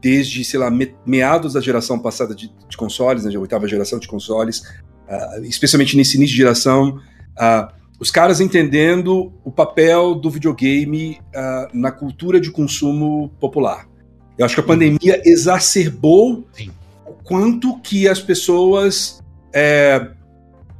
desde, 0.01 0.43
sei 0.43 0.59
lá, 0.59 0.69
meados 1.05 1.53
da 1.53 1.61
geração 1.61 1.97
passada 1.97 2.35
de, 2.35 2.51
de 2.67 2.75
consoles, 2.75 3.23
né, 3.23 3.37
oitava 3.37 3.65
geração 3.65 3.97
de 3.97 4.07
consoles, 4.09 4.59
uh, 5.07 5.41
especialmente 5.43 5.95
nesse 5.95 6.17
início 6.17 6.35
de 6.35 6.41
geração, 6.41 6.99
uh, 7.39 7.73
os 7.97 8.11
caras 8.11 8.41
entendendo 8.41 9.31
o 9.41 9.51
papel 9.53 10.15
do 10.15 10.29
videogame 10.29 11.17
uh, 11.29 11.69
na 11.73 11.93
cultura 11.93 12.41
de 12.41 12.51
consumo 12.51 13.29
popular. 13.39 13.87
Eu 14.37 14.45
acho 14.45 14.55
que 14.55 14.61
a 14.61 14.63
pandemia 14.63 15.21
exacerbou 15.25 16.45
Sim. 16.53 16.71
o 17.05 17.11
quanto 17.11 17.79
que 17.79 18.07
as 18.07 18.19
pessoas 18.19 19.21
é, 19.53 20.07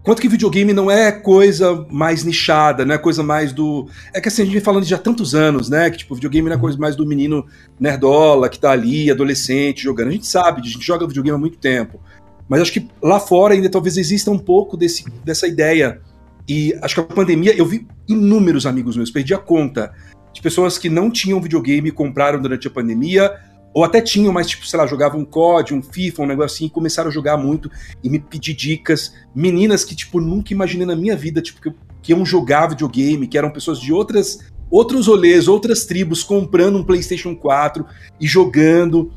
Quanto 0.04 0.22
que 0.22 0.28
videogame 0.28 0.74
não 0.74 0.92
é 0.92 1.14
coisa 1.14 1.88
mais 1.90 2.26
nichada, 2.26 2.84
não 2.84 2.94
é 2.94 2.98
coisa 2.98 3.24
mais 3.24 3.54
do. 3.54 3.88
É 4.14 4.20
que 4.20 4.28
assim, 4.28 4.42
a 4.42 4.46
gente 4.46 4.54
vem 4.54 4.62
falando 4.62 4.86
de 4.86 4.94
há 4.94 4.98
tantos 4.98 5.34
anos, 5.34 5.70
né? 5.70 5.90
Que 5.90 6.00
tipo, 6.00 6.14
videogame 6.14 6.50
não 6.50 6.58
é 6.58 6.60
coisa 6.60 6.78
mais 6.78 6.94
do 6.94 7.06
menino 7.06 7.46
nerdola 7.80 8.50
que 8.50 8.60
tá 8.60 8.72
ali, 8.72 9.10
adolescente, 9.10 9.82
jogando. 9.82 10.10
A 10.10 10.12
gente 10.12 10.28
sabe, 10.28 10.60
a 10.60 10.66
gente 10.66 10.86
joga 10.86 11.08
videogame 11.08 11.38
há 11.38 11.40
muito 11.40 11.58
tempo. 11.58 12.02
Mas 12.50 12.62
acho 12.62 12.74
que 12.74 12.90
lá 13.02 13.18
fora 13.18 13.54
ainda 13.54 13.70
talvez 13.70 13.96
exista 13.96 14.30
um 14.30 14.38
pouco 14.38 14.76
desse, 14.76 15.06
dessa 15.24 15.48
ideia. 15.48 16.02
E 16.50 16.78
acho 16.82 16.96
que 16.96 17.00
a 17.00 17.04
pandemia, 17.06 17.56
eu 17.56 17.66
vi 17.66 17.88
inúmeros 18.06 18.66
amigos 18.66 18.98
meus, 18.98 19.10
perdi 19.10 19.34
a 19.34 19.38
conta 19.38 19.94
de 20.34 20.42
pessoas 20.42 20.78
que 20.78 20.90
não 20.90 21.12
tinham 21.12 21.42
videogame 21.42 21.90
e 21.90 21.92
compraram 21.92 22.42
durante 22.42 22.68
a 22.68 22.72
pandemia 22.72 23.32
ou 23.74 23.84
até 23.84 24.00
tinham, 24.02 24.32
mas, 24.32 24.48
tipo, 24.48 24.68
sei 24.68 24.78
lá, 24.78 24.86
jogavam 24.86 25.22
um 25.22 25.26
COD, 25.26 25.74
um 25.74 25.82
FIFA, 25.82 26.22
um 26.22 26.28
negócio 26.28 26.56
assim, 26.56 26.66
e 26.66 26.70
começaram 26.70 27.10
a 27.10 27.12
jogar 27.12 27.38
muito 27.38 27.72
e 28.04 28.10
me 28.10 28.20
pedir 28.20 28.54
dicas. 28.54 29.14
Meninas 29.34 29.84
que, 29.84 29.96
tipo, 29.96 30.20
nunca 30.20 30.54
imaginei 30.54 30.86
na 30.86 30.96
minha 30.96 31.16
vida, 31.16 31.42
tipo, 31.42 31.60
que, 31.60 31.74
que 32.02 32.12
iam 32.12 32.24
jogar 32.24 32.68
videogame, 32.68 33.28
que 33.28 33.38
eram 33.38 33.50
pessoas 33.50 33.80
de 33.80 33.92
outras 33.92 34.52
outros 34.70 35.06
rolês, 35.06 35.48
outras 35.48 35.86
tribos 35.86 36.24
comprando 36.24 36.80
um 36.80 36.84
PlayStation 36.84 37.36
4 37.36 37.86
e 38.20 38.28
jogando. 38.28 39.12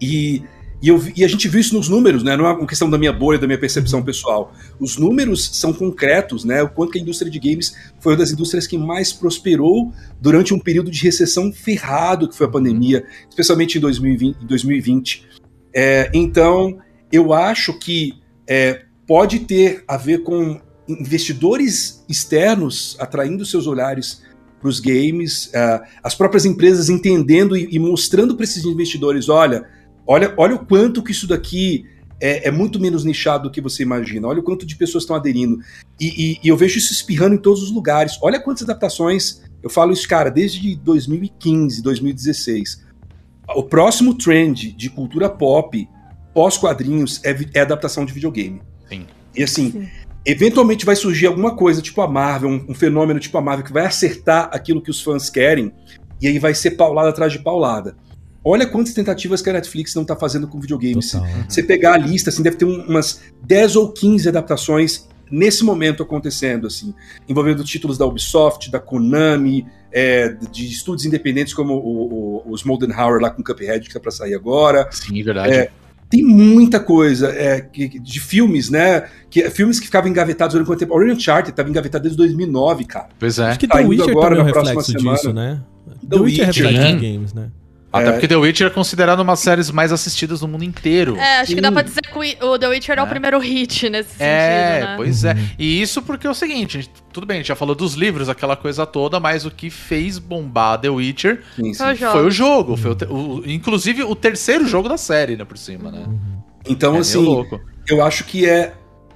E 0.00 0.42
e, 0.84 0.88
eu, 0.88 1.02
e, 1.16 1.24
a 1.24 1.28
gente 1.28 1.48
viu 1.48 1.60
isso 1.62 1.74
nos 1.74 1.88
números, 1.88 2.22
né? 2.22 2.36
Não 2.36 2.46
é 2.46 2.52
uma 2.52 2.66
questão 2.66 2.90
da 2.90 2.98
minha 2.98 3.10
bolha, 3.10 3.38
da 3.38 3.46
minha 3.46 3.58
percepção 3.58 4.00
uhum. 4.00 4.04
pessoal. 4.04 4.52
Os 4.78 4.98
números 4.98 5.48
são 5.54 5.72
concretos, 5.72 6.44
né? 6.44 6.62
O 6.62 6.68
quanto 6.68 6.92
que 6.92 6.98
a 6.98 7.00
indústria 7.00 7.30
de 7.30 7.38
games 7.38 7.74
foi 8.00 8.12
uma 8.12 8.18
das 8.18 8.30
indústrias 8.30 8.66
que 8.66 8.76
mais 8.76 9.10
prosperou 9.10 9.94
durante 10.20 10.52
um 10.52 10.58
período 10.58 10.90
de 10.90 11.02
recessão 11.02 11.50
ferrado 11.50 12.28
que 12.28 12.36
foi 12.36 12.46
a 12.46 12.50
pandemia, 12.50 13.02
especialmente 13.30 13.78
em 13.78 13.80
2020. 13.80 14.44
2020. 14.44 15.26
É, 15.74 16.10
então, 16.12 16.76
eu 17.10 17.32
acho 17.32 17.78
que 17.78 18.20
é, 18.46 18.82
pode 19.06 19.38
ter 19.38 19.84
a 19.88 19.96
ver 19.96 20.22
com 20.22 20.60
investidores 20.86 22.04
externos 22.06 22.94
atraindo 23.00 23.46
seus 23.46 23.66
olhares 23.66 24.22
para 24.60 24.68
os 24.68 24.80
games, 24.80 25.46
uh, 25.46 25.82
as 26.02 26.14
próprias 26.14 26.44
empresas 26.44 26.90
entendendo 26.90 27.56
e, 27.56 27.68
e 27.70 27.78
mostrando 27.78 28.34
para 28.34 28.44
esses 28.44 28.64
investidores, 28.64 29.30
olha, 29.30 29.66
Olha, 30.06 30.32
olha 30.36 30.54
o 30.56 30.64
quanto 30.66 31.02
que 31.02 31.12
isso 31.12 31.26
daqui 31.26 31.86
é, 32.20 32.48
é 32.48 32.50
muito 32.50 32.78
menos 32.80 33.04
nichado 33.04 33.44
do 33.44 33.50
que 33.50 33.60
você 33.60 33.82
imagina. 33.82 34.28
Olha 34.28 34.40
o 34.40 34.42
quanto 34.42 34.64
de 34.66 34.76
pessoas 34.76 35.04
estão 35.04 35.16
aderindo. 35.16 35.58
E, 36.00 36.06
e- 36.32 36.38
e 36.44 36.48
eu 36.48 36.56
vejo 36.56 36.78
isso 36.78 36.92
espirrando 36.92 37.34
em 37.34 37.38
todos 37.38 37.62
os 37.62 37.70
lugares. 37.70 38.18
Olha 38.22 38.40
quantas 38.40 38.62
adaptações. 38.62 39.42
Eu 39.62 39.70
falo 39.70 39.92
isso, 39.92 40.06
cara, 40.08 40.30
desde 40.30 40.76
2015, 40.76 41.82
2016. 41.82 42.84
O 43.56 43.62
próximo 43.62 44.14
trend 44.14 44.72
de 44.72 44.88
cultura 44.90 45.28
pop, 45.28 45.88
pós-quadrinhos, 46.32 47.20
é, 47.24 47.36
é 47.54 47.60
adaptação 47.60 48.04
de 48.04 48.12
videogame. 48.12 48.60
Sim. 48.88 49.06
E 49.36 49.42
assim, 49.42 49.70
Sim. 49.70 49.88
eventualmente 50.24 50.84
vai 50.86 50.96
surgir 50.96 51.26
alguma 51.26 51.54
coisa, 51.56 51.82
tipo 51.82 52.00
a 52.00 52.08
Marvel, 52.08 52.48
um, 52.50 52.64
um 52.70 52.74
fenômeno 52.74 53.20
tipo 53.20 53.36
a 53.38 53.40
Marvel, 53.42 53.64
que 53.64 53.72
vai 53.72 53.84
acertar 53.86 54.48
aquilo 54.52 54.80
que 54.82 54.90
os 54.90 55.00
fãs 55.00 55.28
querem, 55.30 55.72
e 56.20 56.26
aí 56.26 56.38
vai 56.38 56.54
ser 56.54 56.72
paulada 56.72 57.08
atrás 57.10 57.32
de 57.32 57.38
paulada. 57.38 57.96
Olha 58.44 58.66
quantas 58.66 58.92
tentativas 58.92 59.40
que 59.40 59.48
a 59.48 59.52
Netflix 59.54 59.94
não 59.94 60.02
está 60.02 60.14
fazendo 60.14 60.46
com 60.46 60.60
videogames. 60.60 61.12
Total. 61.12 61.26
Você 61.48 61.62
pegar 61.62 61.94
a 61.94 61.96
lista, 61.96 62.28
assim, 62.30 62.42
deve 62.42 62.56
ter 62.56 62.64
um- 62.66 62.82
umas 62.86 63.22
10 63.46 63.74
ou 63.76 63.90
15 63.90 64.28
adaptações 64.28 65.08
nesse 65.30 65.64
momento 65.64 66.02
acontecendo, 66.02 66.66
assim, 66.66 66.92
envolvendo 67.28 67.64
títulos 67.64 67.96
da 67.96 68.04
Ubisoft, 68.06 68.70
da 68.70 68.78
Konami, 68.78 69.66
é, 69.90 70.28
de 70.52 70.66
estúdios 70.68 71.06
independentes 71.06 71.54
como 71.54 71.74
o, 71.74 72.42
o, 72.46 72.50
os 72.52 72.62
Moldenhauer 72.64 73.20
lá 73.22 73.30
com 73.30 73.42
Cuphead, 73.42 73.88
que 73.88 73.94
tá 73.94 73.98
para 74.00 74.10
sair 74.10 74.34
agora. 74.34 74.88
Sim, 74.90 75.22
verdade. 75.22 75.52
É, 75.52 75.70
Tem 76.10 76.22
muita 76.22 76.78
coisa 76.78 77.28
é, 77.30 77.62
que- 77.62 77.98
de 77.98 78.20
filmes, 78.20 78.68
né? 78.68 79.04
Que, 79.30 79.48
filmes 79.50 79.80
que 79.80 79.86
ficavam 79.86 80.08
engavetados 80.10 80.52
durante 80.52 80.66
quanto 80.66 80.78
tempo. 80.80 80.94
Orion 80.94 81.14
Uncharted 81.14 81.50
estava 81.50 81.68
engavetado 81.70 82.02
desde 82.02 82.18
2009, 82.18 82.84
cara. 82.84 83.08
Pois 83.18 83.38
é. 83.38 83.46
Acho 83.46 83.58
que 83.58 83.66
Tá 83.66 83.78
The 83.78 83.82
indo 83.82 83.90
Witcher 83.90 84.10
agora 84.10 84.36
também 84.36 84.40
é 84.40 84.42
um 84.42 84.46
na 84.46 84.52
próxima 84.52 84.80
reflexo 84.82 85.00
semana. 85.00 85.16
disso, 85.16 85.32
né? 85.32 85.62
The 85.86 86.16
The 86.16 86.22
Witcher 86.22 86.44
é 86.44 86.46
Witcher, 86.48 86.64
reflexo 86.66 86.72
né? 86.92 86.92
de 87.00 87.12
games, 87.12 87.32
né? 87.32 87.50
Até 87.94 88.08
É. 88.08 88.12
porque 88.12 88.26
The 88.26 88.36
Witcher 88.36 88.66
é 88.66 88.70
considerado 88.70 89.20
uma 89.20 89.32
das 89.34 89.40
séries 89.40 89.70
mais 89.70 89.92
assistidas 89.92 90.40
do 90.40 90.48
mundo 90.48 90.64
inteiro. 90.64 91.16
É, 91.16 91.40
acho 91.40 91.54
que 91.54 91.60
dá 91.60 91.68
Sim. 91.68 91.74
pra 91.74 91.82
dizer 91.82 92.00
que 92.02 92.44
o 92.44 92.58
The 92.58 92.68
Witcher 92.68 92.98
é 92.98 93.02
o 93.02 93.04
Né? 93.04 93.10
primeiro 93.10 93.38
hit 93.38 93.88
nesse 93.88 94.20
É, 94.20 94.72
sentido, 94.74 94.88
né? 94.90 94.96
pois 94.96 95.24
é. 95.24 95.32
Uhum. 95.34 95.48
E 95.58 95.80
isso 95.80 96.02
porque 96.02 96.26
é 96.26 96.30
o 96.30 96.34
seguinte, 96.34 96.78
gente- 96.80 96.90
tudo 97.12 97.24
bem, 97.26 97.36
a 97.36 97.38
gente 97.38 97.46
já 97.48 97.54
falou 97.56 97.74
dos 97.74 97.94
livros, 97.94 98.28
aquela 98.28 98.56
coisa 98.56 98.84
toda, 98.84 99.20
mas 99.20 99.46
o 99.46 99.50
que 99.50 99.70
fez 99.70 100.18
bombar 100.18 100.78
The 100.80 100.88
Witcher 100.90 101.40
Sim, 101.54 101.72
sim. 101.72 101.78
Foi 101.84 101.92
o 101.92 101.96
jogo. 101.96 102.12
foi 102.12 102.26
o 102.26 102.30
jogo. 102.30 102.76
Foi 102.76 102.90
o 103.08 103.42
inclusive 103.46 104.02
o 104.02 104.14
terceiro 104.16 104.66
jogo 104.66 104.88
da 104.88 104.96
série, 104.96 105.36
né, 105.36 105.44
por 105.44 105.56
cima, 105.56 105.90
né? 105.92 106.04
Então, 106.68 106.96
É 106.96 106.98
assim, 106.98 107.18
louco. 107.18 107.60
eu 107.86 108.02
acho 108.04 108.24
que 108.24 108.44
é 108.48 108.72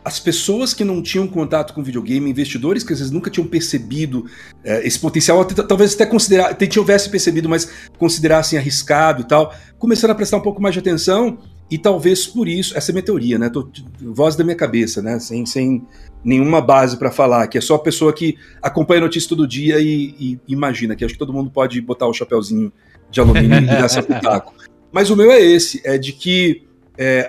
as 0.09 0.19
pessoas 0.19 0.73
que 0.73 0.85
não 0.85 1.03
tinham 1.03 1.27
contato 1.29 1.75
com 1.75 1.83
videogame, 1.83 2.31
investidores 2.31 2.83
que 2.83 2.95
às 2.95 2.99
vezes 2.99 3.13
nunca 3.13 3.31
tinham 3.31 3.47
percebido 3.47 4.25
é, 4.65 4.87
esse 4.87 4.99
potencial, 4.99 5.45
talvez 5.45 5.95
até 5.95 6.07
considerar, 6.07 6.55
tivesse 6.55 7.11
percebido, 7.11 7.47
mas 7.47 7.71
considerassem 7.99 8.59
arriscado 8.59 9.21
e 9.21 9.25
tal, 9.25 9.55
começaram 9.79 10.13
a 10.13 10.15
prestar 10.15 10.39
um 10.39 10.41
pouco 10.41 10.63
mais 10.63 10.73
de 10.73 10.79
atenção 10.79 11.37
e 11.71 11.77
talvez 11.77 12.27
por 12.27 12.49
isso, 12.49 12.75
essa 12.75 12.91
é 12.91 12.93
minha 12.95 13.03
teoria, 13.03 13.39
né? 13.39 13.51
Tô, 13.51 13.69
voz 14.01 14.35
da 14.35 14.43
minha 14.43 14.57
cabeça, 14.57 15.03
né? 15.03 15.19
Sem, 15.21 15.45
sem 15.45 15.87
nenhuma 16.25 16.63
base 16.63 16.97
pra 16.97 17.11
falar, 17.11 17.47
que 17.47 17.59
é 17.59 17.61
só 17.61 17.75
a 17.75 17.79
pessoa 17.79 18.11
que 18.11 18.39
acompanha 18.63 19.03
a 19.03 19.05
notícia 19.05 19.29
todo 19.29 19.47
dia 19.47 19.79
e, 19.79 20.15
e 20.19 20.39
imagina, 20.49 20.97
que 20.97 21.05
acho 21.05 21.13
que 21.13 21.19
todo 21.19 21.35
mundo 21.35 21.51
pode 21.51 21.79
botar 21.83 22.07
o 22.07 22.15
chapéuzinho 22.15 22.73
de 23.11 23.21
alumínio 23.21 23.59
e 23.59 23.67
dar 23.67 23.89
seu 23.91 24.03
pitaco. 24.03 24.55
Mas 24.91 25.11
o 25.11 25.17
meu 25.17 25.31
é 25.31 25.39
esse, 25.39 25.83
é 25.85 25.99
de 25.99 26.15
que 26.15 26.63
é, 26.97 27.29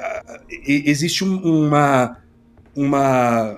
existe 0.66 1.26
um- 1.26 1.66
uma, 1.66 2.18
uma, 2.80 3.58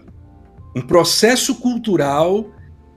um 0.76 0.82
processo 0.82 1.54
cultural 1.54 2.50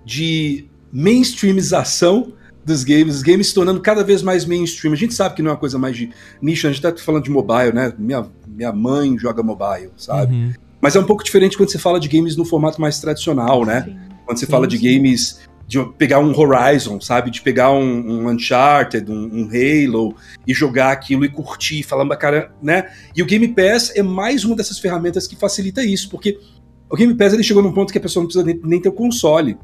de 0.07 0.67
mainstreamização 0.91 2.33
dos 2.65 2.83
games, 2.83 3.17
os 3.17 3.23
games 3.23 3.49
se 3.49 3.55
tornando 3.55 3.79
cada 3.81 4.03
vez 4.03 4.23
mais 4.23 4.47
mainstream. 4.47 4.95
A 4.95 4.97
gente 4.97 5.13
sabe 5.13 5.35
que 5.35 5.43
não 5.43 5.51
é 5.51 5.53
uma 5.53 5.59
coisa 5.59 5.79
mais 5.79 5.95
de 5.95 6.11
nicho, 6.41 6.67
a 6.67 6.73
gente 6.73 6.81
tá 6.81 6.97
falando 6.97 7.25
de 7.25 7.31
mobile, 7.31 7.75
né? 7.75 7.93
Minha, 7.99 8.27
minha 8.49 8.73
mãe 8.73 9.19
joga 9.19 9.43
mobile, 9.43 9.91
sabe? 9.99 10.35
Uhum. 10.35 10.53
Mas 10.81 10.97
é 10.97 11.01
um 11.01 11.05
pouco 11.05 11.23
diferente 11.23 11.59
quando 11.59 11.71
você 11.71 11.79
fala 11.79 12.01
de 12.01 12.09
games 12.09 12.37
no 12.37 12.45
formato 12.45 12.81
mais 12.81 12.99
tradicional, 12.99 13.67
né? 13.67 13.83
Sim. 13.83 13.99
Quando 14.25 14.39
você 14.39 14.47
Sim, 14.47 14.51
fala 14.53 14.67
de 14.67 14.79
sim. 14.79 14.85
games, 14.85 15.41
de 15.67 15.83
pegar 15.97 16.19
um 16.19 16.37
Horizon, 16.39 17.01
sabe? 17.01 17.31
De 17.31 17.41
pegar 17.41 17.71
um, 17.73 17.81
um 17.83 18.29
Uncharted, 18.29 19.11
um, 19.11 19.15
um 19.33 19.49
Halo 19.49 20.15
e 20.47 20.53
jogar 20.53 20.93
aquilo 20.93 21.25
e 21.25 21.29
curtir, 21.29 21.83
falando 21.83 22.15
cara, 22.17 22.53
né? 22.63 22.91
E 23.17 23.23
o 23.23 23.27
Game 23.27 23.49
Pass 23.49 23.93
é 23.97 24.03
mais 24.03 24.45
uma 24.45 24.55
dessas 24.55 24.79
ferramentas 24.79 25.27
que 25.27 25.35
facilita 25.37 25.83
isso, 25.83 26.11
porque 26.11 26.39
o 26.91 26.97
Game 26.97 27.15
Pass 27.15 27.33
ele 27.33 27.43
chegou 27.43 27.63
num 27.63 27.73
ponto 27.73 27.91
que 27.93 27.99
a 27.99 28.01
pessoa 28.01 28.23
não 28.23 28.29
precisa 28.29 28.45
nem, 28.45 28.61
nem 28.63 28.81
ter 28.81 28.89
o 28.91 28.93
console. 28.93 29.57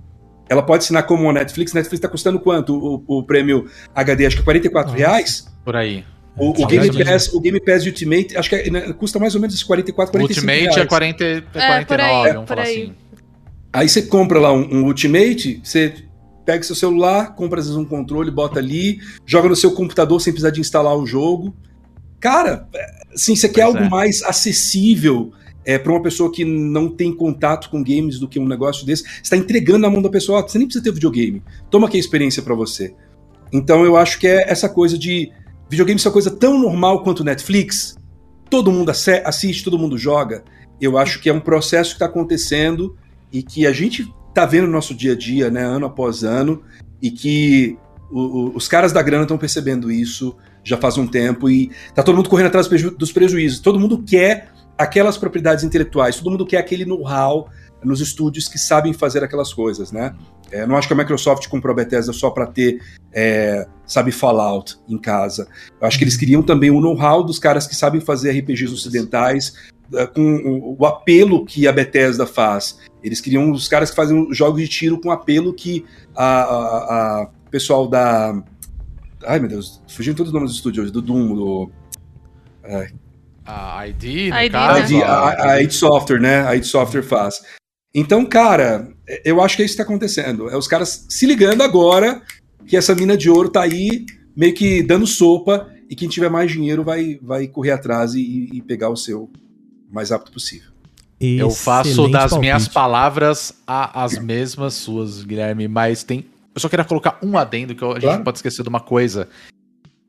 Ela 0.49 0.63
pode 0.63 0.83
assinar 0.85 1.05
como 1.07 1.29
a 1.31 1.33
Netflix. 1.33 1.73
Netflix 1.73 2.01
tá 2.01 2.09
custando 2.09 2.41
quanto 2.41 2.75
o, 2.75 3.19
o 3.19 3.23
prêmio 3.23 3.67
HD? 3.95 4.27
Acho 4.27 4.37
que 4.39 4.43
44 4.43 4.91
Nossa. 4.91 4.99
reais. 4.99 5.47
Por 5.65 5.77
aí. 5.77 6.05
O, 6.37 6.51
o 6.51 6.65
É, 6.65 6.67
Game. 6.67 7.05
Pass, 7.05 7.33
o 7.35 7.41
Game 7.41 7.61
Pass 7.61 7.85
Ultimate, 7.87 8.37
acho 8.37 8.49
que 8.49 8.57
é- 8.57 8.71
né, 8.71 8.93
custa 8.95 9.19
mais 9.19 9.35
ou 9.35 9.41
menos 9.41 9.55
esses 9.55 9.65
44, 9.65 10.11
45 10.13 10.41
Ultimate 10.41 10.61
reais. 10.63 10.77
é, 10.77 10.87
40, 10.87 11.25
é 11.25 11.37
É, 11.37 11.41
49, 11.41 11.85
por 11.87 12.01
aí, 12.01 12.33
vamos 12.33 12.41
por 12.41 12.49
falar 12.49 12.63
aí. 12.63 12.83
assim. 12.83 12.95
Aí 13.73 13.89
você 13.89 14.03
compra 14.03 14.39
lá 14.41 14.53
um, 14.53 14.79
um 14.79 14.85
Ultimate, 14.85 15.61
você 15.63 15.95
pega 16.45 16.63
seu 16.63 16.75
celular, 16.75 17.35
compra 17.35 17.61
às 17.61 17.67
vezes 17.67 17.79
um 17.79 17.85
controle, 17.85 18.31
bota 18.31 18.59
ali, 18.59 18.99
joga 19.25 19.49
no 19.49 19.57
seu 19.57 19.73
computador 19.73 20.21
sem 20.21 20.33
precisar 20.33 20.51
de 20.51 20.61
instalar 20.61 20.97
o 20.97 21.07
jogo. 21.07 21.55
Cara, 22.19 22.69
é, 22.75 23.15
assim, 23.15 23.37
você 23.37 23.49
quer 23.49 23.65
Pois 23.65 23.75
algo 23.77 23.87
é. 23.87 23.89
mais 23.89 24.23
acessível 24.23 25.33
é, 25.65 25.79
para 25.79 25.93
uma 25.93 26.03
pessoa 26.03 26.33
que 26.33 26.45
não 26.45 26.89
tem 26.89 27.15
contato 27.15 27.71
com 27.71 27.83
games 27.83 28.19
do 28.19 28.29
que 28.29 28.39
um 28.39 28.49
negócio 28.49 28.85
desse. 28.85 29.05
Você 29.05 29.21
está 29.23 29.37
entregando 29.37 29.81
na 29.81 29.91
mão 29.91 30.03
da 30.03 30.09
pessoa, 30.09 30.43
você 30.43 30.59
nem 30.59 30.67
precisa 30.67 30.83
ter 30.83 30.93
videogame. 30.93 31.43
Toma 31.71 31.87
aqui 31.87 31.97
a 31.97 32.01
experiência 32.01 32.43
para 32.43 32.55
você. 32.55 32.95
Então 33.53 33.85
eu 33.85 33.97
acho 33.97 34.19
que 34.19 34.27
é 34.27 34.51
essa 34.51 34.69
coisa 34.69 34.99
de 34.99 35.31
videogame 35.69 36.01
ser 36.01 36.09
uma 36.09 36.13
coisa 36.13 36.31
tão 36.31 36.59
normal 36.59 37.03
quanto 37.03 37.23
Netflix. 37.23 37.97
Todo 38.49 38.73
mundo 38.73 38.91
assiste, 38.91 39.63
todo 39.63 39.79
mundo 39.79 39.97
joga. 39.97 40.43
Eu 40.81 40.99
acho 40.99 41.21
que 41.21 41.29
é 41.29 41.33
um 41.33 41.41
processo 41.41 41.91
que 41.91 41.97
está 41.97 42.07
acontecendo 42.07 42.97
e 43.33 43.43
que 43.43 43.67
a 43.67 43.73
gente 43.73 44.13
tá 44.35 44.47
vendo 44.47 44.67
no 44.67 44.73
nosso 44.73 44.95
dia 44.95 45.13
a 45.13 45.17
dia, 45.17 45.51
né, 45.51 45.63
ano 45.65 45.87
após 45.87 46.23
ano, 46.23 46.63
e 47.03 47.11
que 47.11 47.77
o- 48.11 48.21
o- 48.21 48.57
os 48.57 48.69
caras 48.69 48.93
da 48.93 49.03
grana 49.03 49.23
estão 49.23 49.39
percebendo 49.39 49.91
isso 49.91 50.37
já 50.63 50.77
faz 50.77 50.99
um 50.99 51.07
tempo 51.07 51.49
e 51.49 51.71
tá 51.95 52.03
todo 52.03 52.17
mundo 52.17 52.29
correndo 52.29 52.49
atrás 52.49 52.67
dos 52.67 52.69
preju- 52.69 52.97
dos 52.97 53.13
prejuízos. 53.13 53.61
Todo 53.61 53.79
mundo 53.81 54.03
quer 54.03 54.53
aquelas 54.77 55.17
propriedades 55.17 55.65
intelectuais, 55.65 56.17
todo 56.17 56.31
mundo 56.31 56.47
quer 56.47 56.59
aquele 56.59 56.85
know-how 56.85 57.49
nos 57.83 58.01
estúdios 58.01 58.47
que 58.49 58.59
sabem 58.59 58.93
fazer 58.93 59.25
aquelas 59.25 59.53
coisas, 59.55 59.91
né? 59.91 60.15
É, 60.53 60.67
não 60.67 60.77
acho 60.77 60.87
que 60.89 60.93
a 60.93 60.97
Microsoft 60.97 61.47
comprou 61.49 61.73
a 61.73 61.77
Bethesda 61.77 62.13
só 62.13 62.29
para 62.31 62.47
ter, 62.47 62.81
é, 63.13 63.67
sabe, 63.87 64.11
Fallout 64.11 64.77
em 64.89 64.99
casa. 64.99 65.49
Eu 65.81 65.87
acho 65.87 65.97
que 65.97 66.05
eles 66.05 66.17
queriam 66.17 66.43
também 66.43 66.71
o 66.71 66.81
know-how 66.81 67.23
dos 67.23 67.39
caras 67.39 67.67
que 67.67 67.75
sabem 67.75 68.01
fazer 68.01 68.31
RPGs 68.31 68.73
ocidentais, 68.75 69.55
com 70.15 70.37
o, 70.37 70.77
o 70.79 70.87
apelo 70.87 71.45
que 71.45 71.67
a 71.67 71.73
Bethesda 71.73 72.27
faz. 72.27 72.79
Eles 73.03 73.21
queriam 73.21 73.51
os 73.51 73.69
caras 73.69 73.91
que 73.91 73.97
fazem 73.97 74.33
jogos 74.33 74.61
de 74.61 74.69
tiro 74.69 75.01
com 75.01 75.11
apelo 75.11 75.53
que 75.53 75.85
a, 76.15 76.43
a, 76.43 77.23
a 77.23 77.31
pessoal 77.51 77.89
da. 77.89 78.43
Ai 79.25 79.39
meu 79.39 79.49
Deus, 79.49 79.83
fugiu 79.89 80.15
todos 80.15 80.31
os 80.31 80.35
nomes 80.35 80.53
do 80.53 80.57
estúdio 80.57 80.83
hoje, 80.83 80.93
do 80.93 81.03
Doom, 81.03 81.35
do. 81.35 81.71
A 83.45 83.89
ID, 83.89 84.31
no 84.31 84.41
ID, 84.41 84.53
caso. 84.53 84.95
A, 84.97 84.99
id, 84.99 85.03
a, 85.03 85.51
a 85.51 85.63
id 85.63 85.73
Software, 85.73 86.21
né? 86.21 86.47
A 86.47 86.55
id 86.57 86.65
Software 86.65 87.03
faz. 87.03 87.43
Então, 87.93 88.25
cara, 88.25 88.89
eu 89.25 89.43
acho 89.43 89.57
que 89.57 89.63
é 89.63 89.65
isso 89.65 89.75
que 89.75 89.79
tá 89.79 89.83
acontecendo. 89.83 90.49
É 90.49 90.57
os 90.57 90.69
caras 90.69 91.07
se 91.09 91.27
ligando 91.27 91.63
agora 91.63 92.23
que 92.67 92.77
essa 92.77 92.95
mina 92.95 93.17
de 93.17 93.29
ouro 93.29 93.49
tá 93.49 93.63
aí, 93.63 94.07
meio 94.37 94.55
que 94.55 94.83
dando 94.83 95.07
sopa, 95.07 95.69
e 95.89 95.97
quem 95.97 96.09
tiver 96.09 96.31
mais 96.31 96.53
dinheiro 96.53 96.85
vai, 96.85 97.19
vai 97.21 97.49
correr 97.49 97.73
atrás 97.73 98.15
e, 98.15 98.49
e 98.53 98.63
pegar 98.63 98.91
o 98.91 98.97
seu 98.97 99.23
o 99.23 99.31
mais 99.93 100.11
rápido 100.11 100.33
possível. 100.33 100.71
Eu 101.21 101.51
faço 101.51 101.91
Excelente 101.91 102.13
das 102.13 102.31
palpite. 102.31 102.41
minhas 102.41 102.69
palavras 102.69 103.53
a- 103.67 104.03
as 104.05 104.19
mesmas 104.19 104.75
suas, 104.75 105.23
Guilherme, 105.23 105.69
mas 105.69 106.03
tem. 106.03 106.25
Eu 106.55 106.61
só 106.61 106.69
queria 106.69 106.85
colocar 106.85 107.19
um 107.23 107.37
adendo 107.37 107.75
que 107.75 107.83
eu- 107.83 107.91
a 107.91 107.95
gente 107.95 108.03
Claro. 108.03 108.17
não 108.19 108.25
pode 108.25 108.39
esquecer 108.39 108.63
de 108.63 108.69
uma 108.69 108.81
coisa. 108.81 109.29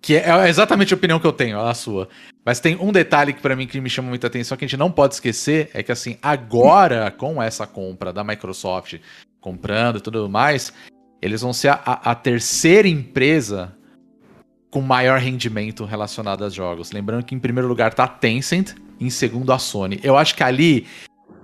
Que 0.02 0.16
é 0.16 0.30
é 0.30 0.50
exatamente 0.50 0.94
a 0.94 0.98
opinião 0.98 1.20
que 1.20 1.28
eu 1.28 1.34
tenho, 1.34 1.60
a 1.60 1.74
sua. 1.74 2.08
Mas 2.46 2.60
tem 2.60 2.76
um 2.78 2.92
detalhe 2.92 3.34
que 3.34 3.42
pra 3.42 3.56
mim 3.56 3.68
que 3.68 3.80
me 3.80 3.90
chama 3.90 4.08
muita 4.10 4.26
atenção 4.28 4.58
que 4.58 4.66
a 4.66 4.68
gente 4.68 4.78
não 4.80 4.90
pode 4.90 5.14
esquecer 5.16 5.70
é 5.74 5.84
que 5.84 5.92
assim, 5.92 6.18
agora 6.22 7.12
com 7.12 7.44
essa 7.44 7.68
compra 7.68 8.12
da 8.12 8.24
Microsoft 8.24 8.96
comprando 9.40 9.98
e 9.98 10.02
tudo 10.02 10.28
mais, 10.30 10.74
eles 11.22 11.42
vão 11.42 11.52
ser 11.54 11.68
a, 11.68 11.82
a- 11.86 12.12
a 12.12 12.16
terceira 12.16 12.88
empresa 12.88 13.74
com 14.72 14.82
maior 14.82 15.20
rendimento 15.20 15.84
relacionado 15.86 16.46
a 16.46 16.50
jogos. 16.50 16.92
Lembrando 16.92 17.24
que 17.26 17.36
em 17.36 17.40
primeiro 17.40 17.68
lugar 17.68 17.94
tá 17.94 18.06
a 18.06 18.08
Tencent, 18.08 18.74
em 19.02 19.10
segundo 19.10 19.52
a 19.52 19.58
Sony. 19.58 20.00
Eu 20.04 20.16
acho 20.16 20.36
que 20.36 20.44
ali 20.44 20.86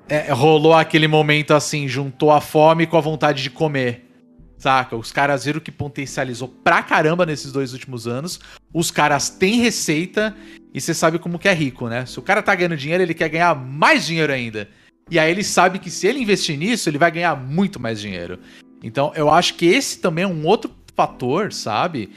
é, 0.08 0.32
rolou 0.32 0.76
aquele 0.76 1.08
momento 1.08 1.56
assim, 1.56 1.88
juntou 1.88 2.32
a 2.32 2.40
fome 2.40 2.86
com 2.86 2.96
a 2.96 3.02
vontade 3.02 3.42
de 3.42 3.50
comer. 3.50 4.06
Saca? 4.60 4.96
Os 4.96 5.12
caras 5.12 5.46
viram 5.46 5.60
que 5.60 5.72
potencializou 5.72 6.48
pra 6.48 6.82
caramba 6.82 7.26
nesses 7.26 7.52
dois 7.52 7.74
últimos 7.74 8.08
anos. 8.08 8.40
Os 8.74 8.92
caras 8.92 9.30
têm 9.30 9.60
receita 9.60 10.36
e 10.74 10.80
você 10.80 10.94
sabe 10.94 11.20
como 11.20 11.40
que 11.40 11.48
é 11.48 11.54
rico, 11.54 11.88
né? 11.88 12.06
Se 12.06 12.18
o 12.20 12.22
cara 12.22 12.42
tá 12.42 12.54
ganhando 12.56 12.78
dinheiro, 12.78 13.04
ele 13.04 13.14
quer 13.14 13.30
ganhar 13.30 13.56
mais 13.56 14.06
dinheiro 14.06 14.32
ainda. 14.32 14.70
E 15.10 15.18
aí 15.18 15.32
ele 15.32 15.44
sabe 15.44 15.80
que 15.80 15.90
se 15.90 16.08
ele 16.08 16.20
investir 16.20 16.58
nisso, 16.58 16.90
ele 16.90 16.98
vai 16.98 17.12
ganhar 17.12 17.36
muito 17.36 17.80
mais 17.80 18.00
dinheiro. 18.00 18.40
Então 18.84 19.12
eu 19.16 19.30
acho 19.30 19.56
que 19.56 19.66
esse 19.66 20.00
também 20.00 20.24
é 20.24 20.28
um 20.28 20.46
outro 20.46 20.72
fator, 20.96 21.54
sabe? 21.54 22.12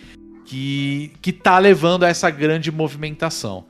Que, 0.46 1.12
que 1.20 1.32
tá 1.32 1.58
levando 1.58 2.04
a 2.04 2.08
essa 2.08 2.30
grande 2.30 2.72
movimentação. 2.72 3.66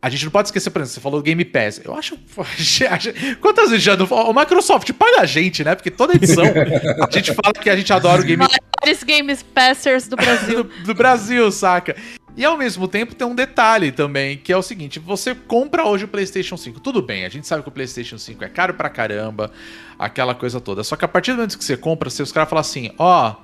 A 0.00 0.08
gente 0.08 0.24
não 0.24 0.30
pode 0.30 0.48
esquecer, 0.48 0.70
por 0.70 0.80
exemplo, 0.80 0.94
você 0.94 1.00
falou 1.00 1.20
do 1.20 1.24
Game 1.24 1.44
Pass. 1.44 1.80
Eu 1.84 1.94
acho. 1.94 2.16
Quantas 3.40 3.70
vezes 3.70 3.84
já 3.84 3.96
não. 3.96 4.06
O 4.06 4.32
Microsoft 4.32 4.92
paga 4.92 5.22
a 5.22 5.26
gente, 5.26 5.64
né? 5.64 5.74
Porque 5.74 5.90
toda 5.90 6.14
edição 6.14 6.44
a 6.44 7.10
gente 7.10 7.34
fala 7.34 7.52
que 7.52 7.68
a 7.68 7.76
gente 7.76 7.92
adora 7.92 8.22
o 8.22 8.24
Game 8.24 8.46
Pass. 8.46 8.56
Maiores 8.80 9.02
Games 9.02 9.42
Passers 9.42 10.06
do 10.06 10.14
Brasil. 10.14 10.62
do, 10.64 10.82
do 10.84 10.94
Brasil, 10.94 11.50
saca? 11.50 11.96
E 12.36 12.44
ao 12.44 12.56
mesmo 12.56 12.86
tempo 12.86 13.16
tem 13.16 13.26
um 13.26 13.34
detalhe 13.34 13.90
também, 13.90 14.36
que 14.36 14.52
é 14.52 14.56
o 14.56 14.62
seguinte: 14.62 15.00
você 15.00 15.34
compra 15.34 15.84
hoje 15.84 16.04
o 16.04 16.08
PlayStation 16.08 16.56
5. 16.56 16.78
Tudo 16.78 17.02
bem, 17.02 17.24
a 17.24 17.28
gente 17.28 17.48
sabe 17.48 17.64
que 17.64 17.68
o 17.68 17.72
PlayStation 17.72 18.18
5 18.18 18.44
é 18.44 18.48
caro 18.48 18.74
pra 18.74 18.88
caramba, 18.88 19.50
aquela 19.98 20.32
coisa 20.32 20.60
toda. 20.60 20.84
Só 20.84 20.94
que 20.94 21.04
a 21.04 21.08
partir 21.08 21.32
do 21.32 21.38
momento 21.38 21.58
que 21.58 21.64
você 21.64 21.76
compra, 21.76 22.08
se 22.08 22.22
os 22.22 22.30
caras 22.30 22.48
falam 22.48 22.60
assim: 22.60 22.92
ó, 22.96 23.34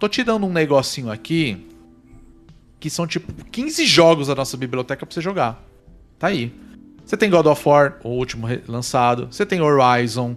tô 0.00 0.08
te 0.08 0.24
dando 0.24 0.44
um 0.44 0.52
negocinho 0.52 1.12
aqui, 1.12 1.68
que 2.80 2.90
são 2.90 3.06
tipo 3.06 3.32
15 3.44 3.86
jogos 3.86 4.26
da 4.26 4.34
nossa 4.34 4.56
biblioteca 4.56 5.06
pra 5.06 5.14
você 5.14 5.20
jogar. 5.20 5.73
Tá 6.18 6.28
aí. 6.28 6.52
Você 7.04 7.16
tem 7.16 7.28
God 7.28 7.46
of 7.46 7.68
War, 7.68 7.98
o 8.02 8.08
último 8.08 8.46
lançado. 8.66 9.28
Você 9.30 9.44
tem 9.44 9.60
Horizon. 9.60 10.36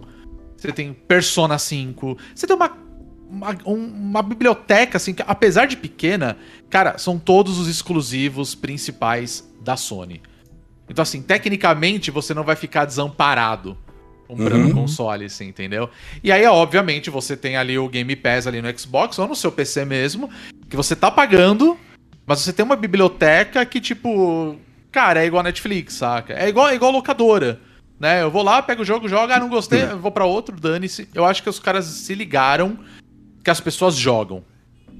Você 0.56 0.72
tem 0.72 0.92
Persona 0.92 1.58
5. 1.58 2.18
Você 2.34 2.46
tem 2.46 2.54
uma, 2.54 2.76
uma, 3.30 3.56
uma, 3.64 4.22
biblioteca, 4.22 4.96
assim, 4.96 5.14
que 5.14 5.22
apesar 5.26 5.66
de 5.66 5.76
pequena, 5.76 6.36
cara, 6.68 6.98
são 6.98 7.18
todos 7.18 7.58
os 7.58 7.68
exclusivos 7.68 8.54
principais 8.54 9.48
da 9.62 9.76
Sony. 9.76 10.20
Então, 10.88 11.02
assim, 11.02 11.22
tecnicamente 11.22 12.10
você 12.10 12.34
não 12.34 12.44
vai 12.44 12.56
ficar 12.56 12.84
desamparado 12.84 13.76
comprando 14.26 14.66
uhum. 14.66 14.74
console, 14.74 15.24
assim, 15.24 15.46
entendeu? 15.48 15.88
E 16.22 16.30
aí, 16.30 16.44
obviamente, 16.46 17.08
você 17.08 17.34
tem 17.34 17.56
ali 17.56 17.78
o 17.78 17.88
Game 17.88 18.14
Pass 18.14 18.46
ali 18.46 18.60
no 18.60 18.78
Xbox 18.78 19.18
ou 19.18 19.26
no 19.26 19.34
seu 19.34 19.50
PC 19.50 19.86
mesmo, 19.86 20.28
que 20.68 20.76
você 20.76 20.94
tá 20.94 21.10
pagando, 21.10 21.78
mas 22.26 22.40
você 22.40 22.52
tem 22.52 22.62
uma 22.62 22.76
biblioteca 22.76 23.64
que, 23.64 23.80
tipo, 23.80 24.56
cara, 24.98 25.22
é 25.22 25.26
igual 25.26 25.44
Netflix, 25.44 25.94
saca? 25.94 26.34
É 26.34 26.48
igual, 26.48 26.68
é 26.68 26.74
igual 26.74 26.90
locadora. 26.90 27.60
Né? 28.00 28.20
Eu 28.20 28.32
vou 28.32 28.42
lá, 28.42 28.60
pego 28.60 28.82
o 28.82 28.84
jogo, 28.84 29.08
jogo, 29.08 29.32
ah, 29.32 29.38
não 29.38 29.48
gostei, 29.48 29.84
vou 29.86 30.10
para 30.10 30.24
outro, 30.24 30.60
dane-se. 30.60 31.08
Eu 31.14 31.24
acho 31.24 31.40
que 31.40 31.48
os 31.48 31.60
caras 31.60 31.84
se 31.84 32.14
ligaram 32.16 32.76
que 33.44 33.50
as 33.50 33.60
pessoas 33.60 33.94
jogam. 33.94 34.42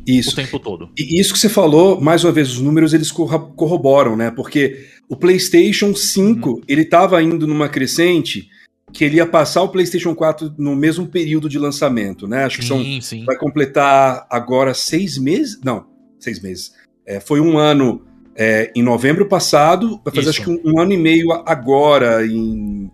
Isso. 0.07 0.31
O 0.31 0.35
tempo 0.37 0.61
todo. 0.61 0.89
E 0.97 1.21
isso 1.21 1.33
que 1.33 1.39
você 1.39 1.49
falou, 1.49 2.01
mais 2.01 2.23
uma 2.23 2.31
vez, 2.31 2.53
os 2.53 2.61
números 2.61 2.95
eles 2.95 3.11
corroboram, 3.11 4.17
né? 4.17 4.31
Porque 4.31 4.87
o 5.09 5.17
PlayStation 5.17 5.93
5, 5.93 6.49
uhum. 6.49 6.61
ele 6.69 6.85
tava 6.85 7.21
indo 7.21 7.45
numa 7.47 7.69
crescente 7.69 8.49
que 8.93 9.05
ele 9.05 9.17
ia 9.17 9.27
passar 9.27 9.63
o 9.63 9.69
PlayStation 9.69 10.15
4 10.15 10.55
no 10.57 10.77
mesmo 10.77 11.09
período 11.09 11.49
de 11.49 11.59
lançamento, 11.59 12.29
né? 12.29 12.45
Acho 12.45 12.59
que 12.59 12.65
sim, 12.65 12.69
são. 12.69 13.01
Sim. 13.03 13.25
Vai 13.25 13.37
completar 13.37 14.27
agora 14.31 14.73
seis 14.75 15.19
meses. 15.19 15.61
Não, 15.63 15.87
seis 16.21 16.41
meses. 16.41 16.73
É, 17.05 17.19
foi 17.19 17.41
um 17.41 17.59
ano 17.59 18.08
é, 18.39 18.71
em 18.73 18.83
novembro 18.83 19.27
passado, 19.27 20.01
vai 20.05 20.15
fazer 20.15 20.31
Isso. 20.31 20.31
acho 20.31 20.45
que 20.45 20.51
um, 20.51 20.73
um, 20.73 20.81
ano 20.81 20.93
e 20.93 20.97
meio 20.97 21.33
agora, 21.45 22.25
em 22.25 22.89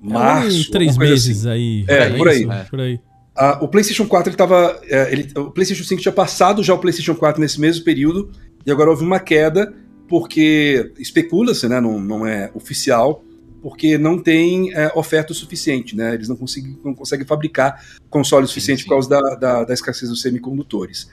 março. 0.00 0.68
É, 0.68 0.70
três 0.70 0.96
meses 0.96 1.44
assim. 1.44 1.50
aí. 1.50 1.84
É, 1.88 2.10
por 2.10 2.28
aí. 2.28 2.44
É. 2.44 2.64
Por 2.64 2.80
aí. 2.80 3.00
Ah, 3.34 3.58
o 3.60 3.66
PlayStation 3.66 4.06
4 4.06 4.30
ele 4.30 4.36
tava. 4.36 4.80
É, 4.84 5.12
ele, 5.12 5.28
o 5.36 5.50
PlayStation 5.50 5.82
5 5.82 6.00
tinha 6.00 6.12
passado 6.12 6.62
já 6.62 6.72
o 6.72 6.78
PlayStation 6.78 7.16
4 7.16 7.40
nesse 7.40 7.60
mesmo 7.60 7.84
período, 7.84 8.30
e 8.64 8.70
agora 8.70 8.88
houve 8.88 9.02
uma 9.02 9.18
queda, 9.18 9.74
porque 10.08 10.92
especula-se, 11.00 11.68
né? 11.68 11.80
Não, 11.80 11.98
não 11.98 12.24
é 12.24 12.52
oficial, 12.54 13.24
porque 13.60 13.98
não 13.98 14.16
tem 14.22 14.72
é, 14.72 14.92
oferta 14.94 15.32
o 15.32 15.34
suficiente, 15.34 15.96
né? 15.96 16.14
Eles 16.14 16.28
não 16.28 16.36
conseguem, 16.36 16.78
não 16.84 16.94
conseguem 16.94 17.26
fabricar 17.26 17.84
console 18.08 18.46
suficiente 18.46 18.78
sim, 18.78 18.82
sim. 18.84 18.88
por 18.88 18.94
causa 18.94 19.08
da, 19.08 19.34
da, 19.34 19.64
da, 19.64 19.74
escassez 19.74 20.08
dos 20.08 20.22
semicondutores. 20.22 21.10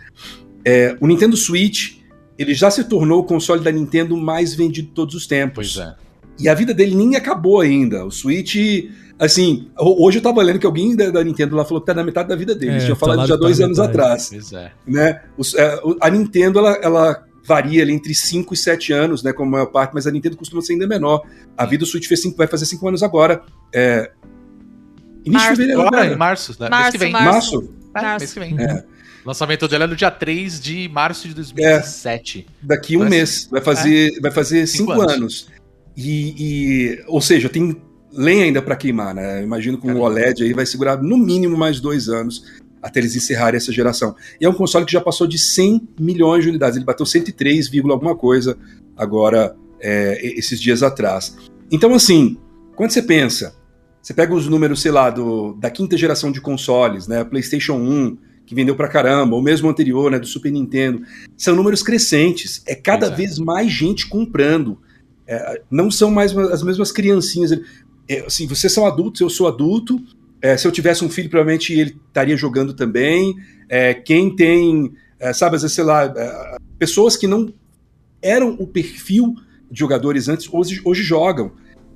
É, 0.64 0.96
o 1.02 1.08
Nintendo 1.08 1.36
Switch 1.36 2.03
ele 2.38 2.54
já 2.54 2.72
se 2.72 2.84
tornou 2.84 3.20
o 3.20 3.24
console 3.24 3.64
da 3.64 3.72
Nintendo 3.72 4.16
mais 4.18 4.54
vendido 4.54 4.88
de 4.88 4.94
todos 4.94 5.16
os 5.16 5.28
tempos. 5.28 5.76
Pois 5.76 5.88
é. 5.88 5.96
E 6.40 6.50
a 6.50 6.54
vida 6.54 6.74
dele 6.74 6.96
nem 6.96 7.16
acabou 7.16 7.62
ainda. 7.62 8.06
O 8.06 8.12
Switch, 8.12 8.56
assim, 9.20 9.68
hoje 9.78 10.18
eu 10.18 10.22
tava 10.24 10.42
lendo 10.42 10.58
que 10.58 10.66
alguém 10.66 10.96
da, 10.96 11.12
da 11.12 11.24
Nintendo 11.24 11.56
lá 11.56 11.64
falou 11.64 11.80
que 11.80 11.88
tá 11.88 11.94
na 11.94 12.04
metade 12.04 12.30
da 12.30 12.36
vida 12.36 12.56
dele. 12.56 12.72
É, 12.72 12.74
Eles 12.76 12.84
tinham 12.86 12.96
falado 12.96 13.28
já 13.28 13.36
dois 13.36 13.62
anos 13.62 13.78
metade. 13.78 13.98
atrás. 13.98 14.30
Pois 14.30 14.52
é. 14.54 14.72
Né? 14.88 15.22
É, 15.58 15.82
a 16.02 16.10
Nintendo, 16.10 16.60
ela, 16.60 16.72
ela 16.82 17.24
varia 17.46 17.84
ali 17.84 17.94
entre 17.94 18.16
5 18.16 18.54
e 18.54 18.58
7 18.58 18.94
anos, 18.94 19.22
né, 19.22 19.34
como 19.34 19.50
a 19.50 19.52
maior 19.52 19.66
parte, 19.68 19.94
mas 19.94 20.08
a 20.08 20.12
Nintendo 20.12 20.38
costuma 20.38 20.62
ser 20.62 20.74
ainda 20.74 20.88
menor. 20.88 21.22
A 21.58 21.66
vida 21.66 21.84
do 21.84 21.86
Switch 21.86 22.08
fez 22.08 22.22
cinco, 22.22 22.38
vai 22.38 22.48
fazer 22.48 22.66
5 22.66 22.88
anos 22.88 23.04
agora. 23.04 23.44
É... 23.74 24.12
Início 25.26 25.32
março. 25.32 25.50
de 25.50 25.56
fevereiro, 25.56 25.82
agora, 25.82 26.06
em 26.08 26.16
março, 26.18 26.56
né? 26.60 26.70
Março, 26.70 26.84
mês 26.84 26.92
que 26.92 26.98
vem. 26.98 27.12
Março? 27.12 27.74
Março. 27.94 28.08
É, 28.08 28.20
mês 28.20 28.34
que 28.34 28.40
vem. 28.40 28.60
É. 28.60 28.86
O 29.24 29.28
lançamento 29.28 29.68
dele 29.68 29.86
é 29.86 29.88
no 29.88 29.96
dia 29.96 30.12
3 30.12 30.60
de 30.60 30.90
março 30.90 31.28
de 31.28 31.34
2017. 31.34 32.46
É, 32.48 32.66
daqui 32.66 32.98
um 32.98 33.00
Parece... 33.00 33.16
mês. 33.16 33.48
Vai 33.50 33.62
fazer, 33.62 34.18
é. 34.18 34.20
vai 34.20 34.32
fazer 34.32 34.68
cinco, 34.68 34.92
cinco 34.92 35.02
anos. 35.02 35.14
anos. 35.14 35.48
E, 35.96 36.36
e, 36.38 37.04
ou 37.08 37.22
seja, 37.22 37.48
tem 37.48 37.76
lenha 38.12 38.46
ainda 38.46 38.62
para 38.62 38.76
queimar, 38.76 39.14
né? 39.14 39.42
Imagino 39.42 39.78
que 39.78 39.88
o 39.88 40.00
OLED 40.00 40.44
aí 40.44 40.54
vai 40.54 40.66
segurar 40.66 41.02
no 41.02 41.18
mínimo 41.18 41.58
mais 41.58 41.80
dois 41.80 42.10
anos 42.10 42.44
até 42.82 43.00
eles 43.00 43.16
encerrarem 43.16 43.56
essa 43.58 43.72
geração. 43.72 44.14
E 44.42 44.46
é 44.46 44.50
um 44.50 44.54
console 44.54 44.86
que 44.86 44.92
já 44.92 45.00
passou 45.00 45.26
de 45.26 45.40
100 45.40 45.88
milhões 45.98 46.44
de 46.44 46.50
unidades. 46.50 46.76
Ele 46.76 46.86
bateu 46.86 47.06
103, 47.06 47.72
alguma 47.90 48.14
coisa 48.14 48.58
agora, 48.98 49.56
é, 49.80 50.20
esses 50.38 50.60
dias 50.60 50.84
atrás. 50.84 51.34
Então, 51.72 51.96
assim, 51.96 52.38
quando 52.76 52.92
você 52.92 53.02
pensa, 53.02 53.56
você 54.02 54.14
pega 54.14 54.34
os 54.34 54.50
números, 54.50 54.82
sei 54.82 54.92
lá, 54.92 55.10
do, 55.10 55.54
da 55.54 55.70
quinta 55.70 55.98
geração 55.98 56.30
de 56.30 56.42
consoles, 56.42 57.08
né? 57.08 57.24
PlayStation 57.24 57.76
1, 57.76 58.18
que 58.46 58.54
vendeu 58.54 58.76
pra 58.76 58.88
caramba, 58.88 59.36
ou 59.36 59.42
mesmo 59.42 59.70
anterior, 59.70 60.12
né, 60.12 60.20
do 60.20 60.28
Super 60.28 60.52
Nintendo. 60.52 61.02
São 61.38 61.56
números 61.56 61.82
crescentes. 61.82 62.62
É 62.68 62.76
cada 62.76 63.08
é. 63.08 63.10
vez 63.10 63.38
mais 63.40 63.72
gente 63.72 64.08
comprando. 64.08 64.78
É, 65.28 65.62
não 65.72 65.90
são 65.90 66.12
mais 66.12 66.38
as 66.38 66.64
mesmas 66.64 66.92
criancinhas. 66.92 67.52
É, 68.08 68.20
assim, 68.26 68.48
vocês 68.48 68.72
são 68.72 68.86
adultos, 68.86 69.22
eu 69.22 69.30
sou 69.30 69.48
adulto. 69.48 70.02
É, 70.42 70.58
se 70.58 70.68
eu 70.68 70.72
tivesse 70.72 71.06
um 71.06 71.10
filho, 71.10 71.30
provavelmente 71.30 71.74
ele 71.74 71.98
estaria 72.08 72.36
jogando 72.36 72.74
também. 72.74 73.36
É, 73.70 73.94
quem 73.94 74.36
tem, 74.36 74.92
é, 75.20 75.32
sabe, 75.32 75.56
às 75.56 75.62
vezes, 75.62 75.76
sei 75.76 75.86
lá, 75.86 76.14
pessoas 76.78 77.16
que 77.16 77.28
não 77.28 77.54
eram 78.22 78.56
o 78.60 78.68
perfil 78.68 79.36
de 79.72 79.80
jogadores 79.80 80.28
antes, 80.28 80.48
hoje, 80.52 80.82
hoje 80.84 81.02
jogam. 81.02 81.54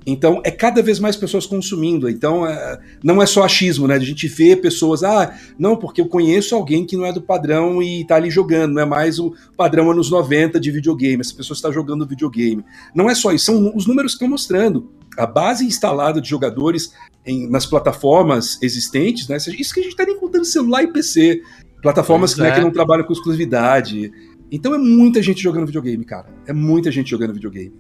Então, 0.09 0.41
é 0.45 0.49
cada 0.49 0.81
vez 0.81 1.01
mais 1.01 1.17
pessoas 1.17 1.45
consumindo. 1.45 2.09
Então, 2.09 2.47
é, 2.47 2.79
não 3.03 3.21
é 3.21 3.25
só 3.25 3.43
achismo, 3.43 3.88
né? 3.88 3.95
A 3.95 3.99
gente 3.99 4.25
vê 4.25 4.55
pessoas, 4.55 5.03
ah, 5.03 5.38
não, 5.59 5.75
porque 5.75 5.99
eu 5.99 6.07
conheço 6.07 6.55
alguém 6.55 6.85
que 6.85 6.95
não 6.95 7.05
é 7.05 7.11
do 7.11 7.21
padrão 7.21 7.84
e 7.84 8.05
tá 8.05 8.15
ali 8.15 8.31
jogando, 8.31 8.75
não 8.75 8.81
é 8.84 8.85
mais 8.85 9.19
o 9.19 9.34
padrão 9.57 9.91
anos 9.91 10.09
90 10.09 10.61
de 10.61 10.71
videogame, 10.71 11.19
essa 11.19 11.35
pessoa 11.35 11.53
está 11.53 11.69
jogando 11.69 12.07
videogame. 12.07 12.63
Não 12.95 13.09
é 13.09 13.13
só 13.13 13.34
isso, 13.34 13.47
são 13.47 13.75
os 13.75 13.85
números 13.85 14.13
que 14.13 14.15
estão 14.15 14.29
mostrando. 14.29 14.89
A 15.17 15.25
base 15.25 15.65
instalada 15.65 16.21
de 16.21 16.29
jogadores 16.29 16.93
em, 17.25 17.49
nas 17.49 17.65
plataformas 17.65 18.57
existentes, 18.61 19.27
né? 19.27 19.35
Isso 19.35 19.73
que 19.73 19.81
a 19.81 19.84
gente 19.84 19.91
está 19.91 20.05
nem 20.05 20.17
contando 20.17 20.45
celular 20.45 20.84
e 20.84 20.88
PC. 20.88 21.41
Plataformas 21.81 22.38
né, 22.38 22.51
que 22.51 22.61
não 22.61 22.71
trabalham 22.71 23.05
com 23.05 23.11
exclusividade. 23.11 24.09
Então 24.49 24.73
é 24.73 24.77
muita 24.77 25.21
gente 25.21 25.41
jogando 25.43 25.65
videogame, 25.65 26.05
cara. 26.05 26.27
É 26.47 26.53
muita 26.53 26.89
gente 26.91 27.09
jogando 27.09 27.34
videogame. 27.34 27.73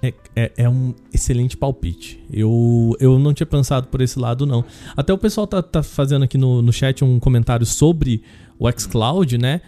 É, 0.00 0.14
é, 0.36 0.52
é, 0.58 0.68
um 0.68 0.94
excelente 1.12 1.56
palpite. 1.56 2.22
Eu, 2.32 2.96
eu 3.00 3.18
não 3.18 3.34
tinha 3.34 3.46
pensado 3.46 3.88
por 3.88 4.00
esse 4.00 4.18
lado, 4.18 4.46
não. 4.46 4.64
Até 4.96 5.12
o 5.12 5.18
pessoal 5.18 5.46
tá, 5.46 5.60
tá 5.60 5.82
fazendo 5.82 6.24
aqui 6.24 6.38
no, 6.38 6.62
no 6.62 6.72
chat 6.72 7.04
um 7.04 7.18
comentário 7.18 7.66
sobre 7.66 8.22
o 8.58 8.70
xCloud, 8.70 9.36
né? 9.38 9.60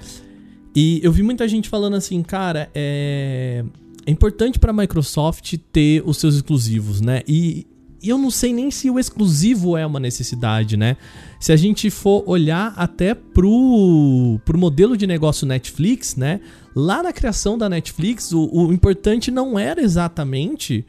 E 0.74 1.00
eu 1.02 1.10
vi 1.10 1.22
muita 1.22 1.48
gente 1.48 1.68
falando 1.68 1.96
assim, 1.96 2.22
cara, 2.22 2.70
é, 2.74 3.64
é 4.06 4.10
importante 4.10 4.58
para 4.58 4.70
a 4.70 4.74
Microsoft 4.74 5.56
ter 5.72 6.02
os 6.06 6.18
seus 6.18 6.36
exclusivos, 6.36 7.00
né? 7.00 7.22
E, 7.26 7.66
e 8.02 8.08
eu 8.08 8.16
não 8.16 8.30
sei 8.30 8.52
nem 8.52 8.70
se 8.70 8.88
o 8.88 8.98
exclusivo 8.98 9.76
é 9.76 9.84
uma 9.84 9.98
necessidade, 9.98 10.76
né? 10.76 10.96
Se 11.40 11.52
a 11.52 11.56
gente 11.56 11.90
for 11.90 12.22
olhar 12.26 12.72
até 12.76 13.14
pro, 13.14 14.40
pro 14.44 14.56
modelo 14.58 14.96
de 14.96 15.06
negócio 15.06 15.46
Netflix, 15.46 16.14
né? 16.14 16.40
Lá 16.74 17.02
na 17.02 17.12
criação 17.12 17.58
da 17.58 17.68
Netflix, 17.68 18.32
o, 18.32 18.48
o 18.52 18.72
importante 18.72 19.30
não 19.30 19.58
era 19.58 19.80
exatamente 19.82 20.84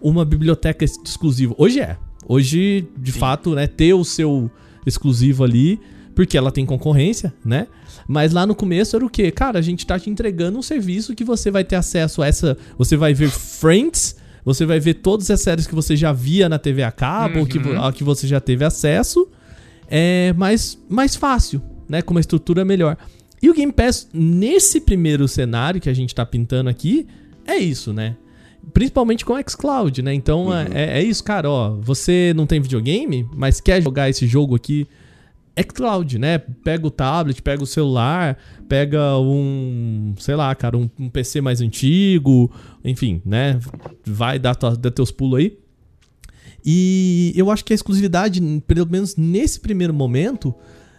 uma 0.00 0.24
biblioteca 0.24 0.84
exclusiva. 0.84 1.54
Hoje 1.58 1.80
é. 1.80 1.96
Hoje, 2.26 2.86
de 2.96 3.12
Sim. 3.12 3.18
fato, 3.18 3.54
né, 3.54 3.66
ter 3.66 3.94
o 3.94 4.04
seu 4.04 4.50
exclusivo 4.84 5.44
ali, 5.44 5.80
porque 6.14 6.36
ela 6.36 6.50
tem 6.50 6.66
concorrência, 6.66 7.32
né? 7.44 7.68
Mas 8.06 8.32
lá 8.32 8.46
no 8.46 8.54
começo 8.54 8.96
era 8.96 9.04
o 9.04 9.10
quê? 9.10 9.30
Cara, 9.30 9.58
a 9.58 9.62
gente 9.62 9.86
tá 9.86 9.98
te 9.98 10.10
entregando 10.10 10.58
um 10.58 10.62
serviço 10.62 11.14
que 11.14 11.24
você 11.24 11.50
vai 11.50 11.62
ter 11.62 11.76
acesso 11.76 12.22
a 12.22 12.26
essa. 12.26 12.56
Você 12.76 12.96
vai 12.96 13.14
ver 13.14 13.30
Friends, 13.30 14.16
você 14.44 14.66
vai 14.66 14.80
ver 14.80 14.94
todas 14.94 15.30
as 15.30 15.40
séries 15.40 15.66
que 15.66 15.74
você 15.74 15.94
já 15.94 16.12
via 16.12 16.48
na 16.48 16.58
TV 16.58 16.82
a 16.82 16.90
cabo, 16.90 17.34
uhum. 17.34 17.40
ou 17.40 17.46
que, 17.46 17.58
a 17.58 17.92
que 17.92 18.02
você 18.02 18.26
já 18.26 18.40
teve 18.40 18.64
acesso. 18.64 19.28
É 19.86 20.34
mais, 20.36 20.78
mais 20.88 21.14
fácil, 21.14 21.62
né? 21.88 22.02
Com 22.02 22.12
uma 22.12 22.20
estrutura 22.20 22.64
melhor. 22.64 22.96
E 23.42 23.48
o 23.48 23.54
Game 23.54 23.72
Pass, 23.72 24.08
nesse 24.12 24.80
primeiro 24.80 25.28
cenário 25.28 25.80
que 25.80 25.88
a 25.88 25.94
gente 25.94 26.14
tá 26.14 26.26
pintando 26.26 26.68
aqui, 26.68 27.06
é 27.46 27.56
isso, 27.56 27.92
né? 27.92 28.16
Principalmente 28.72 29.24
com 29.24 29.32
o 29.32 29.50
xCloud, 29.50 30.02
né? 30.02 30.12
Então 30.12 30.46
uhum. 30.46 30.54
é, 30.54 30.98
é, 30.98 31.02
isso, 31.02 31.22
cara, 31.24 31.48
ó. 31.50 31.76
Você 31.80 32.32
não 32.36 32.46
tem 32.46 32.60
videogame, 32.60 33.26
mas 33.34 33.60
quer 33.60 33.80
jogar 33.82 34.10
esse 34.10 34.26
jogo 34.26 34.54
aqui. 34.54 34.86
xCloud, 35.56 36.18
né? 36.18 36.38
Pega 36.38 36.86
o 36.86 36.90
tablet, 36.90 37.40
pega 37.40 37.62
o 37.62 37.66
celular, 37.66 38.36
pega 38.68 39.18
um, 39.18 40.14
sei 40.18 40.34
lá, 40.34 40.54
cara, 40.54 40.76
um, 40.76 40.90
um 40.98 41.08
PC 41.08 41.40
mais 41.40 41.60
antigo, 41.60 42.50
enfim, 42.84 43.22
né? 43.24 43.58
Vai 44.04 44.38
dar, 44.38 44.54
tua, 44.54 44.76
dar 44.76 44.90
teus 44.90 45.10
pulos 45.10 45.38
aí. 45.38 45.58
E 46.64 47.32
eu 47.36 47.50
acho 47.50 47.64
que 47.64 47.72
a 47.72 47.76
exclusividade, 47.76 48.42
pelo 48.66 48.86
menos 48.86 49.16
nesse 49.16 49.60
primeiro 49.60 49.94
momento, 49.94 50.54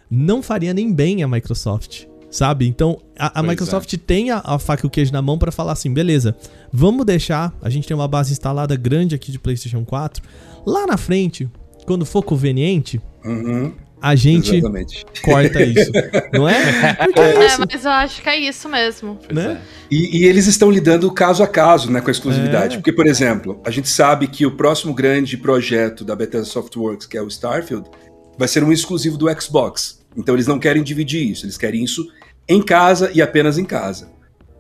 não 0.10 0.42
faria 0.42 0.74
nem 0.74 0.92
bem 0.92 1.22
a 1.22 1.28
Microsoft. 1.28 2.06
Sabe? 2.32 2.68
Então, 2.68 3.02
a, 3.18 3.28
a 3.28 3.30
Pois 3.32 3.48
Microsoft 3.48 3.94
tem 4.06 4.30
a, 4.30 4.42
a 4.44 4.60
faca 4.60 4.86
e 4.86 4.88
o 4.88 4.90
queijo 4.90 5.12
na 5.12 5.22
mão 5.22 5.38
para 5.38 5.52
falar 5.52 5.72
assim: 5.72 5.92
beleza, 5.92 6.36
vamos 6.72 7.06
deixar. 7.06 7.54
A 7.62 7.70
gente 7.70 7.88
tem 7.88 7.96
uma 7.96 8.08
base 8.08 8.32
instalada 8.32 8.76
grande 8.76 9.16
aqui 9.16 9.32
de 9.32 9.40
PlayStation 9.40 9.84
4. 9.84 10.24
Lá 10.66 10.86
na 10.86 10.98
frente, 10.98 11.50
quando 11.86 12.06
for 12.06 12.22
conveniente, 12.22 13.02
Uhum, 13.26 13.74
a 14.02 14.16
gente 14.16 14.56
exatamente. 14.56 15.06
corta 15.24 15.62
isso. 15.62 15.92
não 16.34 16.48
é? 16.48 16.94
Porque 16.96 17.20
é 17.20 17.36
É, 17.36 17.46
isso, 17.48 17.66
mas 17.70 17.86
eu 17.86 17.92
acho 17.92 18.22
que 18.22 18.30
é 18.30 18.40
isso 18.40 18.70
mesmo. 18.70 19.20
Né? 19.32 19.62
E, 19.92 20.20
e 20.20 20.26
eles 20.26 20.48
estão 20.48 20.72
lidando 20.72 21.12
caso 21.12 21.44
a 21.44 21.48
caso 21.48 21.92
né, 21.92 22.00
com 22.00 22.08
a 22.08 22.12
exclusividade. 22.12 22.76
É. 22.76 22.78
Porque, 22.78 22.94
por 22.94 23.08
exemplo, 23.08 23.60
a 23.66 23.72
gente 23.72 23.90
sabe 23.90 24.28
que 24.28 24.46
o 24.46 24.52
próximo 24.56 24.94
grande 24.94 25.38
projeto 25.38 26.06
da 26.06 26.16
Bethesda 26.16 26.46
Softworks, 26.46 27.06
que 27.06 27.18
é 27.18 27.22
o 27.22 27.28
Starfield, 27.28 27.90
vai 28.38 28.48
ser 28.48 28.64
um 28.64 28.72
exclusivo 28.72 29.18
do 29.18 29.28
Xbox. 29.42 29.99
Então 30.18 30.36
eles 30.36 30.48
não 30.48 30.60
querem 30.60 30.84
dividir 30.84 31.30
isso, 31.30 31.46
eles 31.46 31.58
querem 31.58 31.84
isso 31.84 32.06
em 32.48 32.62
casa 32.62 33.12
e 33.14 33.22
apenas 33.22 33.58
em 33.58 33.66
casa. 33.66 34.10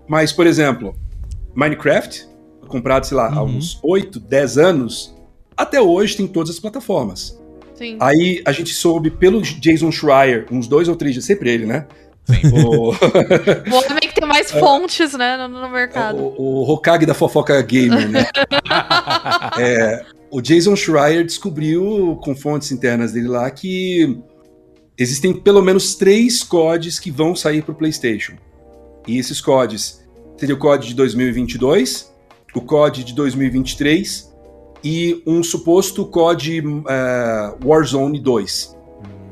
Mas, 0.07 0.31
por 0.31 0.45
exemplo, 0.47 0.95
Minecraft, 1.55 2.27
comprado, 2.67 3.05
sei 3.05 3.17
lá, 3.17 3.27
há 3.33 3.41
Uhum. 3.43 3.57
uns 3.57 3.79
8, 3.83 4.19
10 4.19 4.57
anos, 4.57 5.15
até 5.57 5.81
hoje 5.81 6.15
tem 6.17 6.25
em 6.25 6.29
todas 6.29 6.51
as 6.51 6.59
plataformas. 6.59 7.37
Sim. 7.75 7.97
Aí 7.99 8.41
a 8.45 8.51
gente 8.51 8.73
soube 8.73 9.09
pelo 9.09 9.41
Jason 9.41 9.91
Schreier, 9.91 10.45
uns 10.51 10.67
dois 10.67 10.87
ou 10.87 10.95
três 10.95 11.13
dias, 11.13 11.25
sempre 11.25 11.49
ele, 11.49 11.65
né? 11.65 11.87
O, 12.53 12.89
O 13.71 13.75
homem 13.75 14.01
que 14.01 14.13
tem 14.13 14.27
mais 14.27 14.51
fontes, 14.51 15.13
né, 15.13 15.35
no, 15.37 15.47
no 15.47 15.69
mercado. 15.69 16.17
o, 16.19 16.61
o 16.61 16.69
Hokage 16.71 17.05
da 17.05 17.13
fofoca 17.15 17.59
gamer, 17.61 18.07
né? 18.07 18.25
É, 19.59 20.05
o 20.29 20.41
Jason 20.41 20.75
Schreier 20.75 21.25
descobriu, 21.25 22.19
com 22.23 22.35
fontes 22.35 22.71
internas 22.71 23.11
dele 23.13 23.27
lá, 23.27 23.49
que 23.49 24.19
existem 24.99 25.33
pelo 25.33 25.61
menos 25.61 25.95
três 25.95 26.43
CODs 26.43 26.99
que 26.99 27.09
vão 27.09 27.33
sair 27.33 27.63
para 27.63 27.71
o 27.71 27.75
PlayStation. 27.75 28.33
E 29.07 29.17
esses 29.17 29.39
CODs 29.39 30.05
seria 30.37 30.53
o 30.53 30.59
COD 30.59 30.89
de 30.89 30.93
2022, 30.93 32.13
o 32.53 32.61
COD 32.61 33.05
de 33.05 33.13
2023 33.13 34.29
e 34.83 35.23
um 35.25 35.41
suposto 35.41 36.05
COD 36.05 36.61
é, 36.87 37.55
Warzone 37.63 38.19
2. 38.19 38.77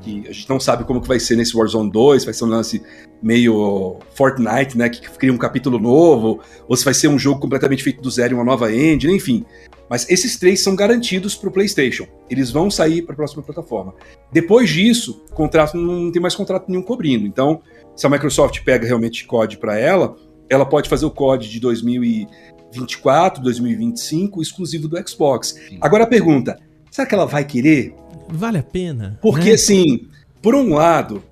Que 0.01 0.27
a 0.27 0.31
gente 0.31 0.49
não 0.49 0.59
sabe 0.59 0.85
como 0.85 1.01
que 1.01 1.07
vai 1.07 1.19
ser 1.19 1.35
nesse 1.35 1.55
Warzone 1.55 1.91
2, 1.91 2.25
vai 2.25 2.33
ser 2.33 2.45
um 2.45 2.47
lance 2.47 2.81
meio 3.21 3.97
Fortnite, 4.13 4.77
né? 4.77 4.89
Que 4.89 5.01
cria 5.11 5.33
um 5.33 5.37
capítulo 5.37 5.79
novo, 5.79 6.39
ou 6.67 6.75
se 6.75 6.85
vai 6.85 6.93
ser 6.93 7.07
um 7.07 7.17
jogo 7.17 7.39
completamente 7.39 7.83
feito 7.83 8.01
do 8.01 8.09
zero 8.09 8.35
uma 8.35 8.43
nova 8.43 8.73
engine, 8.73 9.15
enfim. 9.15 9.45
Mas 9.89 10.09
esses 10.09 10.37
três 10.37 10.61
são 10.61 10.75
garantidos 10.75 11.35
para 11.35 11.49
o 11.49 11.51
PlayStation. 11.51 12.05
Eles 12.29 12.51
vão 12.51 12.69
sair 12.69 13.01
para 13.01 13.13
a 13.13 13.15
próxima 13.15 13.41
plataforma. 13.41 13.93
Depois 14.31 14.69
disso, 14.69 15.23
o 15.31 15.33
contrato 15.33 15.77
não 15.77 16.11
tem 16.11 16.21
mais 16.21 16.35
contrato 16.35 16.65
nenhum 16.67 16.81
cobrindo. 16.81 17.25
Então, 17.25 17.61
se 17.95 18.05
a 18.05 18.09
Microsoft 18.09 18.63
pega 18.63 18.85
realmente 18.85 19.25
COD 19.25 19.57
para 19.57 19.79
ela, 19.79 20.15
ela 20.49 20.65
pode 20.65 20.89
fazer 20.89 21.05
o 21.05 21.11
COD 21.11 21.49
de 21.49 21.59
2024, 21.59 23.41
2025, 23.41 24.41
exclusivo 24.41 24.87
do 24.87 25.07
Xbox. 25.07 25.55
Agora 25.79 26.03
a 26.03 26.07
pergunta: 26.07 26.59
será 26.91 27.07
que 27.07 27.15
ela 27.15 27.25
vai 27.25 27.45
querer? 27.45 27.95
Vale 28.29 28.57
a 28.57 28.63
pena? 28.63 29.17
Porque, 29.21 29.49
né? 29.49 29.53
assim, 29.53 30.07
por 30.41 30.53
um 30.53 30.73
lado, 30.73 31.23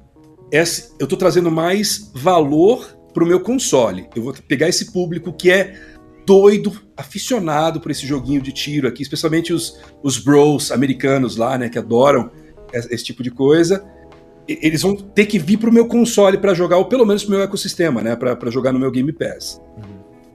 esse- 0.51 0.93
eu 0.99 1.07
tô 1.07 1.17
trazendo 1.17 1.51
mais 1.51 2.11
valor 2.13 2.95
pro 3.13 3.26
meu 3.26 3.39
console. 3.39 4.07
Eu 4.15 4.23
vou 4.23 4.34
pegar 4.47 4.67
esse 4.67 4.91
público 4.91 5.31
que 5.34 5.49
é 5.49 5.80
doido, 6.26 6.73
aficionado 6.97 7.80
por 7.80 7.91
esse 7.91 8.05
joguinho 8.05 8.41
de 8.41 8.51
tiro 8.51 8.88
aqui, 8.88 9.03
especialmente 9.03 9.53
os, 9.53 9.80
os 10.01 10.17
bros 10.17 10.72
americanos 10.72 11.38
lá, 11.38 11.57
né, 11.57 11.69
que 11.69 11.77
adoram 11.77 12.31
esse, 12.73 13.03
tipo 13.03 13.22
de 13.22 13.30
coisa. 13.31 13.85
Eles 14.47 14.81
vão 14.81 14.95
ter 14.95 15.27
que 15.27 15.39
vir 15.39 15.57
pro 15.57 15.72
meu 15.72 15.88
console 15.88 16.38
para 16.38 16.53
jogar, 16.53 16.77
ou 16.77 16.85
pelo 16.85 17.05
menos 17.05 17.23
pro 17.23 17.31
meu 17.31 17.41
ecossistema, 17.41 18.01
né, 18.01 18.15
pra 18.15 18.38
jogar 18.49 18.72
no 18.72 18.80
meu 18.80 18.91
Game 18.91 19.11
Pass. 19.13 19.61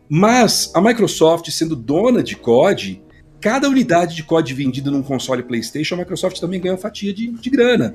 Mas 0.08 0.70
a 0.74 0.80
Microsoft, 0.80 1.48
sendo 1.50 1.76
dona 1.76 2.22
de 2.22 2.34
COD, 2.34 3.02
cada 3.40 3.68
unidade 3.68 4.16
de 4.16 4.22
COD 4.22 4.54
vendida 4.54 4.90
num 4.90 5.02
console 5.02 5.42
PlayStation, 5.42 5.94
a 5.94 5.98
Microsoft 5.98 6.40
também 6.40 6.60
ganha 6.60 6.74
uma 6.74 6.80
fatia 6.80 7.12
de, 7.12 7.28
de 7.28 7.50
grana. 7.50 7.94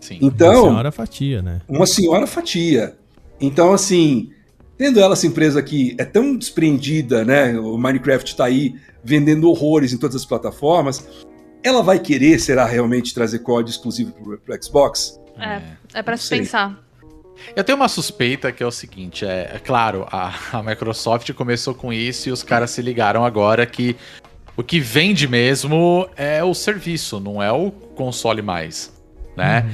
Sim. 0.00 0.18
Uma 0.20 0.28
Então, 0.28 0.64
senhora 0.64 0.92
fatia, 0.92 1.42
né? 1.42 1.60
uma 1.68 1.86
senhora 1.86 2.26
fatia. 2.26 2.96
Então, 3.40 3.72
assim, 3.72 4.30
tendo 4.76 4.98
ela 5.00 5.12
essa 5.12 5.26
empresa 5.26 5.62
que 5.62 5.94
é 5.98 6.04
tão 6.04 6.36
desprendida, 6.36 7.24
né? 7.24 7.58
O 7.58 7.76
Minecraft 7.76 8.34
tá 8.36 8.46
aí 8.46 8.74
vendendo 9.04 9.48
horrores 9.48 9.92
em 9.92 9.98
todas 9.98 10.16
as 10.16 10.24
plataformas. 10.24 11.06
Ela 11.62 11.82
vai 11.82 11.98
querer, 11.98 12.38
será 12.38 12.64
realmente 12.64 13.12
trazer 13.14 13.40
COD 13.40 13.70
exclusivo 13.70 14.12
pro, 14.12 14.38
pro 14.38 14.62
Xbox? 14.62 15.20
É, 15.38 15.60
é 15.94 16.02
pra 16.02 16.16
se 16.16 16.26
sei. 16.28 16.38
pensar. 16.40 16.82
Eu 17.56 17.64
tenho 17.64 17.76
uma 17.76 17.88
suspeita 17.88 18.52
que 18.52 18.62
é 18.62 18.66
o 18.66 18.70
seguinte: 18.70 19.24
é, 19.24 19.52
é 19.54 19.58
claro, 19.58 20.06
a, 20.10 20.34
a 20.58 20.62
Microsoft 20.62 21.32
começou 21.32 21.74
com 21.74 21.92
isso 21.92 22.28
e 22.28 22.32
os 22.32 22.42
caras 22.42 22.70
se 22.70 22.82
ligaram 22.82 23.24
agora 23.24 23.64
que 23.66 23.96
o 24.56 24.62
que 24.62 24.78
vende 24.80 25.26
mesmo 25.26 26.08
é 26.16 26.42
o 26.44 26.52
serviço, 26.54 27.18
não 27.18 27.42
é 27.42 27.50
o 27.50 27.70
console 27.70 28.42
mais, 28.42 28.92
né? 29.36 29.68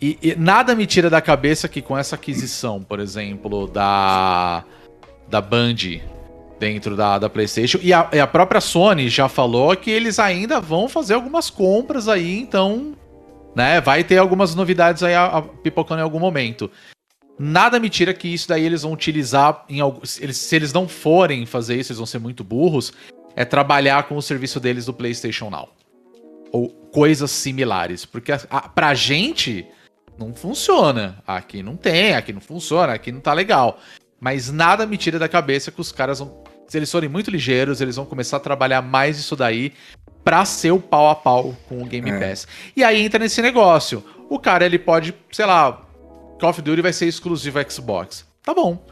E, 0.00 0.18
e 0.22 0.34
nada 0.36 0.74
me 0.74 0.86
tira 0.86 1.08
da 1.08 1.20
cabeça 1.20 1.68
que 1.68 1.80
com 1.80 1.96
essa 1.96 2.16
aquisição, 2.16 2.82
por 2.82 3.00
exemplo, 3.00 3.66
da 3.66 4.64
da 5.28 5.40
Band 5.40 5.74
dentro 6.58 6.96
da, 6.96 7.18
da 7.18 7.28
PlayStation 7.28 7.78
e 7.82 7.92
a, 7.92 8.08
e 8.12 8.20
a 8.20 8.26
própria 8.26 8.60
Sony 8.60 9.08
já 9.08 9.28
falou 9.28 9.76
que 9.76 9.90
eles 9.90 10.18
ainda 10.18 10.60
vão 10.60 10.88
fazer 10.88 11.14
algumas 11.14 11.50
compras 11.50 12.08
aí, 12.08 12.38
então, 12.38 12.94
né? 13.54 13.80
Vai 13.80 14.04
ter 14.04 14.18
algumas 14.18 14.54
novidades 14.54 15.02
aí 15.02 15.14
a, 15.14 15.26
a, 15.26 15.42
pipocando 15.42 16.00
em 16.00 16.04
algum 16.04 16.20
momento. 16.20 16.70
Nada 17.38 17.78
me 17.78 17.90
tira 17.90 18.14
que 18.14 18.28
isso 18.28 18.48
daí 18.48 18.64
eles 18.64 18.82
vão 18.82 18.92
utilizar 18.92 19.64
em 19.68 19.80
alguns. 19.80 20.20
Eles, 20.20 20.38
se 20.38 20.56
eles 20.56 20.72
não 20.72 20.88
forem 20.88 21.44
fazer 21.44 21.76
isso, 21.76 21.92
eles 21.92 21.98
vão 21.98 22.06
ser 22.06 22.18
muito 22.18 22.42
burros. 22.42 22.92
É 23.34 23.44
trabalhar 23.44 24.04
com 24.04 24.16
o 24.16 24.22
serviço 24.22 24.58
deles 24.58 24.86
do 24.86 24.94
PlayStation 24.94 25.50
Now. 25.50 25.68
Ou 26.52 26.68
coisas 26.92 27.30
similares. 27.30 28.04
Porque 28.04 28.32
a, 28.32 28.40
a, 28.50 28.68
pra 28.68 28.94
gente 28.94 29.66
não 30.18 30.34
funciona. 30.34 31.22
Aqui 31.26 31.62
não 31.62 31.76
tem, 31.76 32.14
aqui 32.14 32.32
não 32.32 32.40
funciona, 32.40 32.94
aqui 32.94 33.12
não 33.12 33.20
tá 33.20 33.32
legal. 33.32 33.78
Mas 34.20 34.50
nada 34.50 34.86
me 34.86 34.96
tira 34.96 35.18
da 35.18 35.28
cabeça 35.28 35.70
que 35.70 35.80
os 35.80 35.92
caras 35.92 36.18
vão. 36.18 36.42
Se 36.68 36.76
eles 36.76 36.90
forem 36.90 37.08
muito 37.08 37.30
ligeiros, 37.30 37.80
eles 37.80 37.96
vão 37.96 38.04
começar 38.04 38.38
a 38.38 38.40
trabalhar 38.40 38.82
mais 38.82 39.18
isso 39.18 39.36
daí 39.36 39.72
pra 40.24 40.44
ser 40.44 40.72
o 40.72 40.80
pau 40.80 41.08
a 41.08 41.14
pau 41.14 41.54
com 41.68 41.80
o 41.80 41.86
Game 41.86 42.10
É. 42.10 42.18
Pass. 42.18 42.48
E 42.74 42.82
aí 42.82 43.00
entra 43.02 43.20
nesse 43.20 43.40
negócio. 43.40 44.02
O 44.28 44.40
cara, 44.40 44.66
ele 44.66 44.78
pode, 44.78 45.14
sei 45.30 45.46
lá, 45.46 45.86
Call 46.40 46.50
of 46.50 46.60
Duty 46.60 46.82
vai 46.82 46.92
ser 46.92 47.06
exclusivo 47.06 47.58
Xbox. 47.70 48.26
Tá 48.42 48.52
bom. 48.52 48.84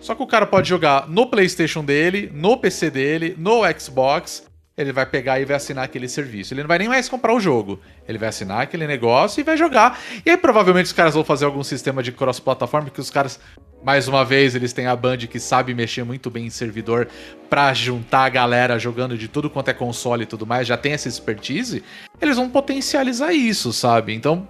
Só 0.00 0.14
que 0.14 0.22
o 0.22 0.26
cara 0.26 0.46
pode 0.46 0.68
jogar 0.68 1.08
no 1.08 1.26
PlayStation 1.26 1.84
dele, 1.84 2.30
no 2.34 2.56
PC 2.56 2.90
dele, 2.90 3.36
no 3.38 3.60
Xbox. 3.78 4.42
Ele 4.78 4.92
vai 4.92 5.04
pegar 5.04 5.38
e 5.38 5.44
vai 5.44 5.56
assinar 5.56 5.84
aquele 5.84 6.08
serviço. 6.08 6.54
Ele 6.54 6.62
não 6.62 6.68
vai 6.68 6.78
nem 6.78 6.88
mais 6.88 7.08
comprar 7.08 7.34
o 7.34 7.40
jogo. 7.40 7.80
Ele 8.08 8.16
vai 8.16 8.28
assinar 8.28 8.62
aquele 8.62 8.86
negócio 8.86 9.40
e 9.40 9.44
vai 9.44 9.56
jogar. 9.56 10.00
E 10.24 10.30
aí 10.30 10.36
provavelmente 10.36 10.86
os 10.86 10.92
caras 10.92 11.14
vão 11.14 11.24
fazer 11.24 11.44
algum 11.44 11.62
sistema 11.62 12.02
de 12.02 12.12
cross-plataforma, 12.12 12.86
porque 12.86 13.00
os 13.00 13.10
caras, 13.10 13.38
mais 13.84 14.08
uma 14.08 14.24
vez, 14.24 14.54
eles 14.54 14.72
têm 14.72 14.86
a 14.86 14.96
Band 14.96 15.18
que 15.18 15.38
sabe 15.38 15.74
mexer 15.74 16.04
muito 16.04 16.30
bem 16.30 16.46
em 16.46 16.50
servidor 16.50 17.08
pra 17.50 17.74
juntar 17.74 18.24
a 18.24 18.28
galera 18.28 18.78
jogando 18.78 19.18
de 19.18 19.28
tudo 19.28 19.50
quanto 19.50 19.68
é 19.68 19.74
console 19.74 20.22
e 20.22 20.26
tudo 20.26 20.46
mais, 20.46 20.66
já 20.66 20.76
tem 20.76 20.92
essa 20.92 21.08
expertise. 21.08 21.84
Eles 22.20 22.36
vão 22.36 22.48
potencializar 22.48 23.32
isso, 23.34 23.72
sabe? 23.72 24.14
Então, 24.14 24.48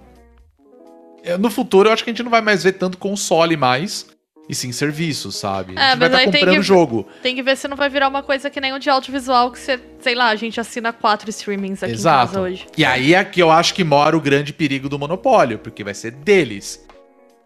no 1.39 1.51
futuro 1.51 1.89
eu 1.89 1.93
acho 1.93 2.03
que 2.03 2.09
a 2.09 2.13
gente 2.13 2.23
não 2.23 2.31
vai 2.31 2.41
mais 2.41 2.63
ver 2.63 2.73
tanto 2.73 2.97
console 2.97 3.57
mais, 3.57 4.07
e 4.49 4.55
sim 4.55 4.71
serviço, 4.71 5.31
sabe? 5.31 5.75
É, 5.77 5.79
a 5.81 5.89
gente 5.91 5.99
vai 5.99 6.07
estar 6.07 6.17
tem 6.19 6.31
comprando 6.31 6.55
que- 6.55 6.61
jogo. 6.61 7.07
Tem 7.21 7.35
que 7.35 7.43
ver 7.43 7.55
se 7.55 7.67
não 7.67 7.77
vai 7.77 7.89
virar 7.89 8.07
uma 8.07 8.21
coisa 8.23 8.49
que 8.49 8.59
nem 8.59 8.73
o 8.73 8.79
de 8.79 8.89
audiovisual, 8.89 9.51
que 9.51 9.59
você, 9.59 9.79
sei 9.99 10.15
lá, 10.15 10.29
a 10.29 10.35
gente 10.35 10.59
assina 10.59 10.91
quatro 10.91 11.29
streamings 11.29 11.81
aqui 11.83 11.93
em 11.93 11.95
Exato. 11.95 12.27
casa 12.27 12.41
hoje. 12.41 12.67
E 12.77 12.83
aí 12.83 13.13
é 13.13 13.23
que 13.23 13.41
eu 13.41 13.49
acho 13.51 13.73
que 13.73 13.83
mora 13.83 14.15
o 14.17 14.21
grande 14.21 14.51
perigo 14.51 14.89
do 14.89 14.99
monopólio, 14.99 15.57
porque 15.59 15.83
vai 15.83 15.93
ser 15.93 16.11
deles. 16.11 16.85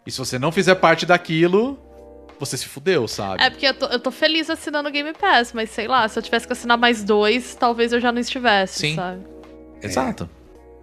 E 0.06 0.12
se 0.12 0.18
você 0.18 0.40
não 0.40 0.52
fizer 0.52 0.76
parte 0.76 1.06
daquilo, 1.06 1.78
você 2.40 2.58
se 2.58 2.66
fudeu, 2.66 3.08
sabe? 3.08 3.44
É 3.44 3.50
porque 3.50 3.66
eu 3.68 3.74
tô, 3.74 3.86
eu 3.88 4.00
tô 4.00 4.12
feliz 4.12 4.50
assinando 4.50 4.90
o 4.90 4.92
Game 4.92 5.14
Pass, 5.14 5.52
mas 5.54 5.70
sei 5.70 5.88
lá, 5.88 6.08
se 6.08 6.18
eu 6.18 6.24
tivesse 6.24 6.48
que 6.48 6.54
assinar 6.54 6.78
mais 6.78 7.04
dois, 7.04 7.56
talvez 7.56 7.92
eu 7.94 8.00
já 8.00 8.12
não 8.12 8.20
estivesse, 8.20 8.80
Sim. 8.80 8.96
sabe? 8.96 9.22
Exato. 9.82 10.30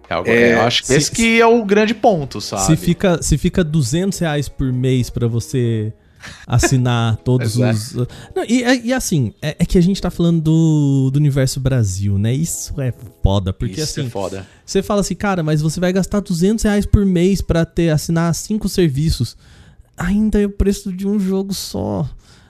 É, 0.09 0.13
algo- 0.13 0.29
É, 0.29 0.53
eu 0.55 0.61
acho 0.61 0.81
que 0.81 0.87
se- 0.87 0.95
esse 0.95 1.11
que 1.11 1.39
é 1.41 1.45
o 1.45 1.63
grande 1.63 1.93
ponto, 1.93 2.39
sabe? 2.41 2.63
Se 2.63 2.75
fica, 2.77 3.21
se 3.21 3.37
fica 3.37 3.63
200 3.63 4.19
reais 4.19 4.49
por 4.49 4.71
mês 4.71 5.09
pra 5.09 5.27
você 5.27 5.93
assinar 6.47 7.17
todos 7.17 7.57
é. 7.61 7.71
os. 7.71 7.93
Não, 8.35 8.43
e, 8.47 8.63
e 8.85 8.93
assim, 8.93 9.33
é, 9.41 9.55
é 9.59 9.65
que 9.65 9.77
a 9.77 9.81
gente 9.81 10.01
tá 10.01 10.09
falando 10.09 10.41
do, 10.41 11.09
do 11.11 11.17
universo 11.17 11.59
Brasil, 11.59 12.17
né? 12.17 12.33
Isso 12.33 12.79
é 12.81 12.93
foda, 13.21 13.53
porque 13.53 13.81
Isso 13.81 13.99
assim. 13.99 14.07
é 14.07 14.09
foda. 14.09 14.47
Você 14.65 14.81
fala 14.81 15.01
assim, 15.01 15.15
cara, 15.15 15.43
mas 15.43 15.61
você 15.61 15.79
vai 15.79 15.91
gastar 15.93 16.19
200 16.19 16.63
reais 16.63 16.85
por 16.85 17.05
mês 17.05 17.41
pra 17.41 17.65
ter, 17.65 17.89
assinar 17.89 18.33
cinco 18.33 18.67
serviços. 18.69 19.35
Ainda 19.97 20.41
é 20.41 20.45
o 20.45 20.49
preço 20.49 20.91
de 20.91 21.07
um 21.07 21.19
jogo 21.19 21.53
só, 21.53 22.09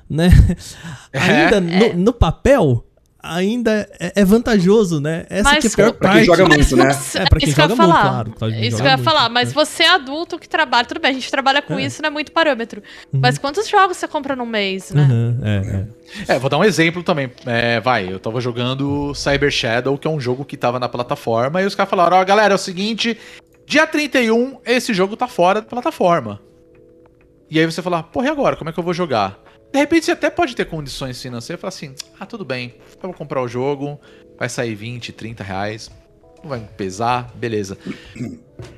né? 0.09 0.29
É. 1.11 1.19
Ainda 1.19 1.61
no, 1.61 2.05
no 2.05 2.13
papel, 2.13 2.83
ainda 3.23 3.89
é, 3.99 4.11
é 4.17 4.25
vantajoso, 4.25 4.99
né? 4.99 5.25
Essa 5.29 5.51
Mas- 5.53 5.73
que 5.73 5.81
é 5.81 5.85
a 5.85 5.87
pior 5.87 5.97
Pra 5.97 6.09
quem 6.11 6.25
parte. 6.25 6.25
joga 6.25 6.43
Mas 6.49 6.71
muito, 6.71 6.75
né? 6.75 6.91
É, 7.15 7.25
pra 7.29 7.39
quem 7.39 7.47
isso 7.49 7.55
que 7.55 7.61
eu 7.61 7.63
ia 7.63 7.69
joga 7.69 7.75
muito, 7.83 7.95
falar. 7.97 8.09
claro, 8.09 8.31
quem 8.37 8.49
Isso 8.67 8.71
joga 8.71 8.75
que 8.75 8.81
eu 8.81 8.85
ia 8.91 8.97
muito, 8.97 9.03
falar, 9.09 9.25
é. 9.25 9.29
mas 9.29 9.53
você 9.53 9.83
é 9.83 9.89
adulto 9.89 10.37
que 10.37 10.49
trabalha, 10.49 10.85
tudo 10.85 10.99
bem, 10.99 11.11
a 11.11 11.13
gente 11.13 11.31
trabalha 11.31 11.61
com 11.61 11.79
isso, 11.79 12.01
não 12.01 12.07
é 12.07 12.11
muito 12.11 12.31
parâmetro. 12.33 12.83
Uhum. 13.13 13.19
Mas 13.21 13.37
quantos 13.37 13.67
jogos 13.69 13.95
você 13.97 14.07
compra 14.07 14.35
num 14.35 14.45
mês, 14.45 14.91
né? 14.91 15.01
Uhum, 15.09 15.39
é, 15.43 15.87
é. 16.29 16.35
É, 16.35 16.39
vou 16.39 16.49
dar 16.49 16.57
um 16.57 16.63
exemplo 16.63 17.01
também. 17.01 17.31
É, 17.45 17.79
vai, 17.79 18.11
eu 18.11 18.19
tava 18.19 18.41
jogando 18.41 19.15
Cyber 19.15 19.49
Shadow, 19.49 19.97
que 19.97 20.07
é 20.07 20.11
um 20.11 20.19
jogo 20.19 20.43
que 20.43 20.57
tava 20.57 20.77
na 20.79 20.89
plataforma, 20.89 21.61
e 21.61 21.65
os 21.65 21.73
caras 21.75 21.89
falaram: 21.89 22.17
Ó, 22.17 22.25
galera, 22.25 22.53
é 22.53 22.55
o 22.55 22.59
seguinte, 22.59 23.17
dia 23.65 23.87
31, 23.87 24.59
esse 24.65 24.93
jogo 24.93 25.15
tá 25.15 25.27
fora 25.27 25.61
da 25.61 25.67
plataforma. 25.67 26.39
E 27.49 27.59
aí 27.59 27.65
você 27.65 27.81
fala: 27.81 28.03
porra, 28.03 28.27
e 28.27 28.29
agora? 28.29 28.55
Como 28.55 28.69
é 28.69 28.73
que 28.73 28.79
eu 28.79 28.83
vou 28.83 28.93
jogar? 28.93 29.39
De 29.73 29.79
repente 29.79 30.05
você 30.05 30.11
até 30.11 30.29
pode 30.29 30.55
ter 30.55 30.65
condições 30.65 31.19
financeiras 31.19 31.59
e 31.59 31.61
falar 31.61 31.69
assim: 31.69 31.95
ah, 32.19 32.27
tudo 32.27 32.45
bem, 32.45 32.75
eu 33.01 33.09
vou 33.09 33.13
comprar 33.13 33.41
o 33.41 33.47
jogo, 33.47 33.99
vai 34.37 34.47
sair 34.47 34.75
20, 34.75 35.11
30 35.11 35.43
reais, 35.43 35.89
não 36.43 36.49
vai 36.51 36.59
pesar, 36.77 37.31
beleza. 37.33 37.75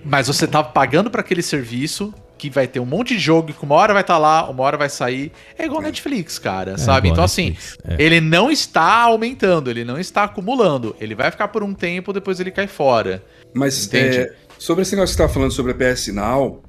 Mas 0.05 0.27
você 0.27 0.47
tá 0.47 0.63
pagando 0.63 1.11
pra 1.11 1.19
aquele 1.19 1.41
serviço 1.41 2.13
que 2.37 2.49
vai 2.49 2.65
ter 2.65 2.79
um 2.79 2.85
monte 2.85 3.13
de 3.15 3.19
jogo 3.19 3.51
que 3.51 3.63
uma 3.63 3.75
hora 3.75 3.91
vai 3.91 4.03
estar 4.03 4.17
lá, 4.17 4.49
uma 4.49 4.63
hora 4.63 4.77
vai 4.77 4.87
sair. 4.87 5.33
É 5.57 5.65
igual 5.65 5.81
Netflix, 5.81 6.39
cara, 6.39 6.77
sabe? 6.77 7.07
igual 7.07 7.13
Então 7.13 7.23
assim, 7.25 7.49
Netflix, 7.49 7.77
é. 7.83 7.95
ele 8.01 8.21
não 8.21 8.49
está 8.49 9.01
aumentando, 9.01 9.69
ele 9.69 9.83
não 9.83 9.99
está 9.99 10.23
acumulando. 10.23 10.95
Ele 10.99 11.13
vai 11.13 11.29
ficar 11.29 11.49
por 11.49 11.61
um 11.61 11.73
tempo, 11.73 12.13
depois 12.13 12.39
ele 12.39 12.51
cai 12.51 12.67
fora. 12.67 13.21
Mas 13.53 13.85
Entende? 13.85 14.17
é, 14.17 14.33
sobre 14.57 14.83
esse 14.83 14.95
negócio 14.95 15.13
que 15.13 15.17
você 15.17 15.23
estava 15.23 15.33
falando 15.33 15.51
sobre 15.51 15.73
a 15.73 15.93
PS 15.93 16.07
Now, 16.07 16.63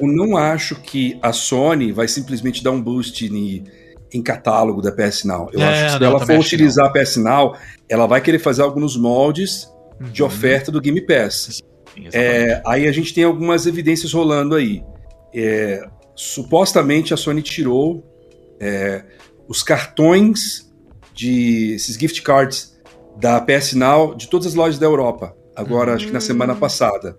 eu 0.00 0.06
não 0.06 0.36
acho 0.36 0.76
que 0.76 1.18
a 1.22 1.32
Sony 1.32 1.92
vai 1.92 2.08
simplesmente 2.08 2.62
dar 2.62 2.70
um 2.70 2.80
boost 2.82 3.24
em, 3.26 3.64
em 4.12 4.22
catálogo 4.22 4.80
da 4.82 4.92
PS 4.92 5.24
Now. 5.24 5.48
Eu 5.52 5.60
É, 5.60 5.64
acho 5.64 5.84
que 5.84 5.90
se 5.92 5.98
não, 6.00 6.06
ela 6.08 6.26
for 6.26 6.38
utilizar 6.38 6.86
a 6.86 6.90
PS 6.90 7.16
Now, 7.16 7.54
ela 7.88 8.06
vai 8.06 8.20
querer 8.20 8.38
fazer 8.38 8.62
alguns 8.62 8.96
moldes 8.96 9.68
de 10.12 10.22
Uhum. 10.22 10.28
oferta 10.28 10.70
do 10.70 10.80
Game 10.80 11.00
Pass. 11.06 11.60
Sim. 11.94 12.08
É, 12.12 12.60
aí 12.66 12.86
a 12.86 12.92
gente 12.92 13.14
tem 13.14 13.24
algumas 13.24 13.66
evidências 13.66 14.12
rolando 14.12 14.54
aí. 14.54 14.82
É, 15.34 15.86
supostamente 16.14 17.12
a 17.14 17.16
Sony 17.16 17.42
tirou 17.42 18.04
é, 18.60 19.04
os 19.48 19.62
cartões 19.62 20.70
de 21.14 21.72
esses 21.74 21.96
gift 21.96 22.20
cards 22.22 22.74
da 23.18 23.40
PS 23.40 23.72
Now 23.74 24.14
de 24.14 24.28
todas 24.28 24.46
as 24.46 24.54
lojas 24.54 24.78
da 24.78 24.86
Europa. 24.86 25.34
Agora, 25.54 25.94
acho 25.94 26.06
que 26.06 26.12
na 26.12 26.20
semana 26.20 26.54
passada. 26.54 27.16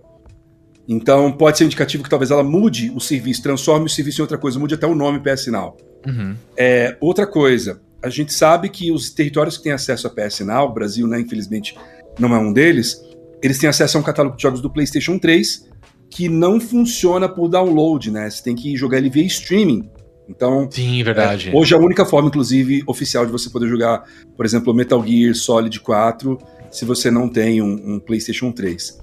Então, 0.88 1.30
pode 1.30 1.58
ser 1.58 1.64
um 1.64 1.66
indicativo 1.66 2.02
que 2.02 2.08
talvez 2.08 2.30
ela 2.30 2.42
mude 2.42 2.90
o 2.94 3.00
serviço, 3.00 3.42
transforme 3.42 3.86
o 3.86 3.88
serviço 3.90 4.20
em 4.20 4.22
outra 4.22 4.38
coisa, 4.38 4.58
mude 4.58 4.74
até 4.74 4.86
o 4.86 4.94
nome 4.94 5.20
PS 5.20 5.48
Now. 5.48 5.76
Uhum. 6.06 6.34
É, 6.56 6.96
outra 6.98 7.26
coisa, 7.26 7.80
a 8.02 8.08
gente 8.08 8.32
sabe 8.32 8.70
que 8.70 8.90
os 8.90 9.10
territórios 9.10 9.58
que 9.58 9.64
têm 9.64 9.72
acesso 9.72 10.06
a 10.06 10.10
PS 10.10 10.40
Now, 10.40 10.66
o 10.66 10.72
Brasil, 10.72 11.06
né, 11.06 11.20
infelizmente, 11.20 11.76
não 12.18 12.34
é 12.34 12.38
um 12.38 12.52
deles, 12.52 13.02
eles 13.42 13.58
têm 13.58 13.68
acesso 13.68 13.98
a 13.98 14.00
um 14.00 14.02
catálogo 14.02 14.36
de 14.36 14.42
jogos 14.42 14.62
do 14.62 14.70
PlayStation 14.70 15.18
3 15.18 15.68
que 16.10 16.26
não 16.26 16.58
funciona 16.58 17.28
por 17.28 17.48
download, 17.48 18.10
né? 18.10 18.30
Você 18.30 18.42
tem 18.42 18.56
que 18.56 18.74
jogar 18.76 18.96
ele 18.96 19.10
via 19.10 19.24
streaming. 19.26 19.90
Então, 20.28 20.68
Sim, 20.70 21.02
verdade. 21.02 21.50
é, 21.50 21.54
hoje 21.54 21.74
a 21.74 21.78
única 21.78 22.04
forma, 22.04 22.28
inclusive, 22.28 22.82
oficial 22.86 23.24
de 23.26 23.32
você 23.32 23.50
poder 23.50 23.68
jogar, 23.68 24.04
por 24.36 24.44
exemplo, 24.44 24.74
Metal 24.74 25.04
Gear 25.06 25.34
Solid 25.34 25.80
4, 25.80 26.38
se 26.70 26.84
você 26.84 27.10
não 27.10 27.28
tem 27.28 27.62
um, 27.62 27.94
um 27.94 28.00
PlayStation 28.00 28.52
3. 28.52 28.98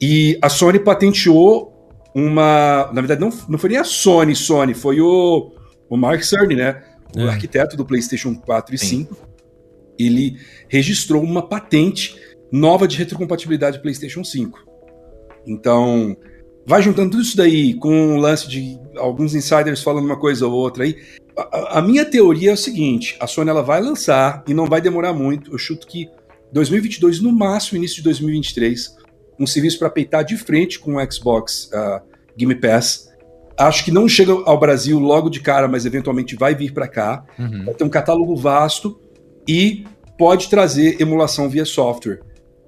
E 0.00 0.38
a 0.42 0.48
Sony 0.48 0.78
patenteou 0.78 1.72
uma. 2.14 2.90
Na 2.92 3.00
verdade, 3.00 3.20
não, 3.20 3.30
não 3.48 3.58
foi 3.58 3.70
nem 3.70 3.78
a 3.78 3.84
Sony, 3.84 4.34
Sony, 4.34 4.74
foi 4.74 5.00
o, 5.00 5.52
o 5.88 5.96
Mark 5.96 6.22
Cerny, 6.22 6.56
né? 6.56 6.82
O 7.16 7.20
É. 7.20 7.28
arquiteto 7.28 7.76
do 7.76 7.84
PlayStation 7.84 8.34
4 8.34 8.74
e 8.74 8.78
Sim. 8.78 8.86
5. 9.08 9.16
Ele 9.98 10.36
registrou 10.68 11.22
uma 11.22 11.42
patente 11.46 12.16
nova 12.50 12.86
de 12.88 12.96
retrocompatibilidade 12.96 13.80
PlayStation 13.80 14.24
5. 14.24 14.58
Então, 15.46 16.16
vai 16.66 16.82
juntando 16.82 17.10
tudo 17.10 17.22
isso 17.22 17.36
daí 17.36 17.74
com 17.74 18.16
o 18.16 18.20
lance 18.20 18.48
de 18.48 18.78
alguns 18.96 19.34
insiders 19.34 19.82
falando 19.82 20.04
uma 20.04 20.18
coisa 20.18 20.46
ou 20.46 20.52
outra 20.52 20.84
aí. 20.84 20.96
A, 21.36 21.42
a- 21.42 21.78
a 21.78 21.82
minha 21.82 22.04
teoria 22.04 22.50
é 22.50 22.54
o 22.54 22.56
seguinte: 22.56 23.16
a 23.20 23.26
Sony 23.26 23.50
ela 23.50 23.62
vai 23.62 23.80
lançar 23.80 24.42
e 24.48 24.54
não 24.54 24.66
vai 24.66 24.80
demorar 24.80 25.12
muito. 25.12 25.52
Eu 25.52 25.58
chuto 25.58 25.86
que 25.86 26.08
2022, 26.52 27.20
no 27.20 27.32
máximo 27.32 27.78
início 27.78 27.96
de 27.96 28.02
2023, 28.04 28.96
um 29.38 29.46
serviço 29.46 29.78
para 29.78 29.90
peitar 29.90 30.24
de 30.24 30.36
frente 30.36 30.78
com 30.78 30.96
o 30.96 31.12
Xbox 31.12 31.70
ah, 31.72 32.02
Game 32.36 32.54
Pass. 32.54 33.08
Acho 33.56 33.84
que 33.84 33.90
não 33.92 34.08
chega 34.08 34.32
ao 34.32 34.58
Brasil 34.58 34.98
logo 34.98 35.28
de 35.30 35.40
cara, 35.40 35.68
mas 35.68 35.86
eventualmente 35.86 36.34
vai 36.36 36.54
vir 36.54 36.72
para 36.72 36.88
cá. 36.88 37.24
Uhum. 37.38 37.64
Vai 37.66 37.74
ter 37.74 37.84
um 37.84 37.88
catálogo 37.88 38.34
vasto 38.34 39.00
e 39.48 39.84
pode 40.18 40.48
trazer 40.48 41.00
emulação 41.00 41.48
via 41.48 41.64
software. 41.64 42.20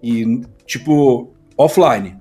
E, 0.03 0.41
tipo, 0.67 1.33
offline. 1.57 2.17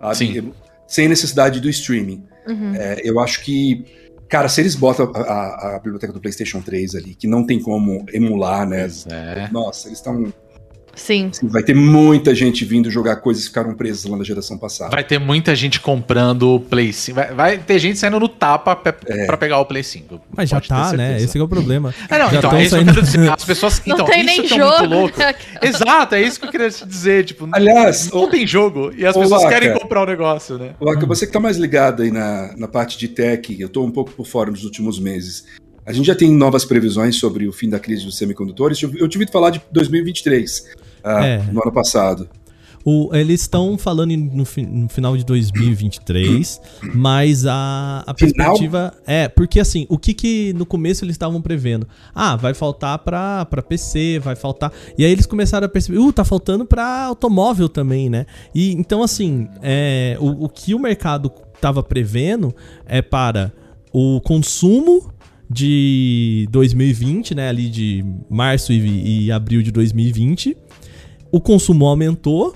sabe? 0.00 0.16
Sim. 0.16 0.52
Sem 0.86 1.08
necessidade 1.08 1.60
do 1.60 1.68
streaming. 1.68 2.24
Uhum. 2.48 2.74
É, 2.74 3.00
eu 3.04 3.20
acho 3.20 3.44
que, 3.44 3.84
cara, 4.28 4.48
se 4.48 4.60
eles 4.62 4.74
botam 4.74 5.12
a, 5.14 5.20
a- 5.20 5.76
a 5.76 5.78
biblioteca 5.78 6.12
do 6.12 6.20
PlayStation 6.20 6.60
3 6.62 6.94
ali, 6.94 7.14
que 7.14 7.26
não 7.26 7.44
tem 7.46 7.60
como 7.60 8.04
emular, 8.12 8.66
né? 8.66 8.88
É. 9.10 9.48
Nossa, 9.52 9.86
eles 9.88 9.98
estão. 9.98 10.32
Sim. 10.98 11.28
assim, 11.32 11.48
vai 11.48 11.62
ter 11.62 11.74
muita 11.74 12.34
gente 12.34 12.64
vindo 12.64 12.90
jogar 12.90 13.16
coisas 13.16 13.44
que 13.44 13.48
ficaram 13.48 13.74
presas 13.74 14.04
lá 14.04 14.16
na 14.16 14.24
geração 14.24 14.58
passada. 14.58 14.90
Vai 14.90 15.04
ter 15.04 15.18
muita 15.18 15.54
gente 15.54 15.80
comprando 15.80 16.54
o 16.56 16.60
Play 16.60 16.92
5. 16.92 17.14
Vai, 17.16 17.34
vai 17.34 17.58
ter 17.58 17.78
gente 17.78 17.98
saindo 17.98 18.18
no 18.20 18.28
tapa 18.28 18.74
pe- 18.76 18.92
pra 19.26 19.36
pegar 19.36 19.58
o 19.60 19.64
Play 19.64 19.82
5. 19.82 20.20
Mas 20.36 20.50
já 20.50 20.60
tá, 20.60 20.92
né? 20.92 21.16
Esse 21.16 21.32
que 21.32 21.38
é 21.38 21.42
o 21.42 21.48
problema. 21.48 21.94
É, 22.10 22.18
não, 22.18 22.28
Já 22.30 22.38
então, 22.38 22.50
tão 22.50 22.58
é 22.58 22.64
isso 22.64 22.74
que 22.74 22.80
eu 22.80 22.84
saindo- 22.84 22.94
quero 22.94 23.06
dizer. 23.06 23.30
As 23.32 23.44
pessoas. 23.44 23.82
Não 23.86 23.94
então, 23.94 24.06
tem 24.06 24.18
isso 24.20 24.26
nem 24.26 24.42
que 24.42 24.54
é 24.54 24.56
jogo. 24.58 24.78
muito 24.78 24.90
louco. 24.94 25.18
Exato, 25.62 26.14
é 26.14 26.22
isso 26.22 26.40
que 26.40 26.46
eu 26.46 26.50
queria 26.50 26.70
te 26.70 26.84
dizer. 26.86 27.24
Tipo, 27.24 27.48
Aliás, 27.52 28.10
não 28.10 28.28
tem 28.28 28.46
jogo 28.46 28.92
e 28.96 29.06
as 29.06 29.14
ô, 29.16 29.20
pessoas 29.20 29.42
Vaca. 29.42 29.54
querem 29.54 29.72
comprar 29.78 30.02
o 30.02 30.06
negócio, 30.06 30.58
né? 30.58 30.70
Laca, 30.80 31.06
você 31.06 31.26
que 31.26 31.32
tá 31.32 31.40
mais 31.40 31.56
ligado 31.56 32.02
aí 32.02 32.10
na, 32.10 32.54
na 32.56 32.68
parte 32.68 32.98
de 32.98 33.08
tech, 33.08 33.56
eu 33.60 33.68
tô 33.68 33.84
um 33.84 33.90
pouco 33.90 34.10
por 34.12 34.26
fora 34.26 34.50
nos 34.50 34.64
últimos 34.64 34.98
meses. 34.98 35.44
A 35.86 35.92
gente 35.92 36.06
já 36.06 36.14
tem 36.14 36.30
novas 36.30 36.66
previsões 36.66 37.16
sobre 37.16 37.48
o 37.48 37.52
fim 37.52 37.68
da 37.70 37.78
crise 37.80 38.04
dos 38.04 38.18
semicondutores. 38.18 38.80
Eu, 38.82 38.90
eu 38.90 39.08
tive 39.08 39.22
ouvido 39.24 39.32
falar 39.32 39.48
de 39.50 39.62
2023, 39.72 40.66
ah, 40.76 40.80
É. 41.04 41.38
no 41.52 41.62
ano 41.62 41.72
passado. 41.72 42.28
O- 42.84 43.14
eles 43.14 43.42
estão 43.42 43.76
falando 43.76 44.16
no, 44.16 44.44
no 44.44 44.88
final 44.88 45.14
de 45.16 45.24
2023, 45.24 46.60
mas 46.94 47.44
a, 47.44 48.02
a 48.06 48.14
perspectiva 48.14 48.94
é 49.06 49.28
porque 49.28 49.60
assim, 49.60 49.84
o 49.90 49.98
que 49.98 50.14
que 50.14 50.52
no 50.54 50.64
começo 50.64 51.04
eles 51.04 51.14
estavam 51.14 51.42
prevendo? 51.42 51.86
Ah, 52.14 52.36
vai 52.36 52.54
faltar 52.54 52.98
pra, 53.00 53.44
pra 53.44 53.60
PC, 53.62 54.18
vai 54.20 54.36
faltar. 54.36 54.72
E 54.96 55.04
aí 55.04 55.12
eles 55.12 55.26
começaram 55.26 55.66
a 55.66 55.68
perceber, 55.68 55.98
uh, 55.98 56.12
tá 56.12 56.24
faltando 56.24 56.64
pra 56.64 57.04
automóvel 57.04 57.68
também, 57.68 58.08
né? 58.08 58.24
E 58.54 58.72
então 58.72 59.02
assim, 59.02 59.48
é, 59.60 60.16
o, 60.20 60.44
o 60.44 60.48
que 60.48 60.74
o 60.74 60.78
mercado 60.78 61.30
tava 61.60 61.82
prevendo 61.82 62.54
é 62.86 63.02
para 63.02 63.52
o 63.92 64.20
consumo 64.22 65.10
de 65.50 66.46
2020, 66.50 67.34
né, 67.34 67.48
ali 67.48 67.68
de 67.68 68.04
março 68.30 68.72
e, 68.72 69.26
e 69.26 69.32
abril 69.32 69.62
de 69.62 69.72
2020 69.72 70.56
o 71.32 71.40
consumo 71.40 71.86
aumentou 71.86 72.54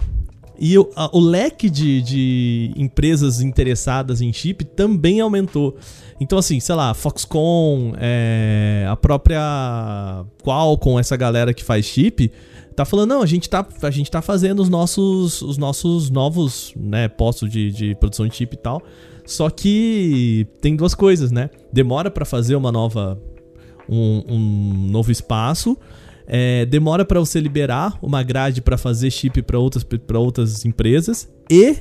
e 0.58 0.78
o, 0.78 0.88
a- 0.94 1.10
o 1.12 1.20
leque 1.20 1.68
de, 1.68 2.02
de 2.02 2.72
empresas 2.76 3.40
interessadas 3.40 4.20
em 4.20 4.32
chip 4.32 4.64
também 4.64 5.20
aumentou. 5.20 5.76
Então, 6.20 6.38
assim, 6.38 6.60
sei 6.60 6.74
lá, 6.74 6.94
Foxconn, 6.94 7.94
é, 7.98 8.86
a 8.88 8.94
própria 8.96 10.24
Qualcomm, 10.42 10.98
essa 10.98 11.16
galera 11.16 11.52
que 11.52 11.64
faz 11.64 11.84
chip, 11.84 12.30
tá 12.76 12.84
falando, 12.84 13.10
não, 13.10 13.22
a 13.22 13.26
gente 13.26 13.48
tá, 13.50 13.66
a 13.82 13.90
gente 13.90 14.10
tá 14.10 14.22
fazendo 14.22 14.60
os 14.62 14.68
nossos, 14.68 15.42
os 15.42 15.58
nossos 15.58 16.10
novos 16.10 16.72
né, 16.76 17.08
postos 17.08 17.50
de, 17.50 17.72
de 17.72 17.94
produção 17.96 18.26
de 18.28 18.36
chip 18.36 18.54
e 18.54 18.58
tal. 18.58 18.82
Só 19.26 19.50
que 19.50 20.46
tem 20.60 20.76
duas 20.76 20.94
coisas, 20.94 21.30
né? 21.30 21.50
Demora 21.72 22.10
pra 22.10 22.24
fazer 22.24 22.54
uma 22.56 22.70
nova. 22.72 23.20
um, 23.88 24.22
um 24.28 24.88
novo 24.90 25.10
espaço. 25.12 25.76
É, 26.34 26.64
demora 26.64 27.04
pra 27.04 27.20
você 27.20 27.38
liberar 27.38 27.98
uma 28.00 28.22
grade 28.22 28.62
pra 28.62 28.78
fazer 28.78 29.10
chip 29.10 29.42
pra 29.42 29.58
outras, 29.58 29.84
pra 29.84 30.18
outras 30.18 30.64
empresas. 30.64 31.28
E 31.50 31.76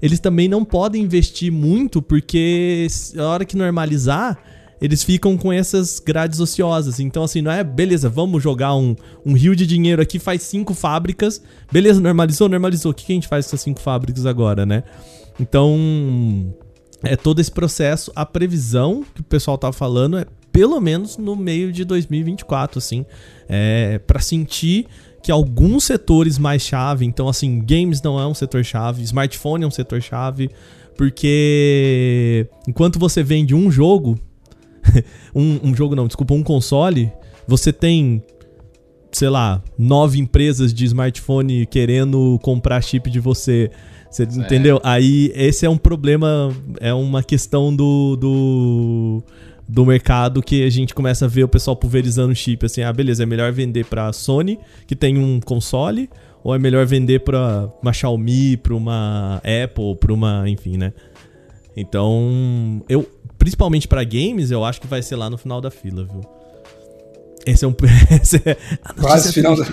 eles 0.00 0.20
também 0.20 0.46
não 0.46 0.64
podem 0.64 1.02
investir 1.02 1.50
muito, 1.50 2.00
porque 2.00 2.86
a 3.18 3.24
hora 3.24 3.44
que 3.44 3.56
normalizar, 3.56 4.38
eles 4.80 5.02
ficam 5.02 5.36
com 5.36 5.52
essas 5.52 5.98
grades 5.98 6.38
ociosas. 6.38 7.00
Então, 7.00 7.24
assim, 7.24 7.42
não 7.42 7.50
é 7.50 7.64
beleza, 7.64 8.08
vamos 8.08 8.40
jogar 8.40 8.76
um, 8.76 8.94
um 9.24 9.32
rio 9.32 9.56
de 9.56 9.66
dinheiro 9.66 10.00
aqui, 10.00 10.20
faz 10.20 10.42
cinco 10.42 10.72
fábricas. 10.72 11.42
Beleza, 11.72 12.00
normalizou, 12.00 12.48
normalizou. 12.48 12.92
O 12.92 12.94
que 12.94 13.10
a 13.12 13.14
gente 13.16 13.26
faz 13.26 13.46
com 13.46 13.48
essas 13.48 13.60
cinco 13.62 13.80
fábricas 13.80 14.24
agora, 14.24 14.64
né? 14.64 14.84
Então. 15.40 16.54
é 17.02 17.16
todo 17.16 17.40
esse 17.40 17.50
processo. 17.50 18.12
A 18.14 18.24
previsão 18.24 19.04
que 19.14 19.20
o 19.20 19.24
pessoal 19.24 19.58
tá 19.58 19.72
falando 19.72 20.16
é 20.18 20.26
pelo 20.56 20.80
menos 20.80 21.18
no 21.18 21.36
meio 21.36 21.70
de 21.70 21.84
2024, 21.84 22.78
assim, 22.78 23.04
é, 23.46 23.98
para 23.98 24.20
sentir 24.20 24.86
que 25.22 25.30
alguns 25.30 25.84
setores 25.84 26.38
mais 26.38 26.62
chave, 26.62 27.04
então 27.04 27.28
assim, 27.28 27.60
games 27.60 28.00
não 28.00 28.18
é 28.18 28.26
um 28.26 28.32
setor 28.32 28.64
chave, 28.64 29.02
smartphone 29.02 29.64
é 29.64 29.66
um 29.66 29.70
setor 29.70 30.00
chave, 30.00 30.48
porque 30.96 32.48
enquanto 32.66 32.98
você 32.98 33.22
vende 33.22 33.54
um 33.54 33.70
jogo, 33.70 34.18
um, 35.36 35.60
um 35.62 35.74
jogo 35.74 35.94
não, 35.94 36.06
desculpa, 36.06 36.32
um 36.32 36.42
console, 36.42 37.12
você 37.46 37.70
tem 37.70 38.24
sei 39.12 39.28
lá, 39.28 39.62
nove 39.78 40.18
empresas 40.18 40.72
de 40.72 40.86
smartphone 40.86 41.66
querendo 41.66 42.38
comprar 42.42 42.82
chip 42.82 43.10
de 43.10 43.20
você. 43.20 43.70
Você 44.10 44.22
é. 44.22 44.26
entendeu? 44.26 44.80
Aí 44.82 45.32
esse 45.34 45.66
é 45.66 45.70
um 45.70 45.76
problema, 45.76 46.50
é 46.80 46.92
uma 46.94 47.22
questão 47.22 47.74
do, 47.74 48.16
do, 48.16 49.22
do 49.68 49.84
mercado 49.84 50.42
que 50.42 50.64
a 50.64 50.70
gente 50.70 50.94
começa 50.94 51.24
a 51.24 51.28
ver 51.28 51.44
o 51.44 51.48
pessoal 51.48 51.76
pulverizando 51.76 52.34
chip. 52.34 52.64
Assim, 52.64 52.82
ah, 52.82 52.92
beleza, 52.92 53.22
é 53.22 53.26
melhor 53.26 53.52
vender 53.52 53.84
pra 53.86 54.12
Sony, 54.12 54.58
que 54.86 54.94
tem 54.94 55.18
um 55.18 55.40
console, 55.40 56.08
ou 56.42 56.54
é 56.54 56.58
melhor 56.58 56.86
vender 56.86 57.20
pra 57.20 57.68
uma 57.82 57.92
Xiaomi, 57.92 58.56
pra 58.56 58.74
uma 58.74 59.36
Apple, 59.38 59.96
pra 59.96 60.12
uma. 60.12 60.48
enfim, 60.48 60.76
né? 60.76 60.92
Então, 61.76 62.82
eu, 62.88 63.08
principalmente 63.36 63.86
para 63.86 64.02
games, 64.04 64.50
eu 64.50 64.64
acho 64.64 64.80
que 64.80 64.86
vai 64.86 65.02
ser 65.02 65.16
lá 65.16 65.28
no 65.28 65.36
final 65.36 65.60
da 65.60 65.70
fila, 65.70 66.04
viu? 66.04 66.20
Esse 67.44 67.64
é 67.64 67.68
um. 67.68 67.74
Esse 68.22 68.36
é 68.44 68.56
quase, 68.98 69.32
final 69.32 69.56
da, 69.56 69.64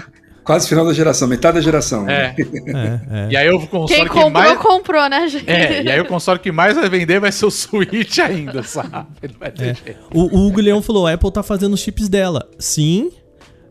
quase 0.43 0.67
final 0.67 0.85
da 0.85 0.93
geração, 0.93 1.27
metade 1.27 1.55
da 1.55 1.61
geração. 1.61 2.09
É. 2.09 2.35
é, 2.37 3.25
é. 3.27 3.31
E 3.31 3.37
aí 3.37 3.49
o 3.49 3.65
console 3.67 3.87
Quem 3.87 4.07
comprou, 4.07 4.25
que 4.25 4.31
mais... 4.31 4.57
comprou, 4.59 5.09
né, 5.09 5.27
gente? 5.27 5.49
É, 5.49 5.83
e 5.83 5.91
aí 5.91 6.01
o 6.01 6.05
console 6.05 6.39
que 6.39 6.51
mais 6.51 6.75
vai 6.75 6.89
vender 6.89 7.19
vai 7.19 7.31
ser 7.31 7.45
o 7.45 7.51
Switch 7.51 8.19
ainda, 8.19 8.61
sabe? 8.63 9.07
Ele 9.21 9.35
vai 9.39 9.51
ter 9.51 9.77
é. 9.85 9.95
O, 10.13 10.37
o 10.37 10.47
Hugo 10.47 10.61
Leão 10.61 10.81
falou: 10.81 11.07
a 11.07 11.13
Apple 11.13 11.31
tá 11.31 11.43
fazendo 11.43 11.73
os 11.73 11.79
chips 11.79 12.09
dela. 12.09 12.47
Sim, 12.59 13.11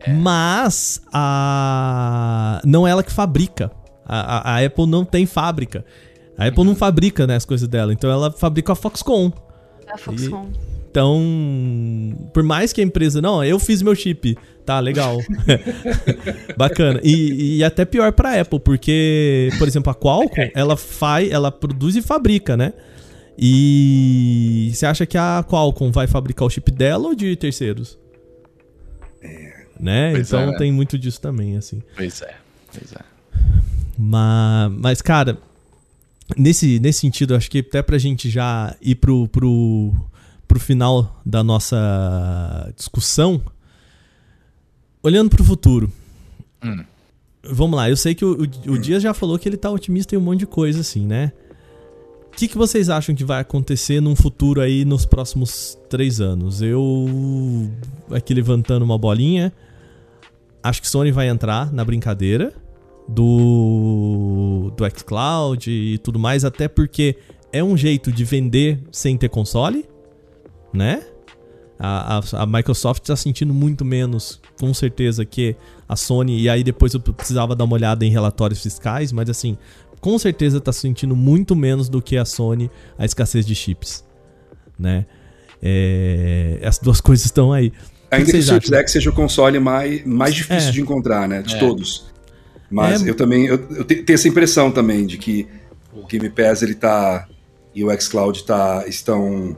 é. 0.01 0.11
mas 0.11 1.01
a. 1.13 2.61
Não 2.65 2.87
é 2.87 2.91
ela 2.91 3.03
que 3.03 3.11
fabrica. 3.11 3.71
A, 4.05 4.51
a, 4.51 4.55
a 4.55 4.65
Apple 4.65 4.87
não 4.87 5.05
tem 5.05 5.25
fábrica. 5.25 5.85
A 6.37 6.47
Apple 6.47 6.63
não 6.63 6.75
fabrica 6.75 7.27
né, 7.27 7.35
as 7.35 7.45
coisas 7.45 7.67
dela, 7.67 7.93
então 7.93 8.09
ela 8.09 8.31
fabrica 8.31 8.73
a 8.73 8.75
Foxconn. 8.75 9.31
A 9.87 9.97
Foxconn. 9.97 10.47
E, 10.51 10.72
então, 10.93 12.29
por 12.31 12.43
mais 12.43 12.71
que 12.71 12.79
a 12.79 12.83
empresa. 12.83 13.19
Não, 13.19 13.43
eu 13.43 13.57
fiz 13.57 13.81
meu 13.81 13.95
chip. 13.95 14.37
Tá, 14.63 14.79
legal. 14.79 15.17
Bacana. 16.55 17.01
E, 17.03 17.57
e 17.57 17.63
até 17.63 17.83
pior 17.83 18.11
pra 18.11 18.39
Apple, 18.39 18.59
porque, 18.59 19.49
por 19.57 19.67
exemplo, 19.67 19.91
a 19.91 19.95
Qualcomm, 19.95 20.51
ela 20.53 20.77
faz, 20.77 21.31
ela 21.31 21.51
produz 21.51 21.95
e 21.95 22.01
fabrica, 22.03 22.55
né? 22.55 22.73
E 23.35 24.69
você 24.71 24.85
acha 24.85 25.03
que 25.07 25.17
a 25.17 25.43
Qualcomm 25.49 25.91
vai 25.91 26.05
fabricar 26.05 26.45
o 26.45 26.49
chip 26.49 26.69
dela 26.69 27.07
ou 27.07 27.15
de 27.15 27.35
terceiros? 27.35 27.97
É. 29.19 29.63
Né? 29.79 30.11
Pois 30.11 30.27
então 30.27 30.53
é. 30.53 30.57
tem 30.57 30.71
muito 30.71 30.99
disso 30.99 31.19
também, 31.19 31.57
assim. 31.57 31.81
Pois 31.97 32.21
é. 32.21 32.35
Pois 32.71 32.93
é. 32.93 33.01
Mas, 33.97 34.71
mas 34.77 35.01
cara, 35.01 35.39
nesse, 36.37 36.79
nesse 36.79 36.99
sentido, 36.99 37.35
acho 37.35 37.49
que 37.49 37.59
até 37.59 37.81
pra 37.81 37.97
gente 37.97 38.29
já 38.29 38.75
ir 38.79 38.93
pro, 38.95 39.27
pro, 39.27 39.91
pro 40.53 40.59
final 40.59 41.19
da 41.25 41.43
nossa 41.43 42.71
discussão, 42.77 43.41
olhando 45.01 45.31
pro 45.31 45.43
futuro. 45.43 45.91
Hum. 46.63 46.83
Vamos 47.43 47.75
lá, 47.75 47.89
eu 47.89 47.97
sei 47.97 48.13
que 48.13 48.23
o, 48.23 48.43
o, 48.43 48.71
o 48.73 48.77
Dias 48.77 49.01
já 49.01 49.15
falou 49.15 49.39
que 49.39 49.49
ele 49.49 49.57
tá 49.57 49.71
otimista 49.71 50.13
em 50.13 50.17
um 50.19 50.21
monte 50.21 50.41
de 50.41 50.45
coisa, 50.45 50.81
assim, 50.81 51.07
né? 51.07 51.31
O 52.27 52.35
que, 52.35 52.47
que 52.47 52.55
vocês 52.55 52.87
acham 52.87 53.15
que 53.15 53.23
vai 53.23 53.41
acontecer 53.41 53.99
num 53.99 54.15
futuro 54.15 54.61
aí 54.61 54.85
nos 54.85 55.07
próximos 55.07 55.75
três 55.89 56.21
anos? 56.21 56.61
Eu, 56.61 57.67
aqui 58.11 58.35
levantando 58.35 58.85
uma 58.85 58.97
bolinha, 58.97 59.51
acho 60.61 60.81
que 60.83 60.87
Sony 60.87 61.11
vai 61.11 61.29
entrar 61.29 61.73
na 61.73 61.83
brincadeira 61.83 62.53
do, 63.07 64.71
do 64.77 64.85
xCloud 64.97 65.69
e 65.69 65.97
tudo 65.97 66.19
mais, 66.19 66.45
até 66.45 66.67
porque 66.67 67.17
é 67.51 67.63
um 67.63 67.75
jeito 67.75 68.11
de 68.11 68.23
vender 68.23 68.79
sem 68.91 69.17
ter 69.17 69.29
console 69.29 69.91
né? 70.73 71.03
A, 71.79 72.19
a, 72.19 72.43
a 72.43 72.45
Microsoft 72.45 73.03
está 73.03 73.15
sentindo 73.15 73.53
muito 73.53 73.83
menos, 73.83 74.39
com 74.59 74.73
certeza, 74.73 75.25
que 75.25 75.55
a 75.87 75.95
Sony. 75.95 76.41
E 76.41 76.49
aí 76.49 76.63
depois 76.63 76.93
eu 76.93 76.99
precisava 76.99 77.55
dar 77.55 77.65
uma 77.65 77.73
olhada 77.73 78.05
em 78.05 78.09
relatórios 78.09 78.61
fiscais, 78.61 79.11
mas 79.11 79.29
assim, 79.29 79.57
com 79.99 80.17
certeza 80.17 80.57
está 80.57 80.71
sentindo 80.71 81.15
muito 81.15 81.55
menos 81.55 81.89
do 81.89 82.01
que 82.01 82.17
a 82.17 82.25
Sony 82.25 82.69
a 82.97 83.05
escassez 83.05 83.45
de 83.45 83.55
chips, 83.55 84.03
né? 84.77 85.05
É, 85.61 86.59
as 86.63 86.77
duas 86.77 86.99
coisas 87.01 87.25
estão 87.25 87.53
aí. 87.53 87.71
Ainda 88.11 88.25
que, 88.25 88.31
que 88.33 88.37
o 88.37 88.43
Series 88.43 88.71
X 88.71 88.91
seja 88.91 89.09
o 89.09 89.13
console 89.13 89.59
mais, 89.59 90.05
mais 90.05 90.35
difícil 90.35 90.69
é. 90.69 90.71
de 90.71 90.81
encontrar, 90.81 91.27
né? 91.27 91.41
De 91.41 91.55
é. 91.55 91.59
todos. 91.59 92.05
Mas 92.69 93.05
é. 93.05 93.09
eu 93.09 93.15
também 93.15 93.45
eu, 93.45 93.55
eu, 93.71 93.83
tenho 93.85 94.03
essa 94.09 94.27
impressão 94.27 94.71
também 94.71 95.05
de 95.05 95.17
que 95.17 95.47
o 95.93 96.05
Game 96.05 96.29
Pass 96.29 96.61
ele 96.61 96.75
tá 96.75 97.27
e 97.73 97.83
o 97.83 98.01
xCloud 98.01 98.43
tá 98.43 98.83
estão 98.87 99.55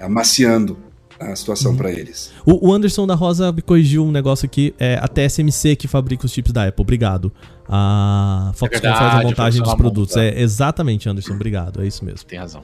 amaciando 0.00 0.76
a 1.18 1.34
situação 1.34 1.72
uhum. 1.72 1.78
para 1.78 1.90
eles. 1.90 2.32
O, 2.44 2.68
o, 2.68 2.72
Anderson 2.72 3.06
da 3.06 3.14
Rosa 3.14 3.50
me 3.52 3.62
corrigiu 3.62 4.04
um 4.04 4.12
negócio 4.12 4.46
aqui. 4.46 4.74
É 4.78 4.98
a 5.00 5.08
TSMC 5.08 5.76
que 5.76 5.88
fabrica 5.88 6.26
os 6.26 6.32
chips 6.32 6.52
da 6.52 6.66
Apple. 6.66 6.82
Obrigado. 6.82 7.32
A 7.68 8.52
Foxconn 8.54 8.88
é 8.88 8.92
faz 8.92 9.14
a 9.14 9.22
montagem 9.22 9.62
dos 9.62 9.74
produtos. 9.74 10.16
Monta. 10.16 10.28
É 10.28 10.40
exatamente, 10.40 11.08
Anderson. 11.08 11.34
Obrigado. 11.34 11.82
É 11.82 11.86
isso 11.86 12.04
mesmo. 12.04 12.28
Tem 12.28 12.38
razão. 12.38 12.62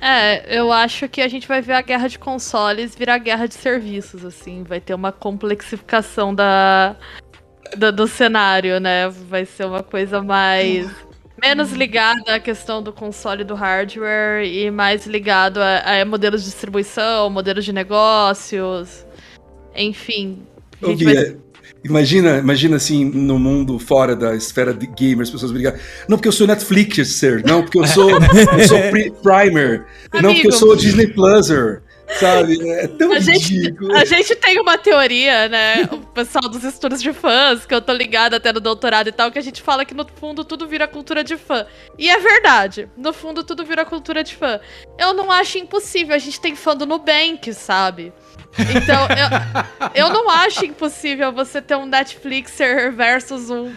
É, 0.00 0.58
eu 0.58 0.70
acho 0.70 1.08
que 1.08 1.20
a 1.20 1.28
gente 1.28 1.48
vai 1.48 1.60
ver 1.60 1.72
a 1.72 1.82
guerra 1.82 2.06
de 2.06 2.18
consoles 2.18 2.94
virar 2.94 3.18
guerra 3.18 3.46
de 3.46 3.54
serviços, 3.54 4.24
assim. 4.24 4.62
Vai 4.62 4.80
ter 4.80 4.94
uma 4.94 5.10
complexificação 5.10 6.34
da, 6.34 6.96
do, 7.76 7.90
do 7.90 8.06
cenário, 8.06 8.78
né? 8.78 9.08
Vai 9.08 9.44
ser 9.44 9.66
uma 9.66 9.82
coisa 9.82 10.22
mais 10.22 10.88
menos 11.40 11.72
ligado 11.72 12.28
à 12.28 12.40
questão 12.40 12.82
do 12.82 12.92
console 12.92 13.44
do 13.44 13.54
hardware 13.54 14.44
e 14.44 14.70
mais 14.70 15.06
ligado 15.06 15.58
a, 15.58 16.00
a 16.00 16.04
modelos 16.04 16.42
de 16.42 16.50
distribuição, 16.50 17.28
modelos 17.30 17.64
de 17.64 17.72
negócios, 17.72 19.04
enfim. 19.74 20.42
Vai... 20.80 21.36
Imagina, 21.84 22.38
imagina 22.38 22.76
assim, 22.76 23.04
no 23.04 23.38
mundo 23.38 23.78
fora 23.78 24.16
da 24.16 24.34
esfera 24.34 24.74
de 24.74 24.86
gamers, 24.86 25.28
as 25.28 25.30
pessoas 25.30 25.52
brigar. 25.52 25.78
Não, 26.08 26.16
porque 26.16 26.28
eu 26.28 26.32
sou 26.32 26.46
Netflixer, 26.46 27.42
não, 27.46 27.62
porque 27.62 27.78
eu 27.78 27.86
sou, 27.86 28.10
eu 28.58 28.68
sou 28.68 28.78
Primer, 29.22 29.84
Amigo. 30.10 30.22
não, 30.22 30.34
porque 30.34 30.48
eu 30.48 30.52
sou 30.52 30.74
Disney 30.74 31.06
Pluser. 31.06 31.82
Sabe? 32.14 32.70
É 32.70 32.86
tão 32.86 33.12
a 33.12 33.18
gente, 33.18 33.74
a 33.94 34.04
gente 34.04 34.34
tem 34.36 34.60
uma 34.60 34.78
teoria, 34.78 35.48
né? 35.48 35.88
O 35.90 35.98
pessoal 35.98 36.48
dos 36.48 36.64
estudos 36.64 37.02
de 37.02 37.12
fãs, 37.12 37.66
que 37.66 37.74
eu 37.74 37.82
tô 37.82 37.92
ligada 37.92 38.36
até 38.36 38.52
no 38.52 38.60
doutorado 38.60 39.08
e 39.08 39.12
tal, 39.12 39.30
que 39.30 39.38
a 39.38 39.42
gente 39.42 39.60
fala 39.60 39.84
que 39.84 39.92
no 39.92 40.06
fundo 40.18 40.44
tudo 40.44 40.66
vira 40.66 40.86
cultura 40.86 41.22
de 41.22 41.36
fã. 41.36 41.66
E 41.98 42.08
é 42.08 42.18
verdade. 42.18 42.88
No 42.96 43.12
fundo 43.12 43.42
tudo 43.44 43.64
vira 43.64 43.84
cultura 43.84 44.22
de 44.24 44.34
fã. 44.34 44.60
Eu 44.98 45.12
não 45.12 45.30
acho 45.30 45.58
impossível. 45.58 46.14
A 46.14 46.18
gente 46.18 46.40
tem 46.40 46.56
fã 46.56 46.76
do 46.76 46.86
Nubank, 46.86 47.52
sabe? 47.52 48.12
Então, 48.58 49.06
eu, 49.94 50.06
eu 50.06 50.08
não 50.10 50.30
acho 50.30 50.64
impossível 50.64 51.32
você 51.32 51.60
ter 51.60 51.76
um 51.76 51.86
Netflixer 51.86 52.92
versus 52.92 53.50
um 53.50 53.72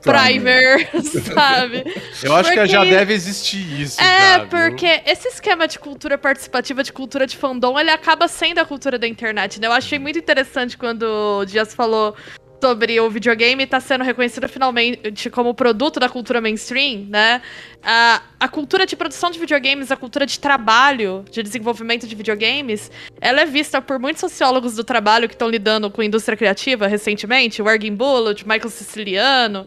Primer, 0.00 0.88
sabe? 1.34 1.84
Eu 2.22 2.34
acho 2.34 2.50
porque... 2.50 2.62
que 2.62 2.66
já 2.66 2.84
deve 2.84 3.12
existir 3.12 3.80
isso. 3.80 4.00
É, 4.00 4.40
porque 4.46 5.02
esse 5.06 5.28
esquema 5.28 5.68
de 5.68 5.78
cultura 5.78 6.16
participativa, 6.16 6.82
de 6.82 6.92
cultura 6.92 7.26
de 7.26 7.36
fandom, 7.36 7.78
ele 7.78 7.90
acaba 7.90 8.26
sendo 8.28 8.58
a 8.58 8.64
cultura 8.64 8.98
da 8.98 9.06
internet, 9.06 9.60
né? 9.60 9.66
Eu 9.66 9.72
achei 9.72 9.98
muito 9.98 10.18
interessante 10.18 10.76
quando 10.76 11.02
o 11.02 11.44
Dias 11.44 11.74
falou 11.74 12.16
sobre 12.62 13.00
o 13.00 13.10
videogame 13.10 13.64
está 13.64 13.80
sendo 13.80 14.04
reconhecido 14.04 14.48
finalmente 14.48 15.28
como 15.30 15.52
produto 15.52 15.98
da 15.98 16.08
cultura 16.08 16.40
mainstream, 16.40 17.06
né? 17.08 17.42
A, 17.82 18.22
a 18.38 18.48
cultura 18.48 18.86
de 18.86 18.94
produção 18.94 19.32
de 19.32 19.38
videogames, 19.40 19.90
a 19.90 19.96
cultura 19.96 20.24
de 20.24 20.38
trabalho, 20.38 21.24
de 21.28 21.42
desenvolvimento 21.42 22.06
de 22.06 22.14
videogames, 22.14 22.88
ela 23.20 23.40
é 23.40 23.46
vista 23.46 23.82
por 23.82 23.98
muitos 23.98 24.20
sociólogos 24.20 24.76
do 24.76 24.84
trabalho 24.84 25.26
que 25.28 25.34
estão 25.34 25.48
lidando 25.48 25.90
com 25.90 26.02
a 26.02 26.04
indústria 26.04 26.36
criativa 26.36 26.86
recentemente, 26.86 27.60
o 27.60 27.68
Ergin 27.68 27.96
Bullitt, 27.96 28.46
Michael 28.46 28.70
Siciliano, 28.70 29.66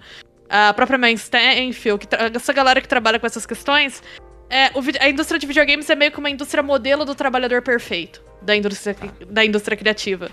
a 0.49 0.73
própria 0.73 0.97
Man 0.97 1.11
Stanfield, 1.11 2.07
essa 2.33 2.53
galera 2.53 2.79
que 2.79 2.87
trabalha 2.87 3.19
com 3.19 3.27
essas 3.27 3.45
questões, 3.45 4.01
é, 4.49 4.71
a 5.01 5.09
indústria 5.09 5.37
de 5.37 5.45
videogames 5.45 5.89
é 5.89 5.95
meio 5.95 6.13
que 6.13 6.19
uma 6.19 6.29
indústria 6.29 6.63
modelo 6.63 7.03
do 7.03 7.13
trabalhador 7.13 7.61
perfeito 7.61 8.23
da 8.41 8.55
indústria, 8.55 8.95
da 9.29 9.45
indústria 9.45 9.77
criativa. 9.77 10.29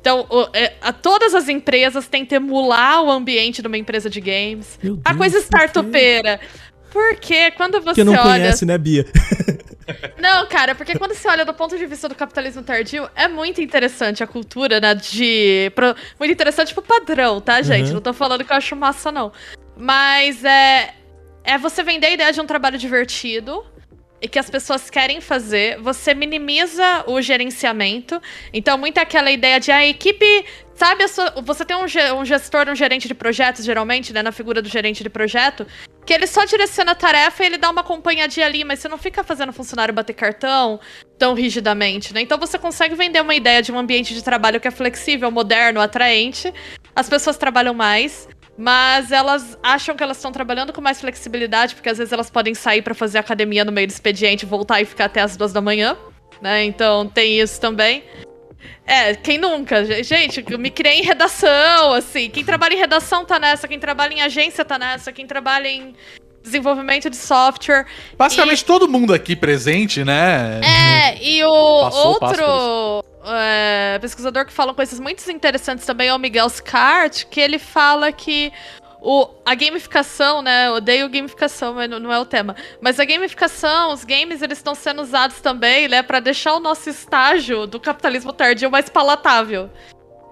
Então, 0.00 0.26
o, 0.30 0.48
é, 0.52 0.74
a, 0.80 0.92
todas 0.92 1.34
as 1.34 1.48
empresas 1.48 2.06
tentam 2.06 2.36
emular 2.36 3.02
o 3.02 3.10
ambiente 3.10 3.60
de 3.60 3.68
uma 3.68 3.76
empresa 3.76 4.08
de 4.08 4.20
games. 4.20 4.78
Deus, 4.82 5.00
a 5.04 5.14
coisa 5.14 5.38
startupeira. 5.38 6.38
Porque 6.92 7.50
quando 7.52 7.80
você 7.80 8.02
Porque 8.02 8.04
não 8.04 8.12
olha... 8.12 8.22
conhece, 8.22 8.64
né, 8.64 8.78
Bia? 8.78 9.04
Não, 10.18 10.46
cara, 10.48 10.74
porque 10.74 10.98
quando 10.98 11.14
você 11.14 11.28
olha 11.28 11.44
do 11.44 11.54
ponto 11.54 11.78
de 11.78 11.86
vista 11.86 12.08
do 12.08 12.14
capitalismo 12.14 12.62
tardio, 12.62 13.08
é 13.14 13.28
muito 13.28 13.60
interessante 13.60 14.22
a 14.22 14.26
cultura, 14.26 14.80
né, 14.80 14.94
de... 14.94 15.70
Muito 16.18 16.32
interessante 16.32 16.74
pro 16.74 16.82
padrão, 16.82 17.40
tá, 17.40 17.62
gente? 17.62 17.88
Uhum. 17.88 17.94
Não 17.94 18.00
tô 18.00 18.12
falando 18.12 18.44
que 18.44 18.52
eu 18.52 18.56
acho 18.56 18.74
massa, 18.74 19.12
não. 19.12 19.30
Mas 19.76 20.44
é... 20.44 20.94
É 21.44 21.56
você 21.56 21.84
vender 21.84 22.08
a 22.08 22.10
ideia 22.10 22.32
de 22.32 22.40
um 22.40 22.46
trabalho 22.46 22.76
divertido, 22.76 23.64
e 24.20 24.28
que 24.28 24.38
as 24.38 24.48
pessoas 24.48 24.88
querem 24.88 25.20
fazer, 25.20 25.78
você 25.80 26.14
minimiza 26.14 27.04
o 27.06 27.20
gerenciamento. 27.20 28.20
Então, 28.52 28.78
muito 28.78 28.98
aquela 28.98 29.30
ideia 29.30 29.60
de 29.60 29.70
a 29.70 29.86
equipe. 29.86 30.44
Sabe, 30.74 31.04
a 31.04 31.08
sua- 31.08 31.32
você 31.42 31.64
tem 31.64 31.74
um, 31.74 31.84
um 32.20 32.24
gestor, 32.24 32.68
um 32.68 32.74
gerente 32.74 33.08
de 33.08 33.14
projetos, 33.14 33.64
geralmente, 33.64 34.12
né? 34.12 34.22
Na 34.22 34.30
figura 34.30 34.60
do 34.60 34.68
gerente 34.68 35.02
de 35.02 35.08
projeto, 35.08 35.66
que 36.04 36.12
ele 36.12 36.26
só 36.26 36.44
direciona 36.44 36.92
a 36.92 36.94
tarefa 36.94 37.42
e 37.42 37.46
ele 37.46 37.56
dá 37.56 37.70
uma 37.70 37.80
acompanhadinha 37.80 38.44
ali, 38.44 38.62
mas 38.62 38.80
você 38.80 38.88
não 38.88 38.98
fica 38.98 39.24
fazendo 39.24 39.48
o 39.48 39.52
funcionário 39.54 39.94
bater 39.94 40.12
cartão 40.12 40.78
tão 41.18 41.32
rigidamente, 41.32 42.12
né? 42.12 42.20
Então 42.20 42.36
você 42.38 42.58
consegue 42.58 42.94
vender 42.94 43.22
uma 43.22 43.34
ideia 43.34 43.62
de 43.62 43.72
um 43.72 43.78
ambiente 43.78 44.12
de 44.12 44.22
trabalho 44.22 44.60
que 44.60 44.68
é 44.68 44.70
flexível, 44.70 45.30
moderno, 45.30 45.80
atraente. 45.80 46.52
As 46.94 47.08
pessoas 47.08 47.38
trabalham 47.38 47.72
mais. 47.72 48.28
Mas 48.58 49.12
elas 49.12 49.58
acham 49.62 49.94
que 49.94 50.02
elas 50.02 50.16
estão 50.16 50.32
trabalhando 50.32 50.72
com 50.72 50.80
mais 50.80 51.00
flexibilidade, 51.00 51.74
porque 51.74 51.88
às 51.88 51.98
vezes 51.98 52.12
elas 52.12 52.30
podem 52.30 52.54
sair 52.54 52.80
pra 52.80 52.94
fazer 52.94 53.18
academia 53.18 53.64
no 53.64 53.72
meio 53.72 53.86
do 53.86 53.90
expediente, 53.90 54.46
voltar 54.46 54.80
e 54.80 54.84
ficar 54.84 55.06
até 55.06 55.20
as 55.20 55.36
duas 55.36 55.52
da 55.52 55.60
manhã, 55.60 55.96
né? 56.40 56.64
Então 56.64 57.06
tem 57.06 57.38
isso 57.38 57.60
também. 57.60 58.02
É, 58.86 59.14
quem 59.14 59.36
nunca? 59.36 59.84
Gente, 60.02 60.44
eu 60.48 60.58
me 60.58 60.70
criei 60.70 61.00
em 61.00 61.02
redação, 61.02 61.92
assim. 61.92 62.30
Quem 62.30 62.44
trabalha 62.44 62.74
em 62.74 62.78
redação 62.78 63.24
tá 63.24 63.38
nessa, 63.38 63.68
quem 63.68 63.78
trabalha 63.78 64.14
em 64.14 64.22
agência 64.22 64.64
tá 64.64 64.78
nessa, 64.78 65.12
quem 65.12 65.26
trabalha 65.26 65.68
em 65.68 65.94
desenvolvimento 66.42 67.10
de 67.10 67.16
software. 67.16 67.84
Basicamente 68.16 68.64
todo 68.64 68.88
mundo 68.88 69.12
aqui 69.12 69.34
presente, 69.34 70.04
né? 70.04 70.60
É, 70.62 71.22
e 71.22 71.44
o 71.44 71.80
Passou, 71.82 72.06
outro 72.06 73.04
é, 73.96 73.98
pesquisador 73.98 74.46
que 74.46 74.52
fala 74.52 74.72
coisas 74.74 75.00
muito 75.00 75.28
interessantes 75.30 75.84
também 75.84 76.08
é 76.08 76.14
o 76.14 76.18
Miguel 76.18 76.48
Scart, 76.48 77.24
que 77.24 77.40
ele 77.40 77.58
fala 77.58 78.12
que 78.12 78.52
o, 79.00 79.28
a 79.44 79.54
gamificação, 79.54 80.42
né? 80.42 80.68
Eu 80.68 80.74
odeio 80.74 81.08
gamificação, 81.08 81.74
mas 81.74 81.88
não, 81.88 82.00
não 82.00 82.12
é 82.12 82.18
o 82.18 82.24
tema. 82.24 82.56
Mas 82.80 82.98
a 82.98 83.04
gamificação, 83.04 83.92
os 83.92 84.04
games, 84.04 84.42
eles 84.42 84.58
estão 84.58 84.74
sendo 84.74 85.02
usados 85.02 85.40
também, 85.40 85.86
né? 85.86 86.02
Pra 86.02 86.18
deixar 86.18 86.54
o 86.54 86.60
nosso 86.60 86.88
estágio 86.90 87.66
do 87.66 87.78
capitalismo 87.78 88.32
tardio 88.32 88.70
mais 88.70 88.88
palatável. 88.88 89.70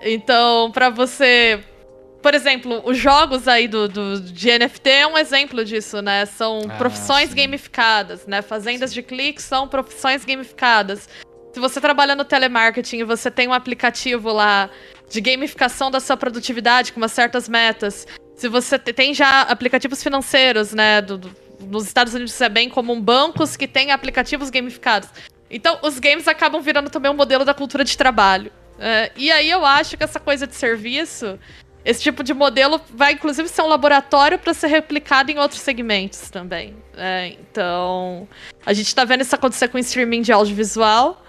Então, 0.00 0.70
pra 0.72 0.90
você. 0.90 1.62
Por 2.20 2.32
exemplo, 2.34 2.80
os 2.86 2.96
jogos 2.96 3.46
aí 3.46 3.68
do, 3.68 3.86
do, 3.86 4.18
de 4.18 4.58
NFT 4.58 4.88
é 4.88 5.06
um 5.06 5.18
exemplo 5.18 5.62
disso, 5.62 6.00
né? 6.00 6.24
São 6.24 6.62
Ah, 6.70 6.76
profissões 6.78 7.28
sim. 7.28 7.36
gamificadas, 7.36 8.26
né? 8.26 8.40
Fazendas 8.40 8.94
de 8.94 9.02
cliques 9.02 9.44
são 9.44 9.68
profissões 9.68 10.24
gamificadas. 10.24 11.06
Se 11.54 11.60
você 11.60 11.80
trabalha 11.80 12.16
no 12.16 12.24
telemarketing 12.24 12.98
e 12.98 13.04
você 13.04 13.30
tem 13.30 13.46
um 13.46 13.52
aplicativo 13.52 14.32
lá 14.32 14.68
de 15.08 15.20
gamificação 15.20 15.88
da 15.88 16.00
sua 16.00 16.16
produtividade 16.16 16.92
com 16.92 16.98
umas 17.00 17.12
certas 17.12 17.48
metas, 17.48 18.08
se 18.34 18.48
você 18.48 18.76
te- 18.76 18.92
tem 18.92 19.14
já 19.14 19.42
aplicativos 19.42 20.02
financeiros, 20.02 20.72
né? 20.74 21.00
do- 21.00 21.16
do- 21.16 21.30
nos 21.60 21.86
Estados 21.86 22.12
Unidos 22.12 22.38
é 22.40 22.48
bem 22.48 22.68
comum, 22.68 23.00
bancos 23.00 23.56
que 23.56 23.68
têm 23.68 23.92
aplicativos 23.92 24.50
gamificados. 24.50 25.08
Então, 25.48 25.78
os 25.82 26.00
games 26.00 26.26
acabam 26.26 26.60
virando 26.60 26.90
também 26.90 27.08
um 27.08 27.14
modelo 27.14 27.44
da 27.44 27.54
cultura 27.54 27.84
de 27.84 27.96
trabalho. 27.96 28.50
É, 28.76 29.12
e 29.16 29.30
aí 29.30 29.48
eu 29.48 29.64
acho 29.64 29.96
que 29.96 30.02
essa 30.02 30.18
coisa 30.18 30.48
de 30.48 30.56
serviço, 30.56 31.38
esse 31.84 32.02
tipo 32.02 32.24
de 32.24 32.34
modelo 32.34 32.80
vai 32.92 33.12
inclusive 33.12 33.48
ser 33.48 33.62
um 33.62 33.68
laboratório 33.68 34.40
para 34.40 34.52
ser 34.52 34.66
replicado 34.66 35.30
em 35.30 35.38
outros 35.38 35.60
segmentos 35.60 36.28
também. 36.30 36.74
É, 36.96 37.28
então, 37.28 38.26
a 38.66 38.72
gente 38.72 38.92
tá 38.92 39.04
vendo 39.04 39.20
isso 39.20 39.36
acontecer 39.36 39.68
com 39.68 39.76
o 39.76 39.80
streaming 39.80 40.22
de 40.22 40.32
audiovisual. 40.32 41.20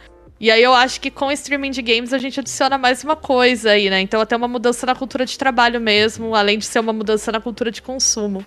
E 0.45 0.51
aí 0.51 0.61
eu 0.61 0.76
acho 0.76 1.01
que 1.01 1.09
com 1.09 1.26
o 1.26 1.31
streaming 1.31 1.72
de 1.72 1.81
games 1.81 2.13
a 2.13 2.19
gente 2.19 2.39
adiciona 2.39 2.77
mais 2.77 3.03
uma 3.03 3.15
coisa 3.15 3.72
aí, 3.72 3.89
né? 3.89 3.99
Então 3.99 4.22
até 4.22 4.35
uma 4.35 4.47
mudança 4.47 4.85
na 4.85 4.93
cultura 4.93 5.26
de 5.26 5.35
trabalho 5.39 5.81
mesmo, 5.81 6.35
além 6.35 6.59
de 6.59 6.65
ser 6.65 6.77
uma 6.77 6.93
mudança 6.93 7.31
na 7.31 7.41
cultura 7.41 7.72
de 7.72 7.81
consumo. 7.81 8.45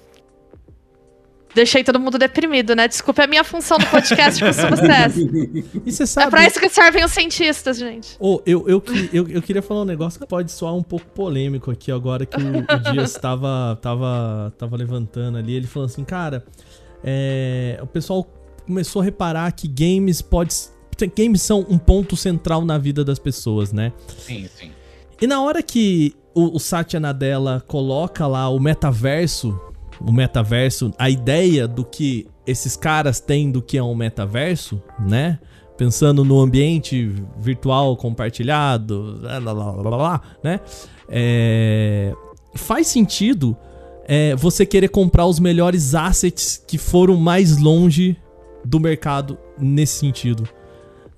Deixei 1.53 1.83
todo 1.83 1.99
mundo 1.99 2.17
deprimido, 2.17 2.77
né? 2.77 2.87
Desculpa, 2.87 3.23
é 3.23 3.25
a 3.25 3.27
minha 3.27 3.43
função 3.43 3.79
no 3.79 3.87
podcast 3.87 4.41
costuma 4.45 4.77
ser 4.79 4.91
essa. 4.93 5.19
E 5.21 5.91
você 5.91 6.05
É 6.05 6.07
sabe. 6.07 6.31
pra 6.31 6.47
isso 6.47 6.61
que 6.61 6.69
servem 6.69 7.05
os 7.05 7.11
cientistas, 7.11 7.77
gente. 7.77 8.17
Ô, 8.21 8.41
eu, 8.47 8.69
eu, 8.69 8.81
eu, 9.13 9.29
eu 9.29 9.43
queria 9.43 9.61
falar 9.61 9.83
um 9.83 9.85
negócio 9.85 10.21
que 10.21 10.27
pode 10.29 10.53
soar 10.53 10.77
um 10.77 10.85
pouco 10.85 11.07
polêmico 11.07 11.69
aqui 11.69 11.91
agora 11.91 12.25
que 12.25 12.37
o, 12.41 12.59
o 12.61 12.93
Dias 12.93 13.15
tava, 13.21 13.77
tava, 13.83 14.55
tava 14.57 14.77
levantando 14.77 15.37
ali. 15.37 15.53
Ele 15.53 15.67
falou 15.67 15.87
assim, 15.87 16.05
cara, 16.05 16.45
é, 17.03 17.77
o 17.83 17.89
pessoal 17.89 18.25
começou 18.65 19.03
a 19.03 19.05
reparar 19.05 19.51
que 19.51 19.67
games 19.67 20.23
pode. 20.23 20.55
Games 21.07 21.43
são 21.43 21.67
um 21.69 21.79
ponto 21.79 22.17
central 22.17 22.65
na 22.65 22.79
vida 22.79 23.05
das 23.05 23.19
pessoas, 23.19 23.73
né? 23.73 23.93
Sim, 24.19 24.49
sim. 24.59 24.71
E 25.21 25.27
na 25.27 25.43
hora 25.43 25.63
que 25.63 26.15
o, 26.35 26.57
o 26.57 26.59
Satya 26.61 27.01
Nadella 27.01 27.63
coloca 27.67 28.27
lá 28.27 28.49
o 28.49 28.61
metaverso, 28.61 29.61
o 30.01 30.13
metaverso, 30.13 30.93
a 30.99 31.11
ideia 31.11 31.67
do 31.67 31.85
que 31.85 32.27
esses 32.47 32.77
caras 32.77 33.19
têm 33.19 33.51
do 33.51 33.61
que 33.61 33.77
é 33.77 33.83
um 33.83 33.95
metaverso, 33.95 34.81
né? 34.99 35.39
Pensando 35.77 36.25
no 36.25 36.41
ambiente 36.41 37.13
virtual 37.39 37.97
compartilhado, 37.97 39.21
lá, 39.21 39.39
lá, 39.39 39.53
lá, 39.53 39.73
lá, 39.73 39.97
lá, 39.97 40.23
né? 40.43 40.61
É, 41.09 42.13
faz 42.55 42.87
sentido 42.87 43.57
é, 44.07 44.35
você 44.37 44.65
querer 44.65 44.89
comprar 44.89 45.27
os 45.27 45.41
melhores 45.41 45.95
assets 45.95 46.63
que 46.67 46.79
foram 46.79 47.17
mais 47.17 47.59
longe 47.59 48.17
do 48.65 48.79
mercado 48.79 49.39
nesse 49.59 49.99
sentido 49.99 50.49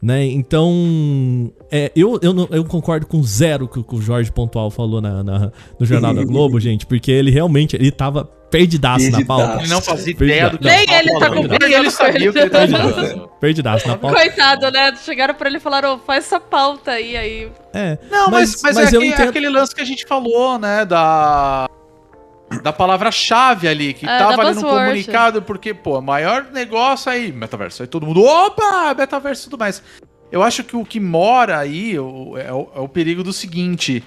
né? 0.03 0.25
Então, 0.27 1.53
é, 1.71 1.91
eu, 1.95 2.19
eu, 2.23 2.33
não- 2.33 2.49
eu 2.51 2.65
concordo 2.65 3.07
com 3.07 3.23
zero 3.23 3.69
que, 3.69 3.79
o- 3.81 3.85
que 3.85 3.95
o 3.95 4.01
Jorge 4.03 4.31
Pontual 4.33 4.71
falou 4.71 5.01
na, 5.01 5.23
na- 5.23 5.53
no 5.79 5.87
Jornal 5.87 6.15
da 6.15 6.25
Globo, 6.25 6.59
gente, 6.61 6.87
porque 6.87 7.11
ele 7.11 7.31
realmente 7.31 7.77
ele 7.77 7.91
tava 7.91 8.25
perdidaço 8.51 9.05
na 9.11 9.19
Perdidaço. 9.19 9.27
pauta. 9.27 9.63
Ele 9.63 9.69
não 9.69 9.81
fazia 9.81 10.17
Perdidaço. 10.17 10.25
ideia 10.25 10.51
do 10.51 10.59
que 10.59 10.65
Nem 10.65 10.99
ele 10.99 11.19
tá 11.21 11.29
concordando 11.29 11.67
Nem 11.69 11.73
ele 11.77 11.85
com 11.85 11.91
sabia 11.91 12.31
o 12.31 12.33
que 12.33 12.39
ele 12.41 12.51
tava 12.51 12.67
falando. 12.69 13.29
Perdidaço 13.41 13.87
na 13.89 13.97
pauta. 13.97 14.17
Coitado, 14.17 14.71
né? 14.73 14.93
Chegaram 15.05 15.35
pra 15.35 15.49
ele 15.49 15.59
e 15.59 15.61
falaram, 15.61 15.95
"Ô, 15.95 15.99
faz 15.99 16.25
essa 16.25 16.41
pauta 16.41 16.91
aí, 16.91 17.17
aí. 17.17 17.49
É, 17.73 17.97
Não, 18.11 18.29
mas, 18.29 18.61
mas, 18.63 18.77
é, 18.77 18.81
eu 18.83 18.87
aquele, 18.87 19.05
é 19.05 19.09
entendo. 19.09 19.29
aquele 19.29 19.49
lance 19.49 19.73
que 19.75 19.81
a 19.81 19.85
gente 19.85 20.05
falou, 20.05 20.59
né? 20.59 20.85
Da. 20.85 21.69
Da 22.63 22.73
palavra-chave 22.73 23.69
ali, 23.69 23.95
que 23.95 24.05
É, 24.07 24.19
tava 24.19 24.43
ali 24.43 24.55
no 24.55 24.63
comunicado, 24.63 25.43
porque, 25.43 25.73
pô, 25.73 26.01
maior 26.01 26.47
negócio 26.53 27.11
aí, 27.11 27.31
metaverso. 27.31 27.83
Aí 27.83 27.87
todo 27.87 28.05
mundo, 28.05 28.25
opa, 28.25 28.93
metaverso 28.93 29.47
e 29.47 29.51
tudo 29.51 29.61
mais. 29.61 29.83
Eu 30.33 30.43
acho 30.43 30.65
que 30.65 30.77
o 30.77 30.85
que 30.85 30.99
mora 30.99 31.59
aí 31.59 31.95
é, 31.97 32.01
o, 32.01 32.37
é 32.39 32.81
o 32.81 32.89
perigo 32.89 33.23
do 33.23 33.33
seguinte. 33.33 34.03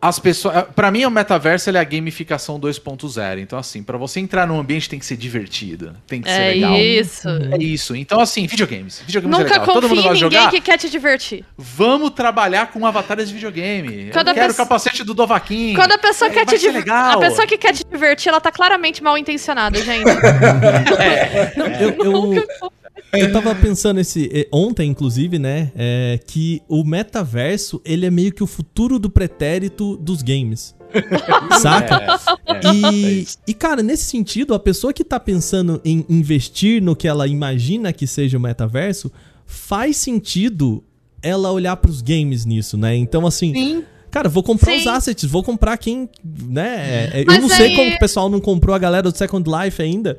As 0.00 0.18
pessoas. 0.20 0.64
Pra 0.76 0.90
mim, 0.92 1.04
o 1.04 1.10
metaverso 1.10 1.68
ele 1.68 1.76
é 1.76 1.80
a 1.80 1.84
gamificação 1.84 2.58
2.0. 2.60 3.40
Então, 3.40 3.58
assim, 3.58 3.82
pra 3.82 3.98
você 3.98 4.20
entrar 4.20 4.46
num 4.46 4.58
ambiente 4.60 4.88
tem 4.88 4.98
que 4.98 5.04
ser 5.04 5.16
divertido. 5.16 5.96
Tem 6.06 6.22
que 6.22 6.30
ser 6.30 6.40
É 6.40 6.48
legal. 6.54 6.74
isso. 6.76 7.28
É 7.28 7.58
isso. 7.58 7.96
Então, 7.96 8.20
assim, 8.20 8.46
videogames. 8.46 9.02
Videogames 9.04 9.36
é 9.38 9.42
Nunca 9.42 9.52
legal. 9.58 9.66
Todo 9.74 9.88
mundo 9.88 9.96
confie 9.96 10.00
em 10.00 10.08
gosta 10.08 10.16
de 10.18 10.24
ninguém 10.24 10.38
jogar. 10.40 10.50
que 10.52 10.60
quer 10.60 10.78
te 10.78 10.88
divertir. 10.88 11.44
Vamos 11.56 12.10
trabalhar 12.10 12.70
com 12.70 12.86
avatares 12.86 13.28
de 13.28 13.34
videogame. 13.34 14.10
Quando 14.12 14.28
a 14.28 14.30
eu 14.30 14.34
quero 14.34 14.46
o 14.46 14.48
pessoa- 14.50 14.66
capacete 14.66 15.02
do 15.02 15.14
Dovaquin. 15.14 15.74
Quando 15.74 15.92
a 15.92 15.98
pessoa 15.98 16.30
É, 16.30 16.32
quer 16.34 16.44
te 16.46 16.50
ser 16.52 16.58
divertir. 16.58 16.78
legal. 16.92 17.12
A 17.12 17.18
pessoa 17.18 17.46
que 17.46 17.58
quer 17.58 17.72
te 17.72 17.84
divertir, 17.90 18.28
ela 18.28 18.40
tá 18.40 18.52
claramente 18.52 19.02
mal 19.02 19.18
intencionada, 19.18 19.82
gente. 19.82 20.04
Não, 21.56 21.66
eu, 21.66 22.34
eu, 22.36 22.72
eu 23.12 23.32
tava 23.32 23.54
pensando 23.54 24.00
esse 24.00 24.30
eh, 24.32 24.48
ontem, 24.52 24.90
inclusive, 24.90 25.38
né? 25.38 25.72
é, 25.76 26.18
que 26.26 26.62
o 26.68 26.84
metaverso 26.84 27.80
ele 27.84 28.06
é 28.06 28.10
meio 28.10 28.32
que 28.32 28.42
o 28.42 28.46
futuro 28.46 28.98
do 28.98 29.08
pretérito 29.10 29.96
dos 29.96 30.22
games. 30.22 30.74
Saca? 31.60 32.18
É, 32.46 32.60
E, 32.92 33.26
e, 33.46 33.54
cara, 33.54 33.82
nesse 33.82 34.04
sentido, 34.06 34.54
a 34.54 34.58
pessoa 34.58 34.92
que 34.92 35.04
tá 35.04 35.20
pensando 35.20 35.80
em 35.84 36.04
investir 36.08 36.82
no 36.82 36.96
que 36.96 37.06
ela 37.06 37.26
imagina 37.26 37.92
que 37.92 38.06
seja 38.06 38.38
o 38.38 38.40
metaverso, 38.40 39.10
faz 39.46 39.96
sentido 39.98 40.82
ela 41.22 41.50
olhar 41.52 41.76
pros 41.76 42.00
games 42.00 42.44
nisso, 42.44 42.76
né? 42.76 42.94
Então, 42.96 43.26
assim. 43.26 43.52
Sim. 43.54 43.84
Cara, 44.10 44.26
vou 44.30 44.42
comprar 44.42 44.72
Sim. 44.72 44.80
os 44.80 44.86
assets, 44.86 45.24
vou 45.30 45.42
comprar 45.42 45.76
quem, 45.76 46.08
né? 46.24 47.10
é, 47.12 47.20
Eu 47.20 47.26
Mas 47.26 47.40
não 47.42 47.48
sei 47.50 47.66
aí- 47.66 47.76
como 47.76 47.90
que 47.90 47.96
o 47.96 48.00
pessoal 48.00 48.30
não 48.30 48.40
comprou 48.40 48.74
a 48.74 48.78
galera 48.78 49.10
do 49.10 49.16
Second 49.16 49.46
Life 49.50 49.82
ainda. 49.82 50.16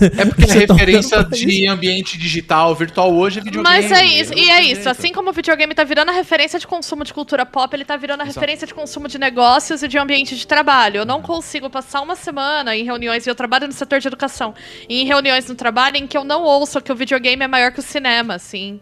É 0.00 0.24
porque 0.24 0.50
a 0.50 0.54
referência 0.54 1.24
de 1.24 1.66
ambiente 1.66 2.16
digital, 2.16 2.74
virtual 2.74 3.14
hoje 3.14 3.40
é 3.40 3.42
videogame. 3.42 3.76
Mas 3.76 3.92
é 3.92 4.04
isso, 4.04 4.32
e 4.34 4.50
é 4.50 4.62
isso. 4.62 4.88
Assim 4.88 5.12
como 5.12 5.30
o 5.30 5.32
videogame 5.32 5.74
tá 5.74 5.84
virando 5.84 6.10
a 6.10 6.12
referência 6.12 6.58
de 6.58 6.66
consumo 6.66 7.04
de 7.04 7.12
cultura 7.12 7.44
pop, 7.44 7.74
ele 7.74 7.84
tá 7.84 7.96
virando 7.96 8.20
a 8.20 8.24
Exato. 8.24 8.40
referência 8.40 8.66
de 8.66 8.74
consumo 8.74 9.08
de 9.08 9.18
negócios 9.18 9.82
e 9.82 9.88
de 9.88 9.98
ambiente 9.98 10.36
de 10.36 10.46
trabalho. 10.46 10.98
Eu 10.98 11.06
não 11.06 11.20
consigo 11.20 11.68
passar 11.68 12.00
uma 12.00 12.16
semana 12.16 12.74
em 12.74 12.84
reuniões, 12.84 13.26
e 13.26 13.30
eu 13.30 13.34
trabalho 13.34 13.66
no 13.66 13.72
setor 13.72 14.00
de 14.00 14.08
educação, 14.08 14.54
e 14.88 15.02
em 15.02 15.06
reuniões 15.06 15.46
no 15.46 15.54
trabalho 15.54 15.96
em 15.96 16.06
que 16.06 16.16
eu 16.16 16.24
não 16.24 16.42
ouço 16.42 16.80
que 16.80 16.92
o 16.92 16.96
videogame 16.96 17.42
é 17.42 17.48
maior 17.48 17.70
que 17.72 17.80
o 17.80 17.82
cinema, 17.82 18.34
assim. 18.34 18.80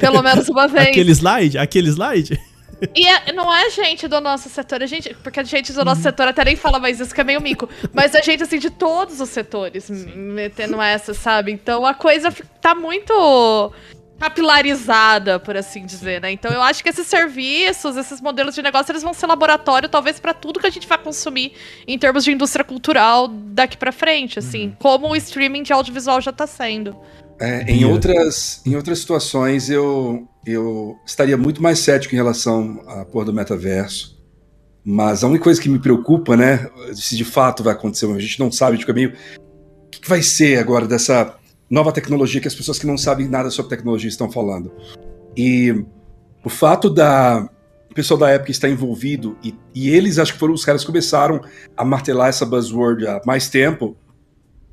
Pelo 0.00 0.22
menos 0.22 0.48
uma 0.48 0.68
vez. 0.68 0.88
Aquele 0.88 1.12
slide? 1.12 1.58
Aquele 1.58 1.88
slide? 1.88 2.40
E 2.94 3.06
é- 3.06 3.32
não 3.32 3.52
é 3.52 3.70
gente 3.70 4.06
do 4.06 4.20
nosso 4.20 4.48
setor, 4.48 4.82
é 4.82 4.86
gente, 4.86 5.14
porque 5.22 5.40
a 5.40 5.42
gente 5.42 5.72
do 5.72 5.84
nosso 5.84 6.02
setor 6.02 6.28
até 6.28 6.44
nem 6.44 6.56
fala 6.56 6.78
mais 6.78 7.00
isso, 7.00 7.14
que 7.14 7.20
é 7.20 7.24
meio 7.24 7.40
mico. 7.40 7.68
Mas 7.92 8.14
a 8.14 8.20
gente, 8.20 8.42
assim, 8.42 8.58
de 8.58 8.70
todos 8.70 9.20
os 9.20 9.28
setores, 9.30 9.88
metendo 9.90 10.80
essa, 10.80 11.14
sabe? 11.14 11.52
Então 11.52 11.86
a 11.86 11.94
coisa 11.94 12.30
tá 12.60 12.74
muito 12.74 13.72
capilarizada, 14.18 15.38
por 15.38 15.56
assim 15.56 15.84
dizer, 15.84 16.20
né? 16.20 16.30
Então 16.30 16.50
eu 16.50 16.62
acho 16.62 16.82
que 16.82 16.88
esses 16.88 17.06
serviços, 17.06 17.96
esses 17.96 18.20
modelos 18.20 18.54
de 18.54 18.62
negócio, 18.62 18.90
eles 18.92 19.02
vão 19.02 19.12
ser 19.12 19.26
laboratório, 19.26 19.88
talvez, 19.88 20.18
pra 20.18 20.32
tudo 20.34 20.58
que 20.60 20.66
a 20.66 20.70
gente 20.70 20.86
vai 20.86 20.98
consumir 20.98 21.52
em 21.86 21.98
termos 21.98 22.24
de 22.24 22.32
indústria 22.32 22.64
cultural 22.64 23.28
daqui 23.28 23.76
pra 23.76 23.92
frente, 23.92 24.38
assim. 24.38 24.74
Como 24.78 25.08
o 25.08 25.16
streaming 25.16 25.62
de 25.62 25.72
audiovisual 25.72 26.20
já 26.20 26.32
tá 26.32 26.46
sendo. 26.46 26.96
É, 27.38 27.70
em, 27.70 27.84
outras, 27.84 28.62
em 28.64 28.76
outras 28.76 28.98
situações, 28.98 29.68
eu, 29.68 30.26
eu 30.44 30.96
estaria 31.04 31.36
muito 31.36 31.62
mais 31.62 31.78
cético 31.78 32.14
em 32.14 32.16
relação 32.16 32.82
à 32.86 33.04
porra 33.04 33.26
do 33.26 33.32
metaverso. 33.32 34.16
Mas 34.84 35.24
a 35.24 35.26
única 35.26 35.44
coisa 35.44 35.60
que 35.60 35.68
me 35.68 35.78
preocupa, 35.78 36.36
né? 36.36 36.70
Se 36.94 37.16
de 37.16 37.24
fato 37.24 37.62
vai 37.62 37.74
acontecer, 37.74 38.06
a 38.06 38.18
gente 38.18 38.38
não 38.38 38.52
sabe, 38.52 38.78
fica 38.78 38.92
meio. 38.92 39.10
O 39.10 39.90
que, 39.90 40.00
que 40.00 40.08
vai 40.08 40.22
ser 40.22 40.58
agora 40.58 40.86
dessa 40.86 41.34
nova 41.68 41.90
tecnologia 41.90 42.40
que 42.40 42.48
as 42.48 42.54
pessoas 42.54 42.78
que 42.78 42.86
não 42.86 42.96
sabem 42.96 43.28
nada 43.28 43.50
sobre 43.50 43.76
tecnologia 43.76 44.08
estão 44.08 44.30
falando? 44.30 44.72
E 45.36 45.84
o 46.44 46.48
fato 46.48 46.88
da 46.88 47.48
o 47.90 47.94
pessoal 47.96 48.20
da 48.20 48.30
época 48.30 48.50
estar 48.50 48.68
envolvido, 48.68 49.36
e, 49.42 49.54
e 49.74 49.88
eles 49.88 50.18
acho 50.18 50.34
que 50.34 50.38
foram 50.38 50.52
os 50.52 50.64
caras 50.64 50.82
que 50.82 50.86
começaram 50.86 51.40
a 51.76 51.84
martelar 51.84 52.28
essa 52.28 52.44
buzzword 52.44 53.06
há 53.06 53.22
mais 53.24 53.48
tempo, 53.48 53.96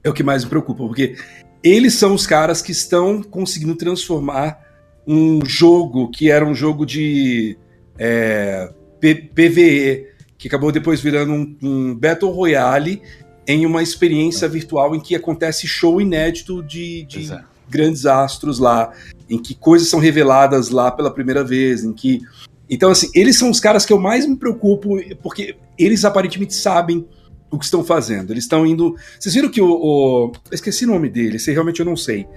é 0.03 0.09
o 0.09 0.13
que 0.13 0.21
mais 0.21 0.43
me 0.43 0.49
preocupa, 0.49 0.85
porque 0.85 1.15
eles 1.63 1.93
são 1.93 2.13
os 2.13 2.27
caras 2.27 2.61
que 2.61 2.71
estão 2.71 3.23
conseguindo 3.23 3.75
transformar 3.75 4.59
um 5.07 5.43
jogo 5.45 6.09
que 6.09 6.29
era 6.29 6.45
um 6.45 6.53
jogo 6.53 6.85
de 6.85 7.57
é, 7.97 8.69
PVE, 8.99 10.07
que 10.37 10.47
acabou 10.47 10.71
depois 10.71 10.99
virando 10.99 11.31
um, 11.31 11.57
um 11.61 11.95
Battle 11.95 12.31
Royale, 12.31 13.01
em 13.47 13.65
uma 13.65 13.83
experiência 13.83 14.47
virtual 14.47 14.95
em 14.95 14.99
que 14.99 15.15
acontece 15.15 15.67
show 15.67 15.99
inédito 15.99 16.63
de, 16.63 17.03
de 17.05 17.31
é. 17.31 17.43
grandes 17.69 18.05
astros 18.05 18.59
lá, 18.59 18.91
em 19.29 19.37
que 19.37 19.53
coisas 19.53 19.89
são 19.89 19.99
reveladas 19.99 20.69
lá 20.69 20.91
pela 20.91 21.11
primeira 21.11 21.43
vez, 21.43 21.83
em 21.83 21.93
que. 21.93 22.21
Então, 22.69 22.89
assim, 22.89 23.09
eles 23.13 23.37
são 23.37 23.49
os 23.49 23.59
caras 23.59 23.85
que 23.85 23.91
eu 23.91 23.99
mais 23.99 24.25
me 24.25 24.37
preocupo, 24.37 24.97
porque 25.21 25.55
eles 25.77 26.05
aparentemente 26.05 26.53
sabem 26.53 27.05
o 27.55 27.59
que 27.59 27.65
estão 27.65 27.83
fazendo. 27.83 28.31
Eles 28.31 28.43
estão 28.45 28.65
indo. 28.65 28.95
Vocês 29.19 29.33
viram 29.35 29.49
que 29.49 29.61
o. 29.61 29.69
o- 29.71 30.31
esqueci 30.51 30.85
o 30.85 30.87
nome 30.89 31.09
dele, 31.09 31.37
esse 31.37 31.51
realmente 31.51 31.79
eu 31.79 31.85
não 31.85 31.95
sei. 31.95 32.27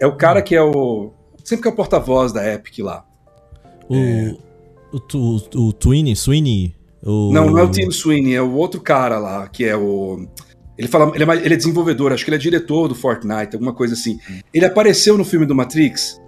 É 0.00 0.06
o 0.06 0.16
cara 0.16 0.40
que 0.42 0.54
é 0.54 0.62
o. 0.62 1.12
Sempre 1.44 1.62
que 1.62 1.68
é 1.68 1.72
o 1.72 1.74
porta-voz 1.76 2.32
da 2.32 2.46
Epic 2.52 2.78
lá. 2.80 3.04
O, 3.88 4.96
o, 4.96 5.00
tu- 5.00 5.42
o, 5.54 5.72
Twinny, 5.72 6.14
Sweeney. 6.16 6.74
O... 7.04 7.32
Não, 7.32 7.50
não 7.50 7.58
é 7.58 7.62
o 7.64 7.70
Tim 7.70 7.90
Sweeney, 7.90 8.34
é 8.34 8.40
o 8.42 8.52
outro 8.54 8.80
cara 8.80 9.18
lá, 9.18 9.48
que 9.48 9.64
é 9.64 9.76
o. 9.76 10.26
Ele 10.78 10.88
fala, 10.88 11.12
ele 11.14 11.24
é, 11.24 11.36
ele 11.44 11.54
é 11.54 11.56
desenvolvedor, 11.56 12.12
acho 12.12 12.24
que 12.24 12.30
ele 12.30 12.36
é 12.36 12.40
diretor 12.40 12.88
do 12.88 12.94
Fortnite, 12.94 13.54
alguma 13.54 13.72
coisa 13.74 13.94
assim. 13.94 14.18
Ele 14.54 14.64
apareceu 14.64 15.18
no 15.18 15.24
filme 15.24 15.44
do 15.46 15.54
Matrix, 15.54 16.20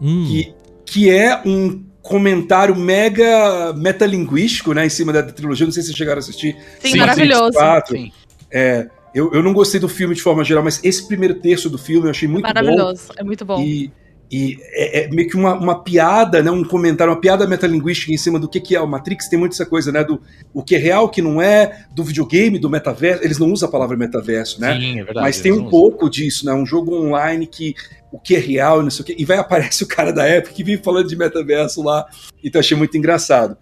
Hum, 0.00 0.24
que, 0.28 0.54
que 0.84 1.10
é 1.10 1.40
um 1.46 1.84
comentário 2.04 2.76
mega 2.76 3.72
metalinguístico, 3.72 4.74
né, 4.74 4.84
em 4.84 4.90
cima 4.90 5.10
da 5.10 5.22
trilogia. 5.22 5.64
Não 5.64 5.72
sei 5.72 5.82
se 5.82 5.88
vocês 5.88 5.96
chegaram 5.96 6.18
a 6.18 6.20
assistir. 6.20 6.54
Sim, 6.78 6.92
Sim, 6.92 6.98
maravilhoso. 6.98 7.52
Quatro. 7.52 7.96
Sim. 7.96 8.12
É, 8.52 8.86
eu, 9.14 9.32
eu 9.32 9.42
não 9.42 9.54
gostei 9.54 9.80
do 9.80 9.88
filme 9.88 10.14
de 10.14 10.20
forma 10.20 10.44
geral, 10.44 10.62
mas 10.62 10.78
esse 10.84 11.08
primeiro 11.08 11.34
terço 11.36 11.70
do 11.70 11.78
filme 11.78 12.06
eu 12.06 12.10
achei 12.10 12.28
muito 12.28 12.42
bom. 12.42 12.48
Maravilhoso. 12.48 13.08
É 13.16 13.24
muito 13.24 13.42
bom. 13.44 13.58
E, 13.58 13.90
e 14.30 14.58
é, 14.72 15.04
é 15.04 15.08
meio 15.08 15.28
que 15.28 15.34
uma, 15.34 15.54
uma 15.54 15.82
piada, 15.82 16.42
né, 16.42 16.50
um 16.50 16.62
comentário, 16.62 17.10
uma 17.10 17.20
piada 17.20 17.46
metalinguística 17.46 18.12
em 18.12 18.18
cima 18.18 18.38
do 18.38 18.48
que, 18.48 18.60
que 18.60 18.76
é 18.76 18.80
o 18.82 18.86
Matrix. 18.86 19.26
Tem 19.28 19.38
muito 19.38 19.52
essa 19.52 19.64
coisa, 19.64 19.90
né? 19.90 20.04
Do 20.04 20.20
o 20.52 20.62
que 20.62 20.74
é 20.74 20.78
real, 20.78 21.06
o 21.06 21.08
que 21.08 21.22
não 21.22 21.40
é, 21.40 21.86
do 21.94 22.04
videogame, 22.04 22.58
do 22.58 22.68
metaverso. 22.68 23.24
Eles 23.24 23.38
não 23.38 23.50
usam 23.50 23.66
a 23.66 23.72
palavra 23.72 23.96
metaverso, 23.96 24.60
né? 24.60 24.78
Sim, 24.78 25.00
é 25.00 25.04
verdade. 25.04 25.26
Mas 25.26 25.40
tem 25.40 25.52
um 25.52 25.62
não 25.62 25.70
pouco 25.70 26.10
disso, 26.10 26.44
né? 26.44 26.52
Um 26.52 26.66
jogo 26.66 26.94
online 26.94 27.46
que 27.46 27.74
o 28.14 28.20
que 28.20 28.36
é 28.36 28.38
real 28.38 28.80
e 28.80 28.84
não 28.84 28.90
sei 28.90 29.02
o 29.02 29.06
quê. 29.06 29.16
E 29.18 29.24
vai 29.24 29.36
aparece 29.38 29.82
o 29.82 29.88
cara 29.88 30.12
da 30.12 30.24
época 30.24 30.54
que 30.54 30.62
vive 30.62 30.82
falando 30.84 31.08
de 31.08 31.16
metaverso 31.16 31.82
lá. 31.82 32.06
Então 32.42 32.60
achei 32.60 32.76
muito 32.76 32.96
engraçado. 32.96 33.56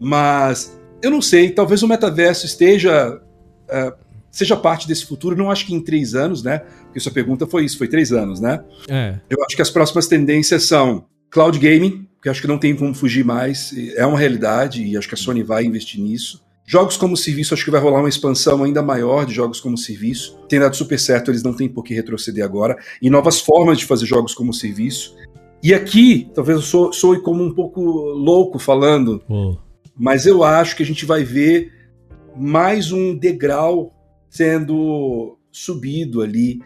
Mas 0.00 0.80
eu 1.02 1.10
não 1.10 1.20
sei, 1.20 1.50
talvez 1.50 1.82
o 1.82 1.88
metaverso 1.88 2.46
esteja. 2.46 3.20
eh, 3.68 3.92
seja 4.30 4.56
parte 4.56 4.88
desse 4.88 5.04
futuro. 5.04 5.36
Não 5.36 5.50
acho 5.50 5.66
que 5.66 5.74
em 5.74 5.80
três 5.80 6.14
anos, 6.14 6.42
né? 6.42 6.60
Porque 6.84 7.00
sua 7.00 7.12
pergunta 7.12 7.46
foi 7.46 7.66
isso, 7.66 7.76
foi 7.76 7.86
três 7.86 8.10
anos, 8.10 8.40
né? 8.40 8.64
É. 8.88 9.16
Eu 9.28 9.44
acho 9.44 9.54
que 9.54 9.62
as 9.62 9.70
próximas 9.70 10.06
tendências 10.06 10.66
são 10.66 11.04
cloud 11.30 11.58
gaming, 11.58 12.06
que 12.22 12.30
acho 12.30 12.40
que 12.40 12.48
não 12.48 12.58
tem 12.58 12.74
como 12.74 12.94
fugir 12.94 13.24
mais, 13.24 13.74
é 13.94 14.06
uma 14.06 14.18
realidade 14.18 14.82
e 14.82 14.96
acho 14.96 15.06
que 15.08 15.14
a 15.14 15.18
Sony 15.18 15.42
vai 15.42 15.64
investir 15.64 16.00
nisso. 16.00 16.42
Jogos 16.70 16.98
como 16.98 17.16
serviço, 17.16 17.54
acho 17.54 17.64
que 17.64 17.70
vai 17.70 17.80
rolar 17.80 18.00
uma 18.00 18.10
expansão 18.10 18.62
ainda 18.62 18.82
maior 18.82 19.24
de 19.24 19.32
jogos 19.32 19.58
como 19.58 19.78
serviço. 19.78 20.38
Tem 20.50 20.60
dado 20.60 20.76
super 20.76 20.98
certo, 21.00 21.30
eles 21.30 21.42
não 21.42 21.54
têm 21.54 21.66
por 21.66 21.82
que 21.82 21.94
retroceder 21.94 22.44
agora. 22.44 22.76
E 23.00 23.08
novas 23.08 23.40
formas 23.40 23.78
de 23.78 23.86
fazer 23.86 24.04
jogos 24.04 24.34
como 24.34 24.52
serviço. 24.52 25.16
E 25.62 25.72
aqui, 25.72 26.30
talvez 26.34 26.58
eu 26.58 26.62
sou, 26.62 26.92
soe 26.92 27.22
como 27.22 27.42
um 27.42 27.54
pouco 27.54 27.80
louco 27.80 28.58
falando, 28.58 29.22
mas 29.96 30.26
eu 30.26 30.44
acho 30.44 30.76
que 30.76 30.82
a 30.82 30.86
gente 30.86 31.06
vai 31.06 31.24
ver 31.24 31.72
mais 32.36 32.92
um 32.92 33.16
degrau 33.16 33.90
sendo 34.28 35.38
subido 35.50 36.20
ali 36.20 36.60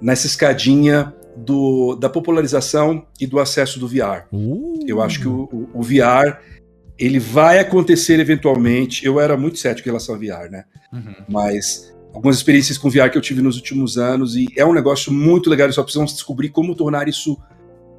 nessa 0.00 0.26
escadinha 0.28 1.12
do, 1.36 1.94
da 1.96 2.08
popularização 2.08 3.04
e 3.20 3.26
do 3.26 3.38
acesso 3.38 3.78
do 3.78 3.88
VR. 3.88 4.26
Uh. 4.32 4.78
Eu 4.86 5.02
acho 5.02 5.20
que 5.20 5.28
o, 5.28 5.48
o- 5.52 5.68
o 5.74 5.82
VR 5.82 6.38
ele 6.98 7.18
vai 7.18 7.58
acontecer 7.58 8.18
eventualmente. 8.18 9.04
Eu 9.04 9.20
era 9.20 9.36
muito 9.36 9.58
cético 9.58 9.88
em 9.88 9.92
relação 9.92 10.14
ao 10.14 10.20
VR, 10.20 10.50
né? 10.50 10.64
Uhum. 10.92 11.14
Mas 11.28 11.94
algumas 12.12 12.36
experiências 12.36 12.76
com 12.76 12.90
VR 12.90 13.10
que 13.10 13.18
eu 13.18 13.22
tive 13.22 13.40
nos 13.40 13.56
últimos 13.56 13.96
anos 13.96 14.34
e 14.34 14.46
é 14.56 14.64
um 14.64 14.72
negócio 14.72 15.12
muito 15.12 15.48
legal. 15.48 15.70
Só 15.72 15.82
precisamos 15.82 16.12
descobrir 16.12 16.48
como 16.48 16.74
tornar 16.74 17.08
isso 17.08 17.38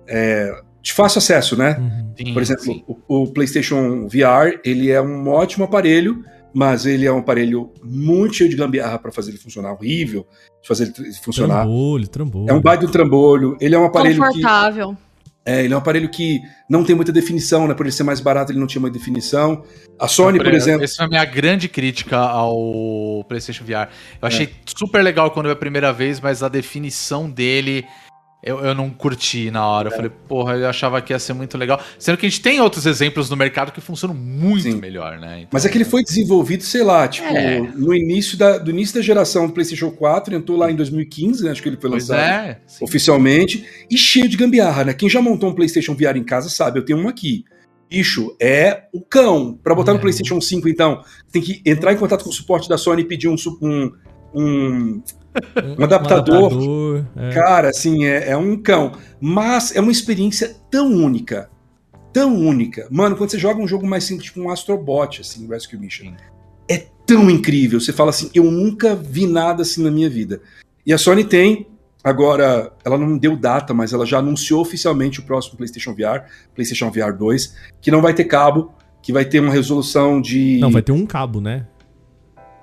é, 0.08 0.52
de 0.82 0.94
fácil 0.94 1.20
acesso, 1.20 1.58
né? 1.58 1.78
Uhum. 1.80 2.14
Sim, 2.18 2.34
Por 2.34 2.42
exemplo, 2.42 2.84
o, 3.08 3.24
o 3.24 3.28
PlayStation 3.28 4.08
VR, 4.08 4.60
ele 4.66 4.92
é 4.92 5.02
um 5.02 5.30
ótimo 5.30 5.64
aparelho, 5.64 6.24
mas 6.54 6.86
ele 6.86 7.06
é 7.06 7.12
um 7.12 7.20
aparelho 7.20 7.72
muito 7.84 8.36
cheio 8.36 8.50
de 8.50 8.56
gambiarra 8.56 8.98
para 8.98 9.12
fazer 9.12 9.32
ele 9.32 9.38
funcionar, 9.38 9.74
horrível 9.74 10.26
de 10.62 10.68
fazer 10.68 10.92
ele 10.98 11.14
funcionar. 11.14 11.64
Trambolho, 11.64 12.08
trambolho. 12.08 12.50
É 12.50 12.54
um 12.54 12.62
baita 12.62 12.82
de 12.82 12.90
um 12.90 12.92
trambolho, 12.92 13.58
ele 13.62 13.76
é 13.76 13.80
um 13.80 13.86
aparelho 13.86 14.16
que 14.16 14.28
Confortável. 14.28 14.98
É, 15.50 15.64
ele 15.64 15.74
é 15.74 15.76
um 15.76 15.80
aparelho 15.80 16.10
que 16.10 16.42
não 16.70 16.84
tem 16.84 16.96
muita 16.96 17.12
definição, 17.12 17.68
né? 17.68 17.74
Por 17.74 17.86
ele 17.86 17.92
ser 17.94 18.04
mais 18.04 18.20
barato, 18.20 18.52
ele 18.52 18.60
não 18.60 18.68
tinha 18.68 18.82
muita 18.82 18.98
definição. 18.98 19.64
A 19.98 20.08
Sony, 20.08 20.38
por 20.38 20.54
exemplo, 20.54 20.84
Essa 20.84 20.98
foi 20.98 21.06
a 21.06 21.10
minha 21.10 21.26
grande 21.26 21.68
crítica 21.68 22.18
ao 22.18 23.26
PlayStation 23.28 23.64
VR. 23.66 23.90
Eu 24.22 24.28
achei 24.28 24.46
É. 24.46 24.50
super 24.78 25.02
legal 25.04 25.32
quando 25.32 25.48
vi 25.48 25.52
a 25.54 25.56
primeira 25.56 25.92
vez, 25.92 26.20
mas 26.20 26.44
a 26.44 26.48
definição 26.50 27.30
dele 27.30 27.86
eu, 28.44 28.60
eu 28.60 28.74
não 28.74 28.90
curti 28.90 29.52
na 29.52 29.66
hora. 29.68 29.90
Eu 29.90 29.94
É. 29.94 29.96
falei, 29.96 30.12
porra, 30.28 30.56
eu 30.56 30.68
achava 30.70 31.02
que 31.02 31.12
ia 31.14 31.20
ser 31.20 31.34
muito 31.34 31.58
legal. 31.58 31.82
Sendo 31.98 32.18
que 32.18 32.26
a 32.26 32.30
gente 32.30 32.42
tem 32.42 32.62
outros 32.62 32.86
exemplos 32.86 33.30
no 33.30 33.36
mercado 33.36 33.72
que 33.72 33.82
funcionam 33.82 34.16
muito 34.16 34.64
Sim. 34.64 34.76
melhor, 34.80 35.20
né? 35.20 35.40
Então, 35.40 35.50
mas 35.52 35.66
é 35.66 35.70
que 35.70 35.78
ele 35.78 35.86
foi 35.86 36.04
desenvolvido, 36.04 36.64
sei 36.64 36.84
lá, 36.84 37.08
tipo, 37.08 37.28
É. 37.28 37.60
no 37.60 37.94
início 37.94 38.38
da, 38.38 38.58
do 38.58 38.70
início 38.72 38.96
da 38.96 39.02
geração 39.02 39.48
do 39.48 39.54
PlayStation 39.54 39.92
4, 39.92 40.34
entrou 40.36 40.58
lá 40.58 40.72
em 40.72 40.76
2015, 40.76 41.44
né? 41.44 41.52
Acho 41.52 41.62
que 41.62 41.70
ele 41.70 41.78
foi 41.78 41.90
lançado. 41.90 42.20
é. 42.20 42.60
oficialmente, 42.82 43.66
e 43.90 43.98
cheio 43.98 44.28
de 44.30 44.38
gambiarra, 44.38 44.84
né? 44.86 44.94
Quem 44.94 45.10
já 45.10 45.22
montou 45.22 45.50
um 45.50 45.54
PlayStation 45.56 45.94
VR 45.94 46.18
em 46.18 46.24
casa 46.24 46.50
sabe, 46.50 46.80
eu 46.80 46.86
tenho 46.86 47.00
um 47.00 47.08
aqui. 47.08 47.44
Bicho, 47.90 48.36
é 48.40 48.84
o 48.94 49.02
cão. 49.02 49.58
Pra 49.64 49.74
botar 49.74 49.94
no 49.94 49.98
É. 49.98 50.02
PlayStation 50.02 50.40
5, 50.40 50.70
então, 50.70 51.02
tem 51.32 51.42
que 51.42 51.60
entrar 51.66 51.92
em 51.92 51.98
contato 51.98 52.24
com 52.24 52.30
o 52.30 52.34
suporte 52.34 52.70
da 52.70 52.78
Sony 52.78 53.02
e 53.02 53.06
pedir 53.06 53.28
um, 53.28 53.36
um, 53.64 53.92
um, 54.34 55.02
um 55.78 55.84
adaptador. 55.84 56.46
adaptador, 56.46 57.06
é. 57.16 57.30
Cara, 57.34 57.70
assim, 57.70 58.06
é, 58.06 58.30
é 58.30 58.38
um 58.38 58.58
cão. 58.58 58.94
Mas 59.20 59.76
é 59.76 59.82
uma 59.82 59.92
experiência 59.92 60.56
tão 60.70 60.92
única. 60.92 61.50
Tão 62.12 62.36
única. 62.36 62.88
Mano, 62.90 63.16
quando 63.16 63.30
você 63.30 63.40
joga 63.40 63.62
um 63.62 63.68
jogo 63.68 63.86
mais 63.88 64.04
simples, 64.04 64.26
tipo 64.26 64.42
um 64.42 64.50
Astrobot, 64.50 65.22
assim, 65.22 65.48
Rescue 65.48 65.78
Mission, 65.78 66.14
é 66.68 66.86
tão 67.06 67.30
incrível. 67.30 67.80
Você 67.80 67.94
fala 67.94 68.10
assim, 68.10 68.30
eu 68.34 68.44
nunca 68.46 68.96
vi 68.96 69.28
nada 69.28 69.62
assim 69.62 69.84
na 69.84 69.92
minha 69.92 70.10
vida. 70.10 70.42
E 70.86 70.94
a 70.94 70.98
Sony 70.98 71.24
tem, 71.24 71.68
agora, 72.04 72.74
ela 72.84 72.98
não 72.98 73.18
deu 73.18 73.36
data, 73.36 73.74
mas 73.74 73.94
ela 73.94 74.06
já 74.06 74.20
anunciou 74.20 74.62
oficialmente 74.62 75.20
o 75.20 75.24
próximo 75.24 75.58
PlayStation 75.58 75.94
VR, 75.94 76.26
PlayStation 76.56 76.90
VR 76.90 77.16
2, 77.18 77.56
que 77.82 77.92
não 77.92 78.02
vai 78.02 78.14
ter 78.14 78.26
cabo, 78.26 78.72
que 79.02 79.14
vai 79.14 79.26
ter 79.26 79.40
uma 79.40 79.52
resolução 79.52 80.22
de. 80.22 80.58
Não, 80.60 80.72
vai 80.72 80.82
ter 80.82 80.92
um 80.92 81.06
cabo, 81.06 81.40
né? 81.40 81.68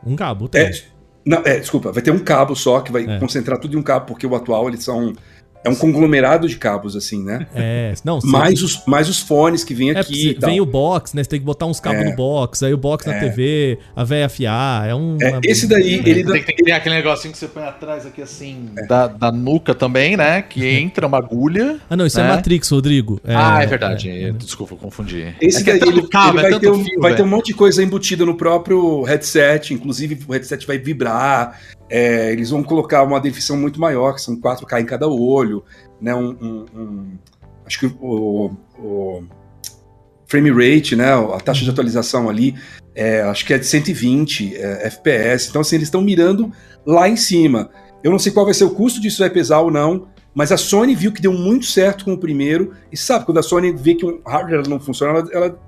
Um 0.05 0.15
cabo, 0.17 0.49
tem. 0.49 0.63
É, 0.63 0.73
não, 1.27 1.43
é, 1.45 1.59
desculpa, 1.59 1.91
vai 1.93 2.03
ter 2.03 2.13
um 2.13 2.19
cabo 2.21 2.55
só, 2.55 2.81
que 2.81 2.93
vai 2.93 3.05
É. 3.05 3.19
concentrar 3.19 3.59
tudo 3.59 3.75
em 3.77 3.79
um 3.79 3.83
cabo, 3.83 4.07
porque 4.07 4.27
o 4.27 4.35
atual 4.35 4.69
eles 4.69 4.85
são. 4.85 5.13
É 5.67 5.71
um 5.71 5.75
conglomerado 5.75 6.49
de 6.49 6.57
cabos, 6.57 6.95
assim, 6.97 7.23
né? 7.25 7.47
É, 7.55 7.93
não, 8.05 8.21
você- 8.21 8.27
Mais 8.29 8.63
os, 8.63 8.85
mais 8.87 9.09
os 9.09 9.21
fones 9.21 9.65
que 9.65 9.75
vem 9.75 9.91
é, 9.91 9.99
aqui. 9.99 10.31
e 10.31 10.47
vem 10.47 10.61
o 10.61 10.67
box, 10.67 11.15
né? 11.15 11.23
Você 11.25 11.31
tem 11.31 11.41
que 11.41 11.45
botar 11.47 11.67
uns 11.67 11.81
cabos 11.81 12.01
É. 12.03 12.05
no 12.11 12.17
box, 12.17 12.63
aí 12.65 12.73
o 12.73 12.77
box 12.79 13.07
na 13.07 13.15
É. 13.15 13.21
TV, 13.21 13.79
a 13.95 14.05
véia 14.05 14.27
afiar, 14.27 14.89
é 14.89 14.95
um... 14.95 15.17
É, 15.21 15.31
uma- 15.31 15.41
esse 15.45 15.67
daí, 15.67 15.95
ele 16.05 16.25
Tem, 16.25 16.43
tem 16.45 16.57
que 16.57 16.63
ter 16.63 16.73
aquele 16.73 16.95
negocinho 16.95 17.33
que 17.33 17.39
você 17.39 17.49
põe 17.49 17.65
atrás 17.65 18.07
aqui 18.07 18.23
assim, 18.23 18.69
da, 18.89 19.07
da 19.09 19.33
nuca 19.33 19.75
também, 19.75 20.17
né? 20.17 20.43
Que 20.43 20.67
entra 20.79 21.07
uma 21.07 21.19
agulha. 21.19 21.79
Ah, 21.91 21.97
não, 21.97 22.07
isso 22.07 22.19
é 22.21 22.23
né? 22.23 22.29
Matrix, 22.37 22.71
Rodrigo. 22.71 23.21
ah, 23.25 23.63
é 23.63 23.67
verdade. 23.67 24.33
Desculpa, 24.33 24.75
eu 24.75 24.79
confundi. 24.79 25.35
Esse 25.41 25.69
É 25.69 25.75
é 25.75 25.79
daí 25.79 25.89
ele, 25.89 26.07
cabo, 26.09 26.39
ele 26.39 26.47
é 26.47 26.51
vai, 26.51 26.61
ter 26.61 26.71
um, 26.71 26.85
fio, 26.85 27.01
vai 27.01 27.15
ter 27.17 27.23
um 27.23 27.27
monte 27.29 27.47
de 27.47 27.55
coisa 27.55 27.83
embutida 27.83 28.25
no 28.25 28.37
próprio 28.37 29.03
headset, 29.03 29.75
inclusive 29.75 30.19
o 30.29 30.33
headset 30.33 30.67
vai 30.67 30.79
vibrar. 30.79 31.59
É, 31.89 32.33
eles 32.33 32.51
vão 32.51 32.63
colocar 32.63 33.03
uma 33.03 33.21
definição 33.21 33.57
muito 33.57 33.81
maior, 33.81 34.15
que 34.15 34.21
são 34.21 34.37
4K 34.41 34.81
em 34.81 34.87
cada 34.87 35.07
olho, 35.09 35.65
né? 36.01 36.15
Um, 36.15 36.31
um- 36.41 36.67
um- 36.75 37.19
acho 37.67 37.79
que 37.81 37.87
o, 38.01 38.51
o 38.79 39.23
frame 40.27 40.51
rate, 40.51 40.97
né? 40.97 41.13
A 41.13 41.39
taxa 41.41 41.65
de 41.65 41.71
atualização 41.71 42.29
ali, 42.29 42.55
é, 42.95 43.23
acho 43.23 43.45
que 43.45 43.55
é 43.55 43.59
de 43.59 43.67
120 43.67 44.57
é, 44.57 44.87
FPS. 44.89 45.49
Então, 45.49 45.61
assim, 45.61 45.77
eles 45.77 45.87
estão 45.89 46.01
mirando 46.01 46.51
lá 46.85 47.09
em 47.09 47.17
cima. 47.17 47.71
Eu 48.03 48.11
não 48.11 48.19
sei 48.19 48.33
qual 48.33 48.45
vai 48.45 48.55
ser 48.55 48.65
o 48.65 48.71
custo 48.71 49.01
disso, 49.01 49.19
vai 49.21 49.31
pesar 49.31 49.61
ou 49.61 49.71
não, 49.71 50.09
Mas 50.35 50.53
a 50.53 50.59
Sony 50.59 50.95
viu 50.95 51.11
que 51.13 51.23
deu 51.23 51.33
muito 51.33 51.65
certo 51.65 52.05
com 52.05 52.13
o 52.13 52.19
primeiro, 52.19 52.75
e 52.93 52.97
sabe, 52.97 53.25
quando 53.25 53.39
a 53.39 53.43
Sony 53.43 53.73
vê 53.73 53.95
que 53.95 54.05
um 54.05 54.21
hardware 54.27 54.69
não 54.69 54.79
funciona, 54.79 55.19
ela, 55.19 55.29
ela 55.33 55.59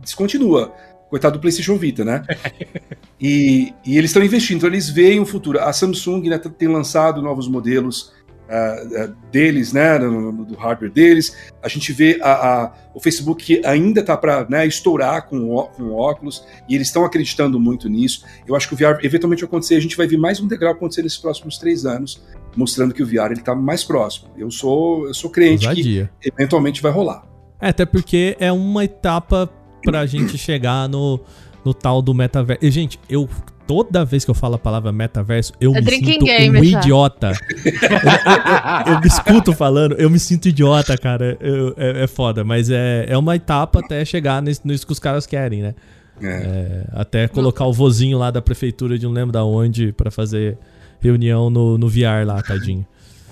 descontinua. 0.00 0.72
Coitado 1.12 1.36
do 1.36 1.42
PlayStation 1.42 1.76
Vita, 1.76 2.06
né? 2.06 2.24
e, 3.20 3.74
e 3.84 3.98
eles 3.98 4.08
estão 4.08 4.24
investindo, 4.24 4.56
então 4.56 4.68
eles 4.70 4.88
veem 4.88 5.20
o 5.20 5.26
futuro. 5.26 5.60
A 5.60 5.70
Samsung 5.70 6.22
né, 6.22 6.38
tem 6.38 6.68
lançado 6.68 7.20
novos 7.20 7.46
modelos 7.46 8.14
uh, 8.48 9.14
deles, 9.30 9.74
né, 9.74 9.98
do, 9.98 10.32
do, 10.46 10.54
hardware 10.54 10.90
deles. 10.90 11.36
A 11.62 11.68
gente 11.68 11.92
vê 11.92 12.18
a, 12.22 12.32
a, 12.32 12.72
o 12.94 12.98
Facebook 12.98 13.44
que 13.44 13.66
ainda 13.66 14.00
está 14.00 14.16
para 14.16 14.46
né, 14.48 14.66
estourar 14.66 15.28
com, 15.28 15.54
o, 15.54 15.64
com 15.64 15.92
óculos, 15.92 16.46
e 16.66 16.74
eles 16.74 16.86
estão 16.86 17.04
acreditando 17.04 17.60
muito 17.60 17.90
nisso. 17.90 18.24
Eu 18.48 18.56
acho 18.56 18.66
que 18.66 18.72
o 18.72 18.76
VR 18.78 19.04
eventualmente 19.04 19.42
vai 19.42 19.48
acontecer, 19.48 19.74
a 19.74 19.80
gente 19.80 19.98
vai 19.98 20.06
ver 20.06 20.16
mais 20.16 20.40
um 20.40 20.48
degrau 20.48 20.72
acontecer 20.72 21.02
nesses 21.02 21.18
próximos 21.18 21.58
três 21.58 21.84
anos, 21.84 22.22
mostrando 22.56 22.94
que 22.94 23.02
o 23.02 23.06
VR 23.06 23.32
está 23.32 23.54
mais 23.54 23.84
próximo. 23.84 24.30
Eu 24.34 24.50
sou, 24.50 25.08
eu 25.08 25.12
sou 25.12 25.28
crente 25.28 25.66
Ousadia. 25.66 26.10
que 26.18 26.32
eventualmente 26.34 26.80
vai 26.80 26.90
rolar. 26.90 27.30
É, 27.60 27.68
até 27.68 27.84
porque 27.84 28.34
é 28.40 28.50
uma 28.50 28.82
etapa 28.82 29.46
pra 29.82 30.06
gente 30.06 30.36
chegar 30.38 30.88
no, 30.88 31.20
no 31.64 31.72
tal 31.74 32.00
do 32.02 32.14
metaverso. 32.14 32.64
E, 32.64 32.70
gente, 32.70 32.98
eu 33.08 33.28
toda 33.66 34.04
vez 34.04 34.24
que 34.24 34.30
eu 34.30 34.34
falo 34.34 34.56
a 34.56 34.58
palavra 34.58 34.92
metaverso, 34.92 35.52
eu 35.60 35.74
É 35.74 35.80
me 35.80 35.90
sinto 35.90 36.24
game 36.26 36.60
um 36.60 36.64
já. 36.64 36.78
idiota. 36.80 37.32
eu, 37.64 37.72
eu- 37.72 38.94
eu 38.94 39.00
me 39.00 39.06
escuto 39.06 39.52
falando, 39.52 39.94
eu 39.94 40.10
me 40.10 40.18
sinto 40.18 40.48
idiota, 40.48 40.96
cara. 40.98 41.36
Eu- 41.40 41.72
é, 41.76 42.04
é 42.04 42.06
foda, 42.06 42.42
mas 42.44 42.68
é, 42.70 43.06
é 43.08 43.16
uma 43.16 43.36
etapa 43.36 43.78
até 43.80 44.04
chegar 44.04 44.42
nisso, 44.42 44.60
nisso 44.64 44.86
que 44.86 44.92
os 44.92 44.98
caras 44.98 45.26
querem, 45.26 45.62
né? 45.62 45.74
É. 46.20 46.26
É, 46.28 46.84
até 46.92 47.26
colocar 47.28 47.64
o 47.66 47.72
vozinho 47.72 48.18
lá 48.18 48.30
da 48.30 48.42
prefeitura 48.42 48.98
de 48.98 49.06
não 49.06 49.12
lembro 49.12 49.32
da 49.32 49.44
onde 49.44 49.92
pra 49.92 50.10
fazer 50.10 50.58
reunião 51.00 51.48
no, 51.50 51.78
no 51.78 51.88
VR 51.88 52.24
lá, 52.26 52.40
tadinho. 52.42 52.86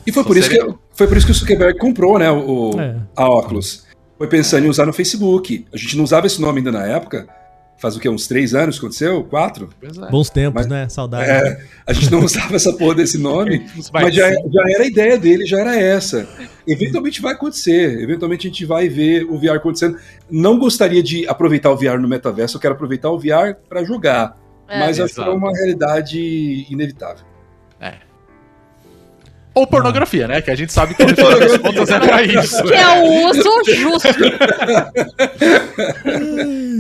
E 0.06 0.10
foi 0.10 0.22
Só 0.22 0.26
por, 0.28 0.36
isso 0.36 0.48
que, 0.48 0.58
foi 0.94 1.06
por 1.06 1.16
isso 1.16 1.26
que 1.26 1.32
o 1.32 1.34
Zuckerberg 1.34 1.78
comprou 1.78 2.18
né, 2.18 2.30
o, 2.30 2.70
É. 2.80 2.96
a 3.14 3.28
Oculus. 3.28 3.84
Foi 4.20 4.26
pensando 4.28 4.66
em 4.66 4.68
usar 4.68 4.84
no 4.84 4.92
Facebook. 4.92 5.64
A 5.72 5.78
gente 5.78 5.96
não 5.96 6.04
usava 6.04 6.26
esse 6.26 6.38
nome 6.42 6.58
ainda 6.58 6.70
na 6.70 6.84
época. 6.84 7.26
Faz 7.78 7.96
o 7.96 7.98
quê? 7.98 8.06
Uns 8.06 8.26
três 8.26 8.54
anos 8.54 8.78
que 8.78 8.84
aconteceu? 8.84 9.24
Quatro? 9.24 9.70
É. 9.82 10.10
Bons 10.10 10.28
tempos, 10.28 10.60
Mas- 10.60 10.66
né? 10.66 10.86
Saudade. 10.90 11.30
É, 11.30 11.64
a 11.86 11.92
gente 11.94 12.12
não 12.12 12.20
usava 12.22 12.54
essa 12.54 12.70
porra 12.74 12.96
desse 12.96 13.16
nome. 13.16 13.66
Mas 13.90 14.14
já, 14.14 14.28
já 14.30 14.62
era 14.74 14.82
a 14.82 14.86
ideia 14.86 15.16
dele, 15.16 15.46
já 15.46 15.60
era 15.60 15.74
essa. 15.74 16.28
Eventualmente 16.68 17.22
vai 17.22 17.32
acontecer. 17.32 17.98
Eventualmente 17.98 18.46
a 18.46 18.50
gente 18.50 18.66
vai 18.66 18.90
ver 18.90 19.24
o 19.24 19.38
VR 19.38 19.56
acontecendo. 19.56 19.96
Não 20.30 20.58
gostaria 20.58 21.02
de 21.02 21.26
aproveitar 21.26 21.70
o 21.70 21.76
VR 21.76 21.98
no 21.98 22.06
metaverso, 22.06 22.58
eu 22.58 22.60
quero 22.60 22.74
aproveitar 22.74 23.08
o 23.10 23.18
VR 23.18 23.56
para 23.70 23.82
jogar. 23.84 24.36
É. 24.68 24.80
mas 24.80 25.00
acho 25.00 25.14
que 25.14 25.20
é 25.22 25.30
uma 25.30 25.50
realidade 25.50 26.66
inevitável. 26.70 27.24
Ou 29.54 29.66
pornografia, 29.66 30.28
né? 30.28 30.40
Que 30.40 30.50
a 30.50 30.54
gente 30.54 30.72
sabe 30.72 30.94
que 30.94 31.04
no 31.04 31.14
final 31.14 31.38
das 31.38 31.58
contas 31.58 31.90
é 31.90 31.98
pra 31.98 32.22
isso. 32.22 32.62
Que 32.62 32.74
é 32.74 32.88
o 32.88 33.28
uso 33.28 33.64
justo. 33.74 34.08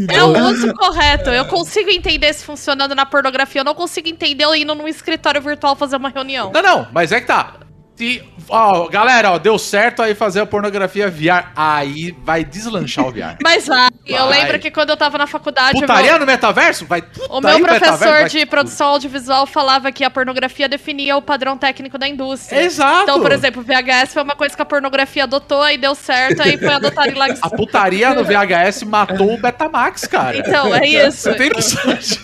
É 0.08 0.22
o 0.22 0.50
uso 0.50 0.72
correto. 0.74 1.30
Eu 1.30 1.46
consigo 1.46 1.90
entender 1.90 2.32
se 2.32 2.44
funcionando 2.44 2.94
na 2.94 3.04
pornografia. 3.04 3.60
Eu 3.60 3.64
não 3.64 3.74
consigo 3.74 4.08
entender 4.08 4.44
eu 4.44 4.54
indo 4.54 4.74
num 4.74 4.86
escritório 4.86 5.42
virtual 5.42 5.74
fazer 5.74 5.96
uma 5.96 6.10
reunião. 6.10 6.52
Não, 6.52 6.62
não, 6.62 6.88
mas 6.92 7.10
é 7.12 7.20
que 7.20 7.26
tá. 7.26 7.54
Se, 8.00 8.22
ó, 8.48 8.88
galera, 8.88 9.32
ó, 9.32 9.38
deu 9.38 9.58
certo 9.58 10.00
aí 10.00 10.14
fazer 10.14 10.40
a 10.40 10.46
pornografia 10.46 11.10
VR. 11.10 11.52
Aí 11.54 12.16
vai 12.24 12.42
deslanchar 12.42 13.06
o 13.06 13.10
VR. 13.10 13.36
Mas 13.44 13.66
vai. 13.66 13.90
Eu 14.06 14.26
Vai. 14.26 14.40
lembro 14.40 14.58
que 14.58 14.70
quando 14.70 14.88
eu 14.88 14.96
tava 14.96 15.18
na 15.18 15.26
faculdade. 15.26 15.78
Putaria 15.78 16.12
meu- 16.12 16.20
no 16.20 16.24
metaverso? 16.24 16.86
Vai. 16.86 17.04
O 17.28 17.42
meu 17.42 17.60
professor 17.60 18.26
de 18.26 18.46
produção 18.46 18.88
audiovisual 18.88 19.46
falava 19.46 19.92
que 19.92 20.02
a 20.02 20.08
pornografia 20.08 20.66
definia 20.66 21.14
o 21.14 21.20
padrão 21.20 21.58
técnico 21.58 21.98
da 21.98 22.08
indústria. 22.08 22.62
Exato. 22.62 23.02
Então, 23.02 23.20
por 23.20 23.32
exemplo, 23.32 23.60
o 23.60 23.64
VHS 23.66 24.14
foi 24.14 24.22
uma 24.22 24.34
coisa 24.34 24.56
que 24.56 24.62
a 24.62 24.64
pornografia 24.64 25.24
adotou, 25.24 25.60
aí 25.60 25.76
deu 25.76 25.94
certo, 25.94 26.40
aí 26.40 26.56
foi 26.56 26.72
adotado 26.72 27.10
em 27.10 27.14
lá 27.20 27.26
A 27.42 27.50
putaria 27.50 28.14
no 28.14 28.24
VHS 28.24 28.82
matou 28.84 29.34
o 29.34 29.36
Betamax, 29.38 30.06
cara. 30.06 30.38
Então, 30.38 30.74
é 30.74 30.86
isso. 30.86 31.18
Você 31.24 31.34
tem 31.34 31.50
noção 31.50 31.92
disso? 31.92 32.18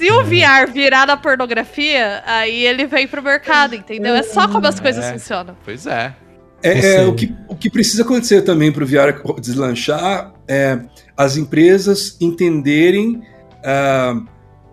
Se 0.00 0.10
o 0.12 0.24
VR 0.24 0.70
virar 0.72 1.06
na 1.06 1.16
pornografia, 1.16 2.22
aí 2.26 2.64
ele 2.64 2.86
vem 2.86 3.06
pro 3.06 3.22
mercado, 3.22 3.74
entendeu? 3.74 4.14
É 4.14 4.22
só 4.22 4.48
como 4.48 4.66
as 4.66 4.80
coisas 4.80 5.04
É. 5.04 5.12
funcionam. 5.12 5.56
Pois 5.64 5.86
é. 5.86 6.14
É, 6.62 6.74
Você- 6.80 6.96
é, 6.96 7.06
o, 7.06 7.14
que, 7.14 7.34
o 7.48 7.56
que 7.56 7.70
precisa 7.70 8.02
acontecer 8.02 8.42
também 8.42 8.70
para 8.72 8.82
o 8.82 8.86
VR 8.86 9.22
deslanchar 9.40 10.32
é 10.48 10.78
as 11.16 11.36
empresas 11.36 12.16
entenderem 12.20 13.22
ah, 13.64 14.20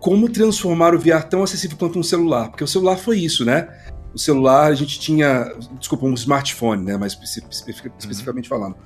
como 0.00 0.28
transformar 0.28 0.94
o 0.94 0.98
VR 0.98 1.22
tão 1.28 1.42
acessível 1.42 1.76
quanto 1.76 1.98
um 1.98 2.02
celular. 2.02 2.48
Porque 2.48 2.64
o 2.64 2.68
celular 2.68 2.96
foi 2.96 3.18
isso, 3.18 3.44
né? 3.44 3.68
O 4.14 4.18
celular 4.18 4.70
a 4.70 4.74
gente 4.74 4.98
tinha, 4.98 5.44
desculpa, 5.78 6.06
um 6.06 6.14
smartphone, 6.14 6.84
né? 6.84 6.96
Mais 6.96 7.12
especi- 7.12 7.42
especific- 7.50 7.92
especificamente 7.98 8.48
falando. 8.48 8.76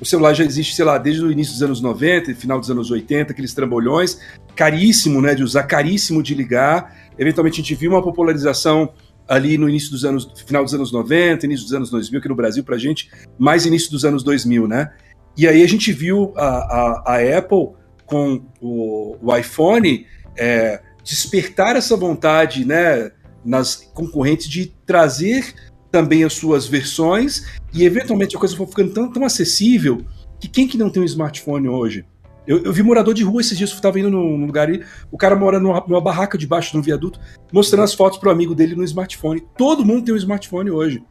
O 0.00 0.04
celular 0.04 0.32
já 0.32 0.44
existe, 0.44 0.74
sei 0.74 0.84
lá, 0.84 0.96
desde 0.96 1.24
o 1.24 1.30
início 1.30 1.54
dos 1.54 1.62
anos 1.62 1.80
90, 1.80 2.34
final 2.34 2.60
dos 2.60 2.70
anos 2.70 2.90
80, 2.90 3.32
aqueles 3.32 3.52
trambolhões, 3.52 4.20
caríssimo, 4.54 5.20
né, 5.20 5.34
de 5.34 5.42
usar, 5.42 5.64
caríssimo 5.64 6.22
de 6.22 6.34
ligar. 6.34 6.96
Eventualmente 7.18 7.60
a 7.60 7.62
gente 7.64 7.74
viu 7.74 7.92
uma 7.92 8.02
popularização 8.02 8.92
ali 9.26 9.58
no 9.58 9.68
início 9.68 9.90
dos 9.90 10.04
anos, 10.04 10.30
final 10.46 10.64
dos 10.64 10.72
anos 10.72 10.92
90, 10.92 11.44
início 11.46 11.64
dos 11.64 11.74
anos 11.74 11.90
2000, 11.90 12.20
aqui 12.20 12.28
no 12.28 12.34
Brasil 12.34 12.64
pra 12.64 12.78
gente, 12.78 13.10
mais 13.38 13.66
início 13.66 13.90
dos 13.90 14.04
anos 14.04 14.22
2000, 14.22 14.66
né? 14.68 14.90
E 15.36 15.46
aí 15.46 15.62
a 15.62 15.68
gente 15.68 15.92
viu 15.92 16.32
a, 16.36 16.46
a, 16.46 17.14
a 17.14 17.38
Apple 17.38 17.70
com 18.06 18.42
o, 18.60 19.16
o 19.20 19.36
iPhone 19.36 20.06
é, 20.36 20.80
despertar 21.04 21.76
essa 21.76 21.96
vontade, 21.96 22.64
né, 22.64 23.10
nas 23.44 23.76
concorrentes 23.94 24.48
de 24.48 24.74
trazer 24.84 25.54
também 25.90 26.24
as 26.24 26.34
suas 26.34 26.66
versões 26.66 27.44
e 27.72 27.84
eventualmente 27.84 28.36
a 28.36 28.38
coisa 28.38 28.56
foi 28.56 28.66
ficando 28.66 28.92
tão, 28.92 29.10
tão 29.10 29.24
acessível 29.24 30.02
que 30.40 30.48
quem 30.48 30.68
que 30.68 30.78
não 30.78 30.90
tem 30.90 31.02
um 31.02 31.06
smartphone 31.06 31.68
hoje? 31.68 32.04
Eu, 32.46 32.62
eu 32.62 32.72
vi 32.72 32.82
morador 32.82 33.12
de 33.12 33.22
rua 33.22 33.40
esses 33.42 33.58
dias, 33.58 33.70
eu 33.70 33.76
estava 33.76 33.98
indo 34.00 34.10
num, 34.10 34.38
num 34.38 34.46
lugar 34.46 34.72
e 34.72 34.82
o 35.10 35.18
cara 35.18 35.36
mora 35.36 35.60
numa, 35.60 35.84
numa 35.86 36.00
barraca 36.00 36.38
debaixo 36.38 36.72
de 36.72 36.78
um 36.78 36.82
viaduto, 36.82 37.20
mostrando 37.52 37.84
as 37.84 37.92
fotos 37.92 38.18
pro 38.18 38.30
amigo 38.30 38.54
dele 38.54 38.74
no 38.74 38.84
smartphone. 38.84 39.44
Todo 39.56 39.84
mundo 39.84 40.04
tem 40.04 40.14
um 40.14 40.16
smartphone 40.16 40.70
hoje. 40.70 41.02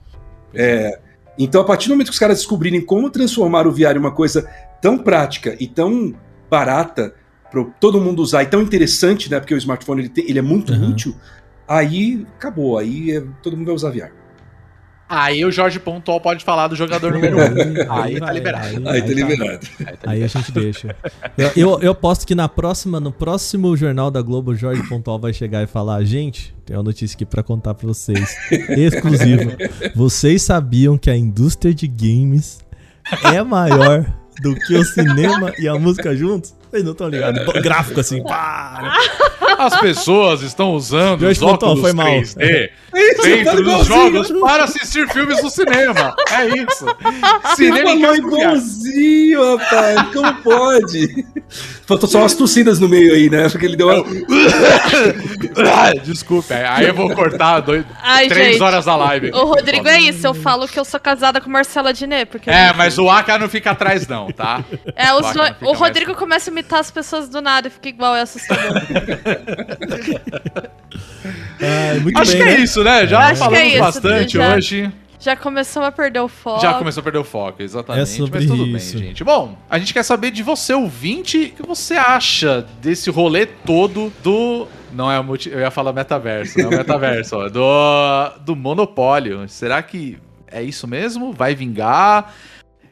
É, 0.53 0.99
então, 1.37 1.61
a 1.61 1.63
partir 1.63 1.87
do 1.87 1.91
momento 1.91 2.07
que 2.07 2.13
os 2.13 2.19
caras 2.19 2.37
descobrirem 2.39 2.81
como 2.81 3.09
transformar 3.11 3.67
o 3.67 3.71
VR 3.71 3.95
em 3.95 3.99
uma 3.99 4.11
coisa 4.11 4.49
tão 4.81 4.97
prática 4.97 5.55
e 5.59 5.67
tão 5.67 6.15
barata 6.49 7.13
para 7.51 7.63
todo 7.79 8.01
mundo 8.01 8.21
usar 8.21 8.41
e 8.43 8.47
tão 8.47 8.61
interessante, 8.61 9.29
né? 9.29 9.39
Porque 9.39 9.53
o 9.53 9.57
smartphone 9.57 10.01
ele, 10.01 10.09
tem- 10.09 10.27
ele 10.27 10.39
é 10.39 10.41
muito 10.41 10.73
Uhum. 10.73 10.89
útil. 10.89 11.15
Aí 11.67 12.25
acabou, 12.37 12.77
aí 12.79 13.11
é- 13.11 13.23
todo 13.43 13.55
mundo 13.55 13.67
vai 13.67 13.75
usar 13.75 13.91
VR. 13.91 14.11
Aí 15.09 15.45
o 15.45 15.51
Jorge 15.51 15.79
Pontual 15.79 16.19
pode 16.19 16.43
falar 16.43 16.67
do 16.67 16.75
jogador 16.75 17.13
número 17.13 17.37
1. 17.37 17.41
Um. 17.41 17.45
Aí 17.91 18.19
tá 18.19 18.25
vai, 18.25 18.33
liberado. 18.33 18.89
Aí 18.89 19.01
tá 19.01 19.07
liberado. 19.07 19.67
Aí 20.05 20.23
a 20.23 20.27
gente 20.27 20.51
deixa. 20.51 20.95
Eu, 21.37 21.51
eu, 21.55 21.79
eu 21.81 21.91
aposto 21.91 22.27
que 22.27 22.35
na 22.35 22.49
próxima, 22.49 22.99
no 22.99 23.11
próximo 23.11 23.75
jornal 23.77 24.11
da 24.11 24.21
Globo, 24.21 24.51
o 24.51 24.55
Jorge 24.55 24.83
Pontual 24.83 25.17
vai 25.17 25.31
chegar 25.31 25.63
e 25.63 25.67
falar: 25.67 26.03
gente, 26.03 26.53
tem 26.65 26.75
uma 26.75 26.83
notícia 26.83 27.15
aqui 27.15 27.25
pra 27.25 27.41
contar 27.41 27.73
pra 27.73 27.87
vocês. 27.87 28.35
Exclusiva. 28.51 29.55
Vocês 29.95 30.41
sabiam 30.41 30.97
que 30.97 31.09
a 31.09 31.15
indústria 31.15 31.73
de 31.73 31.87
games 31.87 32.59
é 33.33 33.41
maior 33.41 34.05
do 34.41 34.55
que 34.55 34.75
o 34.75 34.83
cinema 34.83 35.53
e 35.57 35.67
a 35.67 35.75
música 35.79 36.15
juntos? 36.15 36.56
Vocês 36.69 36.83
não 36.83 36.91
estão 36.91 37.09
ligados? 37.09 37.43
Gráfico 37.61 37.99
assim, 37.99 38.23
pá! 38.23 38.93
As 39.57 39.79
pessoas 39.79 40.41
estão 40.43 40.73
usando 40.73 41.23
os 41.23 41.41
óculos 41.41 41.81
foi 41.81 41.93
mal. 41.93 42.05
3D 42.07 42.69
tá 43.17 43.23
dentro 43.23 43.63
dos 43.63 43.87
jogos 43.87 44.31
para 44.39 44.65
assistir 44.65 45.07
filmes 45.09 45.41
no 45.41 45.49
cinema. 45.49 46.15
É 46.31 46.45
isso. 46.47 46.85
Cinema 47.55 47.91
em 47.91 48.01
casa 48.01 48.17
igualzinho, 48.17 49.57
rapaz. 49.57 50.13
Como 50.13 50.33
pode? 50.43 51.25
Faltou 51.87 52.07
só 52.07 52.19
umas 52.19 52.35
tossidas 52.35 52.79
no 52.79 52.87
meio 52.87 53.13
aí, 53.13 53.29
né? 53.29 53.49
Porque 53.49 53.65
ele 53.65 53.75
deu 53.75 53.87
uma... 53.87 54.03
Desculpe, 56.03 56.53
aí 56.53 56.85
eu 56.85 56.93
vou 56.93 57.13
cortar 57.15 57.61
dois, 57.61 57.83
Ai, 58.01 58.27
três 58.27 58.53
gente. 58.53 58.63
horas 58.63 58.85
da 58.85 58.95
live. 58.95 59.31
O 59.31 59.45
Rodrigo 59.45 59.87
é 59.87 59.99
isso, 60.01 60.27
eu 60.27 60.33
falo 60.33 60.67
que 60.67 60.79
eu 60.79 60.85
sou 60.85 60.99
casada 60.99 61.41
com 61.41 61.49
Marcela 61.49 61.93
Diné, 61.93 62.25
porque... 62.25 62.49
É, 62.49 62.73
mas 62.73 62.97
o 62.97 63.09
AK 63.09 63.27
não 63.39 63.49
fica 63.49 63.71
atrás 63.71 64.07
não, 64.07 64.31
tá? 64.31 64.63
É, 64.95 65.07
fica 65.07 65.55
o 65.61 65.65
mais- 65.65 65.79
Rodrigo 65.79 66.13
começa 66.15 66.51
a 66.51 66.53
imitar 66.59 66.79
as 66.79 66.91
pessoas 66.91 67.29
do 67.29 67.41
nada 67.41 67.67
e 67.67 67.71
fica 67.71 67.89
igual, 67.89 68.15
é 68.15 68.21
assustador. 68.21 68.73
Ah, 71.59 71.99
muito 72.01 72.17
Acho 72.19 72.31
bem, 72.33 72.41
que 72.43 72.47
é 72.47 72.57
né? 72.57 72.63
isso, 72.63 72.83
né? 72.83 73.07
Já 73.07 73.19
Acho 73.19 73.31
que 73.33 73.37
falamos 73.39 73.59
é 73.59 73.67
isso, 73.67 73.79
bastante 73.79 74.37
já- 74.37 74.55
hoje. 74.55 74.91
Já 75.19 75.35
começou 75.35 75.81
a 75.83 75.91
perder 75.91 76.19
o 76.19 76.27
foco. 76.27 76.61
Já 76.61 76.75
começou 76.75 77.01
a 77.01 77.03
perder 77.03 77.17
o 77.17 77.23
foco, 77.23 77.63
exatamente. 77.63 78.03
É 78.03 78.05
sobre 78.05 78.39
mas 78.39 78.47
tudo 78.47 78.67
isso. 78.67 78.97
bem, 78.97 79.07
gente. 79.07 79.23
Bom, 79.23 79.57
a 79.67 79.79
gente 79.79 79.91
quer 79.91 80.03
saber 80.03 80.29
de 80.29 80.43
você, 80.43 80.75
ouvinte, 80.75 81.55
o 81.59 81.63
que 81.63 81.67
você 81.67 81.95
acha 81.95 82.63
desse 82.79 83.09
rolê 83.09 83.47
todo 83.47 84.13
do. 84.23 84.67
Não 84.93 85.11
é 85.11 85.19
o 85.19 85.23
multi... 85.23 85.49
Eu 85.49 85.59
ia 85.59 85.71
falar 85.71 85.91
metaverso, 85.91 86.59
não 86.59 86.71
é 86.71 86.75
o 86.75 86.77
metaverso, 86.77 87.35
ó. 87.35 87.49
Do, 87.49 88.39
do 88.45 88.55
monopólio. 88.55 89.49
Será 89.49 89.81
que 89.81 90.19
é 90.51 90.61
isso 90.61 90.87
mesmo? 90.87 91.33
Vai 91.33 91.55
vingar? 91.55 92.31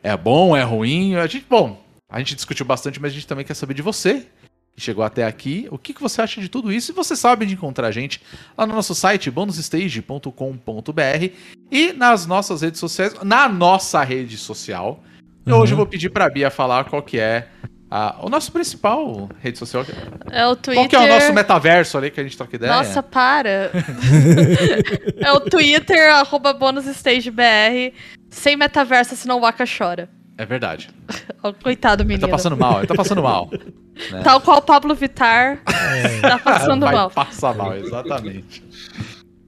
É 0.01 0.17
bom? 0.17 0.57
É 0.57 0.63
ruim? 0.63 1.15
A 1.15 1.27
gente, 1.27 1.45
bom, 1.47 1.79
a 2.15 2.19
gente 2.19 2.33
discutiu 2.35 2.65
bastante, 2.65 3.01
mas 3.01 3.11
a 3.11 3.15
gente 3.15 3.27
também 3.27 3.43
quer 3.43 3.53
saber 3.53 3.73
de 3.73 3.81
você. 3.81 4.25
Que 4.73 4.81
chegou 4.81 5.03
até 5.03 5.23
aqui, 5.25 5.67
o 5.71 5.77
que, 5.77 5.93
que 5.93 6.01
você 6.01 6.21
acha 6.21 6.39
de 6.41 6.49
tudo 6.49 6.71
isso? 6.71 6.91
E 6.91 6.95
você 6.95 7.15
sabe 7.15 7.45
de 7.45 7.53
encontrar 7.53 7.87
a 7.87 7.91
gente 7.91 8.21
lá 8.57 8.65
no 8.67 8.73
nosso 8.75 8.93
site, 8.93 9.31
bonusstage.com.br 9.31 11.29
e 11.71 11.93
nas 11.93 12.25
nossas 12.25 12.61
redes 12.61 12.79
sociais, 12.79 13.13
na 13.23 13.47
nossa 13.47 14.03
rede 14.03 14.37
social. 14.37 15.01
E 15.45 15.51
hoje 15.51 15.73
eu 15.73 15.77
vou 15.77 15.85
pedir 15.85 16.09
pra 16.09 16.29
Bia 16.29 16.49
falar 16.49 16.85
qual 16.85 17.01
que 17.01 17.17
é 17.19 17.47
a- 17.89 18.17
o 18.21 18.29
nosso 18.29 18.51
principal 18.51 19.29
rede 19.41 19.57
social. 19.57 19.85
É 20.31 20.45
o 20.47 20.55
Twitter. 20.55 20.75
Qual 20.83 20.89
que 20.89 20.95
é 20.95 20.99
o 20.99 21.07
nosso 21.07 21.33
metaverso 21.33 21.97
ali 21.97 22.11
que 22.11 22.19
a 22.19 22.23
gente 22.23 22.35
troca 22.35 22.55
ideia? 22.55 22.73
Nossa, 22.73 23.01
para. 23.03 23.71
é 25.21 25.31
o 25.31 25.39
Twitter, 25.39 26.13
arroba 26.15 26.51
bonusstagebr. 26.53 27.93
Sem 28.29 28.57
metaverso, 28.57 29.15
senão 29.15 29.37
o 29.37 29.41
Waka 29.41 29.63
chora. 29.65 30.09
É 30.37 30.45
verdade. 30.45 30.89
Coitado, 31.63 32.01
Ele 32.03 32.07
menino. 32.09 32.27
tá 32.27 32.31
passando 32.31 32.57
mal, 32.57 32.79
ele 32.79 32.87
tá 32.87 32.95
passando 32.95 33.21
mal. 33.23 33.49
Tal 34.23 34.41
qual 34.41 34.61
Pablo 34.61 34.93
Vittar 34.93 35.61
tá 36.21 36.37
passando 36.39 36.85
Vai 36.85 36.93
mal. 36.95 37.09
passar 37.09 37.55
mal, 37.55 37.75
exatamente. 37.77 38.61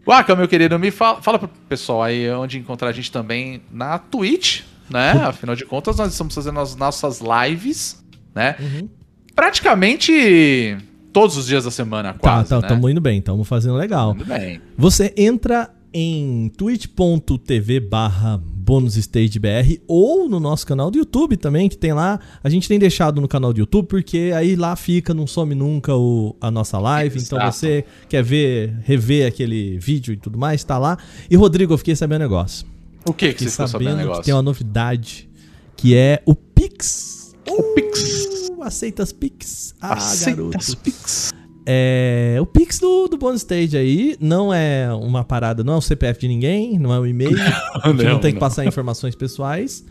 Waka, 0.05 0.33
meu 0.37 0.47
querido, 0.47 0.79
me 0.79 0.89
fala, 0.89 1.21
fala 1.21 1.37
pro 1.39 1.49
pessoal 1.67 2.03
aí 2.03 2.29
onde 2.31 2.57
encontrar 2.57 2.87
a 2.87 2.91
gente 2.93 3.11
também 3.11 3.61
na 3.69 3.99
Twitch, 3.99 4.61
né? 4.89 5.11
Afinal 5.25 5.53
de 5.55 5.65
contas, 5.65 5.97
nós 5.97 6.13
estamos 6.13 6.33
fazendo 6.33 6.59
as 6.61 6.75
nossas 6.77 7.19
lives, 7.21 8.01
né? 8.33 8.55
Uhum. 8.57 8.87
Praticamente 9.35 10.77
todos 11.11 11.35
os 11.35 11.45
dias 11.47 11.65
da 11.65 11.71
semana, 11.71 12.13
Tá, 12.13 12.19
quase, 12.19 12.49
tá, 12.49 12.61
né? 12.61 12.67
tamo 12.69 12.89
indo 12.89 13.01
bem, 13.01 13.21
tamo 13.21 13.43
fazendo 13.43 13.75
legal. 13.75 14.13
Tudo 14.13 14.25
bem. 14.25 14.61
Você 14.77 15.13
entra 15.17 15.69
em 15.93 16.49
twitch.tv 16.57 17.81
barra 17.81 18.41
bonusstagebr 18.67 19.79
ou 19.87 20.27
no 20.27 20.41
nosso 20.41 20.67
canal 20.67 20.91
do 20.91 20.97
YouTube 20.97 21.37
também, 21.37 21.69
que 21.69 21.77
tem 21.77 21.93
lá. 21.93 22.19
A 22.43 22.49
gente 22.49 22.67
tem 22.67 22.77
deixado 22.77 23.21
no 23.21 23.27
canal 23.27 23.53
do 23.53 23.59
YouTube, 23.59 23.87
porque 23.87 24.33
aí 24.35 24.57
lá 24.57 24.75
fica, 24.75 25.13
não 25.13 25.25
some 25.25 25.55
nunca 25.55 25.95
o, 25.95 26.35
a 26.41 26.51
nossa 26.51 26.77
live. 26.77 27.17
Então 27.17 27.39
Exato. 27.39 27.55
você 27.55 27.85
quer 28.09 28.21
ver, 28.21 28.77
rever 28.83 29.25
aquele 29.25 29.79
vídeo 29.79 30.13
e 30.13 30.17
tudo 30.17 30.37
mais, 30.37 30.65
tá 30.65 30.77
lá. 30.77 30.97
E 31.31 31.35
Rodrigo, 31.37 31.73
eu 31.73 31.77
fiquei 31.77 31.95
sabendo 31.95 32.19
um 32.19 32.23
negócio. 32.23 32.67
O 33.05 33.13
que 33.13 33.31
que 33.33 33.45
você 33.45 33.51
ficou 33.51 33.67
sabendo 33.69 33.89
sabendo 33.91 33.97
negócio? 33.99 34.21
que 34.21 34.25
tem 34.25 34.35
uma 34.35 34.41
novidade, 34.41 35.29
que 35.77 35.95
é 35.95 36.21
o 36.25 36.35
Pix. 36.35 37.33
O 37.49 37.63
Pix. 37.73 38.49
Uh, 38.51 38.63
aceita 38.63 39.01
as 39.01 39.13
Pix. 39.13 39.73
Ah, 39.79 39.93
Aceita 39.93 40.41
garoto. 40.41 40.57
as 40.57 40.75
Pix. 40.75 41.33
É, 41.69 42.37
o 42.39 42.45
Pix 42.45 42.79
do, 42.79 43.09
do 43.09 43.17
Bonus 43.17 43.41
Stage 43.41 43.75
aí 43.75 44.15
não 44.21 44.53
é 44.53 44.87
uma 44.93 45.25
parada, 45.25 45.65
não 45.65 45.73
é 45.73 45.75
o 45.77 45.81
CPF 45.81 46.21
de 46.21 46.29
ninguém, 46.29 46.79
não 46.79 46.93
é 46.93 46.99
um 47.01 47.05
e-mail, 47.05 47.35
gente 47.35 47.51
não, 47.83 47.93
Não, 47.93 48.19
tem 48.19 48.31
que 48.31 48.35
não. 48.35 48.39
passar 48.39 48.65
informações 48.65 49.15
pessoais. 49.15 49.83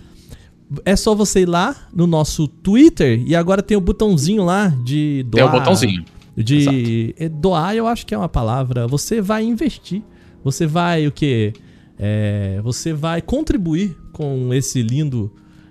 É 0.87 0.97
só 0.97 1.15
você 1.15 1.41
ir 1.43 1.47
lá 1.47 1.77
no 1.95 2.07
nosso 2.07 2.49
Twitter 2.49 3.23
e 3.27 3.37
agora 3.37 3.63
tem 3.63 3.77
o 3.77 3.81
botãozinho 3.81 4.43
lá 4.43 4.69
de 4.83 5.27
Tem 5.31 5.43
doar. 5.43 5.55
o 5.55 5.59
botãozinho. 5.59 6.03
De 6.35 7.15
é, 7.19 7.29
doar, 7.29 7.77
eu 7.77 7.87
acho 7.87 8.07
que 8.07 8.15
é 8.15 8.19
uma 8.19 8.29
palavra. 8.29 8.87
Você 8.87 9.21
vai 9.21 9.45
investir. 9.45 10.03
Você 10.43 10.67
vai 10.67 11.07
o 11.07 11.13
quê? 11.13 11.53
É, 11.99 12.59
você 12.63 12.93
vai 12.93 13.21
contribuir 13.23 13.97
com 14.13 14.53
esse 14.55 14.83
lindo 14.83 15.31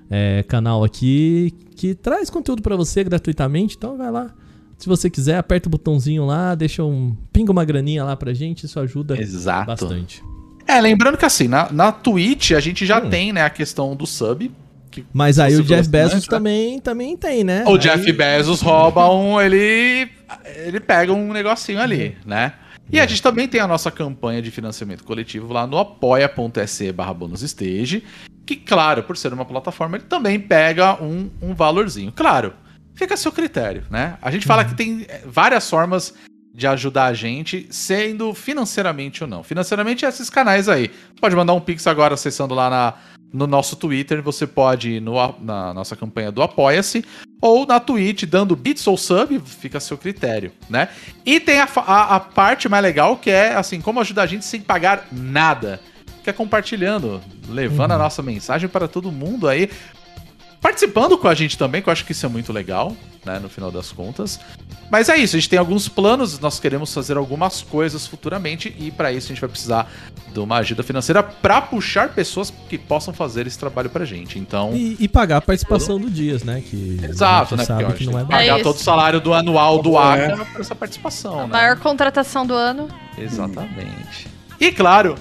é, 0.09 0.43
canal 0.47 0.83
aqui 0.83 1.51
que 1.75 1.93
traz 1.95 2.29
conteúdo 2.29 2.61
pra 2.61 2.75
você 2.75 3.03
gratuitamente. 3.03 3.75
Então 3.75 3.97
vai 3.97 4.11
lá. 4.11 4.33
Se 4.77 4.87
você 4.87 5.09
quiser, 5.09 5.37
aperta 5.37 5.67
o 5.67 5.71
botãozinho 5.71 6.25
lá, 6.25 6.53
deixa 6.53 6.83
um. 6.83 7.15
pinga 7.31 7.51
uma 7.51 7.63
graninha 7.65 8.03
lá 8.03 8.15
pra 8.15 8.33
gente, 8.33 8.65
isso 8.65 8.79
ajuda 8.79 9.19
Exato. 9.19 9.67
bastante. 9.67 10.21
É, 10.67 10.79
lembrando 10.81 11.17
que 11.17 11.25
assim, 11.25 11.47
na, 11.47 11.71
na 11.71 11.91
Twitch 11.91 12.51
a 12.51 12.59
gente 12.59 12.85
já 12.85 12.99
Hum. 13.03 13.09
tem, 13.09 13.31
né, 13.31 13.41
a 13.43 13.49
questão 13.49 13.95
do 13.95 14.05
sub. 14.05 14.51
que 14.91 15.05
Mas 15.13 15.39
aí 15.39 15.53
o 15.55 15.63
Jeff 15.63 15.67
falou 15.67 15.89
Bezos 15.89 16.11
bastante, 16.13 16.31
né? 16.31 16.37
também, 16.37 16.79
também 16.79 17.17
tem, 17.17 17.43
né? 17.43 17.63
O 17.67 17.73
Aí- 17.73 17.77
Jeff 17.77 18.11
Bezos 18.11 18.61
rouba 18.61 19.09
um, 19.11 19.39
ele 19.39 20.09
ele 20.65 20.79
pega 20.79 21.13
um 21.13 21.31
negocinho 21.31 21.79
ali, 21.79 22.17
né? 22.25 22.53
E 22.91 22.99
a 22.99 23.05
gente 23.07 23.21
também 23.21 23.47
tem 23.47 23.59
a 23.61 23.67
nossa 23.67 23.89
campanha 23.89 24.41
de 24.41 24.51
financiamento 24.51 25.03
coletivo 25.03 25.51
lá 25.53 25.65
no 25.65 25.77
apoia.se 25.77 26.91
barra 26.91 27.13
bonusstage, 27.13 28.03
que 28.45 28.55
claro, 28.55 29.03
por 29.03 29.17
ser 29.17 29.33
uma 29.33 29.43
plataforma, 29.45 29.97
ele 29.97 30.05
também 30.05 30.39
pega 30.39 31.01
um, 31.01 31.29
um 31.41 31.53
valorzinho. 31.55 32.11
Claro, 32.15 32.53
fica 32.95 33.13
a 33.13 33.17
seu 33.17 33.31
critério, 33.31 33.83
né? 33.89 34.17
A 34.21 34.31
gente 34.31 34.45
fala 34.45 34.65
que 34.65 34.75
tem 34.75 35.05
eh, 35.07 35.21
várias 35.25 35.69
formas 35.69 36.13
de 36.53 36.65
ajudar 36.67 37.05
a 37.05 37.13
gente, 37.13 37.67
sendo 37.69 38.33
financeiramente 38.33 39.23
ou 39.23 39.29
não. 39.29 39.43
Financeiramente 39.43 40.05
é 40.05 40.09
esses 40.09 40.29
canais 40.29 40.69
aí. 40.69 40.89
Pode 41.19 41.35
mandar 41.35 41.53
um 41.53 41.59
pix 41.59 41.85
agora 41.85 42.13
acessando 42.13 42.55
lá 42.55 42.69
na, 42.69 42.93
no 43.33 43.45
nosso 43.45 43.75
Twitter, 43.75 44.21
você 44.21 44.47
pode 44.47 44.91
ir 44.91 45.01
no, 45.01 45.15
na 45.41 45.73
nossa 45.73 45.95
campanha 45.97 46.31
do 46.31 46.41
Apoia-se, 46.41 47.03
ou 47.41 47.67
na 47.67 47.81
Twitch, 47.81 48.23
dando 48.23 48.55
bits 48.55 48.87
ou 48.87 48.95
sub, 48.95 49.37
fica 49.45 49.77
a 49.77 49.81
seu 49.81 49.97
critério, 49.97 50.53
né? 50.69 50.87
E 51.25 51.41
tem 51.41 51.59
a, 51.59 51.67
a, 51.75 52.15
a 52.15 52.19
parte 52.21 52.69
mais 52.69 52.81
legal, 52.81 53.17
que 53.17 53.29
é, 53.29 53.53
assim, 53.53 53.81
como 53.81 53.99
ajudar 53.99 54.23
a 54.23 54.27
gente 54.27 54.45
sem 54.45 54.61
pagar 54.61 55.07
nada. 55.11 55.81
Que 56.23 56.29
é 56.29 56.33
compartilhando, 56.33 57.21
levando 57.49 57.91
a 57.91 57.97
nossa 57.97 58.23
mensagem 58.23 58.67
para 58.67 58.87
todo 58.87 59.11
mundo 59.11 59.47
aí. 59.47 59.69
Participando 60.65 61.15
com 61.15 61.27
a 61.27 61.35
gente 61.35 61.59
também, 61.59 61.79
que 61.79 61.87
eu 61.89 61.93
acho 61.93 62.03
que 62.03 62.11
isso 62.11 62.25
é 62.25 62.29
muito 62.29 62.51
legal, 62.51 62.97
né, 63.23 63.37
no 63.37 63.47
final 63.47 63.69
das 63.69 63.91
contas. 63.91 64.39
Mas 64.89 65.09
é 65.09 65.15
isso, 65.15 65.35
a 65.35 65.39
gente 65.39 65.47
tem 65.47 65.59
alguns 65.59 65.87
planos, 65.87 66.39
nós 66.39 66.59
queremos 66.59 66.91
fazer 66.91 67.17
algumas 67.17 67.61
coisas 67.61 68.07
futuramente 68.07 68.75
e 68.79 68.89
para 68.89 69.11
isso 69.11 69.27
a 69.27 69.29
gente 69.29 69.41
vai 69.41 69.49
precisar 69.51 69.87
de 70.33 70.39
uma 70.39 70.57
ajuda 70.57 70.81
financeira 70.81 71.21
para 71.21 71.61
puxar 71.61 72.09
pessoas 72.15 72.51
que 72.67 72.79
possam 72.79 73.13
fazer 73.13 73.45
esse 73.45 73.59
trabalho 73.59 73.91
pra 73.91 74.05
gente. 74.05 74.39
Então, 74.39 74.73
E, 74.73 74.97
e 74.99 75.07
pagar 75.07 75.37
a 75.37 75.41
participação 75.41 75.99
do 75.99 76.09
Dias, 76.09 76.41
né? 76.41 76.63
Que 76.67 76.99
exato, 77.03 77.55
né? 77.55 77.63
sabe 77.63 77.93
que 77.93 78.07
não 78.07 78.17
é 78.17 78.25
pagar 78.25 78.59
É 78.59 78.63
todo 78.63 78.75
o 78.75 78.79
salário 78.79 79.21
do 79.21 79.35
anual 79.35 79.83
do 79.83 79.95
É. 79.99 80.25
ACA 80.31 80.45
por 80.45 80.61
essa 80.61 80.73
participação, 80.73 81.41
A 81.41 81.43
né? 81.43 81.53
maior 81.53 81.77
contratação 81.77 82.43
do 82.43 82.55
ano. 82.55 82.87
Exatamente. 83.19 84.27
E 84.59 84.71
claro, 84.71 85.13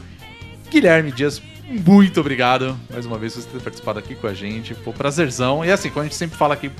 Guilherme 0.70 1.12
Dias, 1.12 1.42
muito 1.68 2.20
obrigado 2.20 2.78
mais 2.90 3.06
uma 3.06 3.18
vez 3.18 3.34
por 3.34 3.42
você 3.42 3.48
ter 3.48 3.62
participado 3.62 3.98
aqui 3.98 4.14
com 4.14 4.26
a 4.26 4.34
gente. 4.34 4.74
Foi 4.74 4.92
um 4.92 4.96
prazerzão. 4.96 5.64
E 5.64 5.70
assim, 5.70 5.88
como 5.88 6.00
a 6.00 6.04
gente 6.04 6.16
sempre 6.16 6.36
fala 6.36 6.54
aqui 6.54 6.70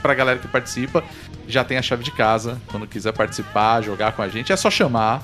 pra 0.00 0.14
galera 0.14 0.38
que 0.38 0.48
participa, 0.48 1.02
já 1.46 1.64
tem 1.64 1.76
a 1.76 1.82
chave 1.82 2.04
de 2.04 2.10
casa. 2.10 2.60
Quando 2.68 2.86
quiser 2.86 3.12
participar, 3.12 3.82
jogar 3.82 4.12
com 4.12 4.22
a 4.22 4.28
gente, 4.28 4.52
é 4.52 4.56
só 4.56 4.70
chamar 4.70 5.22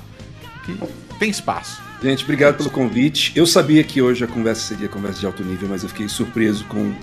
que 0.65 0.77
tem 1.17 1.29
espaço. 1.29 1.81
Gente, 2.01 2.23
obrigado 2.23 2.57
pelo 2.57 2.69
convite. 2.69 3.31
Eu 3.35 3.45
sabia 3.45 3.83
que 3.83 4.01
hoje 4.01 4.23
a 4.23 4.27
conversa 4.27 4.61
seria 4.61 4.87
conversa 4.87 5.19
de 5.19 5.25
alto 5.25 5.43
nível, 5.43 5.69
mas 5.69 5.83
eu 5.83 5.89
fiquei 5.89 6.09
surpreso 6.09 6.65
com 6.65 6.93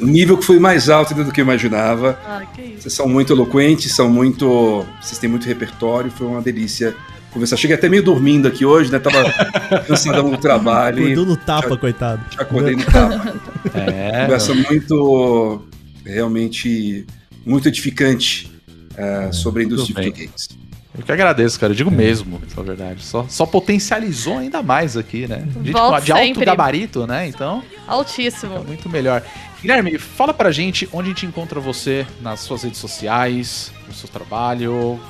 o, 0.00 0.04
nível 0.06 0.38
que 0.38 0.44
foi 0.44 0.58
mais 0.58 0.88
alto 0.88 1.12
ainda 1.12 1.24
do 1.24 1.32
que 1.32 1.40
eu 1.40 1.44
imaginava. 1.44 2.18
Ah, 2.26 2.42
que 2.46 2.62
isso. 2.62 2.82
Vocês 2.82 2.94
são 2.94 3.08
muito 3.08 3.32
eloquentes, 3.32 3.92
são 3.92 4.08
muito. 4.08 4.86
Vocês 5.00 5.18
têm 5.18 5.28
muito 5.28 5.46
repertório, 5.46 6.10
foi 6.10 6.26
uma 6.26 6.40
delícia 6.40 6.94
conversar. 7.34 7.56
Cheguei 7.56 7.76
até 7.76 7.88
meio 7.88 8.02
dormindo 8.02 8.48
aqui 8.48 8.64
hoje, 8.64 8.90
né? 8.90 8.98
Tava 8.98 9.22
cansadão 9.86 10.30
do 10.30 10.38
trabalho 10.38 11.02
Acordou 11.04 11.26
no 11.26 11.36
tapa, 11.36 11.76
coitado. 11.76 12.24
já 12.34 12.42
acordei 12.42 12.76
no 12.76 12.84
tapa. 12.84 13.34
É. 13.74 14.22
Conversa 14.22 14.54
muito. 14.54 15.62
realmente. 16.04 17.06
muito 17.44 17.68
edificante 17.68 18.50
eh, 18.96 19.30
sobre 19.32 19.62
a 19.62 19.66
indústria 19.66 19.94
de 19.94 20.10
videogames. 20.10 20.48
Eu 20.96 21.02
que 21.04 21.10
agradeço, 21.10 21.58
cara. 21.58 21.72
Eu 21.72 21.76
digo 21.76 21.90
mesmo, 21.90 22.40
na 22.56 22.62
verdade. 22.62 23.02
Só, 23.04 23.26
só 23.28 23.44
potencializou 23.44 24.38
ainda 24.38 24.62
mais 24.62 24.96
aqui, 24.96 25.26
né? 25.26 25.44
Gente 25.56 25.72
Volto 25.72 26.04
de 26.04 26.12
alto 26.12 26.24
sempre. 26.24 26.44
gabarito, 26.44 27.04
né? 27.06 27.26
Então. 27.26 27.64
Altíssimo. 27.88 28.52
Fica 28.58 28.64
muito 28.68 28.88
melhor. 28.88 29.20
Guilherme, 29.60 29.98
fala 29.98 30.32
pra 30.32 30.52
gente 30.52 30.88
onde 30.92 31.06
a 31.08 31.12
gente 31.12 31.26
encontra 31.26 31.58
você 31.58 32.06
nas 32.20 32.40
suas 32.40 32.62
redes 32.62 32.78
sociais, 32.78 33.72
no 33.88 33.94
seu 33.94 34.08
trabalho. 34.08 35.00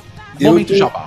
Eu 0.41 0.51
Momento 0.53 0.69
tô- 0.69 0.77
jabá. 0.77 1.07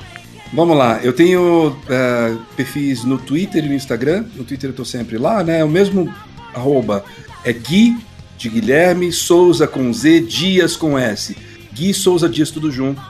Vamos 0.54 0.78
lá, 0.78 1.02
eu 1.04 1.12
tenho 1.12 1.78
eh, 1.90 2.38
perfis 2.56 3.04
no 3.04 3.18
Twitter 3.18 3.66
e 3.66 3.68
no 3.68 3.74
Instagram. 3.74 4.26
No 4.36 4.46
Twitter 4.46 4.70
eu 4.70 4.74
tô 4.74 4.86
sempre 4.86 5.18
lá, 5.18 5.44
né? 5.44 5.64
O 5.64 5.68
mesmo 5.68 6.14
arroba 6.54 7.04
é 7.44 7.52
Gui 7.52 7.98
de 8.38 8.50
Guilherme, 8.50 9.12
Souza 9.12 9.68
com 9.68 9.92
Z, 9.92 10.22
Dias 10.22 10.76
com 10.76 10.98
S. 10.98 11.36
Gui 11.74 11.94
Souza 11.94 12.30
Dias, 12.30 12.50
tudo 12.50 12.72
junto. 12.72 13.02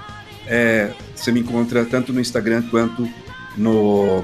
É, 0.48 0.92
você 1.16 1.32
me 1.32 1.42
encontra 1.42 1.86
tanto 1.86 2.12
no 2.12 2.20
Instagram 2.20 2.64
quanto 2.72 3.08
no, 3.56 4.24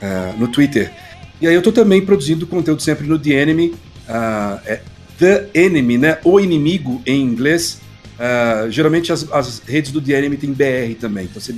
eh, 0.00 0.34
no 0.36 0.46
Twitter. 0.48 0.92
E 1.40 1.46
aí 1.46 1.54
eu 1.54 1.62
tô 1.62 1.72
também 1.72 2.04
produzindo 2.04 2.46
conteúdo 2.46 2.82
sempre 2.82 3.06
no 3.06 3.18
The 3.18 3.30
Enemy. 3.30 3.74
ah, 4.06 4.60
é 4.66 4.80
The 5.18 5.48
Enemy, 5.54 5.98
né? 5.98 6.18
O 6.24 6.38
inimigo 6.38 7.00
em 7.06 7.22
inglês. 7.22 7.80
Ah, 8.18 8.66
geralmente 8.68 9.10
as, 9.12 9.30
as 9.32 9.62
redes 9.66 9.90
do 9.90 10.00
The 10.00 10.12
Enemy 10.12 10.36
tem 10.36 10.52
BR 10.52 10.94
também. 11.00 11.24
Então 11.24 11.40
você 11.40 11.54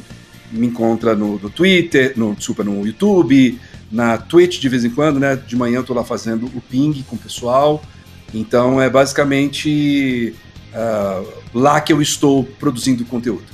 me 0.52 0.66
encontra 0.66 1.14
no, 1.14 1.38
no 1.38 1.50
Twitter, 1.50 2.12
no, 2.16 2.34
desculpa, 2.34 2.62
no 2.62 2.86
YouTube, 2.86 3.58
na 3.90 4.18
Twitch 4.18 4.60
de 4.60 4.68
vez 4.68 4.84
em 4.84 4.90
quando, 4.90 5.18
né? 5.18 5.36
De 5.36 5.56
manhã 5.56 5.78
eu 5.78 5.84
tô 5.84 5.94
lá 5.94 6.04
fazendo 6.04 6.46
o 6.46 6.60
ping 6.60 7.02
com 7.08 7.16
o 7.16 7.18
pessoal. 7.18 7.82
Então 8.34 8.80
é 8.80 8.88
basicamente 8.88 10.34
ah, 10.74 11.22
lá 11.52 11.80
que 11.80 11.92
eu 11.92 12.00
estou 12.00 12.44
produzindo 12.44 13.04
conteúdo. 13.04 13.52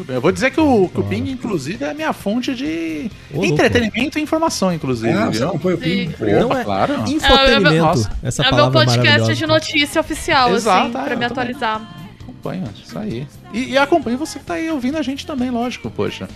Muito 0.00 0.06
bem. 0.06 0.16
Eu 0.16 0.20
vou 0.20 0.32
dizer 0.32 0.50
que 0.50 0.60
o, 0.60 0.88
que 0.88 1.00
o 1.00 1.02
Bing, 1.02 1.28
inclusive, 1.30 1.84
é 1.84 1.90
a 1.90 1.94
minha 1.94 2.12
fonte 2.12 2.54
de 2.54 3.10
Ô, 3.34 3.44
entretenimento 3.44 4.18
e 4.18 4.22
informação, 4.22 4.72
inclusive. 4.72 5.12
Ah, 5.12 5.26
você 5.26 5.42
acompanha 5.42 5.76
o 5.76 5.78
ping? 5.78 6.14
Não 6.18 6.56
é- 6.56 6.64
claro. 6.64 6.94
Infotenimento, 7.08 7.76
Nossa. 7.76 8.12
essa 8.22 8.42
é 8.44 8.50
o 8.50 8.54
meu 8.54 8.70
podcast 8.70 9.34
de 9.34 9.46
notícia 9.46 10.00
oficial, 10.00 10.54
Exato, 10.54 10.78
assim, 10.78 10.88
é, 10.88 10.92
pra 10.92 11.02
me 11.02 11.08
também. 11.08 11.26
atualizar. 11.26 11.99
Acompanha, 12.40 12.64
isso 12.82 12.98
aí. 12.98 13.26
E, 13.52 13.72
e 13.72 13.78
acompanha 13.78 14.16
você 14.16 14.38
que 14.38 14.44
tá 14.46 14.54
aí 14.54 14.70
ouvindo 14.70 14.96
a 14.96 15.02
gente 15.02 15.26
também, 15.26 15.50
lógico, 15.50 15.90
poxa. 15.90 16.26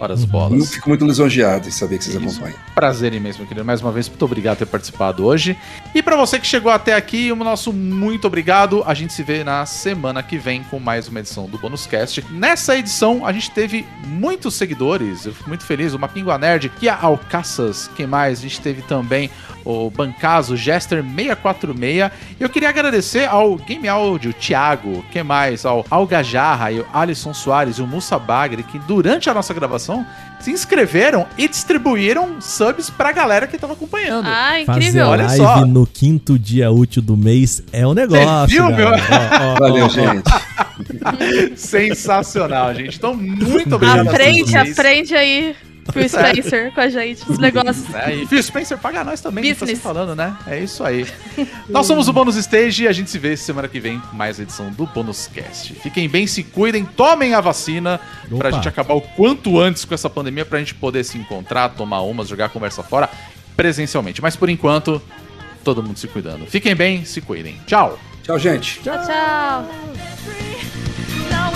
Ora 0.00 0.14
as 0.14 0.22
Eu 0.22 0.26
bolas. 0.28 0.70
fico 0.72 0.88
muito 0.88 1.04
lisonjeado 1.06 1.68
em 1.68 1.70
saber 1.70 1.98
que 1.98 2.04
vocês 2.04 2.16
Isso. 2.16 2.38
acompanham. 2.38 2.56
Prazer 2.74 3.12
imenso, 3.12 3.38
meu 3.38 3.46
querido. 3.46 3.64
Mais 3.66 3.82
uma 3.82 3.92
vez, 3.92 4.08
muito 4.08 4.24
obrigado 4.24 4.56
por 4.56 4.64
ter 4.64 4.70
participado 4.70 5.26
hoje. 5.26 5.56
E 5.94 6.02
pra 6.02 6.16
você 6.16 6.38
que 6.40 6.46
chegou 6.46 6.72
até 6.72 6.94
aqui, 6.94 7.30
o 7.30 7.36
nosso 7.36 7.70
muito 7.72 8.26
obrigado. 8.26 8.82
A 8.86 8.94
gente 8.94 9.12
se 9.12 9.22
vê 9.22 9.44
na 9.44 9.66
semana 9.66 10.22
que 10.22 10.38
vem 10.38 10.62
com 10.64 10.80
mais 10.80 11.06
uma 11.06 11.20
edição 11.20 11.46
do 11.46 11.58
Bônus 11.58 11.86
Cast. 11.86 12.24
Nessa 12.30 12.76
edição, 12.78 13.26
a 13.26 13.32
gente 13.32 13.50
teve 13.50 13.86
muitos 14.06 14.54
seguidores. 14.54 15.26
Eu 15.26 15.34
fico 15.34 15.48
muito 15.48 15.64
feliz. 15.64 15.92
O 15.92 15.98
Mapingua 15.98 16.38
Nerd, 16.38 16.70
que 16.70 16.88
a 16.88 16.98
Alcaças, 16.98 17.90
quem 17.94 18.06
mais? 18.06 18.38
A 18.38 18.42
gente 18.42 18.60
teve 18.60 18.80
também 18.82 19.30
o 19.64 19.90
Bancaso, 19.90 20.54
Jester646. 20.54 22.10
E 22.38 22.42
eu 22.42 22.48
queria 22.48 22.68
agradecer 22.68 23.28
ao 23.28 23.56
Game 23.56 23.86
Audio, 23.88 24.32
Thiago, 24.32 25.04
que 25.10 25.22
mais? 25.22 25.66
Ao 25.66 25.84
Algajarra 25.90 26.72
e 26.72 26.80
o 26.80 26.86
Alisson 26.92 27.34
Soares 27.34 27.76
e 27.76 27.82
o 27.82 27.86
Musa 27.86 28.18
Bagre, 28.18 28.62
que 28.62 28.78
durante 28.78 29.28
a 29.28 29.34
nossa 29.34 29.52
gravação 29.52 29.89
se 30.40 30.50
inscreveram 30.50 31.26
e 31.36 31.46
distribuíram 31.46 32.40
subs 32.40 32.88
pra 32.90 33.12
galera 33.12 33.46
que 33.46 33.58
tava 33.58 33.74
acompanhando. 33.74 34.26
Ah, 34.26 34.52
Fazer 34.64 34.80
incrível. 34.80 35.06
Olha 35.08 35.26
live 35.26 35.36
só. 35.42 35.66
no 35.66 35.86
quinto 35.86 36.38
dia 36.38 36.70
útil 36.70 37.02
do 37.02 37.16
mês 37.16 37.62
é 37.72 37.86
um 37.86 37.92
negócio. 37.92 38.46
viu, 38.48 38.70
meu? 38.70 38.88
Ó, 38.88 38.92
ó, 38.94 39.54
Valeu, 39.58 39.84
ó, 39.84 39.88
gente. 39.88 40.30
Sensacional, 41.56 42.74
gente. 42.74 42.96
Então, 42.96 43.14
muito 43.14 43.74
obrigado 43.76 44.08
a 44.08 44.10
Aprende, 44.10 44.56
aprende 44.56 45.14
aí, 45.14 45.54
Phil 45.92 46.04
Spencer, 46.08 46.72
com 46.72 46.80
a 46.80 46.88
gente, 46.88 47.30
os 47.30 47.38
negócios. 47.38 47.94
É, 47.94 48.14
e 48.14 48.26
Phil 48.26 48.42
Spencer 48.42 48.78
paga 48.78 49.04
nós 49.04 49.20
também, 49.20 49.44
que 49.44 49.54
tá 49.54 49.60
Business. 49.64 49.78
sempre 49.78 49.82
falando, 49.82 50.16
né? 50.16 50.36
É 50.46 50.58
isso 50.58 50.84
aí. 50.84 51.06
Nós 51.68 51.86
somos 51.86 52.08
o 52.08 52.12
Bônus 52.12 52.36
Stage 52.36 52.84
e 52.84 52.88
a 52.88 52.92
gente 52.92 53.10
se 53.10 53.18
vê 53.18 53.36
semana 53.36 53.68
que 53.68 53.80
vem 53.80 54.00
com 54.00 54.16
mais 54.16 54.40
edição 54.40 54.70
do 54.70 54.86
Bônus 54.86 55.26
Cast. 55.26 55.74
Fiquem 55.74 56.08
bem, 56.08 56.26
se 56.26 56.42
cuidem, 56.42 56.84
tomem 56.84 57.34
a 57.34 57.40
vacina 57.40 58.00
pra 58.28 58.48
Opa. 58.48 58.52
gente 58.52 58.68
acabar 58.68 58.94
o 58.94 59.00
quanto 59.00 59.58
antes 59.58 59.84
com 59.84 59.94
essa 59.94 60.10
pandemia, 60.10 60.44
pra 60.44 60.58
gente 60.58 60.74
poder 60.74 61.04
se 61.04 61.18
encontrar, 61.18 61.70
tomar 61.70 62.00
umas, 62.02 62.28
jogar 62.28 62.46
a 62.46 62.48
conversa 62.48 62.82
fora 62.82 63.08
presencialmente. 63.56 64.22
Mas 64.22 64.36
por 64.36 64.48
enquanto, 64.48 65.02
todo 65.62 65.82
mundo 65.82 65.98
se 65.98 66.08
cuidando. 66.08 66.46
Fiquem 66.46 66.74
bem, 66.74 67.04
se 67.04 67.20
cuidem. 67.20 67.60
Tchau! 67.66 67.98
Tchau, 68.22 68.38
gente. 68.38 68.80
Tchau, 68.80 68.96
tchau. 69.04 69.66
Now 71.30 71.50